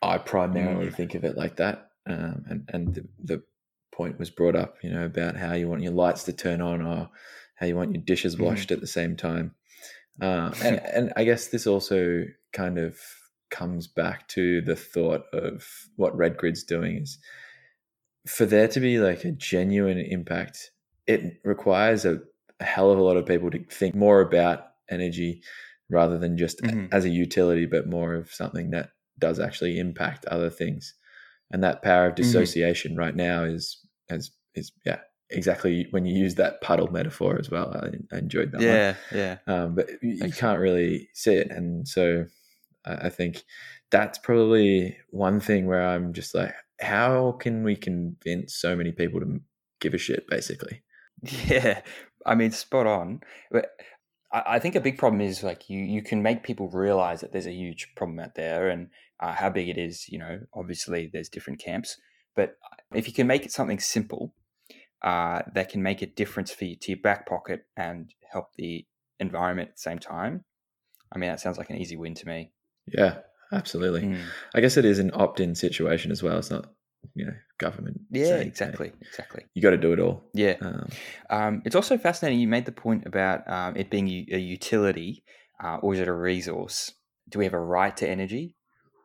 I 0.00 0.16
primarily 0.18 0.86
Mm. 0.86 0.94
think 0.94 1.14
of 1.14 1.24
it 1.24 1.36
like 1.36 1.56
that. 1.56 1.90
Um, 2.06 2.44
and 2.48 2.70
and 2.72 2.94
the, 2.94 3.08
the 3.22 3.42
point 3.92 4.18
was 4.18 4.30
brought 4.30 4.56
up, 4.56 4.76
you 4.82 4.90
know, 4.90 5.04
about 5.04 5.36
how 5.36 5.52
you 5.54 5.68
want 5.68 5.82
your 5.82 5.92
lights 5.92 6.24
to 6.24 6.32
turn 6.32 6.60
on 6.62 6.80
or 6.82 7.10
how 7.62 7.68
you 7.68 7.76
want 7.76 7.94
your 7.94 8.02
dishes 8.02 8.34
Mhm. 8.36 8.40
washed 8.44 8.72
at 8.72 8.80
the 8.80 8.86
same 8.88 9.16
time. 9.16 9.54
Uh, 10.20 10.52
and 10.64 10.80
and 10.96 11.12
I 11.16 11.22
guess 11.24 11.46
this 11.48 11.66
also 11.66 12.24
kind 12.52 12.76
of 12.78 12.98
comes 13.50 13.86
back 13.86 14.26
to 14.28 14.60
the 14.62 14.74
thought 14.76 15.24
of 15.32 15.64
what 15.96 16.16
RedGrid's 16.16 16.64
doing 16.64 16.96
is 17.02 17.18
for 18.26 18.46
there 18.46 18.68
to 18.68 18.80
be 18.80 18.98
like 18.98 19.24
a 19.24 19.32
genuine 19.32 19.98
impact, 19.98 20.70
it 21.06 21.40
requires 21.44 22.04
a, 22.04 22.20
a 22.60 22.64
hell 22.64 22.90
of 22.90 22.98
a 22.98 23.02
lot 23.02 23.16
of 23.16 23.26
people 23.26 23.50
to 23.50 23.64
think 23.64 23.94
more 23.94 24.20
about 24.20 24.68
energy 24.90 25.42
rather 25.90 26.18
than 26.18 26.36
just 26.38 26.60
a- 26.60 26.68
Mhm. 26.68 26.88
as 26.92 27.04
a 27.04 27.08
utility, 27.10 27.66
but 27.66 27.88
more 27.88 28.14
of 28.14 28.32
something 28.32 28.70
that 28.70 28.90
does 29.18 29.38
actually 29.40 29.78
impact 29.78 30.24
other 30.26 30.50
things. 30.50 30.94
And 31.50 31.62
that 31.64 31.82
power 31.82 32.06
of 32.06 32.14
dissociation 32.14 32.96
right 32.96 33.14
now 33.14 33.44
is 33.44 33.78
is 34.08 34.30
is 34.54 34.72
yeah 34.86 35.00
exactly 35.32 35.86
when 35.90 36.04
you 36.04 36.18
use 36.18 36.34
that 36.36 36.60
puddle 36.60 36.90
metaphor 36.90 37.38
as 37.38 37.50
well. 37.50 37.74
I, 37.74 38.14
I 38.14 38.18
enjoyed 38.18 38.52
that. 38.52 38.58
one 38.58 38.66
Yeah, 38.66 38.94
yeah. 39.12 39.38
um, 39.46 39.74
but 39.74 39.88
you, 40.02 40.26
you 40.26 40.32
can't 40.32 40.60
really 40.60 41.08
see 41.14 41.34
it. 41.34 41.50
And 41.50 41.86
so 41.86 42.26
I, 42.84 42.94
I 42.94 43.08
think 43.08 43.44
that's 43.90 44.18
probably 44.18 44.96
one 45.10 45.40
thing 45.40 45.66
where 45.66 45.86
I'm 45.86 46.12
just 46.12 46.34
like, 46.34 46.54
how 46.80 47.32
can 47.32 47.62
we 47.62 47.76
convince 47.76 48.54
so 48.54 48.74
many 48.74 48.92
people 48.92 49.20
to 49.20 49.40
give 49.80 49.94
a 49.94 49.98
shit, 49.98 50.26
basically? 50.28 50.82
Yeah, 51.46 51.82
I 52.26 52.34
mean, 52.34 52.50
spot 52.50 52.88
on. 52.88 53.20
But 53.52 53.70
I, 54.32 54.42
I 54.46 54.58
think 54.58 54.74
a 54.74 54.80
big 54.80 54.98
problem 54.98 55.20
is 55.20 55.44
like 55.44 55.70
you 55.70 55.78
you 55.78 56.02
can 56.02 56.20
make 56.20 56.42
people 56.42 56.68
realize 56.68 57.20
that 57.20 57.30
there's 57.30 57.46
a 57.46 57.52
huge 57.52 57.94
problem 57.94 58.18
out 58.18 58.34
there, 58.34 58.68
and 58.68 58.88
uh, 59.20 59.32
how 59.32 59.48
big 59.48 59.68
it 59.68 59.78
is. 59.78 60.08
You 60.08 60.18
know, 60.18 60.40
obviously 60.52 61.08
there's 61.12 61.28
different 61.28 61.60
camps, 61.60 61.96
but 62.34 62.56
if 62.92 63.06
you 63.06 63.14
can 63.14 63.28
make 63.28 63.44
it 63.44 63.52
something 63.52 63.78
simple, 63.78 64.34
uh, 65.02 65.42
that 65.54 65.68
can 65.68 65.82
make 65.82 66.02
a 66.02 66.06
difference 66.06 66.50
for 66.50 66.64
you 66.64 66.76
to 66.76 66.92
your 66.92 67.00
back 67.00 67.26
pocket 67.26 67.66
and 67.76 68.12
help 68.30 68.48
the 68.56 68.86
environment 69.18 69.70
at 69.70 69.76
the 69.76 69.80
same 69.80 69.98
time. 69.98 70.44
I 71.12 71.18
mean, 71.18 71.30
that 71.30 71.40
sounds 71.40 71.58
like 71.58 71.70
an 71.70 71.76
easy 71.76 71.96
win 71.96 72.14
to 72.14 72.26
me. 72.26 72.52
Yeah, 72.86 73.18
absolutely. 73.52 74.02
Mm. 74.02 74.24
I 74.54 74.60
guess 74.60 74.76
it 74.76 74.84
is 74.84 74.98
an 74.98 75.10
opt 75.14 75.40
in 75.40 75.54
situation 75.54 76.10
as 76.10 76.22
well. 76.22 76.38
It's 76.38 76.50
not, 76.50 76.66
you 77.14 77.26
know, 77.26 77.34
government. 77.58 78.00
Yeah, 78.10 78.26
saying, 78.26 78.42
"Hey, 78.42 78.48
exactly, 78.48 78.92
exactly. 79.00 79.44
you 79.54 79.62
got 79.62 79.70
to 79.70 79.76
do 79.76 79.92
it 79.92 80.00
all. 80.00 80.24
Yeah. 80.34 80.56
Um, 80.60 80.88
Um, 81.30 81.62
it's 81.64 81.76
also 81.76 81.98
fascinating. 81.98 82.40
You 82.40 82.48
made 82.48 82.64
the 82.64 82.72
point 82.72 83.06
about 83.06 83.48
um, 83.50 83.76
it 83.76 83.90
being 83.90 84.08
a 84.08 84.26
a 84.32 84.38
utility, 84.38 85.24
uh, 85.62 85.76
or 85.82 85.94
is 85.94 86.00
it 86.00 86.08
a 86.08 86.12
resource? 86.12 86.92
Do 87.28 87.38
we 87.38 87.44
have 87.44 87.54
a 87.54 87.60
right 87.60 87.96
to 87.98 88.08
energy, 88.08 88.56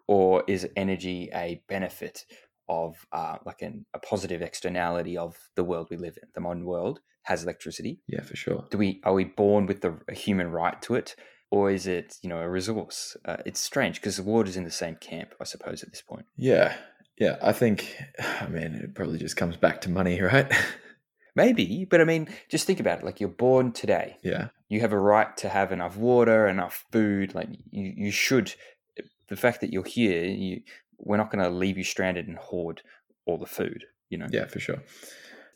or 0.07 0.43
is 0.47 0.67
energy 0.75 1.29
a 1.33 1.61
benefit 1.67 2.25
of 2.70 3.05
uh, 3.11 3.38
like 3.45 3.61
an, 3.61 3.86
a 3.93 3.99
positive 3.99 4.41
externality 4.41 5.18
of 5.18 5.38
the 5.55 5.63
world 5.63 5.88
we 5.89 5.97
live 5.97 6.18
in? 6.22 6.30
The 6.36 6.41
modern 6.41 6.65
world 6.65 6.99
has 7.24 7.43
electricity. 7.43 7.99
yeah, 8.07 8.22
for 8.22 8.36
sure. 8.36 8.65
Do 8.72 8.78
we 8.78 9.01
are 9.03 9.13
we 9.13 9.26
born 9.26 9.65
with 9.65 9.82
the 9.82 9.99
a 10.07 10.13
human 10.13 10.49
right 10.49 10.82
to 10.84 10.95
it, 10.95 11.15
or 11.51 11.70
is 11.72 11.86
it 11.88 12.18
you 12.22 12.30
know 12.30 12.39
a 12.39 12.49
resource? 12.49 13.18
Uh, 13.26 13.38
it's 13.45 13.59
strange 13.59 13.95
because 13.99 14.18
the 14.18 14.24
water 14.24 14.49
is 14.49 14.57
in 14.57 14.63
the 14.63 14.72
same 14.72 14.95
camp, 14.95 15.34
I 15.41 15.43
suppose, 15.43 15.84
at 15.84 15.91
this 15.91 16.01
point. 16.01 16.26
Yeah. 16.38 16.76
Yeah. 17.20 17.38
I 17.41 17.51
think, 17.51 17.97
I 18.41 18.47
mean, 18.47 18.74
it 18.76 18.95
probably 18.95 19.18
just 19.20 19.36
comes 19.38 19.57
back 19.57 19.82
to 19.82 19.89
money, 19.89 20.22
right? 20.34 20.51
Maybe, 21.36 21.86
but 21.86 22.01
I 22.01 22.03
mean, 22.03 22.30
just 22.49 22.65
think 22.65 22.80
about 22.80 22.99
it. 22.99 23.05
Like 23.05 23.20
you're 23.20 23.30
born 23.30 23.72
today. 23.72 24.18
yeah. 24.24 24.47
you 24.70 24.82
have 24.82 24.91
a 24.93 24.99
right 24.99 25.36
to 25.38 25.49
have 25.49 25.72
enough 25.72 25.95
water, 25.95 26.47
enough 26.47 26.86
food. 26.91 27.36
Like 27.36 27.49
you, 27.70 27.93
you 27.95 28.11
should. 28.11 28.55
The 29.28 29.36
fact 29.36 29.61
that 29.61 29.72
you're 29.72 29.84
here, 29.84 30.24
you, 30.26 30.61
we're 30.99 31.17
not 31.17 31.31
going 31.31 31.43
to 31.43 31.49
leave 31.49 31.77
you 31.77 31.83
stranded 31.83 32.27
and 32.27 32.37
hoard 32.37 32.81
all 33.25 33.37
the 33.37 33.45
food. 33.45 33.85
You 34.09 34.17
know, 34.19 34.27
Yeah, 34.31 34.47
for 34.47 34.59
sure. 34.59 34.81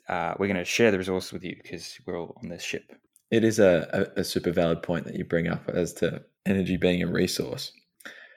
uh, 0.09 0.33
we're 0.37 0.47
going 0.47 0.57
to 0.57 0.65
share 0.65 0.91
the 0.91 0.97
resources 0.97 1.31
with 1.31 1.43
you 1.43 1.55
because 1.61 1.97
we're 2.05 2.19
all 2.19 2.37
on 2.43 2.49
this 2.49 2.63
ship. 2.63 2.83
It 3.31 3.43
is 3.45 3.59
a, 3.59 4.07
a, 4.15 4.21
a 4.21 4.23
super 4.23 4.51
valid 4.51 4.83
point 4.83 5.05
that 5.05 5.15
you 5.15 5.23
bring 5.23 5.47
up 5.47 5.69
as 5.69 5.93
to 5.95 6.23
energy 6.45 6.75
being 6.75 7.01
a 7.01 7.07
resource. 7.07 7.71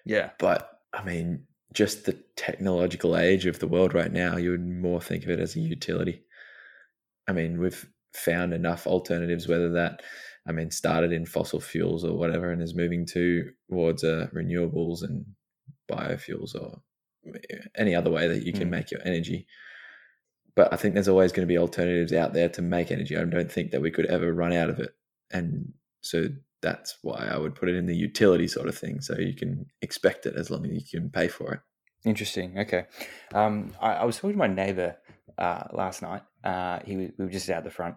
Yeah, 0.04 0.30
But 0.38 0.70
I 0.92 1.02
mean, 1.02 1.46
just 1.72 2.04
the 2.04 2.12
technological 2.36 3.16
age 3.16 3.46
of 3.46 3.58
the 3.58 3.66
world 3.66 3.94
right 3.94 4.12
now, 4.12 4.36
you 4.36 4.50
would 4.50 4.64
more 4.64 5.00
think 5.00 5.24
of 5.24 5.30
it 5.30 5.40
as 5.40 5.56
a 5.56 5.60
utility. 5.60 6.22
I 7.26 7.32
mean, 7.32 7.58
we've 7.58 7.88
found 8.12 8.52
enough 8.54 8.86
alternatives, 8.86 9.48
whether 9.48 9.72
that, 9.72 10.02
I 10.46 10.52
mean, 10.52 10.70
started 10.70 11.10
in 11.10 11.26
fossil 11.26 11.58
fuels 11.58 12.04
or 12.04 12.16
whatever, 12.16 12.52
and 12.52 12.62
is 12.62 12.76
moving 12.76 13.04
to 13.06 13.50
towards 13.68 14.04
uh, 14.04 14.28
renewables 14.32 15.02
and 15.02 15.24
biofuels 15.90 16.54
or 16.54 16.80
any 17.76 17.94
other 17.94 18.10
way 18.10 18.28
that 18.28 18.44
you 18.44 18.52
can 18.52 18.68
Mm. 18.68 18.70
make 18.70 18.90
your 18.90 19.00
energy. 19.04 19.46
But 20.54 20.72
I 20.72 20.76
think 20.76 20.94
there's 20.94 21.08
always 21.08 21.32
going 21.32 21.46
to 21.46 21.52
be 21.52 21.58
alternatives 21.58 22.12
out 22.12 22.32
there 22.32 22.48
to 22.50 22.62
make 22.62 22.90
energy. 22.92 23.16
I 23.16 23.24
don't 23.24 23.50
think 23.50 23.72
that 23.72 23.80
we 23.82 23.90
could 23.90 24.06
ever 24.06 24.32
run 24.32 24.52
out 24.52 24.70
of 24.70 24.78
it. 24.78 24.90
And 25.32 25.72
so 26.00 26.28
that's 26.62 26.96
why 27.02 27.26
I 27.30 27.36
would 27.38 27.54
put 27.56 27.68
it 27.68 27.74
in 27.74 27.86
the 27.86 27.96
utility 27.96 28.46
sort 28.46 28.68
of 28.68 28.78
thing. 28.78 29.00
So 29.00 29.18
you 29.18 29.34
can 29.34 29.66
expect 29.82 30.26
it 30.26 30.36
as 30.36 30.50
long 30.50 30.64
as 30.64 30.72
you 30.92 31.00
can 31.00 31.10
pay 31.10 31.28
for 31.28 31.52
it. 31.54 31.60
interesting. 32.04 32.58
Okay, 32.58 32.84
um, 33.32 33.72
I, 33.80 33.94
I 33.94 34.04
was 34.04 34.16
talking 34.16 34.32
to 34.32 34.38
my 34.38 34.46
neighbor 34.46 34.96
uh, 35.38 35.64
last 35.72 36.02
night. 36.02 36.22
Uh, 36.44 36.78
he 36.84 36.96
we 36.96 37.10
were 37.18 37.28
just 37.30 37.48
out 37.50 37.64
the 37.64 37.70
front. 37.70 37.96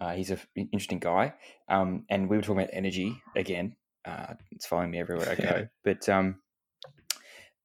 Uh, 0.00 0.12
he's 0.12 0.30
an 0.30 0.38
interesting 0.56 1.00
guy, 1.00 1.34
um, 1.68 2.04
and 2.08 2.28
we 2.30 2.36
were 2.36 2.42
talking 2.42 2.60
about 2.62 2.70
energy 2.72 3.20
again. 3.36 3.74
Uh, 4.04 4.34
it's 4.52 4.64
following 4.66 4.92
me 4.92 4.98
everywhere 5.00 5.28
I 5.28 5.34
go. 5.34 5.42
Yeah. 5.58 5.64
But 5.84 6.08
um, 6.08 6.36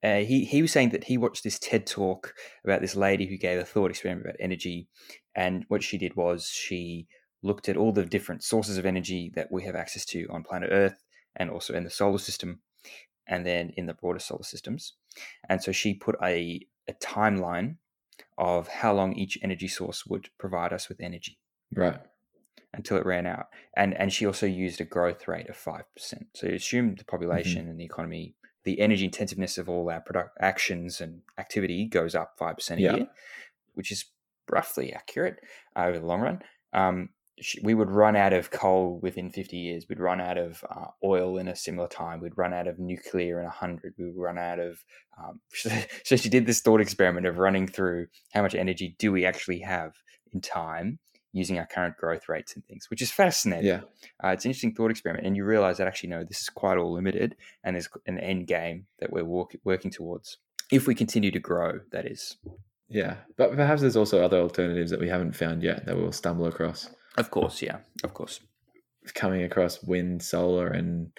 uh, 0.04 0.18
he 0.20 0.46
he 0.46 0.62
was 0.62 0.72
saying 0.72 0.90
that 0.90 1.06
he 1.06 1.18
watched 1.18 1.44
this 1.44 1.60
TED 1.60 1.88
talk 1.88 2.34
about 2.64 2.82
this 2.82 2.96
lady 2.96 3.26
who 3.26 3.38
gave 3.38 3.60
a 3.60 3.66
thought 3.66 3.92
experiment 3.92 4.26
about 4.26 4.36
energy, 4.40 4.88
and 5.36 5.66
what 5.68 5.84
she 5.84 5.98
did 5.98 6.16
was 6.16 6.48
she 6.48 7.08
looked 7.42 7.70
at 7.70 7.78
all 7.78 7.92
the 7.92 8.06
different 8.06 8.44
sources 8.44 8.78
of 8.78 8.86
energy 8.86 9.32
that 9.36 9.52
we 9.52 9.64
have 9.64 9.76
access 9.76 10.06
to 10.06 10.26
on 10.30 10.44
planet 10.44 10.70
Earth 10.72 11.04
and 11.36 11.50
also 11.50 11.74
in 11.74 11.84
the 11.84 11.90
solar 11.90 12.20
system, 12.20 12.62
and 13.28 13.46
then 13.46 13.72
in 13.76 13.86
the 13.86 13.94
broader 13.94 14.20
solar 14.20 14.44
systems. 14.44 14.94
And 15.50 15.62
so 15.62 15.72
she 15.72 15.94
put 15.94 16.16
a, 16.24 16.66
a 16.88 16.94
timeline 16.94 17.78
of 18.38 18.68
how 18.68 18.94
long 18.94 19.14
each 19.16 19.38
energy 19.42 19.68
source 19.68 20.06
would 20.06 20.30
provide 20.38 20.74
us 20.74 20.90
with 20.90 21.00
energy 21.02 21.38
Right. 21.76 22.00
until 22.74 22.98
it 22.98 23.06
ran 23.06 23.26
out. 23.26 23.48
And 23.76 23.94
and 23.96 24.12
she 24.14 24.26
also 24.26 24.46
used 24.46 24.80
a 24.82 24.86
growth 24.86 25.28
rate 25.28 25.50
of 25.50 25.56
five 25.56 25.84
percent. 25.94 26.28
So 26.36 26.48
you 26.48 26.56
assume 26.56 26.96
the 26.96 27.06
population 27.06 27.68
and 27.68 27.80
the 27.80 27.86
economy, 27.86 28.36
the 28.64 28.80
energy 28.80 29.06
intensiveness 29.06 29.58
of 29.58 29.68
all 29.70 29.90
our 29.90 30.02
product 30.02 30.38
actions 30.40 31.02
and 31.02 31.22
activity 31.38 31.86
goes 31.86 32.16
up 32.16 32.34
five 32.38 32.56
percent 32.56 32.80
a 32.80 32.84
Yeah. 32.84 32.96
year, 32.96 33.08
which 33.74 33.92
is 33.92 34.06
roughly 34.50 34.94
accurate 34.94 35.40
uh, 35.76 35.84
over 35.86 36.00
the 36.00 36.06
long 36.06 36.22
run. 36.22 36.42
Um, 36.74 37.10
we 37.64 37.74
would 37.74 37.90
run 37.90 38.16
out 38.16 38.32
of 38.32 38.52
coal 38.52 39.00
within 39.02 39.32
50 39.32 39.58
years. 39.58 39.86
We'd 39.90 40.00
run 40.00 40.22
out 40.22 40.38
of 40.38 40.64
uh, 40.70 40.86
oil 41.04 41.38
in 41.40 41.48
a 41.48 41.56
similar 41.56 41.88
time. 41.88 42.22
We'd 42.22 42.38
run 42.38 42.54
out 42.54 42.68
of 42.68 42.78
nuclear 42.78 43.40
in 43.40 43.46
100. 43.46 43.96
We 43.98 44.06
would 44.06 44.16
run 44.16 44.38
out 44.38 44.60
of. 44.60 44.84
Um, 45.18 45.40
so 46.04 46.16
she 46.16 46.30
did 46.30 46.46
this 46.46 46.62
thought 46.62 46.80
experiment 46.80 47.26
of 47.26 47.40
running 47.40 47.68
through 47.68 48.08
how 48.34 48.44
much 48.44 48.54
energy 48.56 48.96
do 49.00 49.12
we 49.12 49.26
actually 49.26 49.60
have 49.60 49.94
in 50.32 50.42
time 50.42 51.00
using 51.34 51.58
our 51.58 51.66
current 51.66 51.98
growth 51.98 52.30
rates 52.30 52.56
and 52.56 52.64
things, 52.66 52.90
which 52.90 53.02
is 53.02 53.12
fascinating. 53.12 53.66
Yeah. 53.66 53.82
Uh, 54.24 54.30
it's 54.30 54.46
an 54.46 54.50
interesting 54.50 54.74
thought 54.74 54.92
experiment. 54.92 55.26
And 55.26 55.36
you 55.36 55.44
realize 55.44 55.78
that 55.78 55.88
actually, 55.88 56.10
no, 56.10 56.24
this 56.24 56.40
is 56.40 56.50
quite 56.50 56.78
all 56.78 56.94
limited 56.94 57.36
and 57.64 57.76
there's 57.76 57.90
an 58.06 58.20
end 58.20 58.48
game 58.48 58.86
that 59.00 59.12
we're 59.12 59.26
walk- 59.26 59.56
working 59.64 59.92
towards. 59.92 60.38
If 60.72 60.88
we 60.88 60.96
continue 60.96 61.32
to 61.32 61.40
grow, 61.40 61.80
that 61.92 62.06
is. 62.06 62.38
Yeah. 62.88 63.18
But 63.36 63.56
perhaps 63.56 63.82
there's 63.82 63.98
also 63.98 64.24
other 64.24 64.40
alternatives 64.40 64.92
that 64.92 65.00
we 65.00 65.10
haven't 65.10 65.36
found 65.36 65.64
yet 65.64 65.86
that 65.86 65.98
we'll 65.98 66.12
stumble 66.12 66.46
across. 66.46 66.90
Of 67.18 67.32
course, 67.32 67.62
yeah, 67.62 67.80
of 68.04 68.14
course. 68.14 68.40
Coming 69.16 69.44
across 69.44 69.84
wind, 69.84 70.22
solar, 70.24 70.68
and 70.68 71.12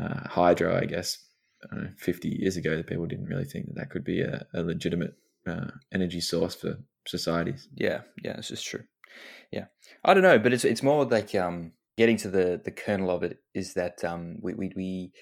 uh, 0.00 0.28
hydro, 0.28 0.76
I 0.76 0.86
guess, 0.86 1.18
I 1.64 1.74
don't 1.74 1.84
know, 1.84 1.90
50 1.98 2.28
years 2.28 2.56
ago, 2.56 2.76
the 2.76 2.84
people 2.84 3.06
didn't 3.06 3.26
really 3.26 3.44
think 3.44 3.66
that 3.66 3.74
that 3.76 3.90
could 3.90 4.04
be 4.04 4.22
a, 4.22 4.46
a 4.54 4.62
legitimate 4.62 5.14
uh, 5.46 5.70
energy 5.92 6.20
source 6.20 6.54
for 6.54 6.78
societies. 7.06 7.68
Yeah, 7.74 8.00
yeah, 8.24 8.36
this 8.36 8.50
is 8.50 8.62
true. 8.62 8.84
Yeah, 9.50 9.66
I 10.04 10.14
don't 10.14 10.22
know, 10.22 10.38
but 10.38 10.52
it's 10.52 10.64
it's 10.64 10.82
more 10.82 11.04
like 11.04 11.34
um, 11.34 11.72
getting 11.96 12.16
to 12.18 12.28
the 12.28 12.60
the 12.64 12.70
kernel 12.70 13.10
of 13.10 13.22
it 13.22 13.38
is 13.54 13.74
that 13.74 14.04
um, 14.04 14.38
we, 14.40 14.54
we 14.54 14.72
we 14.76 15.12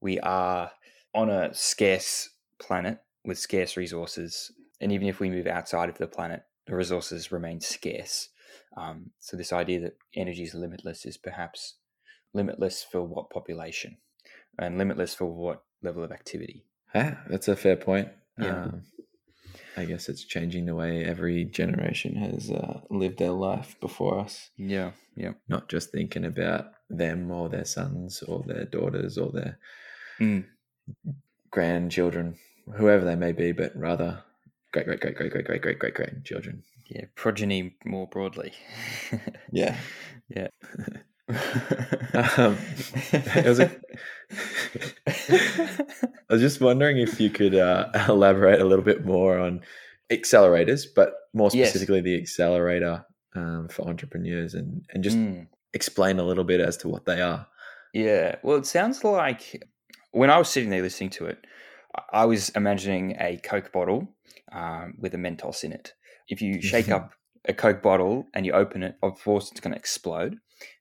we 0.00 0.20
are 0.20 0.70
on 1.14 1.30
a 1.30 1.52
scarce 1.54 2.30
planet 2.60 2.98
with 3.24 3.38
scarce 3.38 3.76
resources, 3.76 4.52
and 4.80 4.92
even 4.92 5.08
if 5.08 5.20
we 5.20 5.30
move 5.30 5.46
outside 5.46 5.88
of 5.88 5.98
the 5.98 6.06
planet, 6.06 6.42
the 6.66 6.74
resources 6.74 7.32
remain 7.32 7.60
scarce. 7.60 8.28
Um, 8.76 9.10
so 9.18 9.36
this 9.36 9.52
idea 9.52 9.80
that 9.80 9.96
energy 10.14 10.42
is 10.42 10.54
limitless 10.54 11.04
is 11.04 11.16
perhaps 11.16 11.76
limitless 12.34 12.84
for 12.84 13.02
what 13.02 13.30
population 13.30 13.96
and 14.58 14.78
limitless 14.78 15.14
for 15.14 15.26
what 15.26 15.62
level 15.82 16.04
of 16.04 16.12
activity. 16.12 16.64
Yeah, 16.94 17.16
that's 17.28 17.48
a 17.48 17.56
fair 17.56 17.76
point. 17.76 18.08
Yeah. 18.38 18.64
Um, 18.64 18.82
I 19.78 19.84
guess 19.84 20.08
it's 20.08 20.24
changing 20.24 20.66
the 20.66 20.74
way 20.74 21.04
every 21.04 21.44
generation 21.44 22.16
has 22.16 22.50
uh, 22.50 22.80
lived 22.90 23.18
their 23.18 23.30
life 23.30 23.76
before 23.80 24.18
us. 24.18 24.50
Yeah, 24.56 24.90
yeah. 25.14 25.34
Not 25.48 25.68
just 25.68 25.92
thinking 25.92 26.24
about 26.24 26.72
them 26.90 27.30
or 27.30 27.48
their 27.48 27.64
sons 27.64 28.22
or 28.22 28.42
their 28.46 28.64
daughters 28.64 29.16
or 29.18 29.30
their 29.30 29.58
Mm. 30.20 30.46
grandchildren, 31.52 32.36
whoever 32.76 33.04
they 33.04 33.14
may 33.14 33.30
be, 33.32 33.52
but 33.52 33.76
rather 33.76 34.24
great, 34.72 34.86
great, 34.86 35.00
great, 35.00 35.14
great, 35.16 35.30
great, 35.30 35.44
great, 35.44 35.62
great, 35.62 35.78
great 35.78 35.94
grandchildren. 35.94 36.64
Yeah, 36.88 37.04
progeny 37.14 37.76
more 37.84 38.08
broadly. 38.08 38.52
Yeah. 39.52 39.76
yeah. 40.28 40.48
Um, 42.14 42.56
it 43.12 43.44
was 43.46 43.60
a- 43.60 43.76
I 45.06 46.32
was 46.32 46.40
just 46.40 46.60
wondering 46.60 46.98
if 46.98 47.20
you 47.20 47.30
could 47.30 47.54
uh, 47.54 47.90
elaborate 48.08 48.60
a 48.60 48.64
little 48.64 48.84
bit 48.84 49.04
more 49.04 49.38
on 49.38 49.60
accelerators, 50.10 50.84
but 50.94 51.12
more 51.34 51.50
Yes. 51.52 51.68
specifically 51.68 52.00
the 52.00 52.16
accelerator 52.18 53.04
um, 53.34 53.68
for 53.68 53.86
entrepreneurs, 53.86 54.54
and 54.54 54.84
and 54.92 55.04
just 55.04 55.16
Mm. 55.16 55.46
explain 55.74 56.18
a 56.18 56.24
little 56.24 56.44
bit 56.44 56.60
as 56.60 56.76
to 56.78 56.88
what 56.88 57.04
they 57.04 57.20
are. 57.20 57.46
Yeah. 57.92 58.36
Well, 58.42 58.56
it 58.56 58.66
sounds 58.66 59.04
like 59.04 59.64
when 60.12 60.30
I 60.30 60.38
was 60.38 60.48
sitting 60.48 60.70
there 60.70 60.82
listening 60.82 61.10
to 61.10 61.26
it, 61.26 61.38
I- 61.96 62.22
I 62.22 62.24
was 62.24 62.48
imagining 62.50 63.16
a 63.20 63.36
Coke 63.42 63.70
bottle 63.72 64.08
um, 64.52 64.94
with 64.98 65.14
a 65.14 65.18
Mentos 65.18 65.62
in 65.64 65.72
it. 65.72 65.92
If 66.28 66.42
you 66.42 66.60
shake 66.62 66.88
up 66.96 67.12
a 67.46 67.52
Coke 67.54 67.82
bottle 67.82 68.26
and 68.34 68.44
you 68.46 68.52
open 68.52 68.82
it, 68.82 68.96
of 69.02 69.22
course, 69.22 69.50
it's 69.50 69.60
going 69.60 69.72
to 69.72 69.78
explode. 69.78 70.38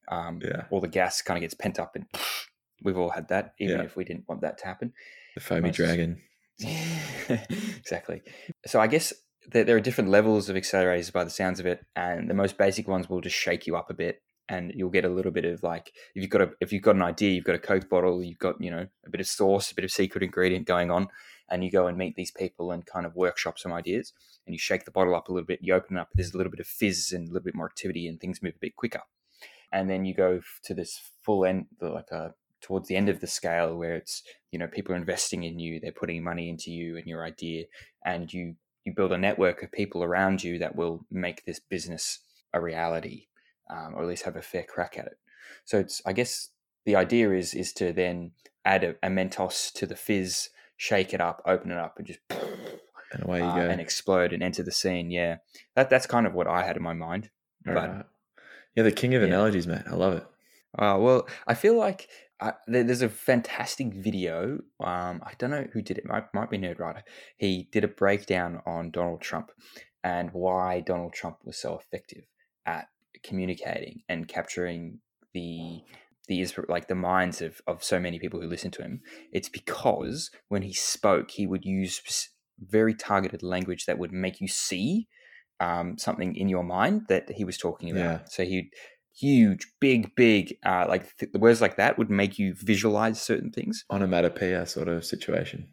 Um, 0.09 0.39
Yeah, 0.43 0.65
All 0.71 0.79
the 0.81 0.87
gas 0.87 1.21
kind 1.21 1.37
of 1.37 1.41
gets 1.41 1.53
pent 1.53 1.79
up, 1.79 1.95
and 1.95 2.05
we've 2.83 2.97
all 2.97 3.09
had 3.11 3.27
that, 3.29 3.53
even 3.59 3.77
Yeah. 3.79 3.83
if 3.85 3.95
we 3.95 4.03
didn't 4.05 4.27
want 4.27 4.41
that 4.41 4.57
to 4.59 4.65
happen. 4.65 4.93
the 5.35 5.41
foamy 5.41 5.69
Most- 5.69 5.75
dragon. 5.77 6.21
exactly. 7.29 8.21
So 8.65 8.79
I 8.79 8.87
guess 8.87 9.13
there, 9.51 9.63
there 9.63 9.75
are 9.75 9.79
different 9.81 10.09
levels 10.09 10.49
of 10.49 10.55
accelerators 10.55 11.11
by 11.11 11.23
the 11.23 11.29
sounds 11.29 11.59
of 11.59 11.65
it, 11.65 11.85
and 11.95 12.29
the 12.29 12.33
most 12.33 12.57
basic 12.57 12.87
ones 12.87 13.09
will 13.09 13.21
just 13.21 13.35
shake 13.35 13.67
you 13.67 13.75
up 13.75 13.89
a 13.89 13.93
bit, 13.93 14.21
and 14.49 14.71
you'll 14.75 14.89
get 14.89 15.05
a 15.05 15.09
little 15.09 15.31
bit 15.31 15.45
of 15.45 15.63
like 15.63 15.91
if 16.15 16.21
you've 16.21 16.29
got 16.29 16.41
a 16.41 16.49
if 16.61 16.71
you've 16.73 16.83
got 16.83 16.95
an 16.95 17.01
idea, 17.03 17.31
you've 17.31 17.43
got 17.45 17.55
a 17.55 17.59
Coke 17.59 17.89
bottle, 17.89 18.23
you've 18.23 18.39
got 18.39 18.59
you 18.61 18.71
know 18.71 18.87
a 19.05 19.09
bit 19.09 19.21
of 19.21 19.27
sauce, 19.27 19.71
a 19.71 19.75
bit 19.75 19.85
of 19.85 19.91
secret 19.91 20.23
ingredient 20.23 20.65
going 20.65 20.89
on, 20.91 21.07
and 21.49 21.63
you 21.63 21.71
go 21.71 21.87
and 21.87 21.97
meet 21.97 22.15
these 22.15 22.31
people 22.31 22.71
and 22.71 22.85
kind 22.85 23.05
of 23.05 23.15
workshop 23.15 23.59
some 23.59 23.71
ideas, 23.73 24.13
and 24.45 24.53
you 24.53 24.59
shake 24.59 24.85
the 24.85 24.91
bottle 24.91 25.15
up 25.15 25.29
a 25.29 25.33
little 25.33 25.45
bit, 25.47 25.59
you 25.61 25.73
open 25.73 25.97
it 25.97 25.99
up, 25.99 26.09
there's 26.15 26.33
a 26.33 26.37
little 26.37 26.51
bit 26.51 26.59
of 26.59 26.67
fizz 26.67 27.11
and 27.11 27.29
a 27.29 27.31
little 27.31 27.45
bit 27.45 27.55
more 27.55 27.67
activity, 27.67 28.07
and 28.07 28.19
things 28.19 28.41
move 28.41 28.53
a 28.55 28.59
bit 28.59 28.75
quicker, 28.75 29.01
and 29.71 29.89
then 29.89 30.05
you 30.05 30.13
go 30.13 30.41
to 30.63 30.73
this 30.73 30.99
full 31.23 31.45
end 31.45 31.65
like 31.81 32.11
a 32.11 32.33
towards 32.61 32.87
the 32.87 32.95
end 32.95 33.07
of 33.09 33.19
the 33.19 33.27
scale 33.27 33.75
where 33.77 33.95
it's 33.95 34.23
you 34.51 34.57
know 34.59 34.67
people 34.67 34.93
are 34.93 34.97
investing 34.97 35.43
in 35.43 35.59
you 35.59 35.79
they're 35.79 35.91
putting 35.91 36.23
money 36.23 36.49
into 36.49 36.71
you 36.71 36.97
and 36.97 37.05
your 37.05 37.23
idea 37.23 37.65
and 38.05 38.33
you 38.33 38.55
you 38.83 38.93
build 38.95 39.11
a 39.11 39.17
network 39.17 39.61
of 39.61 39.71
people 39.71 40.03
around 40.03 40.43
you 40.43 40.57
that 40.59 40.75
will 40.75 41.05
make 41.11 41.45
this 41.45 41.59
business 41.59 42.19
a 42.53 42.59
reality 42.61 43.27
um, 43.69 43.93
or 43.95 44.01
at 44.03 44.07
least 44.07 44.23
have 44.23 44.35
a 44.35 44.41
fair 44.41 44.63
crack 44.63 44.97
at 44.97 45.05
it 45.05 45.17
so 45.65 45.77
it's 45.77 46.01
i 46.05 46.11
guess 46.13 46.49
the 46.85 46.95
idea 46.95 47.31
is 47.31 47.53
is 47.53 47.73
to 47.73 47.93
then 47.93 48.31
add 48.65 48.83
a, 48.83 48.95
a 49.03 49.09
mentos 49.09 49.71
to 49.73 49.85
the 49.85 49.95
fizz 49.95 50.49
shake 50.77 51.13
it 51.13 51.21
up 51.21 51.41
open 51.45 51.69
it 51.71 51.77
up 51.77 51.95
and 51.97 52.07
just 52.07 52.19
And 52.29 53.23
away 53.23 53.39
you 53.39 53.45
uh, 53.45 53.55
go. 53.55 53.69
and 53.69 53.79
explode 53.79 54.33
and 54.33 54.41
enter 54.41 54.63
the 54.63 54.71
scene 54.71 55.11
yeah 55.11 55.37
that 55.75 55.89
that's 55.89 56.07
kind 56.07 56.25
of 56.25 56.33
what 56.33 56.47
i 56.47 56.63
had 56.65 56.75
in 56.77 56.83
my 56.83 56.93
mind 56.93 57.29
All 57.67 57.73
but- 57.75 57.89
right. 57.89 58.05
Yeah, 58.77 58.83
the 58.83 58.91
king 58.91 59.15
of 59.15 59.21
Yeah. 59.23 59.29
analogies, 59.29 59.65
man. 59.65 59.83
I 59.87 59.95
love 59.95 60.13
it. 60.13 60.25
Oh 60.77 60.99
well, 60.99 61.27
I 61.47 61.55
feel 61.55 61.75
like 61.75 62.07
uh, 62.39 62.51
there, 62.67 62.83
there's 62.83 63.01
a 63.01 63.09
fantastic 63.09 63.91
video. 63.93 64.59
Um, 64.79 65.23
I 65.25 65.33
don't 65.39 65.49
know 65.49 65.65
who 65.73 65.81
did 65.81 65.97
it. 65.97 66.05
Might 66.05 66.31
might 66.33 66.51
be 66.51 66.59
Nerdwriter. 66.59 67.01
He 67.37 67.67
did 67.71 67.83
a 67.83 67.87
breakdown 67.87 68.61
on 68.67 68.91
Donald 68.91 69.21
Trump 69.21 69.49
and 70.03 70.29
why 70.31 70.81
Donald 70.81 71.13
Trump 71.13 71.37
was 71.43 71.57
so 71.57 71.79
effective 71.79 72.25
at 72.67 72.87
communicating 73.23 74.03
and 74.07 74.27
capturing 74.27 74.99
the 75.33 75.81
the 76.27 76.45
like 76.69 76.87
the 76.87 76.93
minds 76.93 77.41
of 77.41 77.59
of 77.65 77.83
so 77.83 77.99
many 77.99 78.19
people 78.19 78.39
who 78.39 78.47
listen 78.47 78.69
to 78.71 78.83
him. 78.83 79.01
It's 79.31 79.49
because 79.49 80.29
when 80.49 80.61
he 80.61 80.73
spoke, 80.73 81.31
he 81.31 81.47
would 81.47 81.65
use 81.65 82.29
very 82.59 82.93
targeted 82.93 83.41
language 83.41 83.85
that 83.87 83.97
would 83.97 84.11
make 84.11 84.39
you 84.39 84.47
see 84.47 85.07
um, 85.59 85.97
something 85.97 86.35
in 86.35 86.49
your 86.49 86.63
mind 86.63 87.03
that 87.09 87.29
he 87.31 87.43
was 87.43 87.57
talking 87.57 87.89
about. 87.91 87.99
Yeah. 87.99 88.19
So 88.29 88.43
he 88.43 88.71
huge, 89.19 89.65
big, 89.79 90.15
big, 90.15 90.57
uh, 90.63 90.85
like 90.87 91.17
th- 91.17 91.31
words 91.33 91.59
like 91.59 91.77
that 91.77 91.97
would 91.97 92.09
make 92.09 92.37
you 92.37 92.53
visualize 92.55 93.19
certain 93.19 93.51
things. 93.51 93.83
Onomatopoeia 93.91 94.65
sort 94.67 94.87
of 94.87 95.03
situation. 95.03 95.69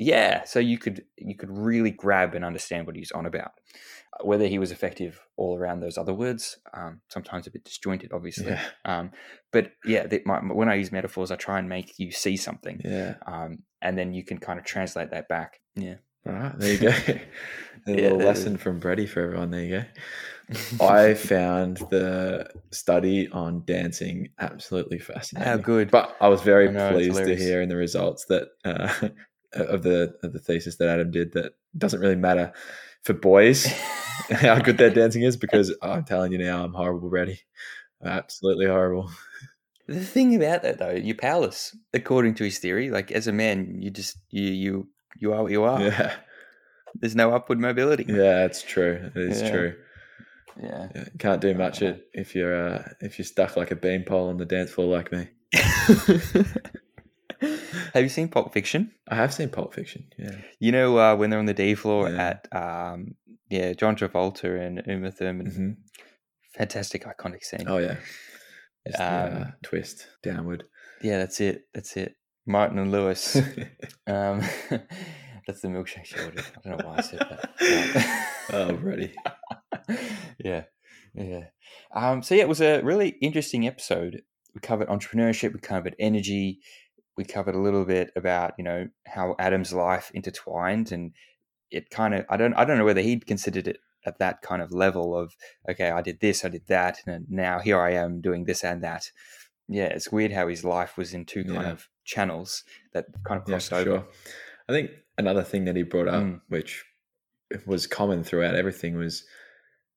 Yeah, 0.00 0.44
so 0.44 0.60
you 0.60 0.78
could 0.78 1.04
you 1.16 1.36
could 1.36 1.50
really 1.50 1.90
grab 1.90 2.34
and 2.34 2.44
understand 2.44 2.86
what 2.86 2.94
he's 2.94 3.10
on 3.10 3.26
about. 3.26 3.50
Whether 4.22 4.46
he 4.46 4.58
was 4.58 4.70
effective 4.70 5.20
all 5.36 5.58
around 5.58 5.80
those 5.80 5.98
other 5.98 6.14
words, 6.14 6.56
um, 6.72 7.00
sometimes 7.08 7.46
a 7.46 7.50
bit 7.50 7.64
disjointed, 7.64 8.12
obviously. 8.12 8.46
Yeah. 8.46 8.62
Um, 8.84 9.10
but 9.52 9.72
yeah, 9.84 10.06
the, 10.06 10.22
my, 10.24 10.38
when 10.38 10.68
I 10.68 10.76
use 10.76 10.92
metaphors, 10.92 11.32
I 11.32 11.36
try 11.36 11.58
and 11.58 11.68
make 11.68 11.98
you 11.98 12.12
see 12.12 12.36
something, 12.36 12.80
Yeah. 12.84 13.14
um, 13.26 13.64
and 13.82 13.98
then 13.98 14.14
you 14.14 14.24
can 14.24 14.38
kind 14.38 14.58
of 14.60 14.64
translate 14.64 15.10
that 15.10 15.28
back. 15.28 15.58
Yeah, 15.74 15.96
All 16.26 16.32
right. 16.32 16.58
There 16.58 16.72
you 16.72 16.78
go. 16.78 16.88
a 17.86 17.90
Yeah, 17.90 18.02
little 18.02 18.18
lesson 18.18 18.56
from 18.58 18.78
Brady 18.80 19.06
for 19.06 19.20
everyone. 19.20 19.50
There 19.50 19.62
you 19.62 19.80
go. 19.80 19.84
I 20.84 21.14
found 21.14 21.78
the 21.90 22.48
study 22.70 23.28
on 23.28 23.62
dancing 23.66 24.30
absolutely 24.38 24.98
fascinating. 24.98 25.48
how 25.48 25.56
good. 25.58 25.90
But 25.90 26.16
I 26.20 26.28
was 26.28 26.42
very 26.42 26.68
I 26.68 26.72
know, 26.72 26.92
pleased 26.92 27.16
to 27.24 27.36
hear 27.36 27.60
in 27.62 27.68
the 27.68 27.76
results 27.76 28.24
that 28.26 28.48
uh, 28.64 28.92
of 29.52 29.82
the 29.82 30.14
of 30.22 30.32
the 30.32 30.38
thesis 30.38 30.76
that 30.76 30.88
Adam 30.88 31.10
did 31.10 31.32
that 31.34 31.52
doesn't 31.76 32.00
really 32.00 32.16
matter 32.16 32.52
for 33.04 33.12
boys 33.14 33.66
how 34.30 34.58
good 34.58 34.78
their 34.78 34.90
dancing 34.90 35.22
is 35.22 35.36
because 35.36 35.74
I'm 35.80 36.04
telling 36.04 36.32
you 36.32 36.38
now 36.38 36.64
I'm 36.64 36.72
horrible, 36.72 37.08
Brady. 37.08 37.40
Absolutely 38.04 38.66
horrible. 38.66 39.10
The 39.86 40.04
thing 40.04 40.34
about 40.34 40.62
that 40.62 40.78
though, 40.78 40.90
you're 40.90 41.16
powerless 41.16 41.76
according 41.94 42.34
to 42.36 42.44
his 42.44 42.58
theory. 42.58 42.90
Like 42.90 43.10
as 43.12 43.26
a 43.26 43.32
man, 43.32 43.80
you 43.80 43.90
just 43.90 44.18
you 44.30 44.44
you 44.50 44.88
you 45.16 45.32
are 45.32 45.42
what 45.42 45.52
you 45.52 45.64
are. 45.64 45.80
Yeah, 45.80 46.14
There's 46.94 47.16
no 47.16 47.30
upward 47.32 47.58
mobility. 47.60 48.04
yeah, 48.08 48.44
it's 48.44 48.62
true. 48.62 49.10
It 49.14 49.20
is 49.30 49.42
Yeah. 49.42 49.50
true. 49.50 49.74
Yeah. 50.60 50.88
Yeah, 50.94 51.04
can't 51.18 51.40
do 51.40 51.54
much 51.54 51.82
it 51.82 52.08
if 52.12 52.34
you're 52.34 52.54
uh, 52.74 52.88
if 53.00 53.18
you're 53.18 53.24
stuck 53.26 53.56
like 53.56 53.70
a 53.70 53.76
beanpole 53.76 54.28
on 54.28 54.38
the 54.38 54.44
dance 54.44 54.70
floor 54.72 54.88
like 54.96 55.12
me. 55.12 55.28
Have 57.94 58.02
you 58.02 58.08
seen 58.08 58.28
Pulp 58.28 58.52
Fiction? 58.52 58.90
I 59.08 59.14
have 59.14 59.32
seen 59.32 59.48
Pulp 59.48 59.72
Fiction. 59.72 60.08
Yeah, 60.18 60.32
You 60.58 60.72
know 60.72 60.98
uh, 60.98 61.14
when 61.14 61.30
they're 61.30 61.38
on 61.38 61.46
the 61.46 61.54
D 61.54 61.74
floor 61.76 62.08
Yeah. 62.10 62.28
at 62.28 62.48
um, 62.52 63.14
yeah 63.48 63.72
John 63.74 63.94
Travolta 63.94 64.60
and 64.60 64.82
Uma 64.86 65.12
Thurman. 65.12 65.46
Mhm. 65.46 65.76
Fantastic, 66.56 67.04
iconic 67.04 67.44
scene. 67.44 67.66
Oh 67.68 67.78
yeah. 67.78 67.96
Just 68.86 68.98
the, 68.98 69.04
uh, 69.04 69.42
Um, 69.46 69.52
twist 69.62 70.06
downward. 70.24 70.64
Yeah, 71.02 71.18
that's 71.18 71.40
it. 71.40 71.62
That's 71.72 71.96
it. 71.96 72.16
Martin 72.48 72.78
and 72.78 72.90
Lewis. 72.90 73.36
um, 74.06 74.40
that's 75.46 75.60
the 75.60 75.68
milkshake 75.68 76.06
she 76.06 76.18
ordered. 76.18 76.44
I 76.56 76.68
don't 76.68 76.78
know 76.78 76.88
why 76.88 76.96
I 76.96 77.00
said 77.02 77.20
that. 77.20 78.28
oh, 78.52 78.72
Brady. 78.72 79.12
yeah, 80.42 80.64
yeah. 81.14 81.44
Um, 81.94 82.22
so 82.22 82.34
yeah, 82.34 82.42
it 82.42 82.48
was 82.48 82.62
a 82.62 82.80
really 82.80 83.10
interesting 83.20 83.66
episode. 83.66 84.22
We 84.54 84.60
covered 84.60 84.88
entrepreneurship. 84.88 85.52
We 85.52 85.60
covered 85.60 85.94
energy. 85.98 86.60
We 87.16 87.24
covered 87.24 87.54
a 87.54 87.60
little 87.60 87.84
bit 87.84 88.10
about 88.16 88.54
you 88.56 88.64
know 88.64 88.88
how 89.06 89.36
Adam's 89.38 89.72
life 89.72 90.10
intertwined, 90.14 90.90
and 90.90 91.12
it 91.70 91.90
kind 91.90 92.14
of 92.14 92.24
I 92.30 92.38
don't 92.38 92.54
I 92.54 92.64
don't 92.64 92.78
know 92.78 92.84
whether 92.84 93.02
he'd 93.02 93.26
considered 93.26 93.68
it 93.68 93.78
at 94.06 94.18
that 94.20 94.40
kind 94.40 94.62
of 94.62 94.72
level 94.72 95.16
of 95.16 95.36
okay, 95.70 95.90
I 95.90 96.00
did 96.00 96.20
this, 96.20 96.44
I 96.44 96.48
did 96.48 96.66
that, 96.68 97.00
and 97.06 97.26
now 97.28 97.58
here 97.58 97.78
I 97.78 97.92
am 97.92 98.20
doing 98.20 98.44
this 98.44 98.64
and 98.64 98.82
that. 98.82 99.10
Yeah, 99.68 99.84
it's 99.86 100.10
weird 100.10 100.32
how 100.32 100.48
his 100.48 100.64
life 100.64 100.96
was 100.96 101.12
in 101.14 101.24
two 101.26 101.44
kind 101.44 101.62
Yeah. 101.62 101.70
of 101.72 101.88
channels 102.04 102.64
that 102.94 103.06
kind 103.26 103.40
of 103.40 103.46
crossed 103.46 103.68
for 103.68 103.74
over. 103.76 103.84
sure. 103.90 104.08
I 104.68 104.72
think 104.72 104.90
another 105.18 105.42
thing 105.42 105.64
that 105.66 105.76
he 105.76 105.82
brought 105.82 106.08
up, 106.08 106.24
Mm. 106.24 106.40
which 106.48 106.84
was 107.66 107.86
common 107.86 108.24
throughout 108.24 108.54
everything, 108.54 108.96
was 108.96 109.26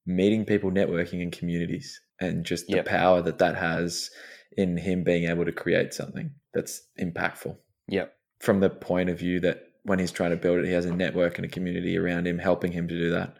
meeting 0.05 0.45
people, 0.45 0.72
networking 0.72 1.22
in 1.22 1.32
communities, 1.32 2.01
and 2.19 2.45
just 2.45 2.67
the 2.67 2.76
Yep. 2.78 2.86
power 2.86 3.22
that 3.22 3.38
that 3.39 3.55
has 3.55 4.09
in 4.57 4.78
him 4.78 5.03
being 5.03 5.30
able 5.30 5.45
to 5.45 5.51
create 5.51 5.93
something 5.93 6.34
that's 6.53 6.88
impactful. 6.99 7.57
Yep. 7.88 8.13
From 8.39 8.59
the 8.59 8.69
point 8.69 9.09
of 9.09 9.17
view 9.19 9.39
that 9.41 9.67
when 9.84 9.99
he's 9.99 10.11
trying 10.11 10.32
to 10.32 10.38
build 10.38 10.59
it, 10.59 10.65
he 10.65 10.74
has 10.74 10.86
a 10.86 10.93
network 10.95 11.38
and 11.38 11.45
a 11.45 11.49
community 11.49 11.97
around 11.97 12.28
him 12.28 12.38
helping 12.39 12.72
him 12.72 12.88
to 12.88 12.97
do 12.97 13.09
that. 13.11 13.38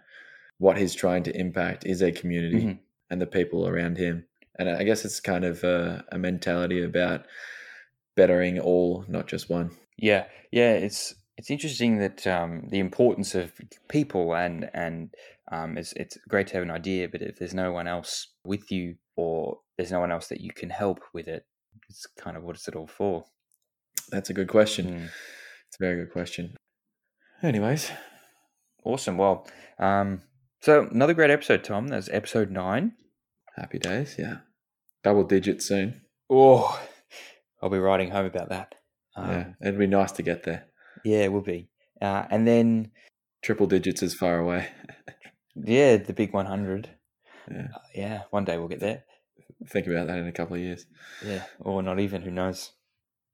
What 0.58 0.78
he's 0.78 0.94
trying 0.94 1.24
to 1.24 1.36
impact 1.38 1.86
is 1.86 2.02
a 2.02 2.12
community 2.12 2.62
Mhm. 2.64 2.80
and 3.10 3.22
the 3.22 3.28
people 3.28 3.68
around 3.68 3.98
him 3.98 4.26
and 4.68 4.78
I 4.78 4.84
guess 4.84 5.06
it's 5.06 5.20
kind 5.20 5.46
of 5.46 5.64
a, 5.64 6.04
a 6.12 6.18
mentality 6.18 6.84
about 6.84 7.26
bettering 8.16 8.60
all, 8.60 9.06
not 9.08 9.28
just 9.28 9.50
one. 9.50 9.72
Yeah, 9.98 10.26
yeah, 10.52 10.74
it's 10.74 11.16
it's 11.38 11.50
interesting 11.52 12.00
that 12.00 12.26
um, 12.28 12.68
the 12.70 12.80
importance 12.80 13.36
of 13.36 13.52
people 13.90 14.36
and 14.36 14.70
and 14.74 15.14
um, 15.52 15.78
it's 15.78 15.94
it's 15.94 16.18
great 16.28 16.48
to 16.48 16.54
have 16.54 16.64
an 16.64 16.72
idea, 16.72 17.10
but 17.10 17.22
if 17.22 17.38
there's 17.38 17.54
no 17.54 17.72
one 17.72 17.88
else 17.88 18.28
with 18.46 18.72
you 18.72 18.96
or 19.16 19.60
there's 19.78 19.92
no 19.92 20.00
one 20.00 20.12
else 20.12 20.28
that 20.28 20.42
you 20.42 20.52
can 20.52 20.70
help 20.70 21.00
with 21.14 21.28
it, 21.28 21.46
it's 21.90 22.06
kind 22.18 22.38
of 22.38 22.44
what 22.44 22.56
is 22.56 22.68
it 22.68 22.76
all 22.76 22.88
for? 22.88 23.26
That's 24.10 24.30
a 24.30 24.34
good 24.34 24.48
question. 24.48 24.86
Mm. 24.86 25.10
It's 25.68 25.78
a 25.80 25.84
very 25.84 26.04
good 26.04 26.12
question. 26.12 26.56
Anyways, 27.44 27.92
Awesome. 28.84 29.18
Well, 29.18 29.48
um, 29.80 30.22
so 30.60 30.88
another 30.92 31.14
great 31.14 31.30
episode, 31.30 31.64
Tom. 31.64 31.88
That's 31.88 32.10
episode 32.10 32.52
nine. 32.52 32.94
happy 33.56 33.80
days. 33.80 34.16
Yeah, 34.18 34.38
double 35.04 35.24
digits 35.24 35.68
soon. 35.68 36.02
Oh, 36.30 36.80
I'll 37.62 37.70
be 37.70 37.78
writing 37.80 38.12
home 38.12 38.26
about 38.26 38.50
that. 38.50 38.76
Um, 39.16 39.30
yeah, 39.30 39.46
it'd 39.62 39.80
be 39.80 39.88
nice 39.88 40.12
to 40.14 40.24
get 40.24 40.44
there. 40.44 40.68
yeah, 41.04 41.20
it 41.20 41.32
will 41.32 41.42
be. 41.42 41.70
Uh, 42.02 42.26
and 42.30 42.48
then, 42.48 42.92
Triple 43.44 43.68
digits 43.68 44.02
is 44.04 44.14
far 44.14 44.40
away. 44.40 44.70
yeah, 45.56 45.98
the 45.98 46.14
big 46.14 46.34
100. 46.34 46.90
Yeah. 47.52 47.68
Uh, 47.74 47.80
yeah, 47.94 48.22
one 48.30 48.46
day 48.46 48.58
we'll 48.58 48.68
get 48.68 48.80
there. 48.80 49.04
Think 49.68 49.88
about 49.88 50.08
that 50.08 50.18
in 50.18 50.28
a 50.28 50.32
couple 50.32 50.56
of 50.56 50.62
years. 50.62 50.86
Yeah, 51.26 51.44
or 51.60 51.84
not 51.84 52.00
even, 52.00 52.22
who 52.22 52.32
knows. 52.32 52.72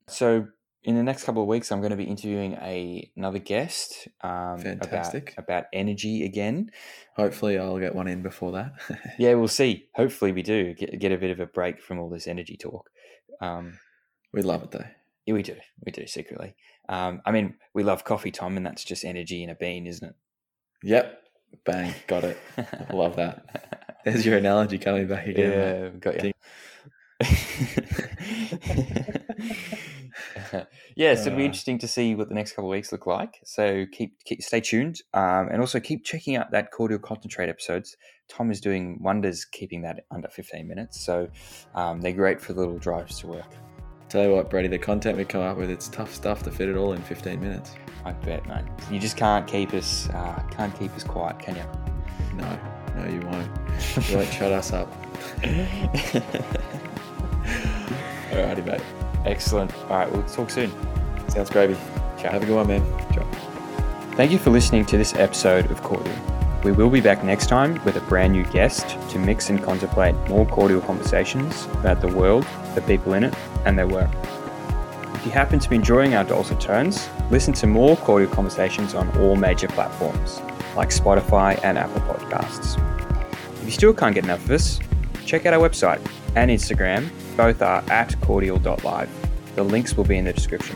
So, 0.07 0.47
in 0.87 0.95
the 0.95 1.03
next 1.03 1.25
couple 1.25 1.41
of 1.41 1.49
weeks, 1.49 1.69
I'm 1.69 1.81
going 1.81 1.91
to 1.91 1.97
be 1.97 2.05
interviewing 2.05 2.53
a 2.53 3.11
another 3.17 3.39
guest 3.39 4.07
um, 4.21 4.57
Fantastic. 4.59 5.33
about 5.33 5.43
about 5.43 5.63
energy 5.73 6.23
again. 6.23 6.71
Hopefully, 7.17 7.59
I'll 7.59 7.77
get 7.77 7.93
one 7.93 8.07
in 8.07 8.23
before 8.23 8.53
that. 8.53 8.71
Yeah, 9.19 9.33
we'll 9.33 9.49
see. 9.49 9.89
Hopefully, 9.95 10.31
we 10.31 10.43
do 10.43 10.73
get 10.73 10.97
get 10.97 11.11
a 11.11 11.17
bit 11.17 11.29
of 11.31 11.41
a 11.41 11.45
break 11.45 11.81
from 11.81 11.99
all 11.99 12.09
this 12.09 12.25
energy 12.25 12.55
talk. 12.55 12.89
Um, 13.41 13.77
we 14.31 14.41
love 14.41 14.63
it 14.63 14.71
though. 14.71 14.85
yeah, 15.25 15.33
we 15.33 15.43
do, 15.43 15.57
we 15.85 15.91
do 15.91 16.07
secretly. 16.07 16.55
Um, 16.87 17.21
I 17.25 17.31
mean, 17.31 17.55
we 17.73 17.83
love 17.83 18.05
coffee, 18.05 18.31
Tom, 18.31 18.55
and 18.55 18.65
that's 18.65 18.85
just 18.85 19.03
energy 19.03 19.43
in 19.43 19.49
a 19.49 19.55
bean, 19.55 19.87
isn't 19.87 20.07
it? 20.07 20.15
Yep. 20.83 21.21
Bang. 21.65 21.93
Got 22.07 22.23
it. 22.23 22.37
Love 22.93 23.17
that. 23.17 23.99
There's 24.05 24.25
your 24.25 24.37
analogy 24.37 24.77
coming 24.77 25.07
back 25.07 25.27
again. 25.27 25.49
mate. 25.49 25.91
Yeah, 25.93 25.99
got 25.99 26.23
you. 26.23 26.31
yeah, 30.95 31.15
so 31.15 31.27
it'll 31.27 31.37
be 31.37 31.45
interesting 31.45 31.77
to 31.79 31.87
see 31.87 32.15
what 32.15 32.29
the 32.29 32.35
next 32.35 32.53
couple 32.53 32.69
of 32.69 32.75
weeks 32.75 32.91
look 32.91 33.07
like. 33.07 33.39
So 33.43 33.85
keep, 33.91 34.23
keep 34.23 34.41
stay 34.41 34.61
tuned, 34.61 35.01
um, 35.13 35.49
and 35.51 35.61
also 35.61 35.79
keep 35.79 36.03
checking 36.03 36.35
out 36.35 36.51
that 36.51 36.71
cordial 36.71 36.99
concentrate 36.99 37.49
episodes. 37.49 37.97
Tom 38.27 38.51
is 38.51 38.59
doing 38.59 38.99
wonders 39.01 39.45
keeping 39.45 39.81
that 39.83 40.05
under 40.11 40.27
15 40.27 40.67
minutes, 40.67 40.99
so 40.99 41.27
um, 41.75 42.01
they're 42.01 42.11
great 42.13 42.41
for 42.41 42.53
little 42.53 42.77
drives 42.77 43.19
to 43.19 43.27
work. 43.27 43.53
Tell 44.09 44.23
you 44.23 44.31
what, 44.31 44.49
Brady, 44.49 44.69
the 44.69 44.77
content 44.77 45.17
we 45.17 45.25
come 45.25 45.41
up 45.41 45.57
with, 45.57 45.69
it's 45.69 45.89
tough 45.89 46.15
stuff 46.15 46.41
to 46.43 46.51
fit 46.51 46.69
it 46.69 46.77
all 46.77 46.93
in 46.93 47.01
15 47.01 47.41
minutes. 47.41 47.73
I 48.05 48.13
bet, 48.13 48.47
mate. 48.47 48.63
You 48.89 48.99
just 48.99 49.17
can't 49.17 49.45
keep 49.45 49.73
us 49.73 50.09
uh, 50.09 50.41
can't 50.49 50.77
keep 50.79 50.91
us 50.93 51.03
quiet, 51.03 51.39
can 51.39 51.57
you? 51.57 51.63
No, 52.37 52.59
no, 52.95 53.07
you 53.09 53.19
won't. 53.21 53.49
You 54.09 54.17
won't 54.17 54.31
shut 54.31 54.51
us 54.51 54.71
up. 54.73 54.91
Alrighty, 58.31 58.65
mate. 58.65 58.81
Excellent. 59.27 59.73
All 59.83 59.89
right, 59.89 60.11
we'll 60.11 60.23
talk 60.23 60.49
soon. 60.49 60.71
Sounds 61.29 61.49
gravy. 61.49 61.75
Ciao. 62.17 62.31
Have 62.31 62.43
a 62.43 62.45
good 62.45 62.55
one, 62.55 62.67
man. 62.67 62.81
Ciao. 63.13 63.23
Thank 64.15 64.31
you 64.31 64.39
for 64.39 64.49
listening 64.49 64.85
to 64.87 64.97
this 64.97 65.13
episode 65.15 65.69
of 65.69 65.83
Cordial. 65.83 66.15
We 66.63 66.71
will 66.71 66.89
be 66.89 67.01
back 67.01 67.23
next 67.23 67.47
time 67.47 67.83
with 67.85 67.97
a 67.97 68.01
brand 68.01 68.33
new 68.33 68.43
guest 68.45 68.97
to 69.11 69.19
mix 69.19 69.49
and 69.49 69.61
contemplate 69.61 70.15
more 70.27 70.45
cordial 70.45 70.81
conversations 70.81 71.65
about 71.73 72.01
the 72.01 72.07
world, 72.07 72.47
the 72.73 72.81
people 72.81 73.13
in 73.13 73.23
it, 73.23 73.33
and 73.65 73.77
their 73.77 73.87
work. 73.87 74.09
If 75.13 75.25
you 75.25 75.31
happen 75.31 75.59
to 75.59 75.69
be 75.69 75.75
enjoying 75.75 76.15
our 76.15 76.23
dulcet 76.23 76.59
tones, 76.59 77.09
listen 77.29 77.53
to 77.55 77.67
more 77.67 77.95
cordial 77.97 78.31
conversations 78.31 78.95
on 78.95 79.09
all 79.19 79.35
major 79.35 79.67
platforms 79.67 80.41
like 80.75 80.89
Spotify 80.89 81.59
and 81.63 81.77
Apple 81.77 82.01
Podcasts. 82.01 82.77
If 83.59 83.65
you 83.65 83.71
still 83.71 83.93
can't 83.93 84.15
get 84.15 84.23
enough 84.23 84.43
of 84.45 84.51
us, 84.51 84.79
check 85.25 85.45
out 85.45 85.53
our 85.53 85.59
website 85.59 85.99
and 86.35 86.49
Instagram. 86.49 87.09
Both 87.37 87.61
are 87.61 87.83
at 87.89 88.19
cordial.live. 88.21 89.55
The 89.55 89.63
links 89.63 89.95
will 89.95 90.03
be 90.03 90.17
in 90.17 90.25
the 90.25 90.33
description. 90.33 90.75